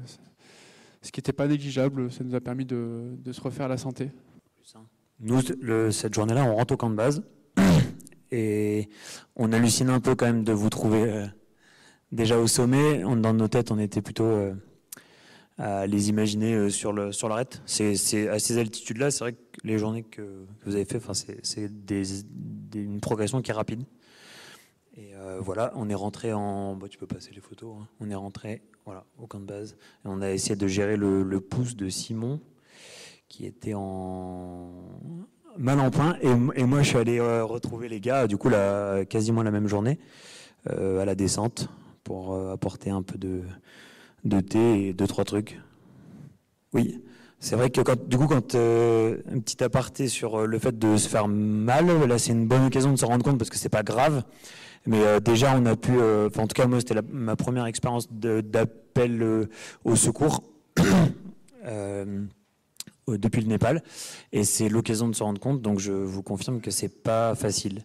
ce 1.01 1.11
qui 1.11 1.17
n'était 1.17 1.33
pas 1.33 1.47
négligeable. 1.47 2.11
Ça 2.11 2.23
nous 2.23 2.35
a 2.35 2.39
permis 2.39 2.65
de, 2.65 3.15
se 3.31 3.41
refaire 3.41 3.67
la 3.67 3.77
santé. 3.77 4.11
Nous, 5.19 5.41
cette 5.91 6.13
journée-là, 6.13 6.45
on 6.45 6.55
rentre 6.55 6.75
au 6.75 6.77
camp 6.77 6.91
de 6.91 6.95
base 6.95 7.23
et 8.31 8.89
on 9.35 9.51
hallucine 9.51 9.89
un 9.89 9.99
peu 9.99 10.13
quand 10.13 10.27
même 10.27 10.43
de 10.43 10.53
vous 10.53 10.69
trouver 10.69 11.01
euh, 11.01 11.25
déjà 12.11 12.37
au 12.37 12.45
sommet. 12.45 12.99
dans 12.99 13.33
nos 13.33 13.47
têtes, 13.47 13.71
on 13.71 13.79
était 13.79 14.03
plutôt 14.03 14.25
euh, 14.25 14.53
à 15.57 15.87
les 15.87 16.09
imaginer 16.09 16.69
sur 16.69 16.93
le 16.93 17.11
sur 17.11 17.27
l'arête. 17.27 17.63
C'est 17.65 18.29
à 18.29 18.37
ces 18.37 18.57
altitudes-là, 18.59 19.09
c'est 19.09 19.23
vrai 19.23 19.33
que 19.33 19.39
les 19.63 19.79
journées 19.79 20.03
que, 20.03 20.45
vous 20.63 20.75
avez 20.75 20.85
fait, 20.85 20.97
enfin, 20.97 21.13
c'est 21.15 21.71
une 22.75 23.01
progression 23.01 23.41
qui 23.41 23.49
est 23.49 23.55
rapide. 23.55 23.83
Et 24.97 25.15
euh, 25.15 25.39
voilà, 25.39 25.71
on 25.75 25.89
est 25.89 25.95
rentré 25.95 26.33
en. 26.33 26.75
Bah, 26.75 26.87
tu 26.89 26.97
peux 26.97 27.07
passer 27.07 27.31
les 27.33 27.39
photos. 27.39 27.75
Hein. 27.79 27.87
On 28.01 28.09
est 28.09 28.15
rentré 28.15 28.61
voilà, 28.85 29.05
au 29.19 29.27
camp 29.27 29.39
de 29.39 29.45
base. 29.45 29.77
On 30.03 30.21
a 30.21 30.31
essayé 30.31 30.55
de 30.55 30.67
gérer 30.67 30.97
le, 30.97 31.39
pouce 31.39 31.75
de 31.75 31.87
Simon, 31.89 32.41
qui 33.29 33.45
était 33.45 33.73
en 33.73 34.69
mal 35.57 35.79
en 35.79 35.91
point. 35.91 36.17
Et, 36.21 36.65
moi, 36.65 36.81
je 36.81 36.89
suis 36.89 36.97
allé 36.97 37.19
euh, 37.19 37.45
retrouver 37.45 37.87
les 37.87 38.01
gars, 38.01 38.27
du 38.27 38.37
coup, 38.37 38.49
la, 38.49 39.05
quasiment 39.05 39.43
la 39.43 39.51
même 39.51 39.67
journée, 39.67 39.97
euh, 40.69 40.99
à 40.99 41.05
la 41.05 41.15
descente, 41.15 41.69
pour 42.03 42.35
apporter 42.49 42.89
un 42.89 43.01
peu 43.01 43.17
de, 43.17 43.43
thé 44.41 44.87
et 44.87 44.93
deux, 44.93 45.07
trois 45.07 45.23
trucs. 45.23 45.59
Oui. 46.73 47.01
C'est 47.39 47.55
vrai 47.55 47.71
que 47.71 47.81
quand, 47.81 48.07
du 48.07 48.17
coup, 48.17 48.27
quand 48.27 48.55
un 48.55 49.39
petit 49.39 49.63
aparté 49.63 50.07
sur 50.07 50.45
le 50.45 50.59
fait 50.59 50.77
de 50.77 50.97
se 50.97 51.07
faire 51.07 51.27
mal, 51.27 51.87
là, 52.05 52.19
c'est 52.19 52.33
une 52.33 52.45
bonne 52.45 52.65
occasion 52.65 52.91
de 52.91 52.97
se 52.97 53.05
rendre 53.05 53.23
compte 53.23 53.37
parce 53.37 53.49
que 53.49 53.57
c'est 53.57 53.69
pas 53.69 53.83
grave. 53.83 54.23
Mais 54.85 55.01
euh, 55.01 55.19
déjà, 55.19 55.55
on 55.55 55.65
a 55.65 55.75
pu, 55.75 55.91
euh, 55.97 56.29
en 56.37 56.47
tout 56.47 56.53
cas 56.55 56.65
moi, 56.65 56.79
c'était 56.79 56.99
ma 57.09 57.35
première 57.35 57.65
expérience 57.65 58.11
d'appel 58.11 59.21
euh, 59.21 59.49
au 59.83 59.95
secours. 59.95 60.43
depuis 63.07 63.41
le 63.41 63.47
Népal. 63.47 63.83
Et 64.31 64.45
c'est 64.45 64.69
l'occasion 64.69 65.09
de 65.09 65.15
se 65.15 65.21
rendre 65.21 65.41
compte. 65.41 65.61
Donc 65.61 65.79
je 65.79 65.91
vous 65.91 66.23
confirme 66.23 66.61
que 66.61 66.71
c'est 66.71 67.03
pas 67.03 67.35
facile 67.35 67.83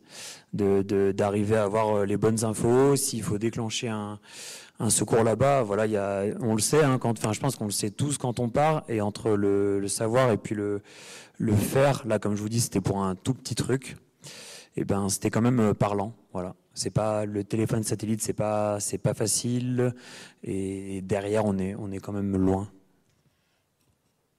d'arriver 0.53 1.57
à 1.57 1.65
avoir 1.65 2.07
les 2.07 2.17
bonnes 2.17 2.45
infos. 2.45 2.95
S'il 2.95 3.25
faut 3.25 3.37
déclencher 3.37 3.89
un, 3.89 4.21
secours 4.89 5.25
là-bas 5.25 5.63
voilà 5.63 5.87
y 5.87 5.97
a, 5.97 6.27
on 6.41 6.55
le 6.55 6.61
sait 6.61 6.85
hein, 6.85 6.99
quand 6.99 7.19
enfin 7.19 7.33
je 7.33 7.41
pense 7.41 7.57
qu'on 7.57 7.65
le 7.65 7.73
sait 7.73 7.91
tous 7.91 8.19
quand 8.19 8.39
on 8.39 8.49
part. 8.49 8.85
Et 8.89 9.01
entre 9.01 9.31
le, 9.31 9.89
savoir 9.89 10.31
et 10.31 10.37
puis 10.37 10.55
le 10.55 10.81
le 11.39 11.55
faire 11.55 12.07
là 12.07 12.21
comme 12.21 12.37
je 12.37 12.43
vous 12.43 12.49
dis 12.49 12.61
c'était 12.61 12.81
pour 12.81 13.03
un 13.03 13.17
tout 13.17 13.35
petit 13.35 13.57
truc. 13.57 13.97
Et 14.77 14.85
ben 14.85 15.09
c'était 15.09 15.31
quand 15.31 15.43
même 15.43 15.75
parlant. 15.75 16.13
Voilà 16.33 16.55
c'est 16.77 16.91
pas 16.91 17.25
le 17.25 17.43
téléphone 17.43 17.83
satellite, 17.83 18.23
c'est 18.23 18.33
pas 18.33 18.79
c'est 18.81 18.99
pas 18.99 19.15
facile 19.15 19.95
et 20.45 21.01
derrière 21.03 21.45
on 21.45 21.59
est 21.59 21.75
on 21.75 21.91
est 21.91 21.99
quand 21.99 22.13
même 22.13 22.37
loin. 22.37 22.71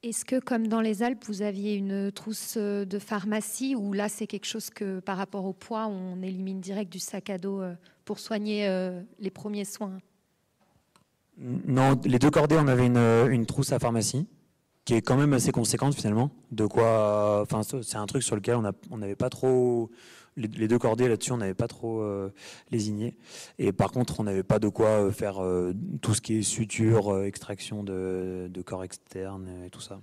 Est-ce 0.03 0.23
que 0.23 0.39
comme 0.39 0.67
dans 0.67 0.79
les 0.79 1.01
Alpes, 1.01 1.25
vous 1.27 1.41
aviez 1.41 1.73
une 1.73 2.11
trousse 2.11 2.55
de 2.57 2.99
pharmacie 2.99 3.75
ou 3.75 3.93
là 3.93 4.07
c'est 4.07 4.27
quelque 4.27 4.45
chose 4.45 4.69
que 4.69 4.99
par 4.99 5.17
rapport 5.17 5.45
au 5.45 5.53
poids, 5.53 5.87
on 5.87 6.21
élimine 6.21 6.61
direct 6.61 6.91
du 6.91 6.99
sac 6.99 7.29
à 7.31 7.39
dos 7.39 7.61
euh, 7.61 7.73
pour 8.05 8.19
soigner 8.19 8.67
euh, 8.67 9.01
les 9.19 9.31
premiers 9.31 9.65
soins? 9.65 9.97
Non, 11.39 11.99
les 12.05 12.19
deux 12.19 12.29
cordées, 12.29 12.57
on 12.59 12.67
avait 12.67 12.85
une, 12.85 12.97
une 12.97 13.45
trousse 13.45 13.71
à 13.71 13.79
pharmacie 13.79 14.27
qui 14.85 14.93
est 14.93 15.01
quand 15.01 15.17
même 15.17 15.33
assez 15.33 15.51
conséquente 15.51 15.95
finalement. 15.95 16.31
De 16.51 16.65
quoi, 16.65 17.41
enfin 17.41 17.61
c'est 17.63 17.97
un 17.97 18.05
truc 18.05 18.23
sur 18.23 18.35
lequel 18.35 18.57
on 18.89 18.97
n'avait 18.97 19.17
pas 19.17 19.29
trop 19.29 19.89
les, 20.37 20.67
deux 20.67 20.79
cordées 20.79 21.07
là-dessus, 21.07 21.31
on 21.31 21.37
n'avait 21.37 21.53
pas 21.53 21.67
trop 21.67 22.01
euh, 22.01 22.31
lésigné. 22.71 23.15
Et 23.57 23.71
par 23.71 23.91
contre, 23.91 24.19
on 24.19 24.23
n'avait 24.23 24.43
pas 24.43 24.59
de 24.59 24.69
quoi 24.69 24.87
euh, 24.87 25.11
faire 25.11 25.43
euh, 25.43 25.73
tout 26.01 26.13
ce 26.13 26.21
qui 26.21 26.37
est 26.37 26.41
suture, 26.43 27.23
extraction 27.23 27.83
de, 27.83 28.49
corps 28.65 28.83
externe 28.83 29.49
et 29.65 29.69
tout 29.69 29.81
ça. 29.81 29.99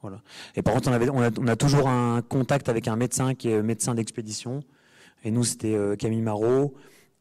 Voilà, 0.00 0.22
Et 0.54 0.62
par 0.62 0.74
contre, 0.74 0.88
on, 0.90 0.92
avait, 0.92 1.08
a, 1.50 1.56
toujours 1.56 1.88
un 1.88 2.22
contact 2.22 2.68
avec 2.68 2.86
un 2.86 2.94
médecin 2.94 3.34
qui 3.34 3.48
est 3.48 3.62
médecin 3.62 3.94
d'expédition. 3.94 4.62
Et 5.24 5.30
nous, 5.30 5.42
c'était 5.42 5.76
Camille 5.98 6.22
Marot. 6.22 6.74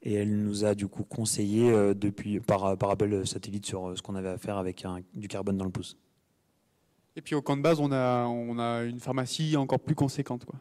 Et 0.03 0.13
elle 0.13 0.43
nous 0.43 0.65
a 0.65 0.73
du 0.73 0.87
coup 0.87 1.03
conseillé 1.03 1.71
depuis, 1.95 2.39
par, 2.39 2.77
par 2.77 2.89
appel 2.89 3.25
satellite 3.27 3.65
sur 3.65 3.95
ce 3.95 4.01
qu'on 4.01 4.15
avait 4.15 4.29
à 4.29 4.37
faire 4.37 4.57
avec 4.57 4.85
du 5.13 5.27
carbone 5.27 5.57
dans 5.57 5.65
le 5.65 5.71
pouce. 5.71 5.97
Et 7.15 7.21
puis 7.21 7.35
au 7.35 7.41
camp 7.41 7.57
de 7.57 7.61
base, 7.61 7.79
on 7.79 7.91
a, 7.91 8.25
on 8.25 8.57
a 8.57 8.83
une 8.83 8.99
pharmacie 8.99 9.55
encore 9.57 9.79
plus 9.79 9.95
conséquente. 9.95 10.45
Quoi. 10.45 10.59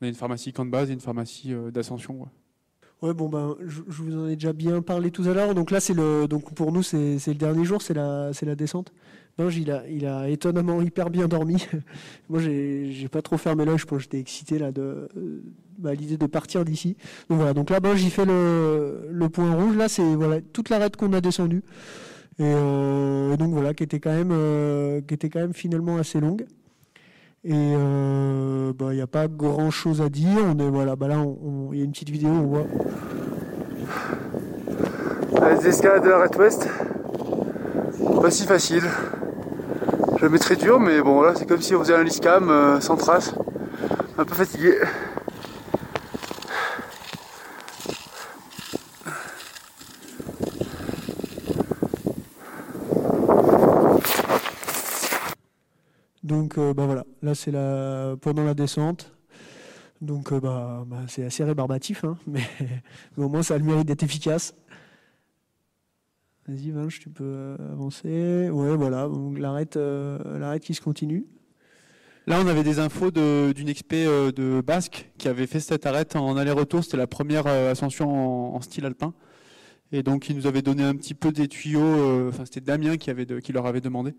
On 0.00 0.06
a 0.06 0.08
une 0.08 0.14
pharmacie 0.14 0.52
camp 0.52 0.64
de 0.64 0.70
base 0.70 0.90
et 0.90 0.94
une 0.94 1.00
pharmacie 1.00 1.52
euh, 1.52 1.70
d'ascension. 1.70 2.26
Ouais. 3.02 3.14
bon 3.14 3.28
ben, 3.28 3.56
je, 3.66 3.80
vous 3.88 4.16
en 4.16 4.28
ai 4.28 4.34
déjà 4.34 4.52
bien 4.52 4.82
parlé 4.82 5.10
tout 5.10 5.22
à 5.24 5.34
l'heure. 5.34 5.54
Donc 5.54 5.70
là, 5.70 5.80
c'est 5.80 5.94
le, 5.94 6.26
donc 6.26 6.54
pour 6.54 6.72
nous, 6.72 6.82
c'est, 6.82 7.18
le 7.26 7.34
dernier 7.34 7.64
jour, 7.64 7.82
c'est 7.82 7.94
la, 7.94 8.32
c'est 8.32 8.46
la 8.46 8.54
descente. 8.54 8.92
Binge, 9.38 9.56
il 9.56 9.70
a, 9.70 9.86
il 9.88 10.06
a 10.06 10.28
étonnamment 10.28 10.80
hyper 10.82 11.10
bien 11.10 11.28
dormi. 11.28 11.66
Moi, 12.28 12.40
j'ai, 12.40 12.92
j'ai 12.92 13.08
pas 13.08 13.22
trop 13.22 13.36
fermé 13.36 13.64
l'œil. 13.64 13.78
Je 13.78 13.86
pense 13.86 14.02
j'étais 14.02 14.18
excité 14.18 14.58
là 14.58 14.72
de, 14.72 15.08
bah, 15.78 15.94
l'idée 15.94 16.16
de 16.16 16.26
partir 16.26 16.64
d'ici. 16.64 16.96
Donc 17.28 17.38
voilà. 17.38 17.54
Donc 17.54 17.70
là, 17.70 17.80
Binge, 17.80 18.02
il 18.02 18.10
fait 18.10 18.24
le, 18.24 19.28
point 19.28 19.54
rouge. 19.54 19.76
Là, 19.76 19.88
c'est 19.88 20.14
voilà 20.14 20.40
toute 20.40 20.68
la 20.70 20.88
qu'on 20.90 21.12
a 21.12 21.20
descendue. 21.20 21.62
Et, 22.38 22.42
euh, 22.44 23.36
donc 23.36 23.52
voilà, 23.52 23.74
qui 23.74 23.82
était 23.82 24.00
quand 24.00 24.14
même, 24.14 24.30
euh, 24.32 25.00
qui 25.02 25.14
était 25.14 25.28
quand 25.28 25.40
même 25.40 25.54
finalement 25.54 25.98
assez 25.98 26.20
longue. 26.20 26.46
Et 27.44 27.52
euh, 27.52 28.39
bah, 28.72 28.86
il 28.90 28.96
n'y 28.96 29.02
a 29.02 29.06
pas 29.06 29.28
grand 29.28 29.70
chose 29.70 30.00
à 30.00 30.08
dire. 30.08 30.38
On 30.44 30.58
est, 30.58 30.68
voilà, 30.68 30.96
bah 30.96 31.08
là, 31.08 31.24
il 31.72 31.78
y 31.78 31.82
a 31.82 31.84
une 31.84 31.92
petite 31.92 32.10
vidéo, 32.10 32.30
on 32.30 32.46
voit. 32.46 32.66
Les 35.50 35.66
escalades 35.66 36.04
de 36.04 36.10
la 36.10 36.22
Red 36.22 36.36
West, 36.36 36.68
pas 38.20 38.30
si 38.30 38.46
facile. 38.46 38.84
Je 40.20 40.26
très 40.36 40.56
dur, 40.56 40.78
mais 40.78 41.00
bon, 41.00 41.22
là, 41.22 41.32
c'est 41.34 41.46
comme 41.46 41.62
si 41.62 41.74
on 41.74 41.80
faisait 41.80 41.94
un 41.94 42.02
liscam 42.02 42.50
euh, 42.50 42.80
sans 42.80 42.96
trace. 42.96 43.34
Un 44.18 44.24
peu 44.24 44.34
fatigué. 44.34 44.74
Donc 56.22 56.58
euh, 56.58 56.74
bah 56.74 56.84
voilà, 56.84 57.04
c'est 57.34 57.50
la 57.50 58.16
pendant 58.20 58.44
la 58.44 58.54
descente. 58.54 59.12
Donc 60.00 60.32
euh, 60.32 60.40
bah, 60.40 60.84
bah, 60.86 61.02
c'est 61.08 61.24
assez 61.24 61.44
rébarbatif, 61.44 62.04
hein, 62.04 62.16
mais, 62.26 62.42
au 63.18 63.28
moins 63.28 63.42
ça 63.42 63.54
a 63.54 63.58
le 63.58 63.64
mérite 63.64 63.86
d'être 63.86 64.02
efficace. 64.02 64.54
Vas-y 66.48 66.70
Vinge, 66.70 66.98
tu 66.98 67.10
peux 67.10 67.24
euh, 67.24 67.72
avancer. 67.72 68.48
Ouais 68.50 68.74
voilà, 68.76 69.08
donc 69.08 69.38
l'arrête, 69.38 69.76
l'arrête 69.76 70.62
qui 70.62 70.74
se 70.74 70.80
continue. 70.80 71.26
Là, 72.26 72.40
on 72.40 72.46
avait 72.46 72.62
des 72.62 72.78
infos 72.78 73.10
d'une 73.10 73.68
expé 73.68 74.04
de 74.04 74.60
Basque 74.60 75.10
qui 75.18 75.26
avait 75.26 75.46
fait 75.46 75.58
cette 75.58 75.84
arrête 75.86 76.14
en 76.16 76.36
aller-retour. 76.36 76.84
C'était 76.84 76.98
la 76.98 77.08
première 77.08 77.46
ascension 77.46 78.54
en, 78.54 78.60
style 78.60 78.86
alpin. 78.86 79.14
Et 79.90 80.02
donc, 80.02 80.28
il 80.28 80.36
nous 80.36 80.46
avait 80.46 80.62
donné 80.62 80.84
un 80.84 80.94
petit 80.94 81.14
peu 81.14 81.32
des 81.32 81.48
tuyaux. 81.48 82.28
Enfin, 82.28 82.44
c'était 82.44 82.60
Damien 82.60 82.98
qui, 82.98 83.10
avait 83.10 83.26
qui 83.40 83.52
leur 83.52 83.66
avait 83.66 83.80
demandé. 83.80 84.14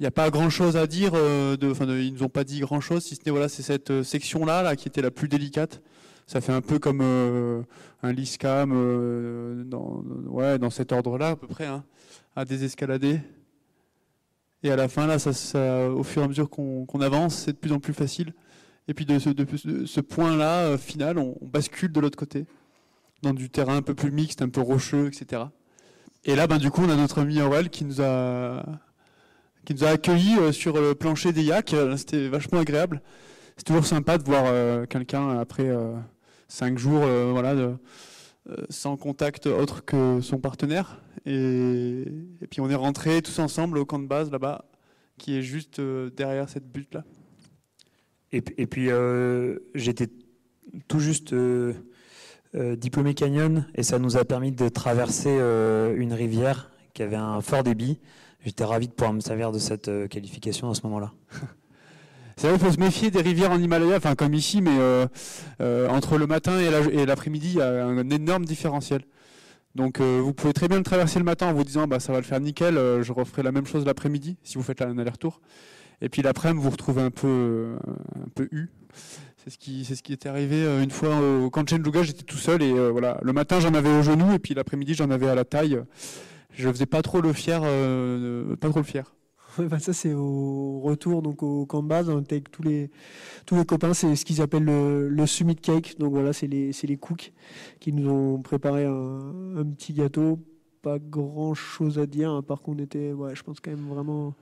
Il 0.00 0.02
n'y 0.02 0.06
a 0.08 0.10
pas 0.10 0.30
grand 0.30 0.50
chose 0.50 0.76
à 0.76 0.86
dire. 0.86 1.12
Euh, 1.14 1.56
de, 1.56 1.70
enfin, 1.70 1.86
ils 1.86 2.12
nous 2.12 2.24
ont 2.24 2.28
pas 2.28 2.42
dit 2.42 2.60
grand 2.60 2.80
chose, 2.80 3.04
si 3.04 3.14
ce 3.14 3.20
n'est 3.24 3.30
voilà, 3.30 3.48
c'est 3.48 3.62
cette 3.62 3.90
euh, 3.90 4.02
section 4.02 4.44
là, 4.44 4.74
qui 4.74 4.88
était 4.88 5.02
la 5.02 5.12
plus 5.12 5.28
délicate. 5.28 5.82
Ça 6.26 6.40
fait 6.40 6.52
un 6.52 6.62
peu 6.62 6.78
comme 6.78 7.00
euh, 7.02 7.62
un 8.02 8.12
liscam 8.12 8.70
dans, 9.66 10.02
ouais, 10.26 10.58
dans 10.58 10.70
cet 10.70 10.90
ordre-là 10.90 11.30
à 11.30 11.36
peu 11.36 11.46
près, 11.46 11.66
hein, 11.66 11.84
à 12.34 12.44
désescalader. 12.44 13.20
Et 14.62 14.70
à 14.70 14.76
la 14.76 14.88
fin, 14.88 15.06
là, 15.06 15.18
ça, 15.18 15.90
au 15.90 16.02
fur 16.02 16.22
et 16.22 16.24
à 16.24 16.28
mesure 16.28 16.48
qu'on 16.48 17.00
avance, 17.00 17.36
c'est 17.36 17.52
de 17.52 17.58
plus 17.58 17.72
en 17.72 17.78
plus 17.78 17.92
facile. 17.92 18.32
Et 18.88 18.94
puis 18.94 19.04
de 19.04 19.18
ce, 19.18 19.28
de, 19.28 19.84
ce 19.84 20.00
point-là, 20.00 20.78
final, 20.78 21.18
on, 21.18 21.36
bascule 21.42 21.92
de 21.92 22.00
l'autre 22.00 22.16
côté, 22.16 22.46
dans 23.22 23.34
du 23.34 23.50
terrain 23.50 23.76
un 23.76 23.82
peu 23.82 23.94
plus 23.94 24.10
mixte, 24.10 24.40
un 24.40 24.48
peu 24.48 24.62
rocheux, 24.62 25.08
etc. 25.08 25.42
Et 26.24 26.34
là, 26.34 26.46
ben, 26.46 26.56
du 26.56 26.70
coup, 26.70 26.82
on 26.82 26.88
a 26.88 26.96
notre 26.96 27.20
ami 27.20 27.42
Aurel 27.42 27.68
qui 27.68 27.84
nous 27.84 28.00
a 28.00 28.64
qui 29.64 29.74
nous 29.74 29.84
a 29.84 29.88
accueillis 29.88 30.36
euh, 30.38 30.52
sur 30.52 30.80
le 30.80 30.94
plancher 30.94 31.32
des 31.32 31.42
yaks. 31.42 31.74
Euh, 31.74 31.96
c'était 31.96 32.28
vachement 32.28 32.60
agréable. 32.60 33.02
C'est 33.56 33.64
toujours 33.64 33.86
sympa 33.86 34.18
de 34.18 34.24
voir 34.24 34.44
euh, 34.46 34.84
quelqu'un 34.86 35.38
après 35.38 35.70
cinq 36.48 36.76
jours 36.76 37.04
voilà, 37.30 37.54
sans 38.68 38.96
contact 38.96 39.46
autre 39.46 39.84
que 39.84 40.20
son 40.20 40.38
partenaire. 40.38 41.00
Et, 41.24 42.04
puis 42.50 42.60
on 42.60 42.68
est 42.68 42.74
rentrés 42.74 43.22
tous 43.22 43.38
ensemble 43.38 43.78
au 43.78 43.84
camp 43.84 44.00
de 44.00 44.06
base 44.06 44.30
là-bas, 44.30 44.64
qui 45.18 45.36
est 45.36 45.42
juste 45.42 45.80
derrière 45.80 46.48
cette 46.48 46.70
butte-là. 46.70 47.04
Et, 48.32 48.40
puis 48.42 48.88
j'étais 49.76 50.08
tout 50.88 50.98
juste 50.98 51.32
diplômé 52.54 53.14
canyon 53.14 53.66
et 53.76 53.84
ça 53.84 54.00
nous 54.00 54.16
a 54.16 54.24
permis 54.24 54.50
de 54.50 54.68
traverser 54.68 55.30
une 55.96 56.12
rivière 56.12 56.72
qui 56.92 57.04
avait 57.04 57.14
un 57.14 57.40
fort 57.40 57.62
débit. 57.62 58.00
J'étais 58.44 58.64
ravi 58.64 58.88
de 58.88 58.92
pouvoir 58.92 59.12
me 59.12 59.20
servir 59.20 59.52
de 59.52 59.58
cette 59.58 59.90
qualification 60.08 60.70
à 60.70 60.74
ce 60.74 60.82
moment-là. 60.84 61.12
C'est 62.36 62.48
vrai, 62.48 62.56
il 62.56 62.60
faut 62.60 62.72
se 62.72 62.80
méfier 62.80 63.10
des 63.10 63.20
rivières 63.20 63.52
en 63.52 63.58
Himalaya, 63.58 63.96
enfin 63.96 64.14
comme 64.14 64.34
ici, 64.34 64.60
mais 64.60 64.76
entre 65.88 66.18
le 66.18 66.26
matin 66.26 66.58
et 66.58 67.06
l'après-midi, 67.06 67.50
il 67.54 67.58
y 67.58 67.60
a 67.62 67.86
un 67.86 68.10
énorme 68.10 68.44
différentiel. 68.44 69.02
Donc 69.76 70.00
vous 70.00 70.34
pouvez 70.34 70.52
très 70.52 70.66
bien 70.66 70.78
le 70.78 70.82
traverser 70.82 71.20
le 71.20 71.24
matin 71.24 71.46
en 71.46 71.52
vous 71.52 71.62
disant 71.62 71.86
bah, 71.86 72.00
ça 72.00 72.12
va 72.12 72.18
le 72.18 72.24
faire 72.24 72.40
nickel, 72.40 72.74
je 72.74 73.12
referai 73.12 73.44
la 73.44 73.52
même 73.52 73.66
chose 73.66 73.86
l'après-midi 73.86 74.36
si 74.42 74.58
vous 74.58 74.64
faites 74.64 74.82
un 74.82 74.98
aller-retour. 74.98 75.40
Et 76.00 76.08
puis 76.08 76.22
l'après-midi, 76.22 76.58
vous 76.58 76.64
vous 76.64 76.70
retrouvez 76.70 77.02
un 77.02 77.12
peu, 77.12 77.76
un 78.16 78.28
peu 78.34 78.48
eu. 78.50 78.68
C'est 79.44 79.50
ce 79.50 79.58
qui, 79.58 79.84
ce 79.84 80.00
qui 80.02 80.14
était 80.14 80.30
arrivé 80.30 80.64
euh, 80.64 80.82
une 80.82 80.90
fois 80.90 81.20
au 81.20 81.50
Chenjuga, 81.54 82.02
j'étais 82.02 82.22
tout 82.22 82.38
seul 82.38 82.62
et 82.62 82.72
euh, 82.72 82.90
voilà. 82.90 83.18
Le 83.22 83.34
matin, 83.34 83.60
j'en 83.60 83.74
avais 83.74 83.90
au 83.90 84.02
genou 84.02 84.32
et 84.32 84.38
puis 84.38 84.54
l'après-midi, 84.54 84.94
j'en 84.94 85.10
avais 85.10 85.28
à 85.28 85.34
la 85.34 85.44
taille. 85.44 85.78
Je 86.54 86.68
faisais 86.68 86.86
pas 86.86 87.02
trop 87.02 87.20
le 87.20 87.32
fier, 87.32 87.60
euh, 87.64 88.56
pas 88.56 88.70
trop 88.70 88.80
le 88.80 88.84
fier. 88.84 89.14
Bah, 89.56 89.78
ça 89.78 89.92
c'est 89.92 90.12
au 90.12 90.80
retour 90.80 91.22
donc 91.22 91.44
au 91.44 91.64
base 91.80 92.08
on 92.08 92.20
était 92.20 92.34
avec 92.34 92.50
tous 92.50 92.64
les 92.64 92.90
tous 93.46 93.54
les 93.54 93.64
copains 93.64 93.94
c'est 93.94 94.16
ce 94.16 94.24
qu'ils 94.24 94.42
appellent 94.42 94.64
le, 94.64 95.26
summit 95.26 95.54
cake 95.54 95.96
donc 96.00 96.12
voilà 96.12 96.32
c'est 96.32 96.48
les 96.48 96.72
c'est 96.72 96.88
les 96.88 96.96
cooks 96.96 97.32
qui 97.78 97.92
nous 97.92 98.10
ont 98.10 98.42
préparé 98.42 98.84
un, 98.84 99.56
un 99.56 99.64
petit 99.64 99.92
gâteau 99.92 100.40
pas 100.82 100.98
grand 100.98 101.54
chose 101.54 102.00
à 102.00 102.06
dire 102.06 102.42
par 102.42 102.62
contre 102.62 102.80
on 102.80 102.82
était 102.82 103.12
ouais 103.12 103.36
je 103.36 103.44
pense 103.44 103.60
quand 103.60 103.70
même 103.70 103.86
vraiment 103.86 104.34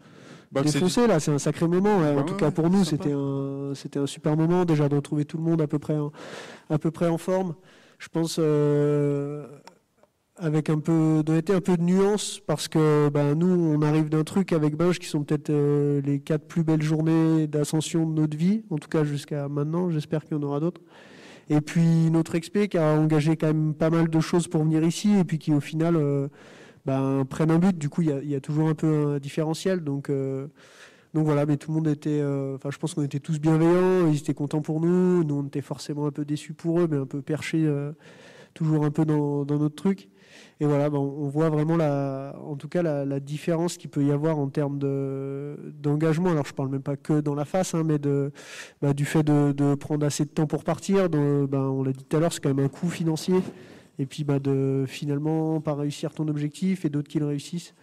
bah, 0.52 0.60
défoncé 0.60 1.06
là, 1.06 1.18
c'est 1.18 1.30
un 1.30 1.38
sacré 1.38 1.66
moment. 1.66 1.96
en 1.96 2.14
bah 2.14 2.24
tout 2.24 2.34
cas 2.34 2.50
pour 2.50 2.68
nous, 2.68 2.84
c'était 2.84 3.12
un, 3.12 3.72
c'était 3.74 3.98
un 3.98 4.06
super 4.06 4.36
moment 4.36 4.66
déjà 4.66 4.88
de 4.88 4.94
retrouver 4.96 5.24
tout 5.24 5.38
le 5.38 5.42
monde 5.42 5.62
à 5.62 5.66
peu 5.66 5.78
près, 5.78 5.96
en, 5.96 6.12
à 6.68 6.78
peu 6.78 6.90
près 6.90 7.08
en 7.08 7.16
forme. 7.16 7.54
Je 7.98 8.08
pense 8.08 8.36
euh, 8.38 9.46
avec 10.36 10.70
un 10.70 10.78
peu 10.78 11.22
d'honnêteté, 11.24 11.52
un 11.52 11.60
peu 11.60 11.76
de 11.76 11.82
nuance, 11.82 12.40
parce 12.46 12.68
que 12.68 13.10
ben, 13.10 13.34
nous, 13.34 13.46
on 13.46 13.82
arrive 13.82 14.08
d'un 14.08 14.24
truc 14.24 14.52
avec 14.52 14.76
Binge 14.76 14.98
qui 14.98 15.06
sont 15.06 15.24
peut-être 15.24 15.50
euh, 15.50 16.00
les 16.02 16.20
quatre 16.20 16.46
plus 16.46 16.64
belles 16.64 16.82
journées 16.82 17.46
d'ascension 17.46 18.08
de 18.08 18.20
notre 18.20 18.36
vie, 18.36 18.64
en 18.70 18.78
tout 18.78 18.88
cas 18.88 19.04
jusqu'à 19.04 19.48
maintenant. 19.48 19.90
J'espère 19.90 20.24
qu'il 20.24 20.36
y 20.36 20.40
en 20.40 20.42
aura 20.42 20.60
d'autres. 20.60 20.80
Et 21.50 21.60
puis 21.60 22.10
notre 22.10 22.34
expé 22.34 22.68
qui 22.68 22.78
a 22.78 22.94
engagé 22.94 23.36
quand 23.36 23.48
même 23.48 23.74
pas 23.74 23.90
mal 23.90 24.08
de 24.08 24.20
choses 24.20 24.48
pour 24.48 24.64
venir 24.64 24.82
ici, 24.84 25.14
et 25.18 25.24
puis 25.24 25.38
qui 25.38 25.52
au 25.52 25.60
final 25.60 25.96
euh, 25.96 26.28
ben, 26.86 27.24
prennent 27.28 27.50
un 27.50 27.58
but. 27.58 27.76
Du 27.76 27.90
coup, 27.90 28.00
il 28.00 28.08
y 28.08 28.34
a, 28.34 28.40
toujours 28.40 28.68
un 28.68 28.74
peu 28.74 28.86
un 28.86 29.18
différentiel. 29.18 29.80
Donc, 29.84 30.08
euh, 30.08 30.46
voilà, 31.12 31.44
mais 31.44 31.58
tout 31.58 31.70
le 31.70 31.76
monde 31.76 31.88
était. 31.88 32.22
Enfin, 32.54 32.70
je 32.70 32.78
pense 32.78 32.94
qu'on 32.94 33.02
était 33.02 33.20
tous 33.20 33.38
bienveillants. 33.38 34.08
Ils 34.10 34.16
étaient 34.16 34.32
contents 34.32 34.62
pour 34.62 34.80
nous. 34.80 35.24
Nous, 35.24 35.34
on 35.34 35.46
était 35.46 35.60
forcément 35.60 36.06
un 36.06 36.10
peu 36.10 36.24
déçus 36.24 36.54
pour 36.54 36.80
eux, 36.80 36.88
mais 36.90 36.96
un 36.96 37.06
peu 37.06 37.20
perchés, 37.20 37.68
toujours 38.54 38.84
un 38.84 38.90
peu 38.90 39.04
dans, 39.04 39.44
notre 39.44 39.74
truc. 39.74 40.08
Et 40.60 40.64
voilà, 40.64 40.88
ben, 40.90 40.98
on 40.98 41.28
voit 41.28 41.50
vraiment 41.50 41.76
la, 41.76 42.36
en 42.44 42.56
tout 42.56 42.68
cas 42.68 42.82
la, 42.82 43.20
différence 43.20 43.76
qu'il 43.76 43.90
peut 43.90 44.04
y 44.04 44.12
avoir 44.12 44.38
en 44.38 44.48
termes 44.48 44.78
d'engagement. 44.78 46.30
Alors 46.30 46.46
je 46.46 46.54
parle 46.54 46.70
même 46.70 46.82
pas 46.82 46.96
que 46.96 47.20
dans 47.20 47.34
la 47.34 47.44
face, 47.44 47.74
hein, 47.74 47.82
mais 47.84 47.98
de, 47.98 48.32
bah, 48.80 48.94
du 48.94 49.04
fait 49.04 49.22
de, 49.22 49.74
prendre 49.74 50.06
assez 50.06 50.24
de 50.24 50.30
temps 50.30 50.46
pour 50.46 50.64
partir. 50.64 51.08
ben, 51.08 51.58
on 51.58 51.82
l'a 51.82 51.92
dit 51.92 52.04
tout 52.04 52.16
à 52.16 52.20
l'heure, 52.20 52.32
c'est 52.32 52.42
quand 52.42 52.54
même 52.54 52.64
un 52.64 52.68
coût 52.68 52.88
financier 52.88 53.36
et 53.98 54.06
puis 54.06 54.24
bah, 54.24 54.38
de 54.38 54.84
finalement 54.86 55.60
pas 55.60 55.74
réussir 55.74 56.12
ton 56.12 56.28
objectif 56.28 56.84
et 56.84 56.90
d'autres 56.90 57.08
qui 57.08 57.18
le 57.18 57.26
réussissent. 57.26 57.74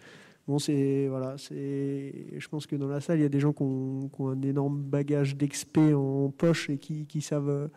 Bon, 0.48 0.58
c'est 0.58 1.06
voilà, 1.08 1.36
c'est. 1.38 2.12
Je 2.36 2.48
pense 2.48 2.66
que 2.66 2.74
dans 2.74 2.88
la 2.88 3.00
salle, 3.00 3.18
il 3.18 3.22
y 3.22 3.26
a 3.26 3.28
des 3.28 3.40
gens 3.40 3.52
qui 3.52 3.62
ont, 3.62 4.10
un 4.20 4.42
énorme 4.42 4.82
bagage 4.82 5.36
d'expé 5.36 5.94
en 5.94 6.30
poche 6.30 6.70
et 6.70 6.78
qui, 6.78 7.20
savent, 7.20 7.70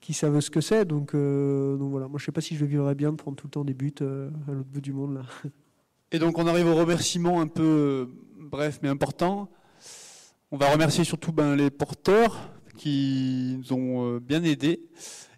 qui 0.00 0.14
savent 0.14 0.40
ce 0.40 0.50
que 0.50 0.60
c'est. 0.60 0.84
Donc, 0.84 1.14
euh, 1.14 1.76
voilà, 1.78 2.08
moi 2.08 2.18
je 2.18 2.24
sais 2.24 2.32
pas 2.32 2.40
si 2.40 2.56
je 2.56 2.64
vivrais 2.64 2.94
bien 2.94 3.12
de 3.12 3.16
prendre 3.16 3.36
tout 3.36 3.46
le 3.46 3.50
temps 3.50 3.64
des 3.64 3.74
buts 3.74 3.94
euh, 4.00 4.30
à 4.48 4.52
l'autre 4.52 4.68
bout 4.68 4.80
du 4.80 4.92
monde 4.92 5.14
là. 5.14 5.22
Et 6.12 6.18
donc 6.18 6.38
on 6.38 6.46
arrive 6.46 6.66
au 6.66 6.74
remerciement 6.74 7.40
un 7.40 7.46
peu 7.46 8.08
bref 8.36 8.80
mais 8.82 8.88
important. 8.88 9.48
On 10.50 10.56
va 10.56 10.72
remercier 10.72 11.04
surtout 11.04 11.32
ben, 11.32 11.54
les 11.54 11.70
porteurs 11.70 12.50
qui 12.76 13.56
nous 13.58 13.72
ont 13.72 14.14
euh, 14.16 14.20
bien 14.20 14.42
aidés. 14.42 14.80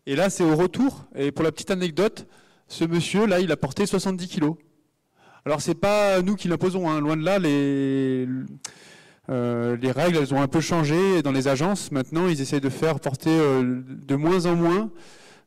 Et 0.07 0.17
là, 0.17 0.31
c'est 0.31 0.45
au 0.45 0.57
retour. 0.57 1.05
Et 1.15 1.33
pour 1.33 1.45
la 1.45 1.53
petite 1.53 1.71
anecdote, 1.71 2.27
ce 2.67 2.85
monsieur, 2.85 3.27
là, 3.27 3.41
il 3.41 3.53
a 3.53 3.57
porté 3.57 3.85
70 3.85 4.27
kilos. 4.29 4.57
Alors, 5.45 5.61
c'est 5.61 5.75
pas 5.75 6.23
nous 6.23 6.35
qui 6.35 6.49
l'imposons, 6.49 6.89
hein. 6.89 7.01
loin 7.01 7.17
de 7.17 7.25
là, 7.25 7.39
les, 7.39 8.27
euh, 9.31 9.77
les 9.77 9.93
règles, 9.93 10.19
elles 10.19 10.35
ont 10.35 10.43
un 10.43 10.49
peu 10.49 10.61
changé 10.61 11.23
dans 11.23 11.33
les 11.33 11.49
agences. 11.49 11.93
Maintenant, 11.93 12.29
ils 12.29 12.41
essayent 12.41 12.61
de 12.61 12.69
faire 12.69 12.99
porter 12.99 13.31
euh, 13.31 13.81
de 13.87 14.17
moins 14.17 14.47
en 14.47 14.57
moins 14.57 14.91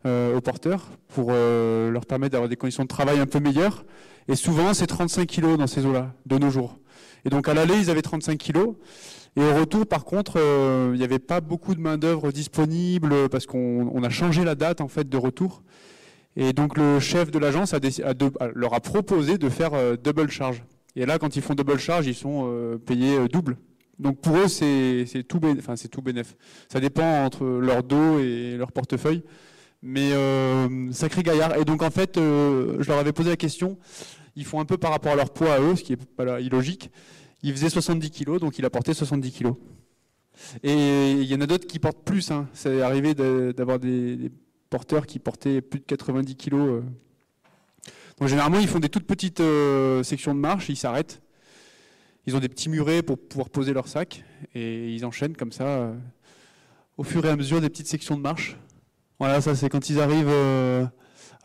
euh, 0.06 0.38
aux 0.38 0.42
porteurs 0.42 0.90
pour 1.10 1.32
leur 1.32 2.06
permettre 2.06 2.34
d'avoir 2.34 2.50
des 2.50 2.56
conditions 2.56 2.84
de 2.84 2.88
travail 2.90 3.20
un 3.20 3.26
peu 3.26 3.40
meilleures. 3.40 3.86
Et 4.28 4.36
souvent, 4.36 4.74
c'est 4.74 4.88
35 4.88 5.28
kilos 5.28 5.58
dans 5.58 5.68
ces 5.68 5.86
eaux-là, 5.86 6.14
de 6.26 6.38
nos 6.38 6.50
jours. 6.50 6.80
Et 7.26 7.30
donc, 7.30 7.48
à 7.48 7.54
l'aller, 7.54 7.76
ils 7.78 7.90
avaient 7.90 8.02
35 8.02 8.38
kilos. 8.38 8.76
Et 9.36 9.42
au 9.42 9.54
retour, 9.54 9.86
par 9.86 10.06
contre, 10.06 10.40
il 10.94 10.98
n'y 10.98 11.04
avait 11.04 11.20
pas 11.20 11.42
beaucoup 11.42 11.76
de 11.76 11.82
main 11.82 11.98
d'œuvre 11.98 12.32
disponible 12.32 13.30
parce 13.30 13.46
qu'on 13.46 14.04
a 14.04 14.10
changé 14.10 14.46
la 14.46 14.56
date 14.56 14.80
en 14.80 14.88
fait 14.88 15.10
de 15.10 15.18
retour. 15.18 15.62
Et 16.38 16.54
donc 16.54 16.78
le 16.78 17.00
chef 17.00 17.32
de 17.32 17.40
l'agence 17.40 17.76
leur 18.56 18.74
a 18.74 18.80
proposé 18.80 19.38
de 19.38 19.50
faire 19.50 19.98
double 19.98 20.30
charge. 20.30 20.64
Et 20.96 21.06
là, 21.06 21.20
quand 21.20 21.36
ils 21.36 21.42
font 21.42 21.56
double 21.56 21.78
charge, 21.78 22.08
ils 22.08 22.16
sont 22.16 22.46
euh, 22.48 22.78
payés 22.78 23.28
double. 23.28 23.58
Donc 24.00 24.20
pour 24.20 24.38
eux, 24.38 24.48
c'est 24.48 25.06
tout, 25.28 25.40
enfin, 25.58 25.76
tout 25.90 26.02
bénéf. 26.02 26.36
Ça 26.70 26.80
dépend 26.80 27.26
entre 27.26 27.46
leur 27.46 27.84
dos 27.84 28.20
et 28.20 28.56
leur 28.58 28.72
portefeuille. 28.72 29.24
Mais 29.82 30.12
sacré 30.92 31.24
gaillard. 31.24 31.56
Et 31.58 31.64
donc 31.64 31.82
en 31.82 31.92
fait, 31.92 32.16
je 32.16 32.88
leur 32.88 32.98
avais 32.98 33.14
posé 33.14 33.30
la 33.30 33.38
question. 33.38 33.78
Ils 34.36 34.46
font 34.46 34.60
un 34.60 34.66
peu 34.66 34.78
par 34.78 34.92
rapport 34.92 35.14
à 35.14 35.16
leur 35.16 35.32
poids 35.32 35.54
à 35.54 35.62
eux, 35.62 35.76
ce 35.76 35.84
qui 35.84 35.94
est 35.94 36.06
pas 36.06 36.42
illogique. 36.42 36.92
Il 37.42 37.54
faisait 37.54 37.70
70 37.70 38.10
kilos, 38.10 38.42
donc 38.42 38.60
il 38.60 38.66
a 38.66 38.70
porté 38.70 38.94
70 38.94 39.32
kilos. 39.32 39.56
Et 40.64 41.12
il 41.12 41.24
y 41.24 41.36
en 41.36 41.42
a 41.42 41.48
d'autres 41.48 41.68
qui 41.68 41.80
portent 41.80 42.04
plus. 42.04 42.32
Hein. 42.32 42.48
C'est 42.54 42.82
arrivé 42.82 43.14
d'avoir 43.14 43.80
des, 43.80 44.32
porteurs 44.70 45.06
qui 45.06 45.20
portaient 45.20 45.62
plus 45.62 45.80
de 45.80 45.86
90 45.86 46.36
kilos. 46.36 46.84
Euh. 48.16 48.20
Donc 48.20 48.30
généralement, 48.30 48.60
ils 48.60 48.68
font 48.68 48.80
des 48.80 48.90
toutes 48.90 49.08
petites 49.08 49.40
euh, 49.40 50.04
sections 50.04 50.34
de 50.34 50.40
marche, 50.40 50.70
ils 50.70 50.78
s'arrêtent. 50.78 51.22
Ils 52.28 52.36
ont 52.36 52.40
des 52.40 52.50
petits 52.50 52.70
murets 52.70 53.04
pour 53.04 53.20
pouvoir 53.20 53.50
poser 53.50 53.74
leur 53.74 53.88
sac 53.88 54.24
et 54.56 54.92
ils 54.92 55.06
enchaînent 55.06 55.36
comme 55.36 55.52
ça 55.52 55.66
euh, 55.66 55.94
au 56.98 57.04
fur 57.04 57.24
et 57.26 57.30
à 57.30 57.36
mesure 57.36 57.62
des 57.62 57.70
petites 57.70 57.88
sections 57.88 58.18
de 58.18 58.22
marche. 58.22 58.58
Voilà, 59.20 59.42
ça 59.42 59.56
c'est 59.56 59.70
quand 59.70 59.90
ils 59.90 60.00
arrivent 60.00 60.34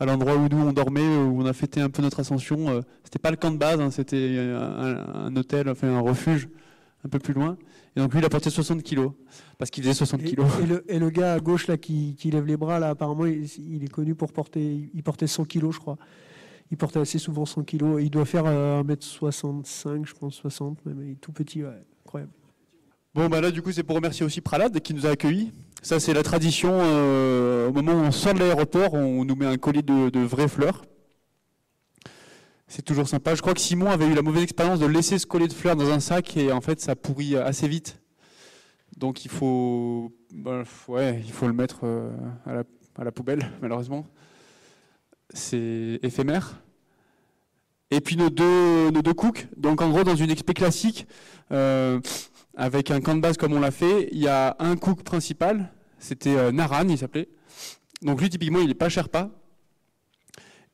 à 0.01 0.05
l'endroit 0.05 0.35
où 0.35 0.47
nous 0.49 0.57
on 0.57 0.73
dormait, 0.73 1.07
où 1.07 1.39
on 1.39 1.45
a 1.45 1.53
fêté 1.53 1.79
un 1.79 1.91
peu 1.91 2.01
notre 2.01 2.19
ascension. 2.19 2.69
Euh, 2.69 2.81
c'était 3.03 3.19
pas 3.19 3.29
le 3.29 3.37
camp 3.37 3.51
de 3.51 3.57
base, 3.57 3.79
hein, 3.79 3.91
c'était 3.91 4.35
un, 4.39 5.35
hôtel, 5.35 5.69
enfin 5.69 5.89
un 5.89 5.99
refuge 5.99 6.49
un 7.05 7.09
peu 7.09 7.19
plus 7.19 7.35
loin. 7.35 7.55
Et 7.95 7.99
donc 7.99 8.11
lui, 8.11 8.19
il 8.19 8.25
a 8.25 8.29
porté 8.29 8.49
60 8.49 8.81
kilos, 8.81 9.11
parce 9.59 9.69
qu'il 9.69 9.83
faisait 9.83 9.93
60 9.93 10.23
kilos. 10.23 10.47
Et, 10.87 10.97
le, 10.97 11.09
gars 11.11 11.33
à 11.33 11.39
gauche 11.39 11.67
là 11.67 11.77
qui, 11.77 12.15
lève 12.23 12.47
les 12.47 12.57
bras, 12.57 12.79
là, 12.79 12.89
apparemment, 12.89 13.27
il, 13.27 13.83
est 13.83 13.91
connu 13.91 14.15
pour 14.15 14.33
porter, 14.33 14.89
il 14.91 15.03
portait 15.03 15.27
100 15.27 15.45
kilos, 15.45 15.75
je 15.75 15.79
crois. 15.79 15.97
Il 16.71 16.77
portait 16.77 16.99
assez 16.99 17.19
souvent 17.19 17.45
100 17.45 17.63
kilos. 17.63 18.01
Il 18.01 18.09
doit 18.09 18.25
faire 18.25 18.45
1m65, 18.45 19.87
euh, 19.87 20.03
je 20.05 20.13
pense, 20.13 20.35
60, 20.35 20.85
même. 20.85 21.01
Il 21.03 21.11
est 21.11 21.15
tout 21.15 21.33
petit, 21.33 21.61
incroyable. 22.05 22.31
Bon, 23.13 23.27
bah 23.27 23.41
là, 23.41 23.51
du 23.51 23.61
coup, 23.61 23.73
c'est 23.73 23.83
pour 23.83 23.97
remercier 23.97 24.25
aussi 24.25 24.39
Pralad 24.39 24.79
qui 24.79 24.93
nous 24.93 25.05
a 25.05 25.09
accueillis. 25.09 25.51
Ça, 25.81 25.99
c'est 25.99 26.13
la 26.13 26.23
tradition. 26.23 26.71
Euh, 26.73 27.67
au 27.67 27.73
moment 27.73 27.91
où 27.93 28.05
on 28.05 28.11
sort 28.11 28.33
de 28.33 28.39
l'aéroport, 28.39 28.93
on 28.93 29.25
nous 29.25 29.35
met 29.35 29.45
un 29.45 29.57
collier 29.57 29.81
de, 29.81 30.19
vraies 30.19 30.47
fleurs. 30.47 30.85
C'est 32.67 32.83
toujours 32.83 33.07
sympa. 33.07 33.35
Je 33.35 33.41
crois 33.41 33.53
que 33.53 33.59
Simon 33.59 33.89
avait 33.89 34.07
eu 34.07 34.13
la 34.13 34.21
mauvaise 34.21 34.43
expérience 34.43 34.79
de 34.79 34.85
laisser 34.85 35.19
ce 35.19 35.25
collier 35.25 35.49
de 35.49 35.53
fleurs 35.53 35.75
dans 35.75 35.91
un 35.91 35.99
sac 35.99 36.37
et 36.37 36.53
en 36.53 36.61
fait, 36.61 36.79
ça 36.79 36.95
pourrit 36.95 37.35
assez 37.35 37.67
vite. 37.67 38.01
Donc, 38.95 39.25
il 39.25 39.31
faut, 39.31 40.13
bah, 40.33 40.63
ouais, 40.87 41.21
il 41.25 41.31
faut 41.33 41.47
le 41.47 41.53
mettre 41.53 41.81
euh, 41.83 42.11
à 42.45 43.03
la, 43.03 43.11
poubelle, 43.11 43.51
malheureusement. 43.61 44.05
C'est 45.33 45.99
éphémère. 46.03 46.61
Et 47.89 47.99
puis 47.99 48.15
nos 48.15 48.29
deux, 48.29 48.89
nos 48.91 49.01
deux 49.01 49.13
cooks. 49.13 49.47
Donc, 49.57 49.81
en 49.81 49.89
gros, 49.89 50.03
dans 50.03 50.15
une 50.15 50.31
expé 50.31 50.53
classique. 50.53 51.07
Euh, 51.51 51.99
avec 52.55 52.91
un 52.91 53.01
camp 53.01 53.15
de 53.15 53.21
base 53.21 53.37
comme 53.37 53.53
on 53.53 53.59
l'a 53.59 53.71
fait. 53.71 54.09
Il 54.11 54.19
y 54.19 54.27
a 54.27 54.55
un 54.59 54.75
cook 54.75 55.03
principal, 55.03 55.71
c'était 55.99 56.35
euh, 56.35 56.51
Naran, 56.51 56.87
il 56.87 56.97
s'appelait. 56.97 57.29
Donc 58.01 58.21
lui, 58.21 58.29
typiquement, 58.29 58.59
il 58.59 58.67
n'est 58.67 58.73
pas 58.73 58.89
Sherpa. 58.89 59.29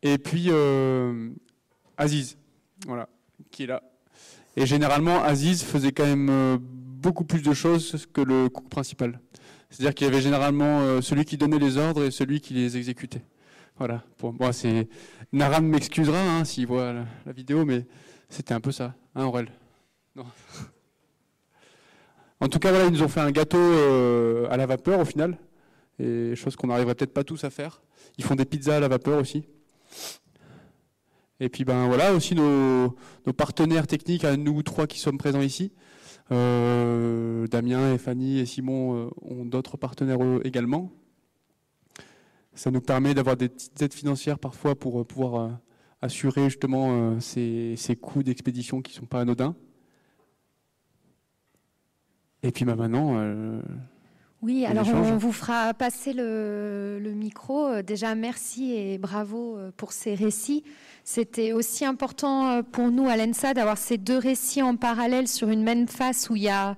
Et 0.02 0.18
puis 0.18 0.46
euh, 0.50 1.30
Aziz, 1.98 2.38
voilà, 2.86 3.10
qui 3.52 3.64
est 3.64 3.68
là. 3.68 3.84
Et 4.56 4.66
généralement, 4.66 5.24
Aziz 5.24 5.64
faisait 5.64 5.92
quand 5.92 6.06
même 6.06 6.58
beaucoup 6.60 7.24
plus 7.24 7.42
de 7.42 7.54
choses 7.54 8.08
que 8.12 8.22
le 8.22 8.50
cook 8.50 8.70
principal. 8.70 9.20
C'est-à-dire 9.70 9.94
qu'il 9.94 10.08
y 10.08 10.10
avait 10.10 10.22
généralement 10.22 11.02
celui 11.02 11.26
qui 11.26 11.38
donnait 11.38 11.60
les 11.60 11.78
ordres 11.78 12.06
et 12.06 12.12
celui 12.12 12.42
qui 12.42 12.56
les 12.56 12.76
exécutait. 12.76 13.22
Voilà. 13.78 14.04
Pour 14.18 14.34
moi, 14.34 14.54
c'est 14.54 14.88
Naran 15.32 15.62
m'excusera 15.62 16.20
hein, 16.20 16.44
s'il 16.46 16.68
voit 16.68 16.94
la, 16.94 17.32
vidéo, 17.32 17.66
mais 17.66 17.86
c'était 18.30 18.54
un 18.54 18.60
peu 18.60 18.72
ça, 18.72 18.96
hein, 19.16 19.26
Aurel. 19.26 19.50
Non. 20.16 20.26
En 22.40 22.50
tout 22.50 22.60
cas, 22.60 22.70
voilà, 22.70 22.86
ils 22.86 22.92
nous 22.92 23.02
ont 23.02 23.08
fait 23.08 23.20
un 23.20 23.32
gâteau 23.32 23.58
euh, 23.58 24.48
à 24.52 24.58
la 24.58 24.68
vapeur 24.68 25.00
au 25.00 25.06
final. 25.06 25.40
et 25.98 26.36
chose 26.36 26.56
qu'on 26.56 26.68
n'arriverait 26.68 26.94
peut-être 26.94 27.14
pas 27.14 27.24
tous 27.24 27.44
à 27.44 27.50
faire. 27.50 27.82
Ils 28.20 28.24
font 28.24 28.36
des 28.36 28.46
pizzas 28.46 28.78
à 28.78 28.80
la 28.80 28.88
vapeur 28.88 29.20
aussi. 29.20 29.48
Et 31.40 31.50
puis 31.50 31.66
ben 31.66 31.88
voilà 31.88 32.14
aussi 32.14 32.36
nos, 32.36 32.96
partenaires 33.36 33.88
techniques 33.88 34.24
nous 34.24 34.62
trois 34.62 34.86
qui 34.86 35.00
sommes 35.00 35.18
présents 35.18 35.42
ici. 35.42 35.72
Euh, 36.32 37.48
Damien 37.48 37.94
et 37.94 37.98
Fanny 37.98 38.38
et 38.38 38.46
Simon 38.46 39.08
euh, 39.08 39.10
ont 39.24 39.46
d'autres 39.46 39.78
partenaires 39.78 40.20
également. 40.44 40.92
Ça 42.58 42.72
nous 42.72 42.82
permet 42.82 43.14
d'avoir 43.14 43.38
des 43.38 43.50
petites 43.50 43.82
aides 43.82 43.94
financières 43.94 44.40
parfois 44.40 44.76
pour 44.76 45.06
pouvoir 45.06 45.60
assurer 46.02 46.46
justement 46.50 47.20
ces, 47.20 47.76
ces 47.78 47.96
coûts 47.96 48.24
d'expédition 48.24 48.82
qui 48.82 48.94
ne 48.94 49.00
sont 49.00 49.06
pas 49.06 49.22
anodins. 49.22 49.56
Et 52.44 52.52
puis 52.52 52.66
bah, 52.66 52.76
maintenant. 52.76 53.16
Euh, 53.18 53.62
oui, 54.42 54.66
alors 54.66 54.88
on 54.90 55.18
vous 55.18 55.32
fera 55.32 55.74
passer 55.74 56.14
le, 56.14 57.00
micro. 57.16 57.68
Euh, 57.68 57.82
déjà, 57.82 58.16
merci 58.16 58.74
et 58.74 58.98
bravo 58.98 59.58
euh, 59.58 59.72
pour 59.76 59.92
ces 59.92 60.14
récits. 60.14 60.64
C'était 61.04 61.54
aussi 61.54 61.86
important 61.86 62.62
pour 62.64 62.92
nous 62.92 63.08
à 63.08 63.18
l'ENSA 63.18 63.54
d'avoir 63.54 63.78
ces 63.78 63.98
deux 63.98 64.18
récits 64.18 64.62
en 64.62 64.76
parallèle 64.76 65.28
sur 65.28 65.50
une 65.50 65.64
même 65.64 65.88
face 65.88 66.30
où 66.30 66.36
il 66.36 66.44
y 66.44 66.50
a 66.50 66.76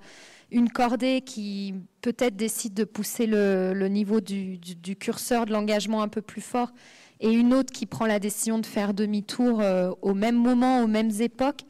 une 0.51 0.69
cordée 0.69 1.21
qui 1.21 1.75
peut-être 2.01 2.35
décide 2.35 2.73
de 2.73 2.83
pousser 2.83 3.25
le, 3.27 3.73
niveau 3.87 4.19
du, 4.21 4.59
curseur 4.99 5.45
de 5.45 5.51
l'engagement 5.51 6.01
un 6.01 6.07
peu 6.07 6.21
plus 6.21 6.41
fort 6.41 6.71
et 7.19 7.31
une 7.31 7.53
autre 7.53 7.71
qui 7.71 7.85
prend 7.85 8.05
la 8.05 8.19
décision 8.19 8.59
de 8.59 8.65
faire 8.65 8.93
demi-tour 8.93 9.61
au 10.01 10.13
même 10.13 10.37
moment, 10.37 10.81
aux 10.81 10.87
mêmes 10.87 11.11
époques. 11.19 11.65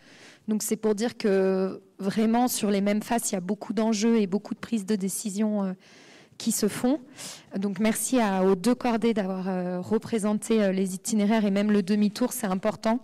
Donc 0.49 0.63
c'est 0.63 0.77
pour 0.77 0.95
dire 0.95 1.15
que 1.15 1.81
vraiment 1.99 2.47
sur 2.47 2.71
les 2.71 2.81
mêmes 2.81 3.03
faces, 3.03 3.31
il 3.31 3.35
y 3.35 3.37
a 3.37 3.41
beaucoup 3.41 3.71
d'enjeux 3.71 4.19
et 4.19 4.25
beaucoup 4.25 4.55
de 4.55 4.59
prises 4.59 4.85
de 4.85 4.95
décision 4.95 5.63
euh, 5.63 5.73
qui 6.39 6.51
se 6.51 6.67
font. 6.67 6.99
Donc 7.55 7.79
merci 7.79 8.17
aux 8.43 8.55
deux 8.55 8.73
cordées 8.73 9.13
d'avoir 9.13 9.47
euh, 9.47 9.79
représenté 9.79 10.63
euh, 10.63 10.71
les 10.71 10.95
itinéraires 10.95 11.45
et 11.45 11.51
même 11.51 11.71
le 11.71 11.83
demi-tour, 11.83 12.33
c'est 12.33 12.47
important. 12.47 12.99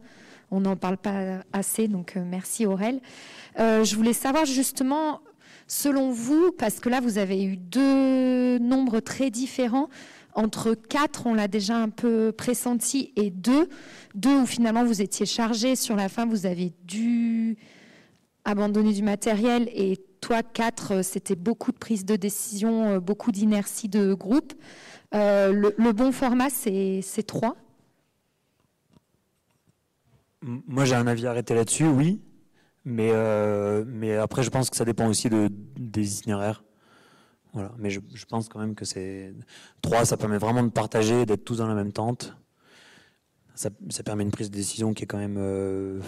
On 0.50 0.62
n'en 0.62 0.76
parle 0.76 0.98
pas 0.98 1.42
assez, 1.54 1.88
donc 1.88 2.16
merci 2.16 2.66
Aurel. 2.66 3.02
je 3.58 3.96
voulais 3.96 4.14
savoir 4.14 4.46
justement, 4.46 5.22
selon 5.68 6.12
vous, 6.12 6.52
parce 6.58 6.80
que 6.80 6.90
là 6.90 7.00
vous 7.00 7.18
avez 7.18 7.44
eu 7.44 7.58
deux 7.58 8.60
nombres 8.60 9.00
très 9.00 9.30
différents, 9.30 9.90
entre 10.34 10.74
quatre, 10.74 11.28
on 11.28 11.34
l'a 11.34 11.48
déjà 11.48 11.78
un 11.78 11.90
peu 11.90 12.32
pressenti, 12.32 13.14
et 13.16 13.32
deux, 13.32 13.70
deux 14.14 14.42
où 14.42 14.46
finalement 14.46 14.84
vous 14.84 15.02
étiez 15.02 15.26
chargé, 15.26 15.76
sur 15.76 15.96
la 15.96 16.10
fin 16.10 16.26
vous 16.26 16.46
avez 16.46 16.74
dû 16.84 17.58
abandonner 18.44 18.94
du 18.94 19.02
matériel, 19.02 19.70
et 19.74 19.98
toi, 20.26 20.42
quatre, 20.42 20.92
euh, 20.92 21.04
c'était 21.04 21.36
beaucoup 21.36 21.72
de 21.72 21.78
prise 21.78 22.04
de 22.04 22.16
décision, 22.16 22.96
euh, 22.96 23.00
beaucoup 23.00 23.32
d'inertie 23.32 23.90
de 23.90 24.16
groupe. 24.16 24.54
Euh, 25.14 25.72
le, 25.78 25.92
bon 25.94 26.12
format, 26.12 26.50
c'est 26.50 27.04
trois? 27.28 27.56
Moi, 30.42 30.86
j'ai 30.86 30.96
un 30.96 31.06
avis 31.06 31.28
arrêté 31.28 31.54
là-dessus, 31.54 31.86
oui. 31.86 32.22
Mais, 32.86 33.12
mais 33.86 34.16
après, 34.16 34.44
je 34.44 34.50
pense 34.50 34.70
que 34.70 34.78
ça 34.78 34.86
dépend 34.86 35.08
aussi 35.08 35.30
de, 35.30 35.50
des 35.78 36.20
itinéraires. 36.20 36.64
Mais 37.78 37.90
je, 37.90 38.00
pense 38.28 38.50
quand 38.50 38.60
même 38.60 38.76
que 38.76 38.86
c'est. 38.86 39.34
Trois, 39.82 40.06
ça 40.06 40.18
permet 40.18 40.38
vraiment 40.38 40.64
de 40.64 40.70
partager, 40.70 41.26
d'être 41.26 41.46
tous 41.46 41.58
dans 41.58 41.68
la 41.68 41.76
même 41.76 41.94
tente. 41.94 42.36
Ça, 43.56 43.70
permet 44.04 44.24
une 44.24 44.32
prise 44.32 44.52
de 44.52 44.56
décision 44.56 44.94
qui 44.94 45.04
est 45.04 45.08
quand 45.08 45.18
même 45.18 45.38
euh, 45.38 46.02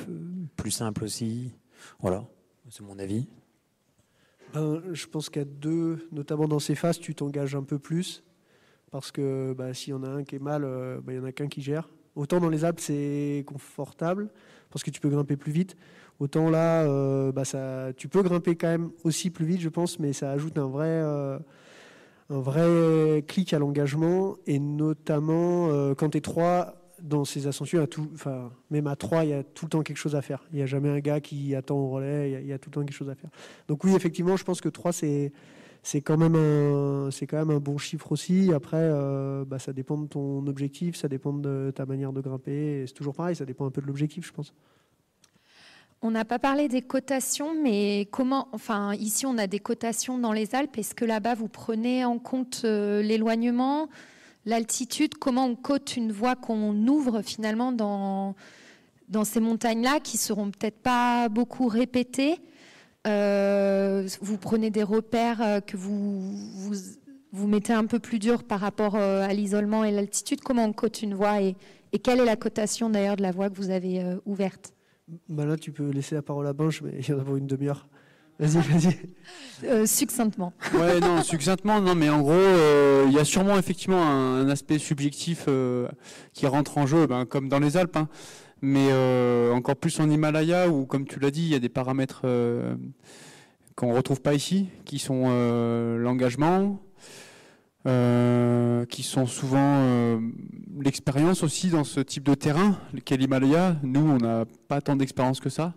plus 0.58 0.72
simple 0.72 1.06
aussi. 1.06 1.54
Voilà, 2.00 2.26
c'est 2.70 2.84
mon 2.84 3.00
avis. 3.00 3.30
Ben, 4.54 4.82
je 4.92 5.08
pense 5.08 5.30
qu'à 5.30 5.46
deux, 5.46 6.10
notamment 6.12 6.48
dans 6.48 6.60
ces 6.60 6.76
phases, 6.76 7.00
tu 7.00 7.16
t'engages 7.16 7.56
un 7.56 7.64
peu 7.64 7.80
plus. 7.80 8.24
Parce 8.92 9.12
que 9.12 9.54
bah, 9.54 9.74
s'il 9.74 9.92
y 9.92 9.94
en 9.94 10.04
a 10.04 10.10
un 10.10 10.24
qui 10.24 10.36
est 10.36 10.40
mal, 10.40 10.64
euh, 10.66 11.00
bah, 11.02 11.14
il 11.14 11.18
y 11.18 11.20
en 11.20 11.26
a 11.26 11.32
qu'un 11.32 11.48
qui 11.48 11.62
gère. 11.62 11.88
Autant 12.16 12.40
dans 12.40 12.50
les 12.50 12.66
Alpes, 12.66 12.80
c'est 12.80 13.44
confortable, 13.48 14.30
parce 14.70 14.84
que 14.84 14.90
tu 14.90 15.00
peux 15.00 15.10
grimper 15.10 15.38
plus 15.38 15.52
vite. 15.52 15.78
Autant 16.20 16.50
là, 16.50 16.84
euh, 16.84 17.32
bah 17.32 17.44
tu 17.96 18.08
peux 18.08 18.24
grimper 18.24 18.56
quand 18.56 18.68
même 18.68 18.90
aussi 19.04 19.30
plus 19.30 19.46
vite, 19.46 19.62
je 19.62 19.70
pense, 19.70 20.00
mais 20.00 20.14
ça 20.14 20.32
ajoute 20.32 20.58
un 20.58 20.68
vrai, 20.68 20.88
euh, 22.32 23.22
clic 23.22 23.54
à 23.54 23.60
l'engagement. 23.60 24.36
Et 24.48 24.58
notamment, 24.58 25.70
euh, 25.70 25.94
quand 25.94 26.10
tu 26.10 26.18
es 26.18 26.22
trois, 26.22 26.74
dans 27.04 27.24
ces 27.24 27.46
ascensions, 27.46 27.86
tout, 27.86 28.10
enfin, 28.16 28.52
même 28.72 28.88
à 28.88 28.96
trois, 28.96 29.24
il 29.26 29.30
y 29.30 29.34
a 29.34 29.44
tout 29.44 29.66
le 29.66 29.70
temps 29.70 29.84
quelque 29.84 29.98
chose 29.98 30.16
à 30.16 30.24
faire. 30.24 30.44
Il 30.52 30.56
n'y 30.56 30.64
a 30.64 30.66
jamais 30.66 30.90
un 30.90 31.00
gars 31.00 31.20
qui 31.22 31.54
attend 31.54 31.76
au 31.78 31.90
relais, 31.90 32.42
il 32.42 32.48
y, 32.48 32.54
a, 32.54 32.58
tout 32.58 32.72
le 32.72 32.74
temps 32.74 32.82
quelque 32.82 32.98
chose 32.98 33.10
à 33.10 33.16
faire. 33.16 33.30
Donc 33.68 33.84
oui, 33.84 33.94
effectivement, 33.94 34.36
je 34.38 34.44
pense 34.44 34.60
que 34.60 34.70
trois, 34.70 34.92
c'est 34.92 35.32
c'est 35.84 36.02
quand 36.02 36.18
même 36.18 36.36
un 36.36 37.10
c'est 37.12 37.28
quand 37.28 37.38
même 37.38 37.52
un 37.52 37.60
bon 37.60 37.78
chiffre 37.78 38.12
aussi. 38.12 38.52
Après, 38.52 38.90
bah, 39.46 39.60
ça 39.60 39.74
dépend 39.74 39.98
de 40.00 40.08
ton 40.08 40.48
objectif, 40.48 40.96
ça 40.96 41.08
dépend 41.08 41.34
de 41.34 41.72
ta 41.76 41.86
manière 41.86 42.12
de 42.12 42.22
grimper. 42.22 42.86
C'est 42.88 42.94
toujours 42.94 43.14
pareil, 43.14 43.36
ça 43.36 43.46
dépend 43.46 43.68
un 43.68 43.72
peu 43.72 43.82
de 43.82 43.88
l'objectif, 43.88 44.26
je 44.26 44.34
pense. 44.34 44.52
On 46.04 46.12
n'a 46.12 46.26
pas 46.26 46.38
parlé 46.38 46.68
des 46.68 46.84
cotations, 46.84 47.56
mais 47.60 48.08
comment, 48.12 48.50
enfin, 48.52 48.94
ici 48.94 49.26
on 49.26 49.36
a 49.40 49.48
des 49.48 49.60
cotations 49.60 50.20
dans 50.20 50.32
les 50.32 50.54
Alpes. 50.54 50.78
Est-ce 50.78 50.94
que 50.94 51.06
là-bas 51.06 51.34
vous 51.34 51.48
prenez 51.48 52.06
en 52.06 52.20
compte 52.20 52.62
euh, 52.66 53.02
l'éloignement, 53.02 53.90
l'altitude? 54.46 55.16
Comment 55.16 55.46
on 55.46 55.56
cote 55.56 55.98
une 55.98 56.12
voie 56.12 56.36
qu'on 56.36 56.76
ouvre 56.86 57.24
finalement 57.24 57.72
dans, 57.72 58.36
ces 59.24 59.40
montagnes-là 59.40 60.00
qui 60.00 60.18
seront 60.18 60.52
peut-être 60.52 60.78
pas 60.78 61.30
beaucoup 61.30 61.68
répétées? 61.68 62.38
Euh, 63.08 64.08
Vous 64.22 64.38
prenez 64.38 64.70
des 64.70 64.84
repères 64.84 65.42
euh, 65.42 65.62
que 65.62 65.78
vous, 65.78 66.32
vous, 67.32 67.48
mettez 67.48 67.74
un 67.74 67.86
peu 67.86 67.98
plus 67.98 68.20
dur 68.20 68.44
par 68.44 68.60
rapport 68.60 68.98
à 68.98 69.34
l'isolement 69.34 69.84
et 69.84 69.92
l'altitude. 69.92 70.42
Comment 70.42 70.66
on 70.66 70.74
cote 70.74 71.02
une 71.02 71.16
voie 71.16 71.42
et, 71.42 71.56
quelle 72.04 72.20
est 72.20 72.26
la 72.26 72.36
cotation 72.36 72.92
d'ailleurs 72.92 73.16
de 73.16 73.24
la 73.24 73.32
voie 73.32 73.50
que 73.50 73.56
vous 73.56 73.72
avez 73.72 74.04
ouverte? 74.28 74.77
Bah 75.30 75.46
là, 75.46 75.58
tu 75.58 75.72
peux 75.72 75.90
laisser 75.90 76.16
la 76.16 76.22
parole 76.22 76.48
à 76.48 76.54
Binge, 76.54 76.82
mais 76.84 76.92
il 77.00 77.08
y 77.08 77.14
en 77.14 77.20
a 77.20 77.24
pour 77.24 77.38
une 77.38 77.48
demi-heure. 77.48 77.88
Vas-y, 78.40 78.62
vas-y. 78.62 78.98
Euh, 79.64 79.88
succinctement. 79.88 80.54
Ouais, 80.76 81.00
non, 81.00 81.24
succinctement, 81.24 81.82
non, 81.82 81.96
mais 81.96 82.10
en 82.10 82.22
gros, 82.22 82.32
euh, 82.32 83.06
il 83.08 83.14
y 83.14 83.18
a 83.18 83.26
sûrement 83.26 83.58
effectivement 83.58 84.06
un, 84.06 84.48
aspect 84.50 84.78
subjectif 84.78 85.46
euh, 85.48 85.88
qui 86.34 86.46
rentre 86.46 86.78
en 86.78 86.86
jeu, 86.86 87.08
ben, 87.08 87.26
comme 87.26 87.50
dans 87.50 87.58
les 87.58 87.76
Alpes, 87.76 87.98
hein. 87.98 88.08
mais 88.62 88.94
encore 89.52 89.78
plus 89.78 90.00
en 90.00 90.10
Himalaya, 90.12 90.70
où, 90.70 90.86
comme 90.86 91.08
tu 91.08 91.20
l'as 91.20 91.32
dit, 91.32 91.42
il 91.42 91.50
y 91.50 91.56
a 91.56 91.60
des 91.60 91.70
paramètres 91.70 92.22
qu'on 93.76 93.92
ne 93.92 93.96
retrouve 93.96 94.22
pas 94.22 94.36
ici, 94.36 94.70
qui 94.86 95.00
sont 95.00 95.30
l'engagement, 95.98 96.80
euh, 97.88 98.84
qui 98.86 99.02
sont 99.02 99.26
souvent 99.26 99.78
euh, 99.80 100.20
l'expérience 100.78 101.42
aussi 101.42 101.70
dans 101.70 101.86
ce 101.86 102.02
type 102.02 102.24
de 102.24 102.34
terrain, 102.34 102.78
qu'est 103.06 103.16
l'Himalaya. 103.16 103.78
Nous, 103.82 104.02
on 104.02 104.18
n'a 104.18 104.44
pas 104.68 104.82
tant 104.82 104.98
d'expérience 104.98 105.40
que 105.40 105.50
ça. 105.50 105.74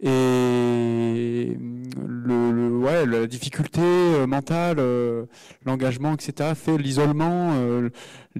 Et 0.00 1.58
ouais, 1.58 3.04
la 3.04 3.26
difficulté 3.26 3.82
euh, 3.82 4.26
mentale, 4.26 4.78
l'engagement, 5.66 6.14
etc., 6.14 6.52
fait 6.54 6.78
l'isolement. 6.78 7.52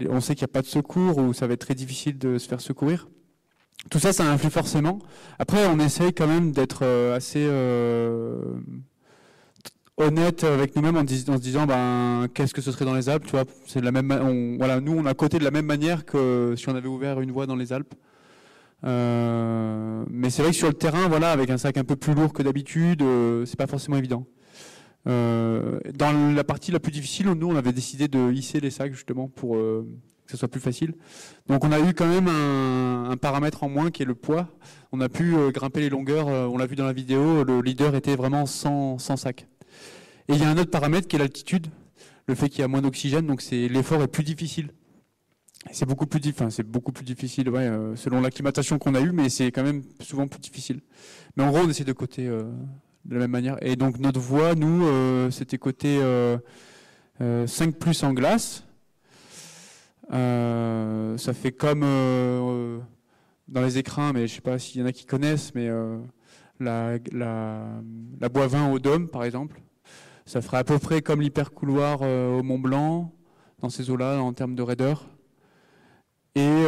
on 0.09 0.20
sait 0.20 0.35
qu'il 0.35 0.47
n'y 0.47 0.51
a 0.51 0.55
pas 0.55 0.62
de 0.62 0.66
secours 0.66 1.19
ou 1.19 1.35
ça 1.35 1.47
va 1.47 1.53
être 1.53 1.66
très 1.66 1.74
difficile 1.74 2.16
de 2.16 2.39
se 2.39 2.49
faire 2.49 2.62
secourir. 2.62 3.09
Tout 3.91 3.99
ça, 3.99 4.15
ça 4.15 4.24
influe 4.24 4.49
forcément. 4.49 5.01
Après, 5.39 5.66
on 5.66 5.78
essaye 5.81 6.15
quand 6.15 6.28
même 6.28 6.53
d'être 6.53 6.86
assez 7.15 7.47
honnête 9.97 10.45
avec 10.45 10.75
nous-mêmes 10.75 10.97
en, 10.97 11.07
se 11.07 11.39
disant 11.39 11.66
ben 11.66 12.27
qu'est-ce 12.35 12.53
que 12.53 12.61
ce 12.61 12.73
serait 12.73 12.85
dans 12.85 12.95
les 12.95 13.09
Alpes 13.09 13.25
tu 13.25 13.33
vois? 13.33 13.45
C'est 13.66 13.81
la 13.81 13.93
même 13.93 14.57
voilà 14.59 14.81
nous 14.81 14.93
on 14.93 15.07
a 15.07 15.15
coté 15.15 15.39
de 15.39 15.45
la 15.45 15.51
même 15.51 15.66
manière 15.66 16.05
que 16.05 16.55
si 16.57 16.69
on 16.69 16.75
avait 16.75 16.89
ouvert 16.89 17.21
une 17.21 17.31
voie 17.31 17.47
dans 17.47 17.57
les 17.57 17.73
Alpes. 17.73 17.95
Euh, 18.85 20.05
mais 20.11 20.31
c'est 20.31 20.43
vrai 20.43 20.51
que 20.51 20.57
sur 20.57 20.69
le 20.69 20.75
terrain 20.75 21.09
voilà 21.09 21.31
avec 21.31 21.49
un 21.49 21.57
sac 21.57 21.77
un 21.79 21.85
peu 21.85 21.97
plus 21.97 22.15
lourd 22.15 22.33
que 22.33 22.43
d'habitude 22.43 23.03
euh, 23.03 23.47
c'est 23.47 23.57
pas 23.57 23.66
forcément 23.66 23.97
évident. 23.97 24.27
Euh, 25.07 25.79
dans 25.95 26.35
la 26.35 26.45
partie 26.45 26.73
la 26.73 26.81
plus 26.81 26.93
difficile 26.93 27.31
nous 27.31 27.49
on 27.49 27.57
avait 27.57 27.73
décidé 27.73 28.09
de 28.09 28.33
hisser 28.33 28.59
les 28.61 28.71
sacs 28.71 28.93
justement 28.93 29.29
pour 29.29 29.57
euh, 29.57 29.87
que 30.27 30.33
ce 30.33 30.37
soit 30.39 30.49
plus 30.49 30.61
facile. 30.61 30.95
Donc 31.47 31.65
on 31.65 31.71
a 31.71 31.79
eu 31.79 31.95
quand 31.95 32.09
même 32.09 32.27
un, 32.27 33.16
paramètre 33.16 33.62
en 33.62 33.69
moins 33.69 33.91
qui 33.91 34.03
est 34.03 34.07
le 34.07 34.15
poids. 34.15 34.49
On 34.91 35.01
a 35.01 35.09
pu 35.09 35.35
grimper 35.53 35.81
les 35.81 35.89
longueurs 35.89 36.27
on 36.27 36.59
l'a 36.59 36.66
vu 36.66 36.75
dans 36.75 36.87
la 36.87 36.93
vidéo 36.93 37.45
le 37.45 37.61
leader 37.61 37.95
était 37.95 38.16
vraiment 38.16 38.45
sans, 38.45 38.99
sans 38.99 39.16
sac 39.16 39.47
et 40.28 40.34
il 40.34 40.38
y 40.38 40.44
a 40.44 40.48
un 40.48 40.56
autre 40.56 40.70
paramètre 40.70 41.09
qui 41.09 41.16
est 41.16 41.18
l'altitude, 41.18 41.66
le 42.26 42.34
fait 42.34 42.48
qu'il 42.48 42.60
y 42.60 42.64
a 42.64 42.68
moins 42.68 42.82
d'oxygène, 42.82 43.26
donc 43.26 43.42
l'effort 43.51 44.02
est 44.02 44.09
plus 44.09 44.24
difficile. 44.24 44.70
C'est 45.72 45.86
beaucoup 45.86 46.06
plus 46.06 46.20
difficile, 47.05 47.48
euh, 47.48 47.96
selon 47.96 48.20
l'acclimatation 48.20 48.78
qu'on 48.78 48.94
a 48.94 49.01
eue, 49.01 49.12
mais 49.12 49.28
c'est 49.28 49.51
quand 49.51 49.62
même 49.62 49.82
souvent 50.01 50.28
plus 50.28 50.40
difficile. 50.40 50.80
Mais 51.36 51.42
en 51.42 51.51
gros, 51.51 51.60
on 51.60 51.68
essaie 51.68 51.84
de 51.84 51.92
côté 51.92 52.26
euh, 52.26 52.42
de 53.05 53.14
la 53.14 53.20
même 53.20 53.30
manière. 53.30 53.56
Et 53.62 53.76
donc 53.76 53.98
notre 53.98 54.20
voie, 54.20 54.55
nous, 54.55 54.86
euh, 54.86 55.30
c'était 55.30 55.59
côté 55.59 56.01
5 57.18 57.76
plus 57.76 58.02
en 58.02 58.12
glace. 58.12 58.64
ça 60.10 61.32
fait 61.32 61.52
comme 61.52 61.80
dans 63.48 63.62
les 63.62 63.78
écrins, 63.78 64.12
mais 64.12 64.26
je 64.26 64.34
sais 64.34 64.40
pas 64.40 64.59
s'il 64.59 64.80
y 64.80 64.84
en 64.84 64.86
a 64.86 64.92
qui 64.92 65.06
connaissent, 65.06 65.55
mais 65.55 65.68
la, 66.60 66.98
la, 67.12 67.80
la 68.20 68.28
bois 68.28 68.48
au 68.70 68.78
dôme, 68.78 69.09
par 69.09 69.24
exemple. 69.24 69.60
Ça 70.26 70.40
ferait 70.40 70.59
à 70.59 70.64
peu 70.64 70.78
près 70.78 71.02
comme 71.02 71.20
l'hypercouloir 71.20 72.02
au 72.02 72.42
Mont 72.42 72.59
Blanc, 72.59 73.12
dans 73.60 73.68
ces 73.68 73.90
eaux-là, 73.90 74.18
en 74.22 74.32
termes 74.32 74.55
de 74.55 74.62
raideur. 74.62 75.06
Et 76.34 76.64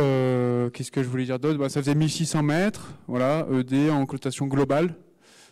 qu'est-ce 0.73 0.91
que 0.91 1.03
je 1.03 1.09
voulais 1.09 1.25
dire 1.25 1.39
d'autre? 1.39 1.59
Bah, 1.59 1.69
Ça 1.69 1.81
faisait 1.81 1.95
1600 1.95 2.43
mètres, 2.43 2.93
voilà, 3.09 3.47
ED 3.51 3.91
en 3.91 4.05
cotation 4.07 4.47
globale. 4.47 4.95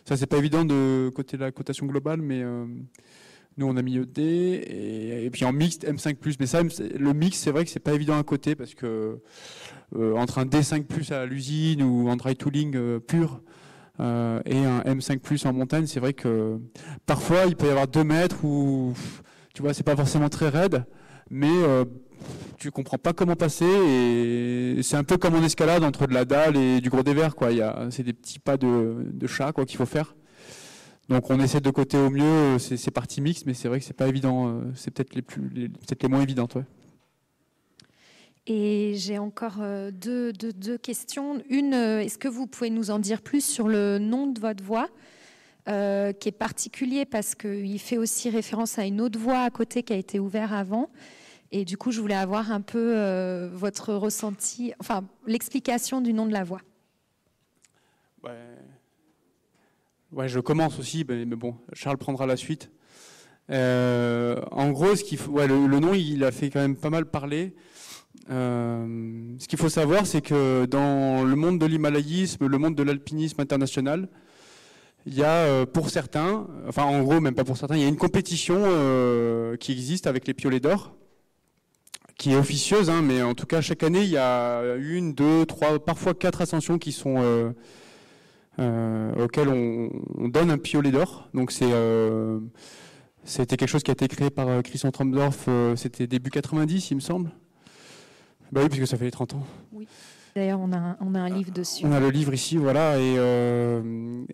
Ça, 0.07 0.15
c'est 0.15 0.27
pas 0.27 0.37
évident 0.37 0.65
de 0.65 1.11
côté 1.15 1.35
la 1.35 1.51
cotation 1.51 1.87
globale, 1.87 2.21
mais 2.21 2.43
nous, 3.57 3.67
on 3.67 3.77
a 3.77 3.81
mis 3.81 3.97
ED 3.97 4.19
et, 4.19 5.29
puis 5.31 5.45
en 5.45 5.53
mixte 5.53 5.85
M5+. 5.85 6.35
Mais 6.39 6.45
ça, 6.45 6.61
le 6.61 7.13
mix, 7.13 7.37
c'est 7.37 7.51
vrai 7.51 7.63
que 7.63 7.71
c'est 7.71 7.79
pas 7.79 7.93
évident 7.93 8.17
à 8.17 8.23
côté 8.23 8.55
parce 8.55 8.75
que 8.75 9.19
euh, 9.95 10.15
entre 10.15 10.39
un 10.39 10.45
D5+ 10.45 11.13
à 11.13 11.25
l'usine 11.25 11.81
ou 11.81 12.09
un 12.09 12.17
dry 12.17 12.35
tooling 12.35 12.75
euh, 12.75 12.99
pur 12.99 13.41
euh, 13.99 14.41
et 14.45 14.63
un 14.63 14.81
M5+ 14.81 15.47
en 15.47 15.53
montagne, 15.53 15.87
c'est 15.87 15.99
vrai 15.99 16.13
que 16.13 16.59
parfois 17.05 17.45
il 17.47 17.55
peut 17.55 17.67
y 17.67 17.69
avoir 17.69 17.87
2 17.87 18.03
mètres 18.03 18.43
où 18.43 18.93
tu 19.53 19.61
vois, 19.61 19.73
c'est 19.73 19.83
pas 19.83 19.95
forcément 19.95 20.29
très 20.29 20.49
raide, 20.49 20.83
mais 21.29 21.53
tu 22.57 22.71
comprends 22.71 22.97
pas 22.97 23.13
comment 23.13 23.35
passer 23.35 23.65
et 23.65 24.83
c'est 24.83 24.97
un 24.97 25.03
peu 25.03 25.17
comme 25.17 25.35
en 25.35 25.43
escalade 25.43 25.83
entre 25.83 26.07
de 26.07 26.13
la 26.13 26.25
dalle 26.25 26.57
et 26.57 26.81
du 26.81 26.89
gros 26.89 27.03
dévers 27.03 27.35
quoi. 27.35 27.51
Il 27.51 27.65
c'est 27.89 28.03
des 28.03 28.13
petits 28.13 28.39
pas 28.39 28.57
de, 28.57 29.07
de 29.11 29.27
chat 29.27 29.51
quoi 29.51 29.65
qu'il 29.65 29.77
faut 29.77 29.85
faire. 29.85 30.15
Donc 31.09 31.29
on 31.29 31.39
essaie 31.39 31.61
de 31.61 31.69
côté 31.69 31.97
au 31.97 32.09
mieux 32.09 32.23
euh, 32.23 32.59
ces, 32.59 32.91
parties 32.91 33.21
mixtes, 33.21 33.45
mais 33.45 33.53
c'est 33.53 33.67
vrai 33.67 33.79
que 33.79 33.85
c'est 33.85 33.93
pas 33.93 34.07
évident. 34.07 34.47
Euh, 34.47 34.61
c'est 34.73 34.91
peut-être 34.91 35.13
les 35.13 35.21
plus, 35.21 35.41
peut-être 35.41 36.01
les 36.01 36.09
moins 36.09 36.21
évidentes. 36.21 36.57
Et 38.47 38.93
j'ai 38.95 39.17
encore 39.17 39.57
euh, 39.61 39.91
deux, 39.91 40.31
questions. 40.77 41.41
Une, 41.49 41.73
est-ce 41.73 42.17
que 42.17 42.27
vous 42.27 42.47
pouvez 42.47 42.69
nous 42.69 42.91
en 42.91 42.99
dire 42.99 43.21
plus 43.21 43.43
sur 43.43 43.67
le 43.67 43.97
nom 43.97 44.27
de 44.27 44.39
votre 44.39 44.63
voix, 44.63 44.87
qui 45.65 45.71
est 46.29 46.37
particulier 46.37 47.05
parce 47.05 47.33
qu'il 47.33 47.79
fait 47.79 47.97
aussi 47.97 48.29
référence 48.29 48.77
à 48.77 48.85
une 48.85 49.01
autre 49.01 49.17
voie 49.17 49.39
à 49.39 49.49
côté 49.49 49.81
qui 49.81 49.93
a 49.93 49.95
été 49.95 50.19
ouverte 50.19 50.51
avant. 50.51 50.91
Et 51.51 51.65
du 51.65 51.75
coup, 51.75 51.91
je 51.91 52.01
voulais 52.01 52.13
avoir 52.13 52.51
un 52.51 52.61
peu 52.61 53.49
votre 53.51 53.95
ressenti, 53.95 54.73
enfin 54.79 55.03
l'explication 55.25 56.01
du 56.01 56.13
nom 56.13 56.27
de 56.27 56.33
la 56.33 56.43
voie. 56.43 56.61
Ouais, 60.11 60.27
je 60.29 60.39
commence 60.39 60.79
aussi, 60.79 61.05
mais 61.07 61.25
bon, 61.25 61.55
Charles 61.73 61.97
prendra 61.97 62.25
la 62.25 62.37
suite. 62.37 62.71
Euh, 63.49 64.41
en 64.51 64.71
gros, 64.71 64.85
le, 64.93 65.79
nom, 65.79 65.93
il 65.93 66.23
a 66.23 66.31
fait 66.31 66.49
quand 66.49 66.61
même 66.61 66.77
pas 66.77 66.89
mal 66.89 67.05
parler. 67.05 67.53
Euh, 68.29 69.35
ce 69.39 69.47
qu'il 69.47 69.59
faut 69.59 69.69
savoir, 69.69 70.05
c'est 70.05 70.21
que 70.21 70.65
dans 70.65 71.23
le 71.23 71.35
monde 71.35 71.59
de 71.59 71.65
l'himalayisme, 71.65 72.47
le 72.47 72.57
monde 72.57 72.75
de 72.75 72.83
l'alpinisme 72.83 73.41
international, 73.41 74.09
il 75.05 75.13
y 75.13 75.23
a 75.23 75.45
euh, 75.45 75.65
pour 75.65 75.89
certains, 75.89 76.47
enfin 76.67 76.83
en 76.83 77.03
gros 77.03 77.19
même 77.19 77.35
pas 77.35 77.43
pour 77.43 77.57
certains, 77.57 77.75
il 77.75 77.81
y 77.81 77.85
a 77.85 77.87
une 77.87 77.97
compétition 77.97 78.63
qui 79.59 79.71
existe 79.71 80.07
avec 80.07 80.27
les 80.27 80.33
piolets 80.33 80.59
d'or, 80.59 80.95
qui 82.17 82.31
est 82.31 82.35
officieuse, 82.35 82.89
hein, 82.89 83.01
mais 83.01 83.21
en 83.21 83.35
tout 83.35 83.45
cas 83.45 83.61
chaque 83.61 83.83
année 83.83 84.03
il 84.03 84.09
y 84.09 84.17
a 84.17 84.75
une, 84.77 85.13
deux, 85.13 85.45
trois, 85.45 85.77
parfois 85.83 86.13
quatre 86.13 86.41
ascensions 86.41 86.79
qui 86.79 86.91
sont 86.91 87.53
euh, 88.57 89.13
auquel 89.21 89.49
on, 89.49 90.29
donne 90.29 90.49
un 90.49 90.57
piolet 90.57 90.91
d'or. 90.91 91.27
Donc 91.33 91.53
euh, 91.61 92.39
c'était 93.25 93.57
quelque 93.57 93.69
chose 93.69 93.83
qui 93.83 93.91
a 93.91 93.93
été 93.93 94.07
créé 94.07 94.29
par 94.29 94.47
euh, 94.47 94.61
Christian 94.61 94.91
Tromdorf, 94.91 95.49
c'était 95.75 96.07
début 96.07 96.29
90, 96.29 96.91
il 96.91 96.95
me 96.95 96.99
semble. 97.01 97.31
Bah 98.51 98.61
oui, 98.63 98.69
puisque 98.69 98.87
ça 98.87 98.97
fait 98.97 99.05
les 99.05 99.11
30 99.11 99.35
ans. 99.35 99.43
Oui. 99.71 99.87
D'ailleurs, 100.35 100.59
on 100.59 100.71
a, 100.73 100.77
un, 100.77 100.97
on 100.99 101.15
a 101.15 101.19
un 101.19 101.29
livre 101.29 101.51
dessus. 101.51 101.85
On 101.85 101.93
a 101.93 101.99
le 102.01 102.09
livre 102.09 102.33
ici, 102.33 102.57
voilà. 102.57 102.99
Et, 102.99 103.13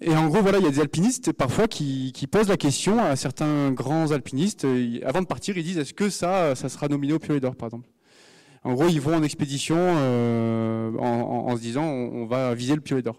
et 0.01 0.15
en 0.15 0.27
gros, 0.29 0.41
voilà, 0.41 0.57
il 0.57 0.63
y 0.63 0.67
a 0.67 0.71
des 0.71 0.79
alpinistes 0.79 1.31
parfois 1.31 1.67
qui, 1.67 2.11
qui, 2.11 2.25
posent 2.25 2.47
la 2.47 2.57
question 2.57 2.97
à 2.97 3.15
certains 3.15 3.71
grands 3.71 4.11
alpinistes. 4.11 4.65
avant 5.05 5.21
de 5.21 5.27
partir, 5.27 5.57
ils 5.57 5.63
disent 5.63 5.77
est-ce 5.77 5.93
que 5.93 6.09
ça, 6.09 6.55
ça 6.55 6.69
sera 6.69 6.87
nominé 6.87 7.13
au 7.13 7.19
Piolet 7.19 7.39
d'Or, 7.39 7.55
par 7.55 7.67
exemple? 7.67 7.87
En 8.63 8.73
gros, 8.73 8.87
ils 8.87 8.99
vont 8.99 9.15
en 9.15 9.21
expédition 9.21 9.77
en, 9.77 10.99
en, 10.99 11.55
se 11.55 11.61
disant 11.61 11.83
on, 11.83 12.23
on 12.23 12.25
va 12.25 12.55
viser 12.55 12.73
le 12.73 12.81
Piolet 12.81 13.03
d'Or. 13.03 13.17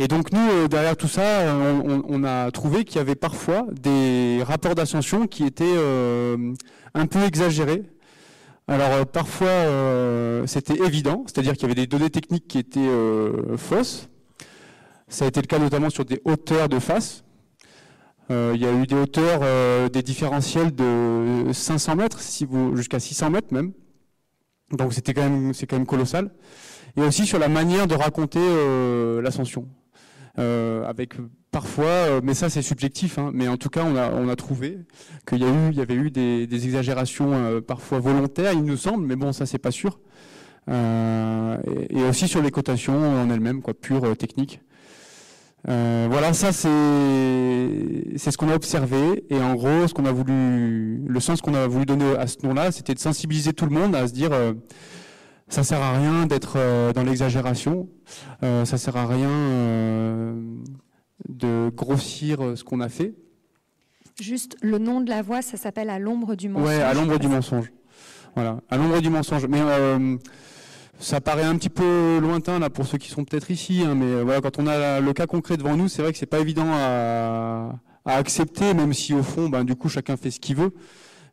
Et 0.00 0.08
donc 0.08 0.32
nous, 0.32 0.50
euh, 0.50 0.66
derrière 0.66 0.96
tout 0.96 1.08
ça, 1.08 1.54
on, 1.54 2.24
a 2.24 2.50
trouvé 2.52 2.84
qu'il 2.84 2.96
y 2.96 3.00
avait 3.00 3.16
parfois 3.16 3.66
des 3.70 4.42
rapports 4.42 4.74
d'ascension 4.74 5.26
qui 5.26 5.44
étaient 5.44 5.64
euh, 5.76 6.54
un 6.94 7.06
peu 7.06 7.22
exagérés. 7.22 7.82
Alors 8.70 8.92
euh, 8.92 9.04
parfois 9.04 10.46
c'était 10.46 10.78
évident, 10.86 11.24
c'est-à-dire 11.26 11.54
qu'il 11.54 11.62
y 11.62 11.64
avait 11.66 11.74
des 11.74 11.88
données 11.88 12.08
techniques 12.08 12.46
qui 12.46 12.58
étaient 12.58 12.88
fausses. 13.56 14.08
Ça 15.08 15.24
a 15.24 15.28
été 15.28 15.40
le 15.40 15.48
cas 15.48 15.58
notamment 15.58 15.90
sur 15.90 16.04
des 16.04 16.20
hauteurs 16.24 16.68
de 16.68 16.78
face. 16.78 17.24
il 18.30 18.56
y 18.56 18.64
a 18.64 18.72
eu 18.72 18.86
des 18.86 18.94
hauteurs, 18.94 19.90
des 19.90 20.02
différentiels 20.02 20.72
de 20.72 21.52
500 21.52 21.96
mètres, 21.96 22.20
si 22.20 22.46
jusqu'à 22.74 23.00
600 23.00 23.30
mètres 23.30 23.52
même. 23.52 23.72
Donc 24.70 24.94
c'était 24.94 25.14
quand 25.14 25.28
même, 25.28 25.52
c'est 25.52 25.66
quand 25.66 25.76
même 25.76 25.86
colossal. 25.86 26.30
Et 26.96 27.00
aussi 27.00 27.26
sur 27.26 27.40
la 27.40 27.48
manière 27.48 27.88
de 27.88 27.96
raconter 27.96 28.40
l'ascension. 29.20 29.66
Euh, 30.40 30.88
avec 30.88 31.14
parfois, 31.50 31.84
euh, 31.84 32.20
mais 32.22 32.32
ça 32.32 32.48
c'est 32.48 32.62
subjectif, 32.62 33.18
hein, 33.18 33.30
mais 33.34 33.48
en 33.48 33.58
tout 33.58 33.68
cas 33.68 33.84
on 33.84 33.94
a, 33.96 34.10
on 34.10 34.28
a 34.28 34.36
trouvé 34.36 34.78
qu'il 35.28 35.38
y, 35.38 35.76
y 35.76 35.80
avait 35.80 35.94
eu 35.94 36.10
des, 36.10 36.64
exagérations 36.64 37.32
euh, 37.32 37.60
parfois 37.60 37.98
volontaires, 37.98 38.52
il 38.52 38.64
nous 38.64 38.78
semble, 38.78 39.04
mais 39.06 39.16
bon 39.16 39.32
ça 39.32 39.44
c'est 39.44 39.58
pas 39.58 39.70
sûr. 39.70 40.00
Et, 40.68 42.02
aussi 42.08 42.28
sur 42.28 42.40
les 42.42 42.52
cotations 42.52 43.22
en 43.22 43.28
elles-mêmes, 43.28 43.60
quoi, 43.60 43.74
pure 43.74 44.16
technique. 44.16 44.60
voilà, 45.64 46.32
ça 46.32 46.52
c'est 46.52 46.70
c'est 48.16 48.30
ce 48.30 48.38
qu'on 48.38 48.48
a 48.48 48.54
observé 48.54 49.24
et 49.30 49.40
en 49.40 49.54
gros 49.56 49.88
ce 49.88 49.94
qu'on 49.94 50.06
a 50.06 50.12
voulu, 50.12 51.02
le 51.06 51.20
sens 51.20 51.40
qu'on 51.40 51.54
a 51.54 51.66
voulu 51.66 51.86
donner 51.86 52.16
à 52.16 52.26
ce 52.28 52.36
nom-là, 52.46 52.70
c'était 52.72 52.94
de 52.94 53.00
sensibiliser 53.00 53.52
tout 53.52 53.66
le 53.66 53.72
monde 53.72 53.94
à 53.96 54.06
se 54.06 54.12
dire 54.12 54.30
ça 55.50 55.64
sert 55.64 55.82
à 55.82 55.98
rien 55.98 56.26
d'être 56.26 56.54
euh, 56.56 56.92
dans 56.92 57.02
l'exagération. 57.02 57.88
Euh, 58.42 58.64
ça 58.64 58.78
sert 58.78 58.96
à 58.96 59.06
rien 59.06 59.28
euh, 59.28 60.32
de 61.28 61.70
grossir 61.74 62.56
ce 62.56 62.62
qu'on 62.62 62.80
a 62.80 62.88
fait. 62.88 63.14
Juste 64.20 64.56
le 64.62 64.78
nom 64.78 65.00
de 65.00 65.10
la 65.10 65.22
voix, 65.22 65.42
ça 65.42 65.56
s'appelle 65.56 65.90
À 65.90 65.98
l'ombre 65.98 66.36
du 66.36 66.48
mensonge. 66.48 66.68
Ouais, 66.68 66.80
à 66.80 66.94
l'ombre 66.94 67.18
du 67.18 67.26
mensonge. 67.26 67.72
Voilà, 68.36 68.60
à 68.70 68.76
l'ombre 68.76 69.00
du 69.00 69.10
mensonge. 69.10 69.46
Mais 69.48 69.60
ça 71.00 71.20
paraît 71.20 71.44
un 71.44 71.56
petit 71.56 71.70
peu 71.70 72.18
lointain 72.20 72.58
là 72.58 72.70
pour 72.70 72.86
ceux 72.86 72.98
qui 72.98 73.08
sont 73.08 73.24
peut-être 73.24 73.50
ici, 73.50 73.82
hein, 73.84 73.94
mais 73.94 74.22
voilà, 74.22 74.42
quand 74.42 74.58
on 74.58 74.66
a 74.66 75.00
le 75.00 75.12
cas 75.14 75.26
concret 75.26 75.56
devant 75.56 75.76
nous, 75.76 75.88
c'est 75.88 76.02
vrai 76.02 76.12
que 76.12 76.18
c'est 76.18 76.26
pas 76.26 76.40
évident 76.40 76.66
à, 76.68 77.74
à, 78.04 78.16
accepter, 78.16 78.74
même 78.74 78.92
si 78.92 79.14
au 79.14 79.22
fond, 79.22 79.48
ben, 79.48 79.64
du 79.64 79.74
coup, 79.74 79.88
chacun 79.88 80.16
fait 80.16 80.30
ce 80.30 80.38
qu'il 80.38 80.56
veut. 80.56 80.72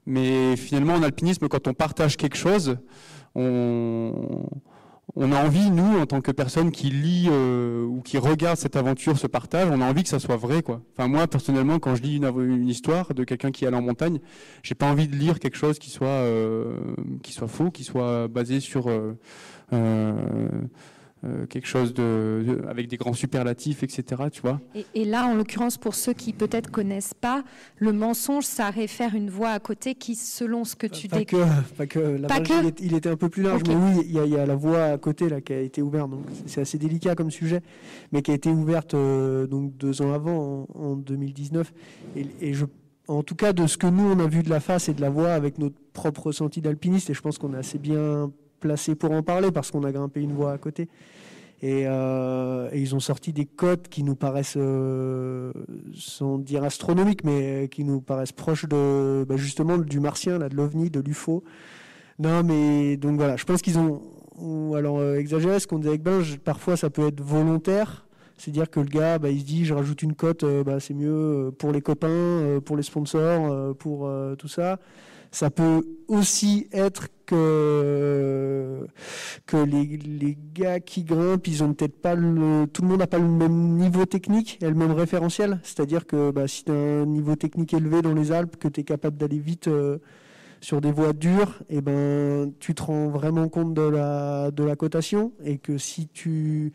Mais 0.06 0.56
finalement, 0.56 0.94
en 0.94 1.04
alpinisme, 1.04 1.50
quand 1.50 1.68
on 1.68 1.74
partage 1.74 2.16
quelque 2.16 2.38
chose, 2.38 2.78
on, 3.38 5.32
a 5.32 5.46
envie, 5.46 5.70
nous, 5.70 6.00
en 6.00 6.06
tant 6.06 6.22
que 6.22 6.32
personne 6.32 6.72
qui 6.72 6.90
lit 6.90 7.28
euh, 7.30 7.86
ou 7.86 8.02
qui 8.02 8.18
regarde 8.18 8.58
cette 8.58 8.76
aventure, 8.76 9.18
ce 9.18 9.28
partage, 9.28 9.70
on 9.72 9.82
a 9.82 9.86
envie 9.86 10.04
que 10.04 10.10
ça 10.10 10.20
soit 10.20 10.38
vrai, 10.38 10.64
quoi. 10.64 10.82
Enfin, 10.94 11.08
moi, 11.08 11.28
personnellement, 11.28 11.80
quand 11.80 11.96
je 11.96 12.02
lis 12.02 12.18
une, 12.18 12.68
histoire 12.68 13.14
de 13.14 13.24
quelqu'un 13.24 13.52
qui 13.52 13.66
est 13.66 13.68
allé 13.68 13.78
en 13.78 13.82
montagne, 13.82 14.20
j'ai 14.64 14.76
pas 14.76 14.88
envie 14.88 15.08
de 15.08 15.16
lire 15.16 15.40
quelque 15.40 15.58
chose 15.58 15.80
qui 15.80 15.90
soit 15.90 16.08
euh, 16.08 16.80
qui 17.24 17.32
soit 17.34 17.48
faux, 17.48 17.72
qui 17.72 17.84
soit 17.84 18.28
basé 18.28 18.60
sur 18.60 18.90
euh, 18.90 19.14
euh, 21.24 21.48
quelque 21.48 21.68
chose 21.68 21.96
de, 21.96 22.62
avec 22.70 22.88
des 22.88 22.98
grands 22.98 23.14
superlatifs, 23.14 23.82
etc. 23.82 24.24
Tu 24.32 24.42
vois. 24.42 24.62
Et, 24.94 25.04
là, 25.04 25.26
en 25.26 25.34
l'occurrence, 25.34 25.80
pour 25.80 25.96
ceux 25.96 26.14
qui 26.14 26.32
peut-être 26.32 26.70
connaissent 26.70 27.16
pas, 27.16 27.44
le 27.78 27.92
mensonge, 27.92 28.44
ça 28.44 28.70
réfère 28.70 29.16
une 29.16 29.32
voix 29.32 29.50
à 29.50 29.60
côté 29.60 29.96
qui, 29.96 30.14
selon 30.14 30.64
ce 30.64 30.76
que 30.76 30.86
tu 30.86 31.08
dis, 31.08 31.26
pas 31.76 31.88
que, 31.88 32.00
la 32.00 32.28
pas 32.28 32.40
Il, 32.80 32.94
était 32.94 33.10
un 33.10 33.16
peu 33.16 33.30
plus 33.30 33.42
large, 33.42 33.64
mais 33.68 33.74
oui, 33.74 34.04
il 34.06 34.12
y, 34.12 34.38
a 34.38 34.46
la 34.46 34.56
voix 34.56 34.84
à 34.84 34.98
côté 35.00 35.28
là 35.28 35.42
qui 35.42 35.54
a 35.54 35.60
été 35.60 35.82
ouverte, 35.82 36.12
donc 36.12 36.22
c'est 36.46 36.62
assez 36.62 36.78
délicat 36.78 37.16
comme 37.16 37.32
sujet, 37.32 37.62
mais 38.12 38.22
qui 38.22 38.30
a 38.30 38.36
été 38.36 38.50
ouverte 38.50 38.94
euh, 38.94 39.48
donc 39.48 39.76
deux 39.76 40.04
ans 40.04 40.14
avant, 40.14 40.68
en, 40.76 40.96
2019, 40.96 41.74
et, 42.16 42.28
et 42.42 42.54
je 42.54 42.66
en 43.08 43.24
tout 43.24 43.36
cas 43.36 43.54
de 43.54 43.66
ce 43.68 43.78
que 43.78 43.88
nous 43.88 44.04
on 44.04 44.20
a 44.20 44.28
vu 44.28 44.44
de 44.44 44.50
la 44.50 44.60
face 44.60 44.90
et 44.90 44.94
de 44.94 45.02
la 45.02 45.10
voix 45.10 45.32
avec 45.32 45.58
notre 45.58 45.78
propre 45.94 46.28
ressenti 46.28 46.62
d'alpiniste, 46.62 47.10
et 47.10 47.16
je 47.16 47.22
pense 47.22 47.40
qu'on 47.40 47.56
est 47.56 47.58
assez 47.58 47.80
bien 47.80 48.32
placé 48.60 48.96
pour 48.96 49.12
en 49.12 49.24
parler 49.24 49.52
parce 49.52 49.72
qu'on 49.72 49.84
a 49.84 49.92
grimpé 49.92 50.22
une 50.22 50.34
voie 50.34 50.52
à 50.52 50.58
côté. 50.58 50.88
Et, 51.62 51.86
euh, 51.88 52.70
ils 52.74 52.94
ont 52.94 53.00
sorti 53.00 53.34
des 53.34 53.46
cotes 53.46 53.88
qui 53.88 54.04
nous 54.04 54.16
paraissent, 54.16 54.58
euh, 54.58 55.52
sans 55.96 56.38
dire 56.38 56.64
astronomiques, 56.64 57.24
mais 57.24 57.68
qui 57.70 57.84
nous 57.84 58.00
paraissent 58.00 58.32
proches 58.32 58.68
de, 58.68 59.26
bah, 59.28 59.38
justement 59.38 59.78
du 59.78 60.00
martien, 60.00 60.38
là, 60.38 60.50
de 60.50 60.56
l'ovni, 60.56 60.92
de 60.92 61.00
l'UFO. 61.00 61.44
Non, 62.20 62.44
mais 62.44 62.98
donc 62.98 63.18
voilà, 63.18 63.38
je 63.38 63.46
pense 63.46 63.62
qu'ils 63.62 63.80
ont, 63.80 64.02
alors 64.76 65.00
euh, 65.00 65.16
exagéré 65.16 65.60
ce 65.60 65.68
qu'on 65.68 65.80
dit 65.80 65.88
avec 65.88 66.04
Binge, 66.04 66.38
parfois 66.38 66.78
ça 66.78 66.90
peut 66.90 67.08
être 67.08 67.22
volontaire. 67.22 68.06
C'est-à-dire 68.38 68.70
que 68.70 68.80
le 68.80 68.86
gars, 68.86 69.18
bah, 69.18 69.32
il 69.32 69.40
se 69.40 69.46
dit, 69.46 69.66
je 69.66 69.74
rajoute 69.74 70.04
une 70.04 70.14
cote, 70.14 70.46
bah, 70.64 70.80
c'est 70.80 70.94
mieux 70.94 71.52
pour 71.58 71.72
les 71.72 71.82
copains, 71.82 72.60
pour 72.64 72.78
les 72.78 72.84
sponsors, 72.84 73.76
pour 73.78 74.08
tout 74.38 74.48
ça 74.48 74.78
Ça 75.32 75.50
peut 75.50 75.84
aussi 76.08 76.68
être 76.72 77.08
que, 77.26 78.88
les 79.54 80.38
gars 80.54 80.80
qui 80.80 81.04
grimpent, 81.04 81.48
ils 81.48 81.64
ont 81.64 81.74
peut-être 81.74 82.02
pas 82.02 82.16
le, 82.16 82.66
tout 82.68 82.82
le 82.82 82.88
monde 82.88 83.00
n'a 83.00 83.08
pas 83.08 83.20
le 83.20 83.28
même 83.28 83.76
niveau 83.76 84.06
technique 84.06 84.58
et 84.62 84.68
le 84.68 84.76
même 84.76 84.94
référentiel. 84.94 85.60
C'est-à-dire 85.64 86.06
que 86.06 86.32
bah, 86.32 86.48
si 86.48 86.64
tu 86.64 86.72
as 86.72 86.76
un 86.76 87.06
niveau 87.06 87.36
technique 87.36 87.74
élevé 87.74 88.02
dans 88.02 88.14
les 88.14 88.32
Alpes, 88.32 88.58
que 88.58 88.68
tu 88.68 88.82
es 88.82 88.84
capable 88.84 89.18
d'aller 89.18 89.40
vite 89.40 89.68
euh, 89.68 89.98
sur 90.62 90.82
des 90.82 90.92
voies 90.92 91.14
dures, 91.14 91.60
et 91.70 91.78
eh 91.78 91.82
ben, 91.82 92.54
tu 92.60 92.74
te 92.74 92.84
rends 92.84 93.10
vraiment 93.10 93.50
compte 93.50 93.74
de 93.74 93.82
la, 93.82 94.52
de 94.52 94.64
la 94.64 94.76
cotation 94.76 95.34
et 95.44 95.58
que 95.58 95.78
si 95.78 96.08
tu 96.08 96.74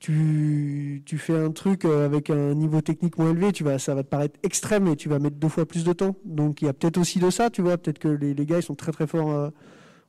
tu, 0.00 1.18
fais 1.18 1.36
un 1.36 1.50
truc 1.50 1.84
euh, 1.84 2.06
avec 2.06 2.30
un 2.30 2.54
niveau 2.54 2.80
technique 2.80 3.18
moins 3.18 3.30
élevé, 3.30 3.52
tu 3.52 3.64
vas, 3.64 3.78
ça 3.78 3.94
va 3.94 4.02
te 4.02 4.08
paraître 4.08 4.38
extrême 4.42 4.88
et 4.88 4.96
tu 4.96 5.10
vas 5.10 5.18
mettre 5.18 5.36
deux 5.36 5.48
fois 5.48 5.66
plus 5.66 5.84
de 5.84 5.92
temps. 5.92 6.16
Donc 6.24 6.62
il 6.62 6.64
y 6.64 6.68
a 6.68 6.72
peut-être 6.72 6.96
aussi 6.96 7.18
de 7.18 7.28
ça, 7.28 7.50
tu 7.50 7.60
vois. 7.60 7.76
Peut-être 7.76 7.98
que 7.98 8.08
les, 8.08 8.34
gars 8.46 8.58
ils 8.58 8.62
sont 8.62 8.74
très 8.74 8.92
très 8.92 9.06
forts. 9.06 9.30
Euh, 9.30 9.50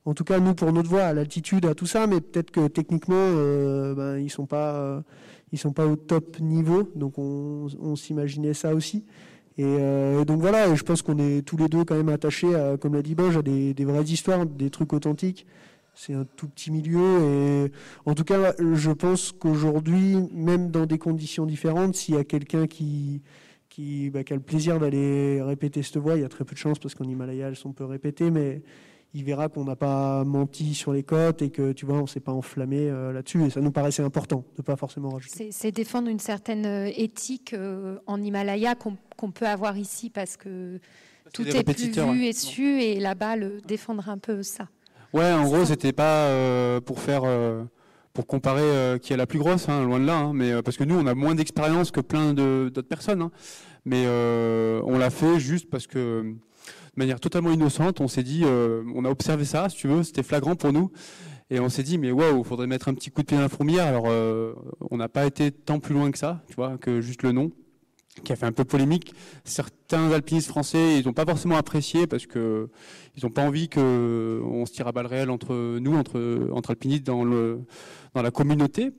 en 0.04 0.14
tout 0.14 0.24
cas, 0.24 0.40
nous 0.40 0.54
pour 0.54 0.72
notre 0.72 0.88
voie, 0.88 1.02
à 1.02 1.12
l'altitude, 1.12 1.66
à 1.66 1.74
tout 1.74 1.86
ça, 1.86 2.06
mais 2.06 2.20
peut-être 2.20 2.50
que 2.50 2.66
techniquement, 2.68 3.14
euh, 3.16 3.94
ben, 3.94 4.18
ils 4.18 4.30
sont 4.30 4.46
pas, 4.46 5.04
ils 5.52 5.58
sont 5.58 5.72
pas 5.72 5.86
au 5.86 5.96
top 5.96 6.40
niveau. 6.40 6.90
Donc 6.96 7.18
on, 7.18 7.94
s'imaginait 7.94 8.54
ça 8.54 8.74
aussi. 8.74 9.04
Et 9.58 10.24
donc 10.26 10.40
voilà, 10.40 10.68
et 10.68 10.74
je 10.74 10.82
pense 10.82 11.02
qu'on 11.02 11.18
est 11.18 11.42
tous 11.42 11.58
les 11.58 11.68
deux 11.68 11.84
quand 11.84 11.94
même 11.94 12.08
attachés, 12.08 12.54
à, 12.54 12.78
comme 12.78 12.94
l'a 12.94 13.02
dit 13.02 13.14
Benj, 13.14 13.36
à 13.36 13.42
des 13.42 13.84
vraies 13.84 14.02
histoires, 14.04 14.46
des 14.46 14.70
trucs 14.70 14.94
authentiques 14.94 15.46
c'est 15.94 16.14
un 16.14 16.24
tout 16.24 16.48
petit 16.48 16.70
milieu 16.70 17.20
et 17.22 17.72
en 18.06 18.14
tout 18.14 18.24
cas 18.24 18.54
je 18.58 18.90
pense 18.90 19.32
qu'aujourd'hui 19.32 20.16
même 20.32 20.70
dans 20.70 20.86
des 20.86 20.98
conditions 20.98 21.46
différentes 21.46 21.94
s'il 21.94 22.14
y 22.14 22.18
a 22.18 22.24
quelqu'un 22.24 22.66
qui 22.66 23.22
qui, 23.68 24.10
bah, 24.10 24.22
qui, 24.22 24.34
a 24.34 24.36
le 24.36 24.42
plaisir 24.42 24.78
d'aller 24.78 25.40
répéter 25.40 25.82
cette 25.82 25.96
voix 25.96 26.16
il 26.16 26.22
y 26.22 26.24
a 26.24 26.28
très 26.28 26.44
peu 26.44 26.54
de 26.54 26.58
chances 26.58 26.78
parce 26.78 26.94
qu'en 26.94 27.04
Himalaya 27.04 27.48
elles 27.48 27.56
sont 27.56 27.72
peu 27.72 27.84
répétées 27.84 28.30
mais 28.30 28.62
il 29.14 29.24
verra 29.24 29.48
qu'on 29.48 29.64
n'a 29.64 29.76
pas 29.76 30.24
menti 30.24 30.74
sur 30.74 30.92
les 30.92 31.02
côtes 31.02 31.42
et 31.42 31.50
que 31.50 31.72
tu 31.72 31.84
vois 31.84 31.98
on 31.98 32.06
s'est 32.06 32.20
pas 32.20 32.32
enflammé 32.32 32.88
euh, 32.88 33.12
là-dessus 33.12 33.44
et 33.44 33.50
ça 33.50 33.60
nous 33.60 33.72
paraissait 33.72 34.02
important 34.02 34.44
de 34.56 34.62
pas 34.62 34.76
forcément 34.76 35.10
rajouter. 35.10 35.50
C'est 35.52 35.72
défendre 35.72 36.08
une 36.08 36.18
certaine 36.18 36.64
euh, 36.64 36.90
éthique 36.96 37.52
euh, 37.52 37.98
en 38.06 38.22
Himalaya 38.22 38.74
qu'on 38.74 38.96
qu 38.96 39.30
peut 39.32 39.46
avoir 39.46 39.76
ici 39.76 40.08
parce 40.08 40.36
que 40.36 40.80
tout 41.32 41.46
est 41.46 41.62
plus 41.62 41.90
vu 41.90 42.24
et 42.24 42.32
su 42.32 42.82
et 42.82 43.00
là-bas 43.00 43.36
le 43.36 43.60
défendre 43.66 44.08
un 44.08 44.18
peu 44.18 44.42
ça. 44.42 44.68
Ouais, 45.12 45.30
en 45.30 45.44
gros, 45.44 45.66
c'était 45.66 45.92
pas 45.92 46.26
euh, 46.28 46.80
pour 46.80 46.98
faire, 46.98 47.22
euh, 47.24 47.64
pour 48.14 48.26
comparer 48.26 48.62
euh, 48.62 48.96
qui 48.96 49.12
est 49.12 49.16
la 49.18 49.26
plus 49.26 49.38
grosse, 49.38 49.68
hein, 49.68 49.84
loin 49.84 50.00
de 50.00 50.06
là, 50.06 50.16
hein, 50.16 50.32
mais 50.32 50.62
parce 50.62 50.78
que 50.78 50.84
nous, 50.84 50.94
on 50.94 51.06
a 51.06 51.14
moins 51.14 51.34
d'expérience 51.34 51.90
que 51.90 52.00
plein 52.00 52.32
d'autres 52.32 52.88
personnes, 52.88 53.20
hein, 53.20 53.30
mais 53.84 54.06
on 54.06 54.98
l'a 54.98 55.10
fait 55.10 55.38
juste 55.38 55.68
parce 55.68 55.86
que, 55.86 56.22
de 56.22 56.34
manière 56.96 57.20
totalement 57.20 57.50
innocente, 57.50 58.00
on 58.00 58.08
s'est 58.08 58.22
dit, 58.22 58.44
on 58.46 59.04
a 59.04 59.10
observé 59.10 59.44
ça, 59.44 59.68
si 59.68 59.76
tu 59.76 59.88
veux, 59.88 60.02
c'était 60.02 60.22
flagrant 60.22 60.54
pour 60.54 60.72
nous, 60.72 60.90
et 61.50 61.60
on 61.60 61.68
s'est 61.68 61.82
dit, 61.82 61.98
mais 61.98 62.10
waouh, 62.10 62.42
faudrait 62.42 62.66
mettre 62.66 62.88
un 62.88 62.94
petit 62.94 63.10
coup 63.10 63.20
de 63.20 63.26
pied 63.26 63.36
dans 63.36 63.42
la 63.42 63.50
fourmilière. 63.50 63.86
Alors, 63.86 64.06
on 64.90 64.96
n'a 64.96 65.10
pas 65.10 65.26
été 65.26 65.50
tant 65.50 65.78
plus 65.78 65.94
loin 65.94 66.10
que 66.10 66.18
ça, 66.18 66.42
tu 66.48 66.54
vois, 66.54 66.78
que 66.78 67.02
juste 67.02 67.22
le 67.22 67.32
nom 67.32 67.50
qui 68.24 68.32
a 68.32 68.36
fait 68.36 68.46
un 68.46 68.52
peu 68.52 68.64
polémique. 68.64 69.14
Certains 69.44 70.10
alpinistes 70.12 70.48
français, 70.48 70.98
ils 70.98 71.06
n'ont 71.06 71.12
pas 71.12 71.24
forcément 71.24 71.56
apprécié 71.56 72.06
parce 72.06 72.26
que 72.26 72.68
ils 73.16 73.24
n'ont 73.24 73.30
pas 73.30 73.42
envie 73.42 73.68
que 73.68 74.40
on 74.44 74.66
se 74.66 74.72
tire 74.72 74.86
à 74.86 74.92
balles 74.92 75.06
réelles 75.06 75.30
entre 75.30 75.78
nous, 75.78 75.96
entre 75.96 76.70
alpinistes 76.70 77.04
dans 77.04 77.24
la 78.14 78.30
communauté. 78.30 78.92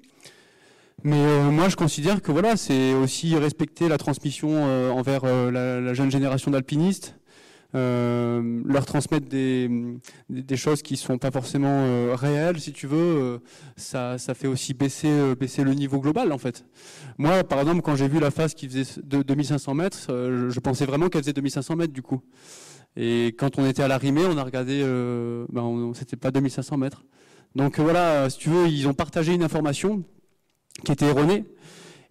Mais 1.03 1.17
euh, 1.17 1.51
moi, 1.51 1.67
je 1.67 1.75
considère 1.75 2.21
que 2.21 2.31
voilà, 2.31 2.55
c'est 2.55 2.93
aussi 2.93 3.35
respecter 3.35 3.89
la 3.89 3.97
transmission 3.97 4.49
euh, 4.53 4.89
envers 4.89 5.21
euh, 5.25 5.51
la, 5.51 5.93
jeune 5.93 6.09
génération 6.09 6.49
d'alpinistes. 6.51 7.15
Euh, 7.75 8.61
leur 8.65 8.85
transmettre 8.85 9.27
des, 9.27 9.67
des 10.29 10.57
choses 10.57 10.83
qui 10.83 10.95
sont 10.95 11.17
pas 11.17 11.31
forcément 11.31 11.85
euh, 11.85 12.13
réelles, 12.15 12.59
si 12.59 12.71
tu 12.71 12.85
veux, 12.85 12.97
euh, 12.97 13.37
ça, 13.77 14.19
ça 14.19 14.35
fait 14.35 14.47
aussi 14.47 14.75
baisser, 14.75 15.33
baisser 15.35 15.63
le 15.63 15.73
niveau 15.73 15.99
global 15.99 16.31
en 16.31 16.37
fait. 16.37 16.65
Moi, 17.17 17.43
par 17.43 17.59
exemple, 17.59 17.81
quand 17.81 17.95
j'ai 17.95 18.07
vu 18.07 18.19
la 18.19 18.29
phase 18.29 18.53
qui 18.53 18.69
faisait 18.69 19.01
de 19.03 19.23
2500 19.23 19.73
mètres, 19.73 19.97
je, 20.07 20.49
je 20.49 20.59
pensais 20.59 20.85
vraiment 20.85 21.09
qu'elle 21.09 21.23
faisait 21.23 21.33
2500 21.33 21.75
mètres 21.75 21.93
du 21.93 22.03
coup. 22.03 22.21
Et 22.95 23.33
quand 23.37 23.57
on 23.57 23.65
était 23.65 23.81
à 23.81 23.87
l'arrimée, 23.87 24.25
on 24.25 24.37
a 24.37 24.43
regardé, 24.43 24.81
euh, 24.83 25.45
ben 25.49 25.91
c'était 25.95 26.15
pas 26.15 26.31
2500 26.31 26.77
mètres. 26.77 27.03
Donc 27.55 27.79
voilà, 27.79 28.29
si 28.29 28.37
tu 28.37 28.49
veux, 28.49 28.67
ils 28.67 28.87
ont 28.87 28.93
partagé 28.93 29.33
une 29.33 29.43
information 29.43 30.03
qui 30.83 30.91
était 30.91 31.05
erronée. 31.05 31.45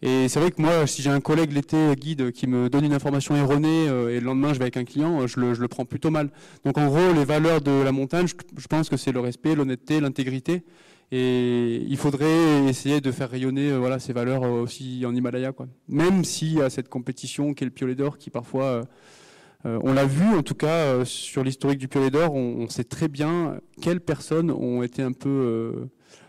Et 0.03 0.29
c'est 0.29 0.41
vrai 0.41 0.51
que 0.51 0.61
moi, 0.61 0.87
si 0.87 1.01
j'ai 1.01 1.11
un 1.11 1.21
collègue 1.21 1.53
l'été 1.53 1.95
guide 1.97 2.33
qui 2.33 2.49
me 2.49 2.69
donne 2.69 2.85
une 2.85 2.93
information 2.93 3.37
erronée 3.37 3.89
euh, 3.89 4.11
et 4.11 4.19
le 4.19 4.27
lendemain 4.27 4.53
je 4.53 4.59
vais 4.59 4.65
avec 4.65 4.77
un 4.77 4.85
client, 4.85 5.27
je 5.27 5.39
le, 5.39 5.55
je 5.55 5.61
le, 5.61 5.69
prends 5.69 5.85
plutôt 5.85 6.11
mal. 6.11 6.31
Donc 6.65 6.77
en 6.77 6.87
gros, 6.87 7.13
les 7.15 7.25
valeurs 7.25 7.61
de 7.61 7.71
la 7.71 7.93
montagne, 7.93 8.27
je, 8.27 8.67
pense 8.67 8.89
que 8.89 8.97
c'est 8.97 9.13
le 9.13 9.21
respect, 9.21 9.55
l'honnêteté, 9.55 10.01
l'intégrité. 10.01 10.65
Et 11.13 11.85
il 11.89 11.97
faudrait 11.97 12.65
essayer 12.69 13.01
de 13.01 13.13
faire 13.13 13.31
rayonner 13.31 13.71
euh, 13.71 13.79
voilà, 13.79 13.99
ces 13.99 14.13
valeurs 14.13 14.43
euh, 14.45 14.63
aussi 14.63 15.05
en 15.07 15.15
Himalaya. 15.15 15.53
Quoi. 15.53 15.69
Même 15.89 16.25
s'il 16.25 16.55
y 16.55 16.63
a 16.63 16.71
cette 16.71 16.89
compétition 16.89 17.55
qui 17.55 17.65
est 17.65 17.67
le 17.67 17.73
piolet 17.73 17.95
d'or 17.95 18.19
qui 18.19 18.31
parfois... 18.31 18.83
Euh, 19.65 19.79
on 19.85 19.93
l'a 19.93 20.05
vu, 20.05 20.35
en 20.35 20.43
tout 20.43 20.55
cas, 20.55 20.87
euh, 20.87 21.05
sur 21.05 21.45
l'historique 21.45 21.79
du 21.79 21.89
piolet 21.89 22.11
d'or, 22.11 22.35
on, 22.35 22.63
on, 22.63 22.69
sait 22.69 22.85
très 22.85 23.09
bien 23.09 23.61
quelles 23.81 24.01
personnes 24.01 24.51
ont 24.51 24.83
été 24.83 25.03
un 25.03 25.13
peu 25.13 25.29
euh, 25.29 25.85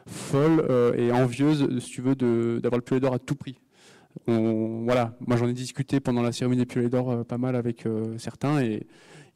folles 0.05 0.63
et 0.97 1.11
envieuses, 1.11 1.79
si 1.79 1.89
tu 1.89 2.01
veux, 2.01 2.15
d'avoir 2.15 2.77
le 2.77 2.83
piolet 2.83 2.99
d'or 2.99 3.13
à 3.13 3.19
tout 3.19 3.35
prix. 3.35 3.57
Voilà, 4.27 5.15
moi 5.25 5.37
j'en 5.37 5.47
ai 5.47 5.53
discuté 5.53 5.99
pendant 5.99 6.21
la 6.21 6.31
cérémonie 6.31 6.61
des 6.61 6.65
piolets 6.65 6.89
d'or 6.89 7.11
euh, 7.11 7.23
pas 7.23 7.37
mal 7.37 7.55
avec 7.55 7.85
euh, 7.85 8.17
certains 8.17 8.61
et 8.61 8.85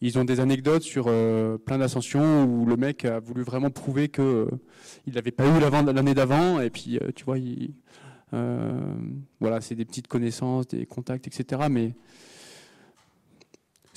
ils 0.01 0.19
ont 0.19 0.23
des 0.23 0.39
anecdotes 0.39 0.83
sur 0.83 1.05
euh, 1.07 1.57
plein 1.57 1.79
d'ascensions 1.79 2.45
où 2.45 2.65
le 2.65 2.77
mec 2.77 3.03
a 3.05 3.19
voulu 3.19 3.41
vraiment 3.41 3.71
prouver 3.71 4.09
que 4.09 4.47
il 5.07 5.15
n'avait 5.15 5.31
pas 5.31 5.45
eu 5.45 5.59
l'année 5.59 6.13
d'avant 6.13 6.61
et 6.61 6.69
puis 6.69 6.99
tu 7.15 7.25
vois, 7.25 7.39
il, 7.39 7.73
voilà, 8.31 9.61
c'est 9.61 9.75
des 9.75 9.85
petites 9.85 10.07
connaissances, 10.07 10.67
des 10.67 10.85
contacts, 10.85 11.27
etc. 11.27 11.63
Mais 11.71 11.95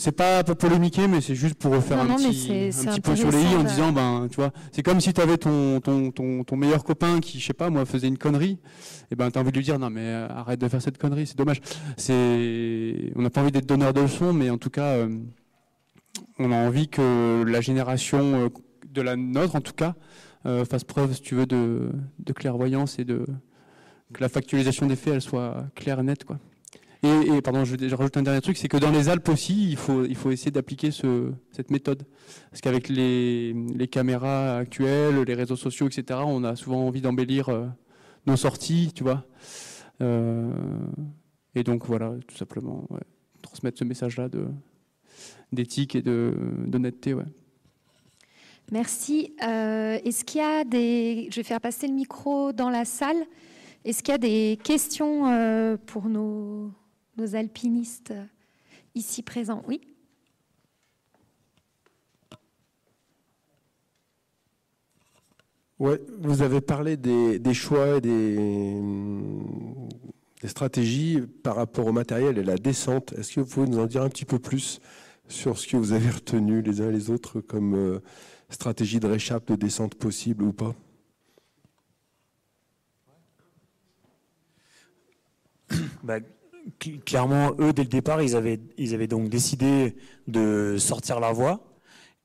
c'est 0.01 0.13
pas 0.13 0.43
pour 0.43 0.57
polémiquer, 0.57 1.09
mais 1.09 1.21
c'est 1.21 1.35
juste 1.35 1.57
pour 1.57 1.75
refaire 1.75 1.99
non, 1.99 2.15
un, 2.15 2.17
non, 2.17 2.17
petit, 2.17 2.51
un 2.51 2.91
petit 2.91 3.01
peu 3.03 3.15
sur 3.15 3.31
les 3.31 3.43
i 3.43 3.55
en 3.55 3.65
disant, 3.65 3.93
ben, 3.93 4.29
tu 4.31 4.37
vois, 4.37 4.51
c'est 4.73 4.83
comme 4.83 4.99
si 4.99 5.13
tu 5.13 5.21
avais 5.21 5.37
ton, 5.37 5.79
ton, 5.81 6.11
ton, 6.11 6.43
ton, 6.43 6.57
meilleur 6.57 6.85
copain 6.85 7.21
qui, 7.21 7.39
je 7.39 7.47
sais 7.47 7.53
pas, 7.53 7.69
moi, 7.69 7.85
faisait 7.85 8.09
une 8.09 8.17
connerie, 8.17 8.59
et 9.11 9.15
ben, 9.15 9.31
t'as 9.31 9.41
envie 9.41 9.53
de 9.53 9.59
lui 9.59 9.65
dire, 9.65 9.79
non, 9.79 9.91
mais 9.91 10.07
euh, 10.07 10.27
arrête 10.31 10.59
de 10.59 10.69
faire 10.69 10.81
cette 10.81 10.97
connerie, 10.97 11.27
c'est 11.27 11.37
dommage. 11.37 11.61
C'est, 11.99 13.13
on 13.15 13.21
n'a 13.21 13.29
pas 13.29 13.43
envie 13.43 13.53
d'être 13.53 13.67
donneur 13.67 13.93
de 13.93 14.01
leçons, 14.01 14.33
mais 14.33 14.49
en 14.49 14.57
tout 14.57 14.71
cas, 14.71 14.95
euh, 14.95 15.19
on 16.39 16.51
a 16.51 16.57
envie 16.57 16.89
que 16.89 17.45
la 17.47 17.61
génération 17.61 18.47
euh, 18.47 18.49
de 18.89 19.03
la 19.03 19.17
nôtre, 19.17 19.55
en 19.55 19.61
tout 19.61 19.75
cas, 19.75 19.95
fasse 20.45 20.85
preuve, 20.85 21.13
si 21.13 21.21
tu 21.21 21.35
veux, 21.35 21.45
de, 21.45 21.91
de 22.21 22.33
clairvoyance 22.33 22.99
et 22.99 23.05
de, 23.05 23.27
que 24.15 24.23
la 24.23 24.31
factualisation 24.31 24.87
des 24.87 24.97
faits, 24.97 25.13
elle 25.13 25.21
soit 25.21 25.67
claire 25.75 26.01
et 26.01 26.05
nette, 26.05 26.25
quoi. 26.25 26.39
Et, 27.03 27.41
pardon, 27.41 27.65
je, 27.65 27.77
je, 27.81 27.95
rajoute 27.95 28.19
un 28.19 28.23
dernier 28.23 28.43
truc, 28.43 28.59
c'est 28.59 28.69
que 28.69 28.77
dans 28.77 28.91
les 28.91 29.09
Alpes 29.09 29.31
aussi, 29.31 29.71
il 29.71 29.77
faut, 29.79 30.05
il 30.05 30.17
faut 30.17 30.31
essayer 30.31 30.51
d'appliquer 30.51 30.91
ce, 30.91 31.33
cette 31.51 31.71
méthode. 31.71 32.03
Parce 32.51 32.61
qu'avec 32.61 32.91
les, 32.91 33.55
les, 33.55 33.89
caméras 33.89 34.59
actuelles, 34.59 35.23
les 35.23 35.35
réseaux 35.35 35.57
sociaux, 35.57 35.87
etc., 35.87 36.21
on 36.27 36.45
a 36.45 36.57
souvent 36.57 36.87
envie 36.87 37.01
d'embellir 37.01 37.49
euh, 37.49 37.67
nos 38.27 38.37
sorties, 38.37 38.93
tu 38.95 39.03
vois. 39.03 39.25
Euh, 40.03 40.53
et 41.55 41.63
donc 41.63 41.87
voilà, 41.87 42.13
tout 42.29 42.37
simplement, 42.37 42.87
transmettre 43.41 43.79
ce 43.79 43.85
message-là 43.85 44.29
d'éthique 45.53 45.97
et 45.97 46.03
d'honnêteté. 46.03 47.15
Ouais. 47.15 47.25
Merci. 48.73 49.33
Euh, 49.43 49.99
Est-ce 50.05 50.23
qu'il 50.27 50.43
y 50.43 50.45
a 50.45 50.65
des... 50.65 51.29
Je 51.31 51.37
vais 51.37 51.45
faire 51.45 51.63
passer 51.63 51.89
le 51.89 51.95
micro 51.95 52.53
dans 52.53 52.69
la 52.69 52.85
salle. 52.85 53.25
Est-ce 53.87 54.03
qu'il 54.03 54.13
y 54.13 54.15
a 54.15 54.19
des 54.19 54.59
questions 54.63 55.79
pour 55.87 56.11
nos 56.11 56.71
nos 57.17 57.35
alpinistes 57.35 58.15
ici 58.95 59.23
présents. 59.23 59.63
Oui 59.67 59.81
Ouais, 65.79 65.99
vous 66.19 66.43
avez 66.43 66.61
parlé 66.61 66.99
des, 66.99 67.39
des 67.39 67.55
choix 67.55 67.97
et 67.97 68.01
des, 68.03 68.79
des, 70.43 70.49
stratégies 70.49 71.23
par 71.43 71.57
rapport 71.57 71.87
au 71.87 71.93
matériel 71.93 72.37
et 72.37 72.43
la 72.43 72.57
descente. 72.57 73.15
Est-ce 73.15 73.33
que 73.33 73.41
vous 73.41 73.47
pouvez 73.47 73.67
nous 73.67 73.79
en 73.79 73.87
dire 73.87 74.03
un 74.03 74.11
petit 74.11 74.27
peu 74.27 74.39
plus 74.39 74.79
sur 75.27 75.59
ce 75.59 75.67
que 75.67 75.79
vous 75.79 75.93
avez 75.93 76.11
retenu 76.11 76.61
les 76.61 76.83
uns 76.83 76.91
et 76.91 76.93
les 76.93 77.09
autres 77.09 77.41
comme 77.41 77.75
euh, 77.75 78.01
stratégie 78.51 79.01
de 79.01 79.07
réchappe, 79.07 79.49
de 79.49 79.57
descente 79.57 79.95
possible 79.95 80.45
ou 80.45 80.53
pas? 80.53 80.75
Bah, 86.03 86.19
clairement, 87.05 87.53
eux, 87.59 87.73
dès 87.73 87.83
le 87.83 87.89
départ, 87.89 88.23
ils 88.23 88.37
avaient, 88.37 88.61
ils 88.77 88.95
avaient 88.95 89.07
donc 89.07 89.29
décidé 89.29 89.97
de 90.27 90.77
sortir 90.79 91.21
la 91.21 91.33
voie 91.33 91.61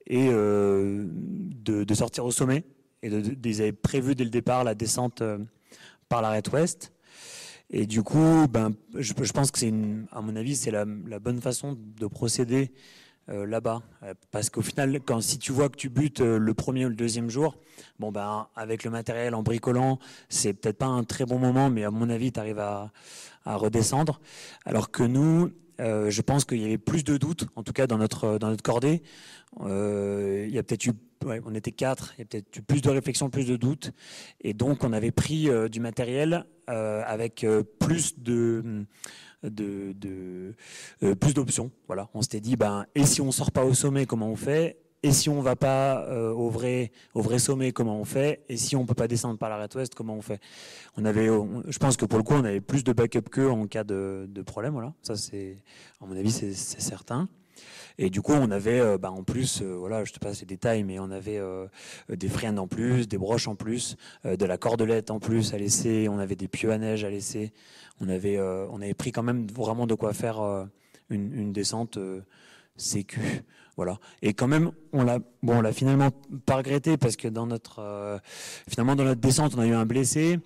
et 0.08 0.30
euh, 0.30 1.06
de, 1.10 1.94
sortir 1.94 2.26
au 2.26 2.32
sommet. 2.32 2.64
Et 3.04 3.10
ils 3.10 3.62
avaient 3.62 3.72
prévu 3.72 4.16
dès 4.16 4.24
le 4.24 4.30
départ 4.30 4.64
la 4.64 4.76
descente 4.76 5.22
euh, 5.22 5.40
par 6.10 6.22
l'arête 6.22 6.52
ouest. 6.52 6.92
Et 7.70 7.86
du 7.88 8.04
coup, 8.04 8.48
ben, 8.50 8.74
je, 8.94 9.14
pense 9.14 9.52
que 9.52 9.60
c'est, 9.60 9.74
à 10.12 10.22
mon 10.22 10.36
avis, 10.36 10.56
c'est 10.56 10.72
la, 10.72 10.86
bonne 10.86 11.42
façon 11.42 11.78
de 12.00 12.08
procéder 12.08 12.72
là-bas. 13.28 13.82
parce 14.32 14.50
qu'au 14.50 14.62
final, 14.62 15.00
quand 15.02 15.22
si 15.22 15.40
tu 15.40 15.52
vois 15.52 15.70
que 15.70 15.78
tu 15.78 15.90
butes 15.90 16.20
le 16.20 16.54
premier 16.54 16.86
ou 16.86 16.90
le 16.90 16.96
deuxième 16.96 17.30
jour, 17.30 17.58
bon 18.00 18.12
ben 18.12 18.48
avec 18.56 18.84
le 18.84 18.92
matériel 18.92 19.36
en 19.36 19.44
bricolant, 19.44 20.00
c'est 20.30 20.54
peut-être 20.54 20.78
pas 20.78 20.86
un 20.86 21.04
très 21.04 21.26
bon 21.26 21.40
moment, 21.40 21.70
mais 21.70 21.84
à 21.84 21.92
mon 21.92 22.10
avis, 22.10 22.32
tu 22.32 22.40
arrives 22.40 22.60
à, 22.60 22.92
redescendre. 23.46 24.22
Alors 24.66 24.90
que 24.90 25.04
nous, 25.04 25.52
euh, 25.80 26.10
je 26.10 26.22
pense 26.22 26.46
qu'il 26.46 26.60
y 26.62 26.66
avait 26.66 26.78
plus 26.78 27.04
de 27.04 27.18
doutes, 27.18 27.46
en 27.56 27.64
tout 27.64 27.74
cas 27.74 27.86
dans 27.86 27.98
notre 27.98 28.38
dans 28.38 28.50
notre 28.50 28.64
cordée. 28.64 29.04
Euh, 29.62 30.46
il 30.48 30.54
y 30.54 30.58
a 30.58 30.64
peut-être 30.64 30.86
eu, 30.86 30.94
on 31.24 31.54
était 31.54 31.72
quatre, 31.72 32.14
il 32.18 32.20
y 32.20 32.22
a 32.24 32.26
peut-être 32.26 32.58
eu 32.58 32.62
plus 32.62 32.82
de 32.82 32.90
réflexion, 32.90 33.30
plus 33.30 33.46
de 33.46 33.56
doutes, 33.56 33.92
et 34.42 34.54
donc 34.54 34.84
on 34.84 34.94
avait 34.94 35.12
pris 35.12 35.50
euh, 35.50 35.70
du 35.70 35.80
matériel 35.80 36.46
euh, 36.70 37.04
avec 37.06 37.44
euh, 37.44 37.64
plus 37.80 38.20
de 38.20 38.86
de, 39.50 39.94
de 39.94 41.14
plus 41.14 41.34
d'options. 41.34 41.72
Voilà, 41.88 42.10
on 42.14 42.22
s'était 42.22 42.42
dit 42.42 42.56
ben 42.56 42.86
et 42.96 43.06
si 43.06 43.22
on 43.22 43.32
sort 43.32 43.52
pas 43.52 43.66
au 43.66 43.74
sommet, 43.74 44.06
comment 44.06 44.30
on 44.30 44.36
fait? 44.36 44.78
Et 45.04 45.12
si 45.12 45.30
on 45.30 45.40
va 45.40 45.56
pas 45.56 46.04
euh, 46.08 46.32
au 46.32 46.50
vrai 46.50 46.92
au 47.14 47.22
vrai 47.22 47.38
sommet, 47.38 47.72
comment 47.72 48.00
on 48.00 48.06
fait? 48.06 48.44
Et 48.50 48.58
si 48.58 48.76
on 48.76 48.88
peut 48.88 48.96
pas 48.96 49.08
descendre 49.08 49.38
par 49.38 49.50
l'arrêt 49.50 49.70
ouest, 49.76 49.94
comment 49.94 50.16
on 50.16 50.22
fait? 50.22 50.40
On 50.98 51.06
avait, 51.06 51.28
je 51.28 51.78
pense 51.78 51.96
que 51.96 52.06
pour 52.06 52.18
le 52.18 52.24
coup, 52.24 52.34
on 52.34 52.44
avait 52.44 52.60
plus 52.62 52.84
de 52.84 52.92
backup 52.92 53.30
que 53.30 53.48
en 53.48 53.68
cas 53.68 53.84
de, 53.84 54.26
de 54.28 54.42
problème. 54.42 54.74
Voilà, 54.74 54.94
ça 55.04 55.16
c'est, 55.16 55.62
à 56.02 56.08
mon 56.08 56.18
avis, 56.18 56.32
c'est 56.32 56.54
certain. 56.54 57.30
Et 57.98 58.10
du 58.10 58.22
coup, 58.22 58.34
on 58.34 58.52
avait, 58.52 58.80
euh, 58.80 58.98
bah, 58.98 59.12
en 59.12 59.24
plus, 59.24 59.62
euh, 59.62 59.76
voilà, 59.76 60.04
je 60.04 60.14
te 60.14 60.20
passe 60.20 60.42
les 60.42 60.46
détails, 60.46 60.84
mais 60.84 61.00
on 61.00 61.12
avait 61.12 61.38
euh, 61.38 61.68
des 62.10 62.28
freins 62.28 62.58
en 62.58 62.68
plus, 62.68 63.08
des 63.08 63.18
broches 63.18 63.48
en 63.48 63.56
plus, 63.56 63.96
de 64.24 64.46
la 64.46 64.58
cordelette 64.58 65.12
en 65.12 65.20
plus 65.20 65.54
à 65.54 65.58
laisser. 65.58 66.08
On 66.10 66.20
avait 66.20 66.36
des 66.36 66.48
pieux 66.48 66.72
à 66.72 66.78
neige 66.78 67.04
à 67.04 67.10
laisser. 67.10 67.54
On 68.02 68.10
avait, 68.10 68.40
on 68.40 68.82
avait 68.82 68.94
pris 68.94 69.12
quand 69.12 69.24
même 69.24 69.48
vraiment 69.48 69.88
de 69.88 69.94
quoi 69.94 70.14
faire 70.14 70.42
une, 71.10 71.34
une 71.34 71.54
descente 71.54 71.98
sécu. 72.76 73.22
Voilà. 73.78 74.00
Et 74.22 74.34
quand 74.34 74.48
même, 74.48 74.72
on 74.94 75.04
l'a, 75.04 75.20
bon, 75.44 75.58
on 75.58 75.62
l'a 75.62 75.74
finalement 75.74 76.10
pas 76.46 76.58
regretté 76.58 76.98
parce 76.98 77.16
que 77.16 77.28
dans 77.28 77.46
notre, 77.46 77.80
euh, 77.80 78.18
finalement 78.70 78.96
dans 78.96 79.04
notre 79.04 79.20
descente, 79.20 79.54
on 79.58 79.60
a 79.60 79.68
eu 79.68 79.74
un 79.74 79.86
blessé. 79.86 80.40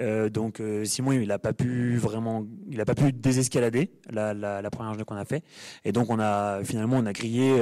Euh, 0.00 0.28
donc 0.28 0.60
euh, 0.60 0.84
Simon, 0.84 1.12
il 1.12 1.30
a 1.32 1.38
pas 1.38 1.52
pu 1.52 1.96
vraiment, 1.96 2.46
il 2.70 2.80
a 2.80 2.84
pas 2.84 2.94
pu 2.94 3.12
désescalader 3.12 3.90
la, 4.10 4.34
première 4.70 4.92
journée 4.92 5.04
qu'on 5.04 5.16
a 5.16 5.24
fait. 5.24 5.44
Et 5.84 5.92
donc 5.92 6.10
on 6.10 6.18
a 6.18 6.62
finalement, 6.64 6.96
on 6.96 7.06
a 7.06 7.12
grillé 7.12 7.56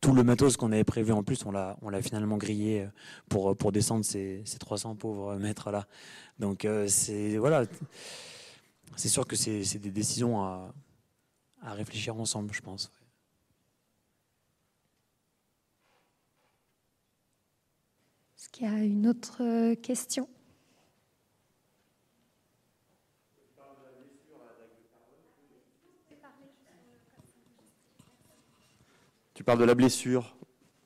tout 0.00 0.12
le 0.12 0.22
matos 0.22 0.56
qu'on 0.56 0.72
avait 0.72 0.84
prévu 0.84 1.12
en 1.12 1.22
plus, 1.22 1.44
on 1.44 1.50
l'a, 1.50 1.76
on 1.82 1.88
l'a 1.90 2.02
finalement 2.02 2.36
grillé 2.36 2.86
pour 3.28 3.56
pour 3.56 3.72
descendre 3.72 4.04
ces, 4.04 4.42
ces 4.44 4.58
300 4.58 4.94
pauvres 4.96 5.36
mètres 5.36 5.70
là. 5.70 5.86
Donc 6.38 6.66
c'est 6.86 7.36
voilà, 7.36 7.64
c'est 8.98 9.08
sûr 9.08 9.26
que 9.26 9.36
c'est, 9.36 9.78
des 9.78 9.90
décisions 9.92 10.42
à, 10.42 10.72
réfléchir 11.62 12.16
ensemble, 12.16 12.52
je 12.52 12.60
pense. 12.60 12.90
Est-ce 18.36 18.48
qu'il 18.48 18.66
y 18.66 18.68
a 18.68 18.84
une 18.84 19.06
autre 19.06 19.42
euh, 19.42 19.74
question? 19.76 20.28
Tu 29.38 29.44
parles 29.44 29.60
de 29.60 29.64
la 29.64 29.76
blessure. 29.76 30.34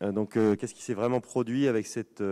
Euh, 0.03 0.13
donc, 0.13 0.37
euh, 0.37 0.57
qu'est-ce 0.57 0.75
qui 0.75 0.83
s'est 0.83 0.93
vraiment 0.93 1.23
produit 1.23 1.69
avec 1.69 1.87
cette, 1.87 2.23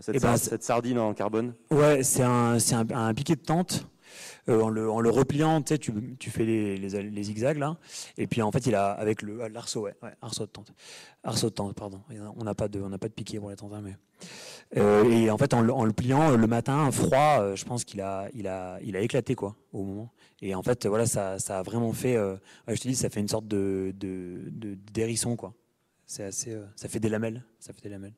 cette, 0.00 0.16
eh 0.16 0.18
ben, 0.18 0.36
cette, 0.36 0.64
sardine 0.64 0.98
en 0.98 1.14
carbone? 1.14 1.54
Ouais, 1.70 2.02
c'est 2.02 2.24
un, 2.24 2.56
un, 2.56 2.90
un, 2.90 3.14
piquet 3.14 3.36
de 3.36 3.42
tente 3.42 3.86
euh, 4.48 4.60
en, 4.60 4.68
le, 4.68 4.90
en 4.90 5.00
le 5.00 5.10
repliant, 5.10 5.62
tu 5.62 5.78
tu, 6.18 6.30
fais 6.30 6.44
les, 6.44 6.76
les, 6.76 7.02
les, 7.02 7.22
zigzags 7.22 7.58
là, 7.58 7.76
et 8.16 8.26
puis 8.26 8.42
en 8.42 8.50
fait, 8.50 8.66
il 8.66 8.74
a 8.74 8.90
avec 8.90 9.22
le 9.22 9.48
l'arceau, 9.48 9.82
ouais, 9.82 9.94
ouais, 10.02 10.12
arceau 10.22 10.46
de 10.46 10.50
tente, 10.50 10.72
arceau 11.22 11.48
de 11.48 11.54
tente, 11.54 11.74
pardon. 11.74 12.00
On 12.36 12.44
n'a 12.44 12.54
pas 12.54 12.68
de, 12.68 12.80
on 12.80 12.88
n'a 12.88 12.98
pas 12.98 13.08
de 13.08 13.12
piqué 13.12 13.38
pour 13.38 13.50
les 13.50 13.56
tentes, 13.56 13.72
hein, 13.74 13.82
mais 13.82 13.96
euh, 14.76 15.04
et 15.04 15.30
en 15.30 15.38
fait, 15.38 15.54
en 15.54 15.60
le, 15.60 15.72
en 15.72 15.84
le, 15.84 15.92
pliant 15.92 16.36
le 16.36 16.46
matin, 16.46 16.90
froid, 16.90 17.40
euh, 17.40 17.56
je 17.56 17.64
pense 17.64 17.84
qu'il 17.84 18.00
a, 18.00 18.28
il 18.34 18.46
a, 18.48 18.78
il 18.82 18.96
a 18.96 19.00
éclaté 19.00 19.34
quoi 19.34 19.56
au 19.72 19.82
moment. 19.82 20.12
Et 20.42 20.54
en 20.54 20.62
fait, 20.62 20.86
voilà, 20.86 21.06
ça, 21.06 21.38
ça 21.38 21.60
a 21.60 21.62
vraiment 21.62 21.92
fait, 21.92 22.16
euh, 22.16 22.36
je 22.68 22.74
te 22.74 22.88
dis, 22.88 22.94
ça 22.94 23.08
fait 23.08 23.20
une 23.20 23.28
sorte 23.28 23.48
de, 23.48 23.94
de, 23.96 24.42
de 24.50 24.74
d'hérisson 24.92 25.34
quoi. 25.34 25.54
C'est 26.04 26.24
assez, 26.24 26.52
euh, 26.52 26.66
ça 26.76 26.88
fait 26.88 27.00
des 27.00 27.08
lamelles, 27.08 27.42
ça 27.58 27.72
fait 27.72 27.80
des 27.82 27.88
lamelles 27.88 28.14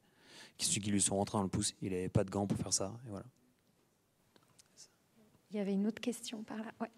qui, 0.56 0.80
qui 0.80 0.90
lui 0.90 1.00
sont 1.00 1.16
rentrées 1.16 1.38
dans 1.38 1.44
le 1.44 1.48
pouce. 1.48 1.74
Il 1.80 1.92
n'avait 1.92 2.08
pas 2.08 2.24
de 2.24 2.30
gants 2.30 2.46
pour 2.46 2.58
faire 2.58 2.72
ça, 2.72 2.98
et 3.06 3.10
voilà. 3.10 3.26
Il 5.50 5.56
y 5.56 5.60
avait 5.60 5.72
une 5.72 5.86
autre 5.86 6.00
question 6.00 6.42
par 6.42 6.58
là. 6.58 6.72
Ouais. 6.80 6.90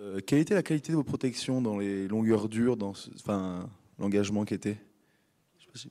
Euh, 0.00 0.20
quelle 0.20 0.40
était 0.40 0.54
la 0.54 0.62
qualité 0.62 0.92
de 0.92 0.96
vos 0.96 1.04
protections 1.04 1.62
dans 1.62 1.78
les 1.78 2.06
longueurs 2.06 2.48
dures, 2.48 2.76
dans 2.76 2.94
ce, 2.94 3.08
enfin, 3.14 3.70
l'engagement 3.98 4.44
qui 4.44 4.54
était? 4.54 4.78
Je 5.58 5.64
sais 5.64 5.70
pas 5.70 5.78
si 5.78 5.90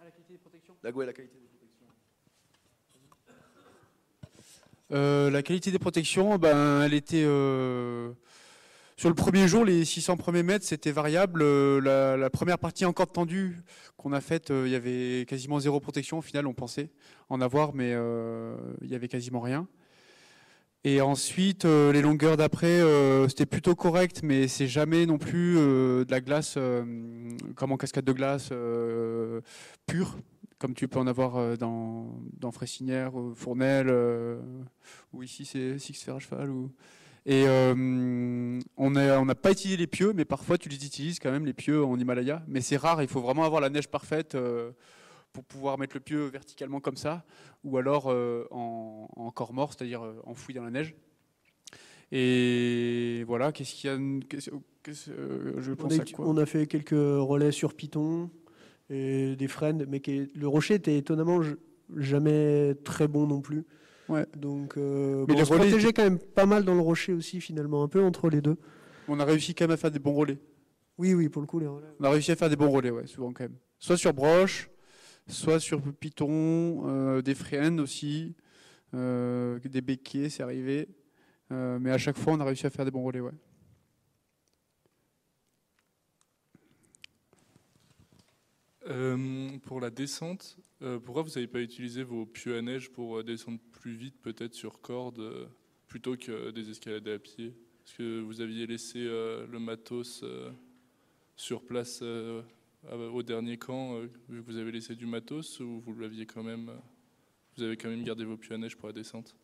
ah, 0.00 0.04
la 0.04 0.10
qualité 0.10 0.32
des 0.32 0.38
protections? 0.38 0.76
La, 0.82 0.90
ouais, 0.90 1.06
la 1.06 1.12
qualité 1.12 1.38
des 1.38 1.46
protections. 1.46 1.86
Euh, 4.92 5.30
la 5.30 5.42
qualité 5.42 5.70
des 5.70 5.78
protections, 5.78 6.36
ben, 6.38 6.82
elle 6.82 6.94
était. 6.94 7.24
Euh, 7.24 8.12
sur 8.96 9.08
le 9.08 9.14
premier 9.14 9.48
jour, 9.48 9.64
les 9.64 9.84
600 9.84 10.16
premiers 10.16 10.42
mètres, 10.42 10.66
c'était 10.66 10.92
variable. 10.92 11.40
Euh, 11.42 11.80
la, 11.80 12.16
la, 12.16 12.30
première 12.30 12.58
partie 12.58 12.84
encore 12.84 13.10
tendue 13.10 13.62
qu'on 13.96 14.12
a 14.12 14.20
faite, 14.20 14.50
il 14.50 14.68
y 14.68 14.74
avait 14.74 15.24
quasiment 15.26 15.58
zéro 15.58 15.80
protection. 15.80 16.18
Au 16.18 16.22
final, 16.22 16.46
on 16.46 16.52
pensait 16.52 16.90
en 17.30 17.40
avoir, 17.40 17.74
mais 17.74 17.92
il 18.82 18.88
y 18.88 18.94
avait 18.94 19.08
quasiment 19.08 19.40
rien. 19.40 19.66
Et 20.84 21.00
ensuite, 21.00 21.64
les 21.64 22.02
longueurs 22.02 22.36
d'après, 22.36 22.80
c'était 23.28 23.46
plutôt 23.46 23.74
correct, 23.74 24.20
mais 24.22 24.46
c'est 24.46 24.66
jamais 24.66 25.06
non 25.06 25.16
plus 25.16 25.54
de 25.54 26.10
la 26.10 26.20
glace 26.20 26.58
comme 27.54 27.72
en 27.72 27.76
cascade 27.76 28.04
de 28.04 28.12
glace 28.12 28.50
pure, 29.86 30.18
comme 30.62 30.74
tu 30.74 30.86
peux 30.86 31.00
en 31.00 31.08
avoir 31.08 31.58
dans, 31.58 32.20
dans 32.38 32.52
Fressinière, 32.52 33.12
Fournel, 33.34 33.92
ou 35.12 35.22
ici 35.24 35.44
c'est 35.44 35.78
Six 35.78 36.02
Fer 36.02 36.14
à 36.14 36.18
cheval. 36.20 36.50
Ou... 36.50 36.70
Et 37.24 37.44
euh, 37.46 38.60
on 38.76 38.90
n'a 38.90 39.20
on 39.20 39.26
pas 39.26 39.52
utilisé 39.52 39.76
les 39.76 39.86
pieux, 39.86 40.12
mais 40.12 40.24
parfois 40.24 40.58
tu 40.58 40.68
les 40.68 40.84
utilises 40.84 41.18
quand 41.20 41.30
même, 41.30 41.46
les 41.46 41.52
pieux 41.52 41.84
en 41.84 41.98
Himalaya. 41.98 42.42
Mais 42.48 42.60
c'est 42.60 42.76
rare, 42.76 43.02
il 43.02 43.08
faut 43.08 43.20
vraiment 43.20 43.44
avoir 43.44 43.60
la 43.60 43.70
neige 43.70 43.88
parfaite 43.88 44.34
euh, 44.34 44.72
pour 45.32 45.44
pouvoir 45.44 45.78
mettre 45.78 45.94
le 45.94 46.00
pieu 46.00 46.26
verticalement 46.26 46.80
comme 46.80 46.96
ça, 46.96 47.24
ou 47.64 47.78
alors 47.78 48.10
euh, 48.10 48.46
en, 48.50 49.08
en, 49.16 49.30
corps 49.30 49.52
mort, 49.52 49.72
c'est-à-dire 49.72 50.04
euh, 50.04 50.20
enfoui 50.24 50.54
dans 50.54 50.64
la 50.64 50.70
neige. 50.70 50.94
Et 52.10 53.24
voilà, 53.26 53.52
qu'est-ce 53.52 53.74
qu'il 53.74 53.90
y 53.90 53.92
a 53.92 53.96
qu 54.28 54.38
euh, 55.08 55.54
je 55.58 55.72
pense 55.72 55.94
on, 55.94 56.00
à 56.00 56.04
quoi? 56.04 56.26
on 56.26 56.36
a 56.36 56.44
fait 56.44 56.66
quelques 56.66 56.90
relais 56.90 57.52
sur 57.52 57.74
Python 57.74 58.30
et 58.92 59.36
des 59.36 59.48
freins, 59.48 59.78
mais 59.88 60.00
qui, 60.00 60.30
le 60.34 60.46
rocher 60.46 60.74
était 60.74 60.96
étonnamment 60.96 61.40
jamais 61.96 62.74
très 62.84 63.08
bon 63.08 63.26
non 63.26 63.40
plus. 63.40 63.64
Ouais. 64.08 64.26
Donc, 64.36 64.76
euh, 64.76 65.24
Mais 65.28 65.34
bon, 65.34 65.40
on 65.40 65.44
se 65.44 65.54
protégeait 65.54 65.92
quand 65.92 66.02
même 66.02 66.18
pas 66.18 66.46
mal 66.46 66.64
dans 66.64 66.74
le 66.74 66.80
rocher 66.80 67.12
aussi, 67.12 67.40
finalement, 67.40 67.82
un 67.82 67.88
peu 67.88 68.02
entre 68.02 68.28
les 68.28 68.40
deux. 68.40 68.56
On 69.08 69.18
a 69.18 69.24
réussi 69.24 69.54
quand 69.54 69.64
même 69.64 69.72
à 69.72 69.76
faire 69.76 69.90
des 69.90 69.98
bons 69.98 70.12
relais. 70.12 70.38
Oui, 70.98 71.14
oui, 71.14 71.28
pour 71.28 71.40
le 71.40 71.46
coup, 71.46 71.58
les 71.58 71.66
relais. 71.66 71.86
On 71.98 72.04
a 72.04 72.10
réussi 72.10 72.32
à 72.32 72.36
faire 72.36 72.50
des 72.50 72.56
bons 72.56 72.70
relais, 72.70 72.90
ouais, 72.90 73.06
souvent 73.06 73.32
quand 73.32 73.44
même. 73.44 73.56
Soit 73.78 73.96
sur 73.96 74.12
broche, 74.12 74.68
soit 75.26 75.58
sur 75.58 75.80
Python, 75.94 76.82
euh, 76.86 77.22
des 77.22 77.34
fréennes 77.34 77.80
aussi, 77.80 78.34
euh, 78.94 79.58
des 79.64 79.80
béquiers, 79.80 80.28
c'est 80.28 80.42
arrivé. 80.42 80.88
Euh, 81.50 81.78
mais 81.80 81.90
à 81.90 81.98
chaque 81.98 82.18
fois, 82.18 82.34
on 82.34 82.40
a 82.40 82.44
réussi 82.44 82.66
à 82.66 82.70
faire 82.70 82.84
des 82.84 82.90
bons 82.90 83.02
relais, 83.02 83.20
ouais. 83.20 83.32
Euh, 88.88 89.48
pour 89.62 89.80
la 89.80 89.90
descente, 89.90 90.56
euh, 90.82 90.98
pourquoi 90.98 91.22
vous 91.22 91.30
n'avez 91.30 91.46
pas 91.46 91.60
utilisé 91.60 92.02
vos 92.02 92.26
pieux 92.26 92.56
à 92.56 92.62
neige 92.62 92.90
pour 92.90 93.18
euh, 93.18 93.22
descendre 93.22 93.60
plus 93.70 93.94
vite, 93.94 94.16
peut-être 94.20 94.54
sur 94.54 94.80
corde, 94.80 95.48
plutôt 95.86 96.16
que 96.16 96.50
des 96.50 96.68
escalades 96.68 97.06
à 97.06 97.18
pied? 97.18 97.54
Est-ce 97.86 97.94
que 97.96 98.20
vous 98.20 98.40
aviez 98.40 98.66
laissé 98.66 99.00
le 99.00 99.58
matos 99.58 100.24
sur 101.36 101.62
place 101.62 102.02
au 102.02 103.22
dernier 103.22 103.56
camp, 103.56 104.00
vous 104.28 104.56
avez 104.56 104.70
laissé 104.70 104.94
du 104.94 105.06
matos, 105.06 105.58
ou 105.58 105.80
vous 105.80 105.94
l'aviez 105.94 106.24
quand 106.24 106.44
même, 106.44 106.70
vous 107.56 107.64
avez 107.64 107.76
quand 107.76 107.88
même 107.88 108.04
gardé 108.04 108.24
vos 108.24 108.36
pieux 108.36 108.54
à 108.54 108.58
neige 108.58 108.76
pour 108.76 108.86
la 108.86 108.92
descente? 108.92 109.34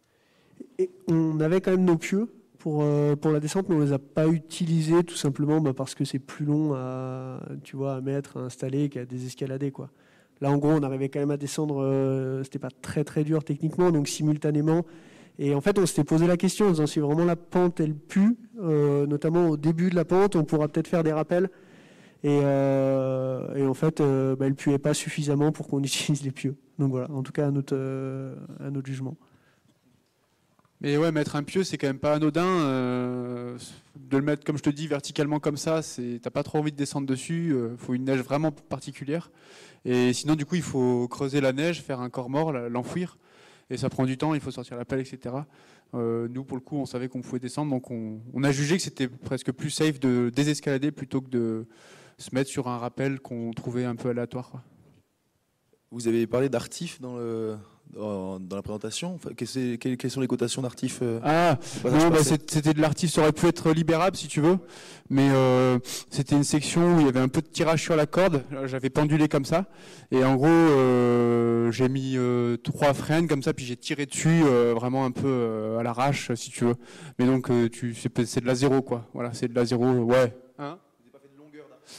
On 1.08 1.40
avait 1.40 1.60
quand 1.60 1.72
même 1.72 1.84
nos 1.84 1.98
pieux 1.98 2.28
pour, 2.58 2.82
euh, 2.82 3.16
pour 3.16 3.30
la 3.30 3.40
descente, 3.40 3.68
mais 3.68 3.74
on 3.74 3.80
les 3.80 3.92
a 3.92 3.98
pas 3.98 4.26
utilisés 4.26 5.04
tout 5.04 5.16
simplement 5.16 5.60
bah, 5.60 5.72
parce 5.74 5.94
que 5.94 6.04
c'est 6.04 6.18
plus 6.18 6.44
long 6.44 6.74
à, 6.74 7.40
tu 7.64 7.76
vois, 7.76 7.96
à 7.96 8.00
mettre, 8.00 8.38
à 8.38 8.40
installer 8.40 8.88
qu'à 8.88 9.04
désescalader. 9.04 9.70
Quoi. 9.70 9.90
Là, 10.40 10.50
en 10.50 10.58
gros, 10.58 10.70
on 10.70 10.82
arrivait 10.82 11.08
quand 11.08 11.20
même 11.20 11.30
à 11.30 11.36
descendre, 11.36 11.82
euh, 11.82 12.42
c'était 12.44 12.58
pas 12.58 12.70
très 12.82 13.04
très 13.04 13.24
dur 13.24 13.44
techniquement, 13.44 13.90
donc 13.90 14.08
simultanément. 14.08 14.84
Et 15.38 15.54
en 15.54 15.60
fait, 15.60 15.78
on 15.78 15.86
s'était 15.86 16.04
posé 16.04 16.26
la 16.26 16.36
question 16.36 16.66
en 16.66 16.70
disant 16.70 16.86
si 16.86 16.98
vraiment 16.98 17.24
la 17.24 17.36
pente 17.36 17.78
elle 17.80 17.94
pue, 17.94 18.36
euh, 18.60 19.06
notamment 19.06 19.48
au 19.50 19.56
début 19.56 19.88
de 19.88 19.94
la 19.94 20.04
pente, 20.04 20.34
on 20.34 20.44
pourra 20.44 20.66
peut-être 20.68 20.88
faire 20.88 21.04
des 21.04 21.12
rappels. 21.12 21.48
Et, 22.24 22.40
euh, 22.42 23.68
en 23.68 23.74
fait, 23.74 24.00
euh, 24.00 24.34
bah, 24.34 24.46
elle 24.46 24.56
puait 24.56 24.78
pas 24.78 24.94
suffisamment 24.94 25.52
pour 25.52 25.68
qu'on 25.68 25.82
utilise 25.82 26.22
les 26.24 26.32
pieux. 26.32 26.56
Donc 26.78 26.90
voilà, 26.90 27.10
en 27.12 27.22
tout 27.22 27.32
cas 27.32 27.46
à 27.46 27.50
notre, 27.52 27.76
à 28.60 28.70
notre 28.70 28.86
jugement. 28.86 29.16
Mais 30.80 30.96
ouais, 30.96 31.10
mettre 31.10 31.34
un 31.34 31.42
pieu, 31.42 31.64
c'est 31.64 31.76
quand 31.76 31.88
même 31.88 31.98
pas 31.98 32.14
anodin. 32.14 32.46
Euh, 32.46 33.58
de 33.96 34.16
le 34.16 34.22
mettre, 34.22 34.44
comme 34.44 34.56
je 34.56 34.62
te 34.62 34.70
dis, 34.70 34.86
verticalement 34.86 35.40
comme 35.40 35.56
ça, 35.56 35.80
t'as 36.22 36.30
pas 36.30 36.44
trop 36.44 36.58
envie 36.58 36.70
de 36.70 36.76
descendre 36.76 37.06
dessus. 37.06 37.52
Euh, 37.52 37.76
faut 37.76 37.94
une 37.94 38.04
neige 38.04 38.20
vraiment 38.20 38.52
particulière. 38.52 39.30
Et 39.84 40.12
sinon, 40.12 40.36
du 40.36 40.46
coup, 40.46 40.54
il 40.54 40.62
faut 40.62 41.08
creuser 41.08 41.40
la 41.40 41.52
neige, 41.52 41.82
faire 41.82 42.00
un 42.00 42.10
corps 42.10 42.30
mort, 42.30 42.52
l'enfouir. 42.52 43.18
Et 43.70 43.76
ça 43.76 43.90
prend 43.90 44.06
du 44.06 44.16
temps, 44.16 44.34
il 44.34 44.40
faut 44.40 44.50
sortir 44.50 44.76
la 44.76 44.84
pelle, 44.84 45.00
etc. 45.00 45.34
Euh, 45.94 46.28
nous, 46.30 46.44
pour 46.44 46.56
le 46.56 46.62
coup, 46.62 46.76
on 46.76 46.86
savait 46.86 47.08
qu'on 47.08 47.20
pouvait 47.20 47.38
descendre, 47.38 47.70
donc 47.70 47.90
on, 47.90 48.20
on 48.32 48.44
a 48.44 48.52
jugé 48.52 48.76
que 48.76 48.82
c'était 48.82 49.08
presque 49.08 49.52
plus 49.52 49.70
safe 49.70 50.00
de 50.00 50.30
désescalader 50.34 50.90
plutôt 50.90 51.20
que 51.20 51.28
de 51.28 51.66
se 52.18 52.34
mettre 52.34 52.50
sur 52.50 52.68
un 52.68 52.78
rappel 52.78 53.20
qu'on 53.20 53.50
trouvait 53.52 53.84
un 53.84 53.96
peu 53.96 54.08
aléatoire. 54.08 54.62
Vous 55.90 56.08
avez 56.08 56.26
parlé 56.26 56.48
d'artif 56.48 57.00
dans 57.00 57.16
le, 57.16 57.56
dans, 57.94 58.38
la 58.50 58.62
présentation. 58.62 59.14
Enfin, 59.14 59.30
quelles, 59.34 60.10
sont 60.10 60.20
les 60.20 60.26
cotations 60.26 60.62
d'artif 60.62 61.00
euh, 61.02 61.20
Ah, 61.22 61.58
non, 61.84 62.08
bah, 62.10 62.18
c'était 62.22 62.74
de 62.74 62.80
l'artif, 62.80 63.10
ça 63.12 63.22
aurait 63.22 63.32
pu 63.32 63.46
être 63.46 63.72
libérable 63.72 64.16
si 64.16 64.28
tu 64.28 64.40
veux, 64.40 64.58
mais 65.10 65.28
euh, 65.30 65.78
c'était 66.10 66.36
une 66.36 66.44
section 66.44 66.96
où 66.96 67.00
il 67.00 67.06
y 67.06 67.08
avait 67.08 67.20
un 67.20 67.28
peu 67.28 67.40
de 67.40 67.46
tirage 67.46 67.82
sur 67.82 67.96
la 67.96 68.06
corde, 68.06 68.42
j'avais 68.66 68.90
pendulé 68.90 69.28
comme 69.28 69.44
ça, 69.44 69.66
et 70.10 70.24
en 70.24 70.36
gros, 70.36 70.46
euh, 70.46 71.70
j'ai 71.72 71.88
mis 71.88 72.16
trois 72.62 72.94
freins 72.94 73.26
comme 73.26 73.42
ça, 73.42 73.52
puis 73.52 73.64
j'ai 73.64 73.76
tiré 73.76 74.06
dessus 74.06 74.42
vraiment 74.74 75.04
un 75.04 75.10
peu 75.10 75.76
à 75.78 75.82
l'arrache 75.82 76.32
si 76.34 76.50
tu 76.50 76.64
veux. 76.64 76.74
Mais 77.18 77.26
donc, 77.26 77.50
tu 77.70 77.94
c'est 77.94 78.40
de 78.40 78.46
la 78.46 78.54
zéro 78.54 78.82
quoi, 78.82 79.06
voilà, 79.14 79.32
c'est 79.32 79.48
de 79.48 79.54
la 79.54 79.64
zéro, 79.64 79.86
ouais. 79.86 80.34
Hein? 80.58 80.78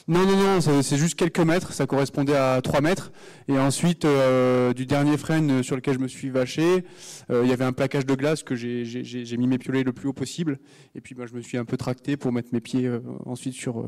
Non, 0.07 0.25
non, 0.25 0.35
non, 0.35 0.81
c'est 0.81 0.97
juste 0.97 1.15
quelques 1.15 1.39
mètres, 1.39 1.73
ça 1.73 1.85
correspondait 1.85 2.35
à 2.35 2.61
3 2.61 2.81
mètres. 2.81 3.11
Et 3.47 3.57
ensuite, 3.57 4.05
euh, 4.05 4.73
du 4.73 4.85
dernier 4.85 5.17
frein 5.17 5.63
sur 5.63 5.75
lequel 5.75 5.95
je 5.95 5.99
me 5.99 6.07
suis 6.07 6.29
vaché, 6.29 6.83
euh, 7.31 7.41
il 7.43 7.49
y 7.49 7.53
avait 7.53 7.65
un 7.65 7.73
plaquage 7.73 8.05
de 8.05 8.15
glace 8.15 8.43
que 8.43 8.55
j'ai 8.55 9.37
mis 9.37 9.47
mes 9.47 9.57
piolets 9.57 9.83
le 9.83 9.93
plus 9.93 10.07
haut 10.07 10.13
possible. 10.13 10.59
Et 10.95 11.01
puis 11.01 11.15
ben, 11.15 11.27
je 11.27 11.33
me 11.33 11.41
suis 11.41 11.57
un 11.57 11.65
peu 11.65 11.77
tracté 11.77 12.17
pour 12.17 12.31
mettre 12.31 12.49
mes 12.53 12.61
pieds 12.61 12.85
euh, 12.85 12.99
ensuite 13.25 13.53
sur, 13.53 13.83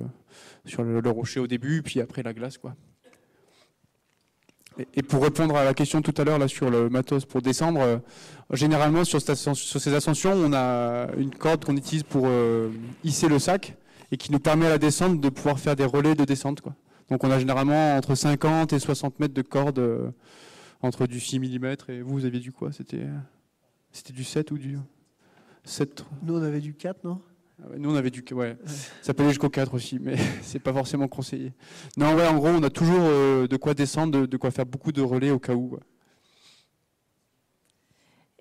le, 0.77 1.09
rocher 1.09 1.39
au 1.39 1.47
début, 1.47 1.81
puis 1.81 2.01
après 2.01 2.23
la 2.23 2.33
glace. 2.33 2.57
quoi. 2.57 2.75
Et, 4.95 5.03
pour 5.03 5.21
répondre 5.21 5.55
à 5.55 5.65
la 5.65 5.73
question 5.73 6.01
tout 6.01 6.13
à 6.17 6.23
l'heure 6.23 6.39
là 6.39 6.47
sur 6.47 6.69
le 6.69 6.89
matos 6.89 7.25
pour 7.25 7.41
descendre, 7.41 8.01
généralement 8.51 9.03
sur, 9.03 9.21
ces 9.21 9.93
ascensions, 9.93 10.33
on 10.33 10.53
a 10.53 11.09
une 11.17 11.35
corde 11.35 11.65
qu'on 11.65 11.75
utilise 11.75 12.03
pour 12.03 12.27
hisser 13.03 13.27
le 13.27 13.37
sac 13.37 13.75
et 14.11 14.17
qui 14.17 14.31
nous 14.31 14.39
permet 14.39 14.65
à 14.65 14.69
la 14.69 14.77
descente 14.77 15.19
de 15.19 15.29
pouvoir 15.29 15.59
faire 15.59 15.75
des 15.75 15.85
relais 15.85 16.15
de 16.15 16.25
descente. 16.25 16.61
Quoi. 16.61 16.75
Donc 17.09 17.23
on 17.23 17.31
a 17.31 17.39
généralement 17.39 17.95
entre 17.95 18.15
50 18.15 18.73
et 18.73 18.79
60 18.79 19.19
mètres 19.19 19.33
de 19.33 19.41
corde 19.41 19.79
euh, 19.79 20.11
entre 20.81 21.07
du 21.07 21.19
6 21.19 21.39
mm 21.39 21.75
et 21.89 22.01
vous, 22.01 22.13
vous 22.13 22.25
aviez 22.25 22.39
du 22.39 22.51
quoi? 22.51 22.71
C'était 22.71 23.07
c'était 23.91 24.13
du 24.13 24.23
7 24.23 24.51
ou 24.51 24.57
du 24.57 24.77
7 25.63 26.05
Nous 26.23 26.35
on 26.35 26.41
avait 26.41 26.61
du 26.61 26.73
4, 26.73 27.03
non? 27.03 27.21
Ah 27.63 27.67
nous 27.77 27.91
on 27.91 27.95
avait 27.95 28.09
du 28.09 28.23
ouais, 28.33 28.57
ça 29.01 29.13
peut 29.13 29.21
aller 29.21 29.31
jusqu'au 29.31 29.49
4 29.49 29.73
aussi, 29.75 29.99
mais 29.99 30.15
c'est 30.41 30.59
pas 30.59 30.73
forcément 30.73 31.07
conseillé. 31.07 31.53
Non 31.97 32.15
ouais, 32.15 32.27
en 32.27 32.35
gros 32.35 32.47
on 32.47 32.63
a 32.63 32.69
toujours 32.69 33.01
euh, 33.01 33.47
de 33.47 33.57
quoi 33.57 33.73
descendre, 33.73 34.25
de, 34.25 34.37
quoi 34.37 34.49
faire 34.51 34.65
beaucoup 34.65 34.91
de 34.91 35.01
relais 35.01 35.31
au 35.31 35.39
cas 35.39 35.53
où. 35.53 35.77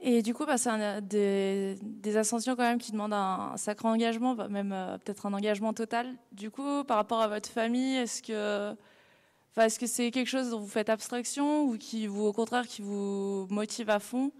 Et 0.03 0.23
du 0.23 0.33
coup, 0.33 0.47
bah, 0.47 0.57
c'est 0.57 0.71
des, 1.03 1.77
des, 1.83 2.17
ascensions 2.17 2.57
quand 2.57 2.63
même 2.63 2.79
qui 2.79 2.91
demandent 2.91 3.13
un, 3.13 3.53
sacré 3.57 3.87
engagement, 3.87 4.35
bah, 4.35 4.49
même 4.49 4.73
euh, 4.73 4.97
peut-être 4.97 5.27
un 5.27 5.35
engagement 5.35 5.75
total. 5.75 6.15
Du 6.33 6.51
coup, 6.51 6.85
par 6.85 6.97
rapport 6.97 7.21
à 7.21 7.29
votre 7.29 7.51
famille, 7.51 7.97
est-ce 7.97 8.23
que 8.23 9.87
c'est 9.87 10.11
quelque 10.11 10.29
chose 10.29 10.51
dont 10.51 10.61
vous 10.61 10.69
faites 10.69 10.89
abstraction 10.89 11.65
ou 11.65 11.77
qui 11.77 12.09
au 12.09 12.33
contraire, 12.33 12.67
qui 12.67 12.81
vous 12.81 13.47
motive 13.51 13.91
à 13.91 13.99
fond? 13.99 14.33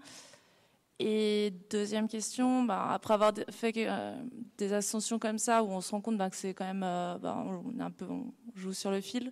Et 0.97 1.53
deuxième 1.69 2.07
question, 2.07 2.63
bah, 2.63 2.89
après 2.91 3.13
avoir 3.15 3.33
fait 3.49 3.73
euh, 3.77 4.15
des 4.57 4.73
ascensions 4.73 5.19
comme 5.19 5.37
ça, 5.39 5.63
où 5.63 5.67
on 5.69 5.81
se 5.81 5.91
rend 5.91 6.01
compte 6.01 6.17
que 6.29 6.35
c'est 6.35 6.53
quand 6.53 6.65
même, 6.65 6.83
euh, 6.83 7.17
on, 7.23 7.79
un 7.79 7.91
peu, 7.91 8.05
on 8.05 8.33
joue 8.55 8.73
sur 8.73 8.91
le 8.91 9.01
fil. 9.01 9.31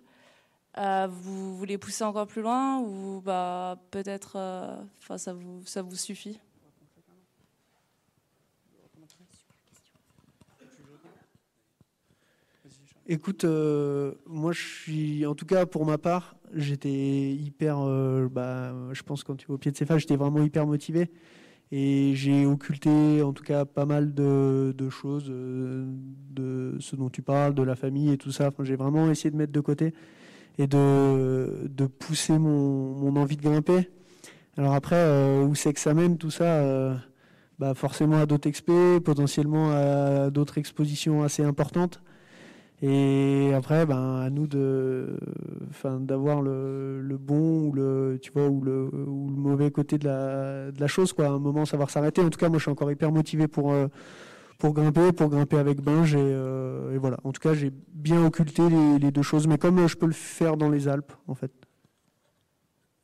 Euh, 0.78 1.08
vous 1.10 1.56
voulez 1.56 1.78
pousser 1.78 2.04
encore 2.04 2.28
plus 2.28 2.42
loin 2.42 2.78
ou 2.78 3.20
bah, 3.20 3.76
peut-être 3.90 4.34
euh, 4.36 4.76
ça, 5.16 5.32
vous, 5.32 5.62
ça 5.66 5.82
vous 5.82 5.96
suffit? 5.96 6.38
Écoute, 13.08 13.44
euh, 13.44 14.14
moi 14.26 14.52
je 14.52 14.60
suis, 14.60 15.26
en 15.26 15.34
tout 15.34 15.44
cas 15.44 15.66
pour 15.66 15.84
ma 15.84 15.98
part, 15.98 16.36
j'étais 16.54 17.32
hyper, 17.32 17.78
bah, 18.30 18.72
je 18.92 19.02
pense 19.02 19.24
quand 19.24 19.34
tu 19.34 19.48
vas 19.48 19.54
au 19.54 19.58
pied 19.58 19.72
de 19.72 19.76
ces 19.76 19.84
phases, 19.84 20.00
j'étais 20.00 20.16
vraiment 20.16 20.42
hyper 20.44 20.66
motivé. 20.66 21.10
Et 21.72 22.12
j'ai 22.14 22.46
occulté 22.46 23.22
en 23.22 23.32
tout 23.32 23.44
cas 23.44 23.64
pas 23.64 23.86
mal 23.86 24.14
de, 24.14 24.72
choses, 24.90 25.26
de 25.28 26.76
ce 26.78 26.94
dont 26.94 27.10
tu 27.10 27.22
parles, 27.22 27.54
de 27.54 27.62
la 27.62 27.74
famille 27.74 28.12
et 28.12 28.18
tout 28.18 28.30
ça. 28.30 28.50
J'ai 28.60 28.76
vraiment 28.76 29.10
essayé 29.10 29.30
de 29.30 29.36
mettre 29.36 29.52
de 29.52 29.60
côté 29.60 29.94
et 30.60 30.66
de, 30.66 31.68
de 31.68 31.86
pousser 31.86 32.38
mon, 32.38 32.94
mon, 32.94 33.16
envie 33.16 33.38
de 33.38 33.42
grimper. 33.42 33.88
Alors 34.58 34.74
après, 34.74 34.96
euh, 34.96 35.42
où 35.42 35.54
c'est 35.54 35.72
que 35.72 35.80
ça 35.80 35.94
mène 35.94 36.18
tout 36.18 36.30
ça 36.30 36.44
euh, 36.44 36.94
bah 37.58 37.72
Forcément 37.74 38.18
à 38.18 38.26
d'autres 38.26 38.46
expés, 38.46 39.00
potentiellement 39.00 39.70
à 39.70 40.28
d'autres 40.30 40.58
expositions 40.58 41.22
assez 41.22 41.42
importantes. 41.42 42.02
Et 42.82 43.52
après, 43.54 43.86
ben, 43.86 44.20
à 44.20 44.28
nous 44.28 44.46
de, 44.46 45.18
enfin, 45.70 45.98
d'avoir 45.98 46.42
le, 46.42 47.00
le, 47.00 47.16
bon 47.16 47.68
ou 47.68 47.72
le, 47.72 48.18
tu 48.20 48.30
vois, 48.32 48.48
ou 48.48 48.60
le, 48.62 48.90
ou 48.92 49.30
le 49.30 49.36
mauvais 49.36 49.70
côté 49.70 49.96
de 49.98 50.06
la, 50.06 50.72
de 50.72 50.80
la 50.80 50.86
chose, 50.86 51.12
quoi. 51.14 51.26
À 51.26 51.30
un 51.30 51.38
moment, 51.38 51.64
savoir 51.64 51.90
s'arrêter. 51.90 52.22
En 52.22 52.30
tout 52.30 52.38
cas, 52.38 52.48
moi, 52.48 52.58
je 52.58 52.62
suis 52.62 52.70
encore 52.70 52.90
hyper 52.90 53.12
motivé 53.12 53.48
pour, 53.48 53.72
euh, 53.72 53.88
pour 54.60 54.74
grimper, 54.74 55.10
pour 55.12 55.28
grimper 55.28 55.56
avec 55.56 55.80
Binge. 55.80 56.14
Euh, 56.16 56.94
et, 56.94 56.98
voilà. 56.98 57.16
En 57.24 57.32
tout 57.32 57.40
cas, 57.40 57.54
j'ai 57.54 57.72
bien 57.88 58.24
occulté 58.24 58.62
les, 58.68 59.10
deux 59.10 59.22
choses, 59.22 59.48
mais 59.48 59.58
comme 59.58 59.80
euh, 59.80 59.88
je 59.88 59.96
peux 59.96 60.06
le 60.06 60.12
faire 60.12 60.56
dans 60.56 60.68
les 60.68 60.86
Alpes, 60.86 61.12
en 61.26 61.34
fait. 61.34 61.50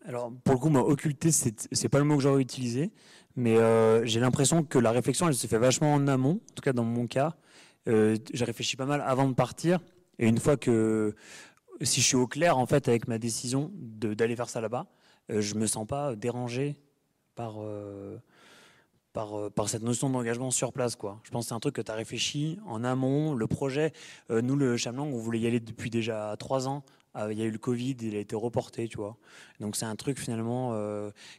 Alors, 0.05 0.31
pour 0.45 0.55
le 0.55 0.61
coup, 0.61 0.69
moi, 0.69 0.87
occulter, 0.87 1.33
c'est 1.33 1.89
pas 1.89 1.99
le 1.99 2.05
mot 2.05 2.17
que 2.17 2.23
j'aurais 2.23 2.41
utilisé, 2.41 2.93
mais 3.35 3.57
euh, 3.57 4.05
j'ai 4.05 4.21
l'impression 4.21 4.63
que 4.63 4.79
la 4.79 4.93
réflexion, 4.93 5.27
elle 5.27 5.35
se 5.35 5.49
fait 5.49 5.59
vachement 5.59 5.93
en 5.93 6.07
amont, 6.07 6.41
en 6.51 6.55
tout 6.55 6.63
cas 6.63 6.73
dans 6.73 6.85
mon 6.85 7.09
cas. 7.09 7.35
j'ai 7.87 8.45
réfléchi 8.45 8.77
pas 8.77 8.87
mal 8.87 9.03
avant 9.05 9.29
de 9.29 9.35
partir, 9.35 9.81
et 10.21 10.29
une 10.29 10.39
fois 10.39 10.57
que, 10.57 11.17
si 11.81 12.01
je 12.01 12.07
suis 12.07 12.17
au 12.17 12.29
clair, 12.29 12.57
en 12.57 12.67
fait, 12.67 12.87
avec 12.87 13.09
ma 13.09 13.19
décision 13.19 13.73
d'aller 13.75 14.37
faire 14.37 14.49
ça 14.49 14.61
là-bas, 14.61 14.87
je 15.29 15.55
me 15.57 15.67
sens 15.67 15.89
pas 15.89 16.15
dérangé 16.15 16.77
par 17.35 17.57
euh, 19.17 19.51
par, 19.51 19.69
cette 19.69 19.83
notion 19.83 20.11
d'engagement 20.11 20.51
sur 20.51 20.73
place. 20.73 20.97
Quoi. 20.97 21.21
Je 21.23 21.31
pense 21.31 21.45
que 21.45 21.49
c'est 21.49 21.55
un 21.55 21.61
truc 21.61 21.75
que 21.75 21.83
tu 21.83 21.91
as 21.91 21.95
réfléchi 21.95 22.59
en 22.67 22.85
amont. 22.85 23.35
Le 23.35 23.47
projet, 23.47 23.93
euh, 24.31 24.43
nous, 24.43 24.57
le 24.57 24.77
Chamlang, 24.77 25.07
on 25.13 25.19
voulait 25.19 25.41
y 25.41 25.47
aller 25.47 25.61
depuis 25.61 25.91
déjà 25.91 26.35
trois 26.39 26.69
ans. 26.69 26.85
Euh, 27.17 27.33
il 27.33 27.39
y 27.39 27.43
a 27.43 27.45
eu 27.45 27.51
le 27.51 27.59
Covid, 27.59 27.97
il 28.03 28.15
a 28.15 28.19
été 28.19 28.37
reporté, 28.37 28.89
tu 28.89 28.99
vois. 28.99 29.17
Donc 29.61 29.77
c'est 29.77 29.87
un 29.87 29.97
truc 29.97 30.19
finalement 30.19 30.73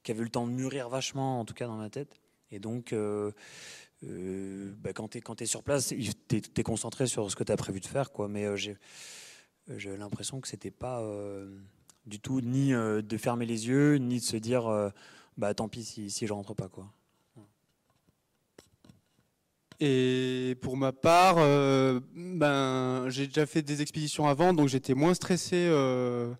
qui 0.03 0.11
avait 0.11 0.21
eu 0.21 0.23
le 0.23 0.29
temps 0.29 0.47
de 0.47 0.51
mûrir 0.51 0.89
vachement, 0.89 1.39
en 1.39 1.45
tout 1.45 1.53
cas 1.53 1.67
dans 1.67 1.77
ma 1.77 1.89
tête. 1.89 2.19
Et 2.51 2.59
donc, 2.59 2.95
bah, 4.01 4.93
quand 4.93 5.09
tu 5.09 5.19
es, 5.19 5.23
es, 5.39 5.45
sur 5.45 5.61
place, 5.63 5.93
tu 6.27 6.41
es, 6.55 6.63
concentré 6.63 7.05
sur 7.05 7.29
ce 7.29 7.35
que 7.35 7.43
tu 7.43 7.51
as 7.51 7.57
prévu 7.57 7.79
de 7.79 7.85
faire. 7.85 8.11
Quoi. 8.11 8.27
Mais 8.27 8.45
j'ai 8.57 9.97
l'impression 9.97 10.41
que 10.41 10.47
c'était 10.47 10.71
pas 10.71 11.03
du 12.07 12.19
tout 12.19 12.41
ni 12.41 12.71
de 12.71 13.17
fermer 13.17 13.45
les 13.45 13.67
yeux, 13.67 13.97
ni 13.97 14.17
de 14.17 14.23
se 14.23 14.37
dire 14.37 14.91
bah 15.37 15.53
tant 15.53 15.67
pis 15.67 15.83
si, 15.83 16.09
si 16.09 16.25
je 16.25 16.33
rentre 16.33 16.55
pas. 16.55 16.69
quoi. 16.69 16.91
Et 19.79 20.55
pour 20.61 20.75
ma 20.75 20.91
part, 20.91 21.35
euh, 21.37 21.99
ben, 22.15 23.05
j'ai 23.09 23.27
déjà 23.27 23.45
fait 23.45 23.61
des 23.61 23.83
expéditions 23.83 24.27
avant, 24.27 24.53
donc 24.53 24.69
j'étais 24.69 24.95
moins 24.95 25.13
stressé 25.13 25.67
euh, 25.69 26.33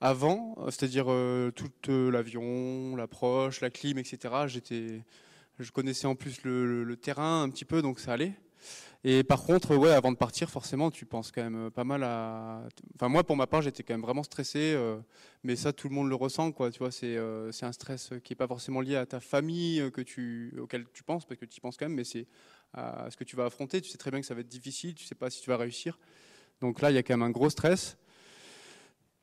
avant, 0.00 0.56
c'est-à-dire 0.70 1.06
euh, 1.08 1.50
tout 1.50 1.70
l'avion, 2.10 2.96
l'approche, 2.96 3.60
la 3.60 3.68
clim, 3.68 3.98
etc. 3.98 4.34
J'étais, 4.46 5.02
je 5.58 5.70
connaissais 5.72 6.06
en 6.06 6.14
plus 6.14 6.42
le, 6.44 6.96
terrain 6.96 7.42
un 7.42 7.50
petit 7.50 7.66
peu, 7.66 7.82
donc 7.82 8.00
ça 8.00 8.14
allait. 8.14 8.32
Et 9.06 9.22
par 9.22 9.42
contre, 9.42 9.76
ouais, 9.76 9.90
avant 9.90 10.12
de 10.12 10.16
partir, 10.16 10.48
forcément, 10.48 10.90
tu 10.90 11.04
penses 11.04 11.30
quand 11.30 11.42
même 11.42 11.70
pas 11.70 11.84
mal 11.84 12.02
à. 12.02 12.62
Enfin, 12.94 13.08
moi, 13.08 13.22
pour 13.22 13.36
ma 13.36 13.46
part, 13.46 13.60
j'étais 13.60 13.82
quand 13.82 13.92
même 13.92 14.00
vraiment 14.00 14.22
stressé, 14.22 14.74
mais 15.42 15.56
ça, 15.56 15.74
tout 15.74 15.90
le 15.90 15.94
monde 15.94 16.08
le 16.08 16.14
ressent, 16.14 16.52
quoi. 16.52 16.70
Tu 16.70 16.78
vois, 16.78 16.90
c'est 16.90 17.18
c'est 17.52 17.66
un 17.66 17.72
stress 17.72 18.12
qui 18.24 18.32
est 18.32 18.36
pas 18.36 18.48
forcément 18.48 18.80
lié 18.80 18.96
à 18.96 19.04
ta 19.04 19.20
famille 19.20 19.90
que 19.92 20.00
tu 20.00 20.54
auquel 20.58 20.86
tu 20.94 21.02
penses, 21.02 21.26
parce 21.26 21.38
que 21.38 21.44
tu 21.44 21.58
y 21.58 21.60
penses 21.60 21.76
quand 21.76 21.84
même, 21.84 21.94
mais 21.94 22.04
c'est 22.04 22.26
à 22.72 23.10
ce 23.10 23.16
que 23.18 23.24
tu 23.24 23.36
vas 23.36 23.44
affronter. 23.44 23.82
Tu 23.82 23.90
sais 23.90 23.98
très 23.98 24.10
bien 24.10 24.20
que 24.20 24.26
ça 24.26 24.34
va 24.34 24.40
être 24.40 24.48
difficile, 24.48 24.94
tu 24.94 25.04
sais 25.04 25.14
pas 25.14 25.28
si 25.28 25.42
tu 25.42 25.50
vas 25.50 25.58
réussir. 25.58 25.98
Donc 26.62 26.80
là, 26.80 26.90
il 26.90 26.94
y 26.94 26.98
a 26.98 27.02
quand 27.02 27.14
même 27.14 27.28
un 27.28 27.30
gros 27.30 27.50
stress. 27.50 27.98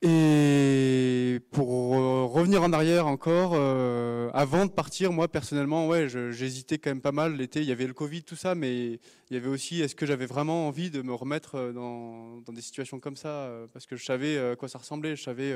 Et 0.03 1.39
pour 1.51 1.91
revenir 2.31 2.63
en 2.63 2.73
arrière 2.73 3.07
encore, 3.07 3.51
euh, 3.53 4.29
avant 4.33 4.65
de 4.65 4.71
partir, 4.71 5.11
moi 5.11 5.27
personnellement, 5.27 5.87
ouais, 5.87 6.07
j'hésitais 6.09 6.77
quand 6.77 6.89
même 6.89 7.01
pas 7.01 7.11
mal 7.11 7.35
l'été. 7.35 7.61
Il 7.61 7.67
y 7.67 7.71
avait 7.71 7.87
le 7.87 7.93
Covid, 7.93 8.23
tout 8.23 8.35
ça, 8.35 8.55
mais 8.55 8.93
il 9.29 9.33
y 9.33 9.35
avait 9.35 9.47
aussi, 9.47 9.81
est-ce 9.81 9.95
que 9.95 10.05
j'avais 10.05 10.25
vraiment 10.25 10.67
envie 10.67 10.89
de 10.89 11.01
me 11.01 11.13
remettre 11.13 11.55
euh, 11.55 11.73
dans, 11.73 12.41
des 12.51 12.61
situations 12.61 12.99
comme 12.99 13.15
ça, 13.15 13.29
euh, 13.29 13.67
parce 13.73 13.85
que 13.85 13.95
je 13.95 14.03
savais 14.03 14.37
à 14.37 14.55
quoi 14.55 14.69
ça 14.69 14.79
ressemblait, 14.79 15.15
je 15.15 15.23
savais 15.23 15.55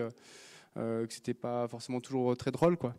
que 0.76 1.08
c'était 1.10 1.34
pas 1.34 1.68
forcément 1.70 2.02
toujours 2.02 2.36
très 2.36 2.52
drôle, 2.52 2.76
quoi. 2.78 2.96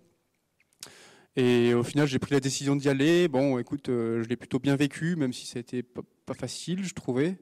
Et 1.36 1.74
au 1.74 1.82
final, 1.82 2.08
j'ai 2.08 2.18
pris 2.18 2.32
la 2.32 2.40
décision 2.40 2.74
d'y 2.74 2.88
aller. 2.88 3.28
Bon, 3.28 3.58
écoute, 3.58 3.88
je 3.88 4.26
l'ai 4.26 4.36
plutôt 4.36 4.58
bien 4.58 4.76
vécu, 4.76 5.16
même 5.16 5.34
si 5.34 5.46
ça 5.46 5.58
a 5.58 5.60
été 5.60 5.82
pas 5.82 6.34
facile, 6.34 6.84
je 6.84 6.94
trouvais. 6.94 7.36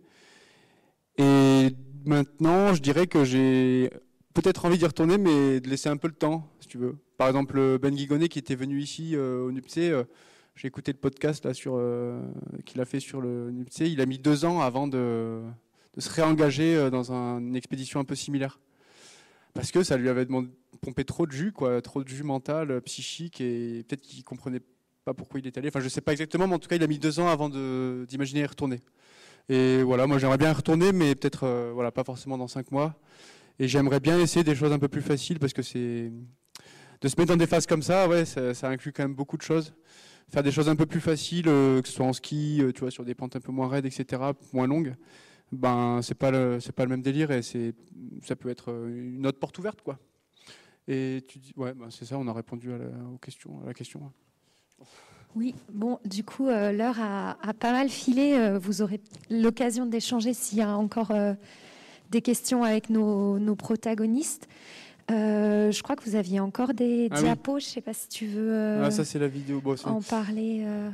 Et 1.18 1.68
maintenant, 2.04 2.74
je 2.74 2.82
dirais 2.82 3.06
que 3.06 3.24
j'ai 3.24 3.90
peut-être 4.34 4.64
envie 4.64 4.78
d'y 4.78 4.86
retourner, 4.86 5.18
mais 5.18 5.60
de 5.60 5.68
laisser 5.68 5.88
un 5.88 5.96
peu 5.96 6.08
le 6.08 6.14
temps, 6.14 6.50
si 6.60 6.68
tu 6.68 6.78
veux. 6.78 6.96
Par 7.16 7.28
exemple, 7.28 7.78
Ben 7.78 7.94
Guigonnet 7.94 8.28
qui 8.28 8.38
était 8.38 8.56
venu 8.56 8.80
ici 8.80 9.16
au 9.16 9.52
NUPC, 9.52 9.92
j'ai 10.56 10.68
écouté 10.68 10.92
le 10.92 10.98
podcast 10.98 11.46
euh, 11.66 12.22
qu'il 12.64 12.80
a 12.80 12.84
fait 12.84 13.00
sur 13.00 13.20
le 13.20 13.50
NUPC. 13.50 13.90
Il 13.90 14.00
a 14.00 14.06
mis 14.06 14.18
deux 14.18 14.44
ans 14.44 14.60
avant 14.60 14.86
de, 14.86 15.42
se 15.98 16.08
réengager 16.10 16.76
euh, 16.76 16.90
dans 16.90 17.12
une 17.12 17.56
expédition 17.56 17.98
un 17.98 18.04
peu 18.04 18.14
similaire, 18.14 18.60
parce 19.52 19.72
que 19.72 19.82
ça 19.82 19.96
lui 19.96 20.08
avait 20.08 20.24
demandé, 20.24 20.48
pompé 20.80 21.04
trop 21.04 21.26
de 21.26 21.32
jus, 21.32 21.52
quoi, 21.52 21.82
trop 21.82 22.04
de 22.04 22.08
jus 22.08 22.22
mental, 22.22 22.70
euh, 22.70 22.80
psychique, 22.80 23.40
et 23.40 23.84
peut-être 23.88 24.02
qu'il 24.02 24.22
comprenait 24.22 24.60
pas 25.04 25.12
pourquoi 25.12 25.40
il 25.40 25.46
est 25.46 25.58
allé. 25.58 25.68
Enfin, 25.68 25.80
je 25.80 25.88
sais 25.88 26.00
pas 26.00 26.12
exactement, 26.12 26.46
mais 26.46 26.54
en 26.54 26.58
tout 26.60 26.68
cas, 26.68 26.76
il 26.76 26.82
a 26.84 26.86
mis 26.86 26.98
deux 26.98 27.18
ans 27.18 27.28
avant 27.28 27.48
d'imaginer 27.48 28.40
y 28.40 28.46
retourner. 28.46 28.80
Et 29.48 29.82
voilà, 29.82 30.06
moi 30.06 30.18
j'aimerais 30.18 30.38
bien 30.38 30.52
retourner, 30.52 30.92
mais 30.92 31.14
peut-être 31.14 31.70
voilà, 31.74 31.90
pas 31.90 32.04
forcément 32.04 32.38
dans 32.38 32.48
cinq 32.48 32.70
mois. 32.70 32.94
Et 33.58 33.68
j'aimerais 33.68 34.00
bien 34.00 34.18
essayer 34.18 34.42
des 34.42 34.54
choses 34.54 34.72
un 34.72 34.78
peu 34.78 34.88
plus 34.88 35.02
faciles 35.02 35.38
parce 35.38 35.52
que 35.52 35.62
c'est 35.62 36.10
de 37.00 37.08
se 37.08 37.14
mettre 37.18 37.32
dans 37.32 37.36
des 37.36 37.46
phases 37.46 37.66
comme 37.66 37.82
ça, 37.82 38.08
ouais, 38.08 38.24
ça, 38.24 38.68
inclut 38.68 38.92
quand 38.92 39.02
même 39.02 39.14
beaucoup 39.14 39.36
de 39.36 39.42
choses 39.42 39.74
faire 40.30 40.42
des 40.42 40.52
choses 40.52 40.68
un 40.68 40.76
peu 40.76 40.86
plus 40.86 41.00
faciles, 41.00 41.48
euh, 41.48 41.80
que 41.82 41.88
ce 41.88 41.94
soit 41.94 42.06
en 42.06 42.12
ski, 42.12 42.60
euh, 42.60 42.72
tu 42.72 42.80
vois, 42.80 42.90
sur 42.90 43.04
des 43.04 43.14
pentes 43.14 43.36
un 43.36 43.40
peu 43.40 43.52
moins 43.52 43.68
raides, 43.68 43.86
etc., 43.86 44.22
moins 44.52 44.66
longues, 44.66 44.94
ben 45.52 46.00
c'est 46.02 46.16
pas 46.16 46.30
le 46.30 46.58
c'est 46.60 46.72
pas 46.72 46.84
le 46.84 46.90
même 46.90 47.02
délire 47.02 47.30
et 47.30 47.42
c'est 47.42 47.74
ça 48.22 48.34
peut 48.34 48.48
être 48.48 48.72
euh, 48.72 49.16
une 49.16 49.26
autre 49.26 49.38
porte 49.38 49.58
ouverte, 49.58 49.82
quoi. 49.82 49.98
Et 50.88 51.24
tu 51.28 51.38
dis, 51.38 51.52
ouais, 51.56 51.72
ben 51.74 51.90
c'est 51.90 52.04
ça, 52.04 52.18
on 52.18 52.26
a 52.26 52.32
répondu 52.32 52.72
à 52.72 52.78
la, 52.78 52.86
aux 52.86 53.62
à 53.62 53.66
la 53.66 53.74
question. 53.74 54.12
Oui, 55.36 55.54
bon, 55.72 55.98
du 56.04 56.22
coup, 56.22 56.46
l'heure 56.46 57.00
a, 57.00 57.36
pas 57.58 57.72
mal 57.72 57.88
filé. 57.88 58.56
vous 58.58 58.82
aurez 58.82 59.00
l'occasion 59.30 59.84
d'échanger 59.84 60.32
s'il 60.32 60.58
y 60.58 60.62
a 60.62 60.76
encore 60.76 61.12
des 62.10 62.22
questions 62.22 62.62
avec 62.62 62.90
nos, 62.90 63.38
nos 63.38 63.56
protagonistes. 63.56 64.48
Euh, 65.10 65.70
je 65.70 65.82
crois 65.82 65.96
que 65.96 66.04
vous 66.04 66.16
aviez 66.16 66.40
encore 66.40 66.72
des 66.72 67.08
ah 67.10 67.20
diapos. 67.20 67.58
Je 67.58 67.66
ne 67.66 67.70
sais 67.70 67.80
pas 67.80 67.92
si 67.92 68.08
tu 68.08 68.26
veux 68.26 68.52
euh, 68.52 68.84
ah, 68.84 68.90
ça, 68.90 69.04
c'est 69.04 69.18
la 69.18 69.28
vidéo. 69.28 69.62
en 69.84 70.00
parler. 70.00 70.62
Euh. 70.64 70.90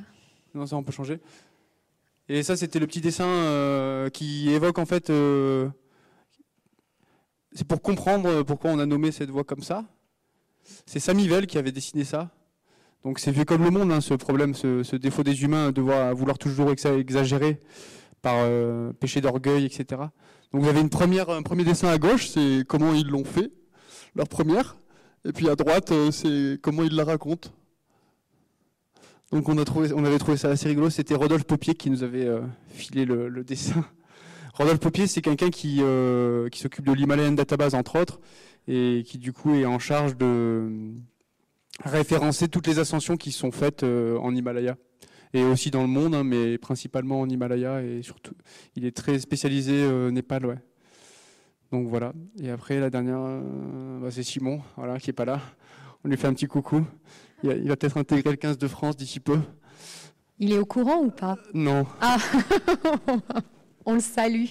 Non, 0.54 0.66
ça, 0.66 0.76
on 0.76 0.82
peut 0.82 0.92
changer. 0.92 1.20
Et 2.28 2.42
ça, 2.42 2.56
c'était 2.56 2.78
le 2.78 2.86
petit 2.86 3.00
dessin 3.00 4.08
qui 4.12 4.50
évoque 4.50 4.78
en 4.78 4.86
fait. 4.86 5.12
c'est 7.52 7.66
pour 7.66 7.82
comprendre 7.82 8.42
pourquoi 8.42 8.70
on 8.70 8.78
a 8.78 8.86
nommé 8.86 9.10
cette 9.10 9.30
voie 9.30 9.44
comme 9.44 9.62
ça. 9.62 9.84
C'est 10.86 11.00
Samivelle 11.00 11.46
qui 11.46 11.58
avait 11.58 11.72
dessiné 11.72 12.04
ça. 12.04 12.30
Donc 13.05 13.18
c'est 13.18 13.31
vu 13.31 13.44
comme 13.44 13.64
le 13.64 13.70
monde, 13.70 13.90
hein, 13.93 14.01
ce 14.01 14.14
problème, 14.14 14.55
ce, 14.55 14.97
défaut 14.97 15.22
des 15.22 15.43
humains 15.43 15.72
de 15.72 15.81
vouloir 15.81 16.39
toujours 16.39 16.70
exagérer 16.70 17.60
par 18.20 18.47
péché 19.01 19.20
d'orgueil, 19.20 19.64
etc. 19.64 20.02
Donc 20.52 20.62
vous 20.62 20.68
avez 20.68 20.81
une 20.81 20.90
première, 20.90 21.31
un 21.31 21.43
premier 21.43 21.64
dessin 21.64 21.89
à 21.89 21.98
gauche, 21.98 22.28
c'est 22.28 22.64
comment 22.68 22.93
ils 22.93 23.06
l'ont 23.06 23.24
fait 23.24 23.51
leur 24.14 24.28
première. 24.28 24.77
Et 25.24 25.32
puis 25.32 25.48
à 25.48 25.56
droite, 25.56 25.93
euh, 25.93 26.10
c'est 26.10 26.59
comment 26.60 26.82
ils 26.82 26.94
la 26.94 27.05
racontent. 27.05 27.51
Donc 29.32 29.48
on, 29.48 29.56
avait 29.56 30.18
trouvé 30.18 30.36
ça 30.36 30.48
assez 30.48 30.68
rigolo. 30.68 30.90
C'était 30.90 31.14
Rodolphe 31.14 31.44
Popier 31.44 31.74
qui 31.74 31.89
nous 31.90 32.02
avait 32.02 32.27
euh, 32.27 32.40
filé 32.70 33.05
le, 33.05 33.44
dessin. 33.44 33.85
Rodolphe 34.55 34.81
Popier, 34.81 35.06
c'est 35.06 35.22
quelqu'un 35.22 35.51
qui, 35.51 35.78
euh, 35.81 36.48
qui 36.48 36.59
s'occupe 36.59 36.85
de 36.85 36.93
l'Himalayan 36.93 37.32
Database, 37.32 37.74
entre 37.74 38.01
autres, 38.01 38.18
et 38.66 39.05
qui 39.06 39.18
du 39.18 39.32
coup 39.32 39.55
est 39.55 39.66
en 39.66 39.78
charge 39.78 40.16
de 40.16 40.93
référencer 41.85 42.48
toutes 42.48 42.66
les 42.66 42.78
ascensions 42.78 43.16
qui 43.16 43.32
sont 43.32 43.51
faites 43.51 43.82
en 43.82 44.35
Himalaya. 44.35 44.77
Et 45.32 45.44
aussi 45.44 45.70
dans 45.70 45.82
le 45.82 45.89
monde, 45.89 46.15
hein, 46.15 46.24
mais 46.24 46.59
principalement 46.59 47.20
en 47.20 47.28
Himalaya, 47.28 47.82
et 47.82 48.02
surtout, 48.02 48.35
il 48.74 48.85
est 48.85 48.97
très 48.97 49.19
spécialisé 49.19 49.89
Népal, 50.11 50.44
ouais. 50.47 50.59
Donc 51.73 51.86
voilà. 51.86 52.12
Et 52.43 52.51
après, 52.51 52.81
la 52.81 52.90
dernière, 52.90 53.20
euh, 53.20 54.01
bah, 54.01 54.09
c'est 54.11 54.23
Simon, 54.23 54.61
voilà, 54.77 54.98
qui 54.98 55.11
est 55.11 55.15
pas 55.15 55.24
là. 55.24 55.40
On 56.05 56.09
lui 56.09 56.16
fait 56.16 56.27
un 56.27 56.35
petit 56.35 56.47
coucou. 56.47 56.85
Il, 57.43 57.69
va 57.69 57.77
peut-être 57.77 57.97
intégrer 57.97 58.31
le 58.31 58.36
15 58.36 58.59
de 58.59 58.66
France 58.66 58.97
d'ici 58.97 59.20
peu. 59.20 59.39
Il 60.39 60.52
est 60.52 60.59
au 60.59 60.66
courant 60.66 60.98
ou 60.98 61.11
pas? 61.11 61.36
Non. 61.55 61.86
Ah, 62.01 62.16
on 63.85 63.94
le 63.94 64.01
salue. 64.01 64.47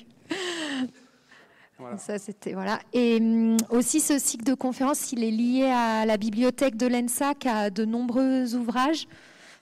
Ça, 1.98 2.18
c'était 2.18 2.54
voilà. 2.54 2.80
Et 2.94 3.18
hum, 3.22 3.58
aussi, 3.70 4.00
ce 4.00 4.20
cycle 4.20 4.44
de 4.44 4.54
conférences, 4.54 5.12
il 5.12 5.24
est 5.24 5.32
lié 5.32 5.66
à 5.66 6.06
la 6.06 6.18
bibliothèque 6.18 6.76
de 6.76 6.88
l'ENSA 6.88 7.36
qui 7.36 7.48
a 7.48 7.70
de 7.70 7.86
nombreux 7.86 8.56
ouvrages, 8.56 9.08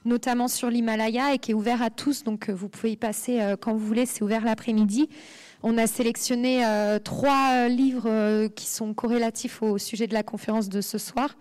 notamment 0.06 0.48
sur 0.48 0.70
l'Himalaya, 0.70 1.34
et 1.34 1.38
qui 1.38 1.52
est 1.52 1.54
ouvert 1.54 1.82
à 1.82 1.90
tous. 1.90 2.24
Donc, 2.24 2.50
euh, 2.50 2.54
vous 2.54 2.70
pouvez 2.70 2.92
y 2.92 2.98
passer 2.98 3.40
euh, 3.40 3.56
quand 3.60 3.74
vous 3.74 3.86
voulez. 3.86 4.06
C'est 4.06 4.24
ouvert 4.24 4.44
l'après-midi. 4.44 5.10
On 5.64 5.78
a 5.78 5.86
sélectionné 5.86 6.66
euh, 6.66 7.00
trois 7.00 7.68
livres 7.68 8.48
qui 8.48 8.68
sont 8.68 8.94
corrélatifs 8.94 9.62
au 9.62 9.78
sujet 9.78 10.08
de 10.08 10.14
la 10.14 10.24
conférence 10.24 10.70
de 10.70 10.82
ce 10.82 10.98
soir. 10.98 11.36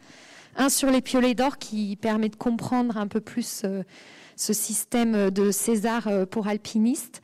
Un 0.57 0.69
sur 0.69 0.91
les 0.91 1.03
piolets 1.03 1.35
d'or 1.35 1.59
qui 1.59 1.97
permet 1.97 2.31
de 2.31 2.37
comprendre 2.37 2.97
un 2.97 3.09
peu 3.09 3.21
plus 3.21 3.67
ce 4.37 4.53
système 4.55 5.31
de 5.31 5.51
César 5.51 6.09
pour 6.31 6.49
alpinistes. 6.49 7.21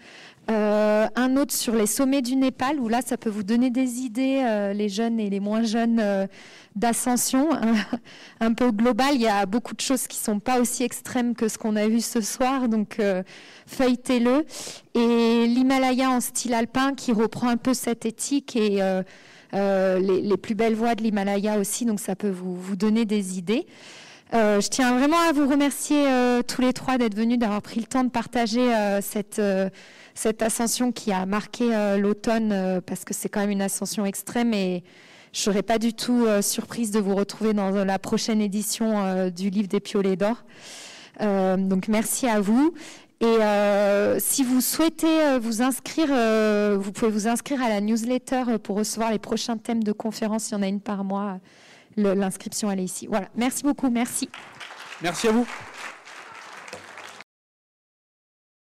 Euh, 0.50 1.06
un 1.14 1.36
autre 1.36 1.54
sur 1.54 1.74
les 1.74 1.86
sommets 1.86 2.20
du 2.20 2.34
Népal, 2.34 2.80
où 2.80 2.88
là, 2.88 3.00
ça 3.04 3.16
peut 3.16 3.30
vous 3.30 3.44
donner 3.44 3.70
des 3.70 4.00
idées, 4.00 4.42
euh, 4.44 4.72
les 4.72 4.88
jeunes 4.88 5.20
et 5.20 5.30
les 5.30 5.38
moins 5.38 5.62
jeunes, 5.62 6.00
euh, 6.00 6.26
d'ascension, 6.74 7.48
un, 8.40 8.52
peu 8.52 8.72
global. 8.72 9.14
Il 9.14 9.20
y 9.20 9.28
a 9.28 9.46
beaucoup 9.46 9.74
de 9.74 9.80
choses 9.80 10.08
qui 10.08 10.16
sont 10.16 10.40
pas 10.40 10.60
aussi 10.60 10.82
extrêmes 10.82 11.34
que 11.34 11.46
ce 11.46 11.58
qu'on 11.58 11.76
a 11.76 11.86
vu 11.86 12.00
ce 12.00 12.20
soir, 12.20 12.68
donc 12.68 13.00
feuilletez-le. 13.66 14.44
Et 14.94 15.46
l'Himalaya 15.46 16.10
en 16.10 16.20
style 16.20 16.54
alpin, 16.54 16.94
qui 16.94 17.12
reprend 17.12 17.48
un 17.48 17.56
peu 17.56 17.74
cette 17.74 18.04
éthique 18.04 18.56
et 18.56 18.80
les, 19.52 20.36
plus 20.38 20.54
belles 20.54 20.74
voies 20.74 20.94
de 20.94 21.02
l'Himalaya 21.02 21.58
aussi, 21.58 21.84
donc 21.84 22.00
ça 22.00 22.16
peut 22.16 22.30
vous, 22.30 22.56
vous 22.56 22.76
donner 22.76 23.04
des 23.04 23.38
idées. 23.38 23.66
Je 24.32 24.68
tiens 24.68 24.96
vraiment 24.96 25.18
à 25.28 25.32
vous 25.32 25.46
remercier 25.46 26.04
tous 26.48 26.60
les 26.62 26.72
trois 26.72 26.98
d'être 26.98 27.14
venus, 27.14 27.38
d'avoir 27.38 27.62
pris 27.62 27.80
le 27.80 27.86
temps 27.86 28.04
de 28.04 28.10
partager 28.10 28.66
cette 29.00 29.40
cette 30.14 30.42
ascension 30.42 30.92
qui 30.92 31.12
a 31.12 31.26
marqué 31.26 31.74
euh, 31.74 31.96
l'automne, 31.96 32.52
euh, 32.52 32.80
parce 32.80 33.04
que 33.04 33.14
c'est 33.14 33.28
quand 33.28 33.40
même 33.40 33.50
une 33.50 33.62
ascension 33.62 34.04
extrême 34.04 34.52
et 34.52 34.84
je 35.32 35.40
ne 35.40 35.44
serais 35.44 35.62
pas 35.62 35.78
du 35.78 35.94
tout 35.94 36.26
euh, 36.26 36.42
surprise 36.42 36.90
de 36.90 37.00
vous 37.00 37.14
retrouver 37.14 37.54
dans 37.54 37.70
la 37.70 37.98
prochaine 37.98 38.40
édition 38.40 39.30
du 39.30 39.50
livre 39.50 39.68
des 39.68 39.80
piolets 39.80 40.16
d'or. 40.16 40.44
donc 41.20 41.88
merci 41.88 42.26
à 42.26 42.40
vous. 42.40 42.74
Et 43.20 43.38
si 44.18 44.42
vous 44.42 44.60
souhaitez 44.60 45.38
vous 45.40 45.62
inscrire, 45.62 46.08
vous 46.76 46.90
pouvez 46.90 47.10
vous 47.10 47.28
inscrire 47.28 47.62
à 47.62 47.68
la 47.68 47.80
newsletter 47.80 48.58
pour 48.62 48.76
recevoir 48.76 49.12
les 49.12 49.20
prochains 49.20 49.56
thèmes 49.56 49.84
de 49.84 49.92
conférence. 49.92 50.50
Il 50.50 50.54
y 50.54 50.56
en 50.56 50.62
a 50.62 50.66
une 50.66 50.80
par 50.80 51.04
mois. 51.04 51.38
L'inscription, 51.96 52.70
elle 52.70 52.80
est 52.80 52.84
ici. 52.84 53.06
Voilà. 53.06 53.28
Merci 53.36 53.62
beaucoup. 53.62 53.90
Merci. 53.90 54.28
Merci 55.02 55.28
à 55.28 55.32
vous. 55.32 55.46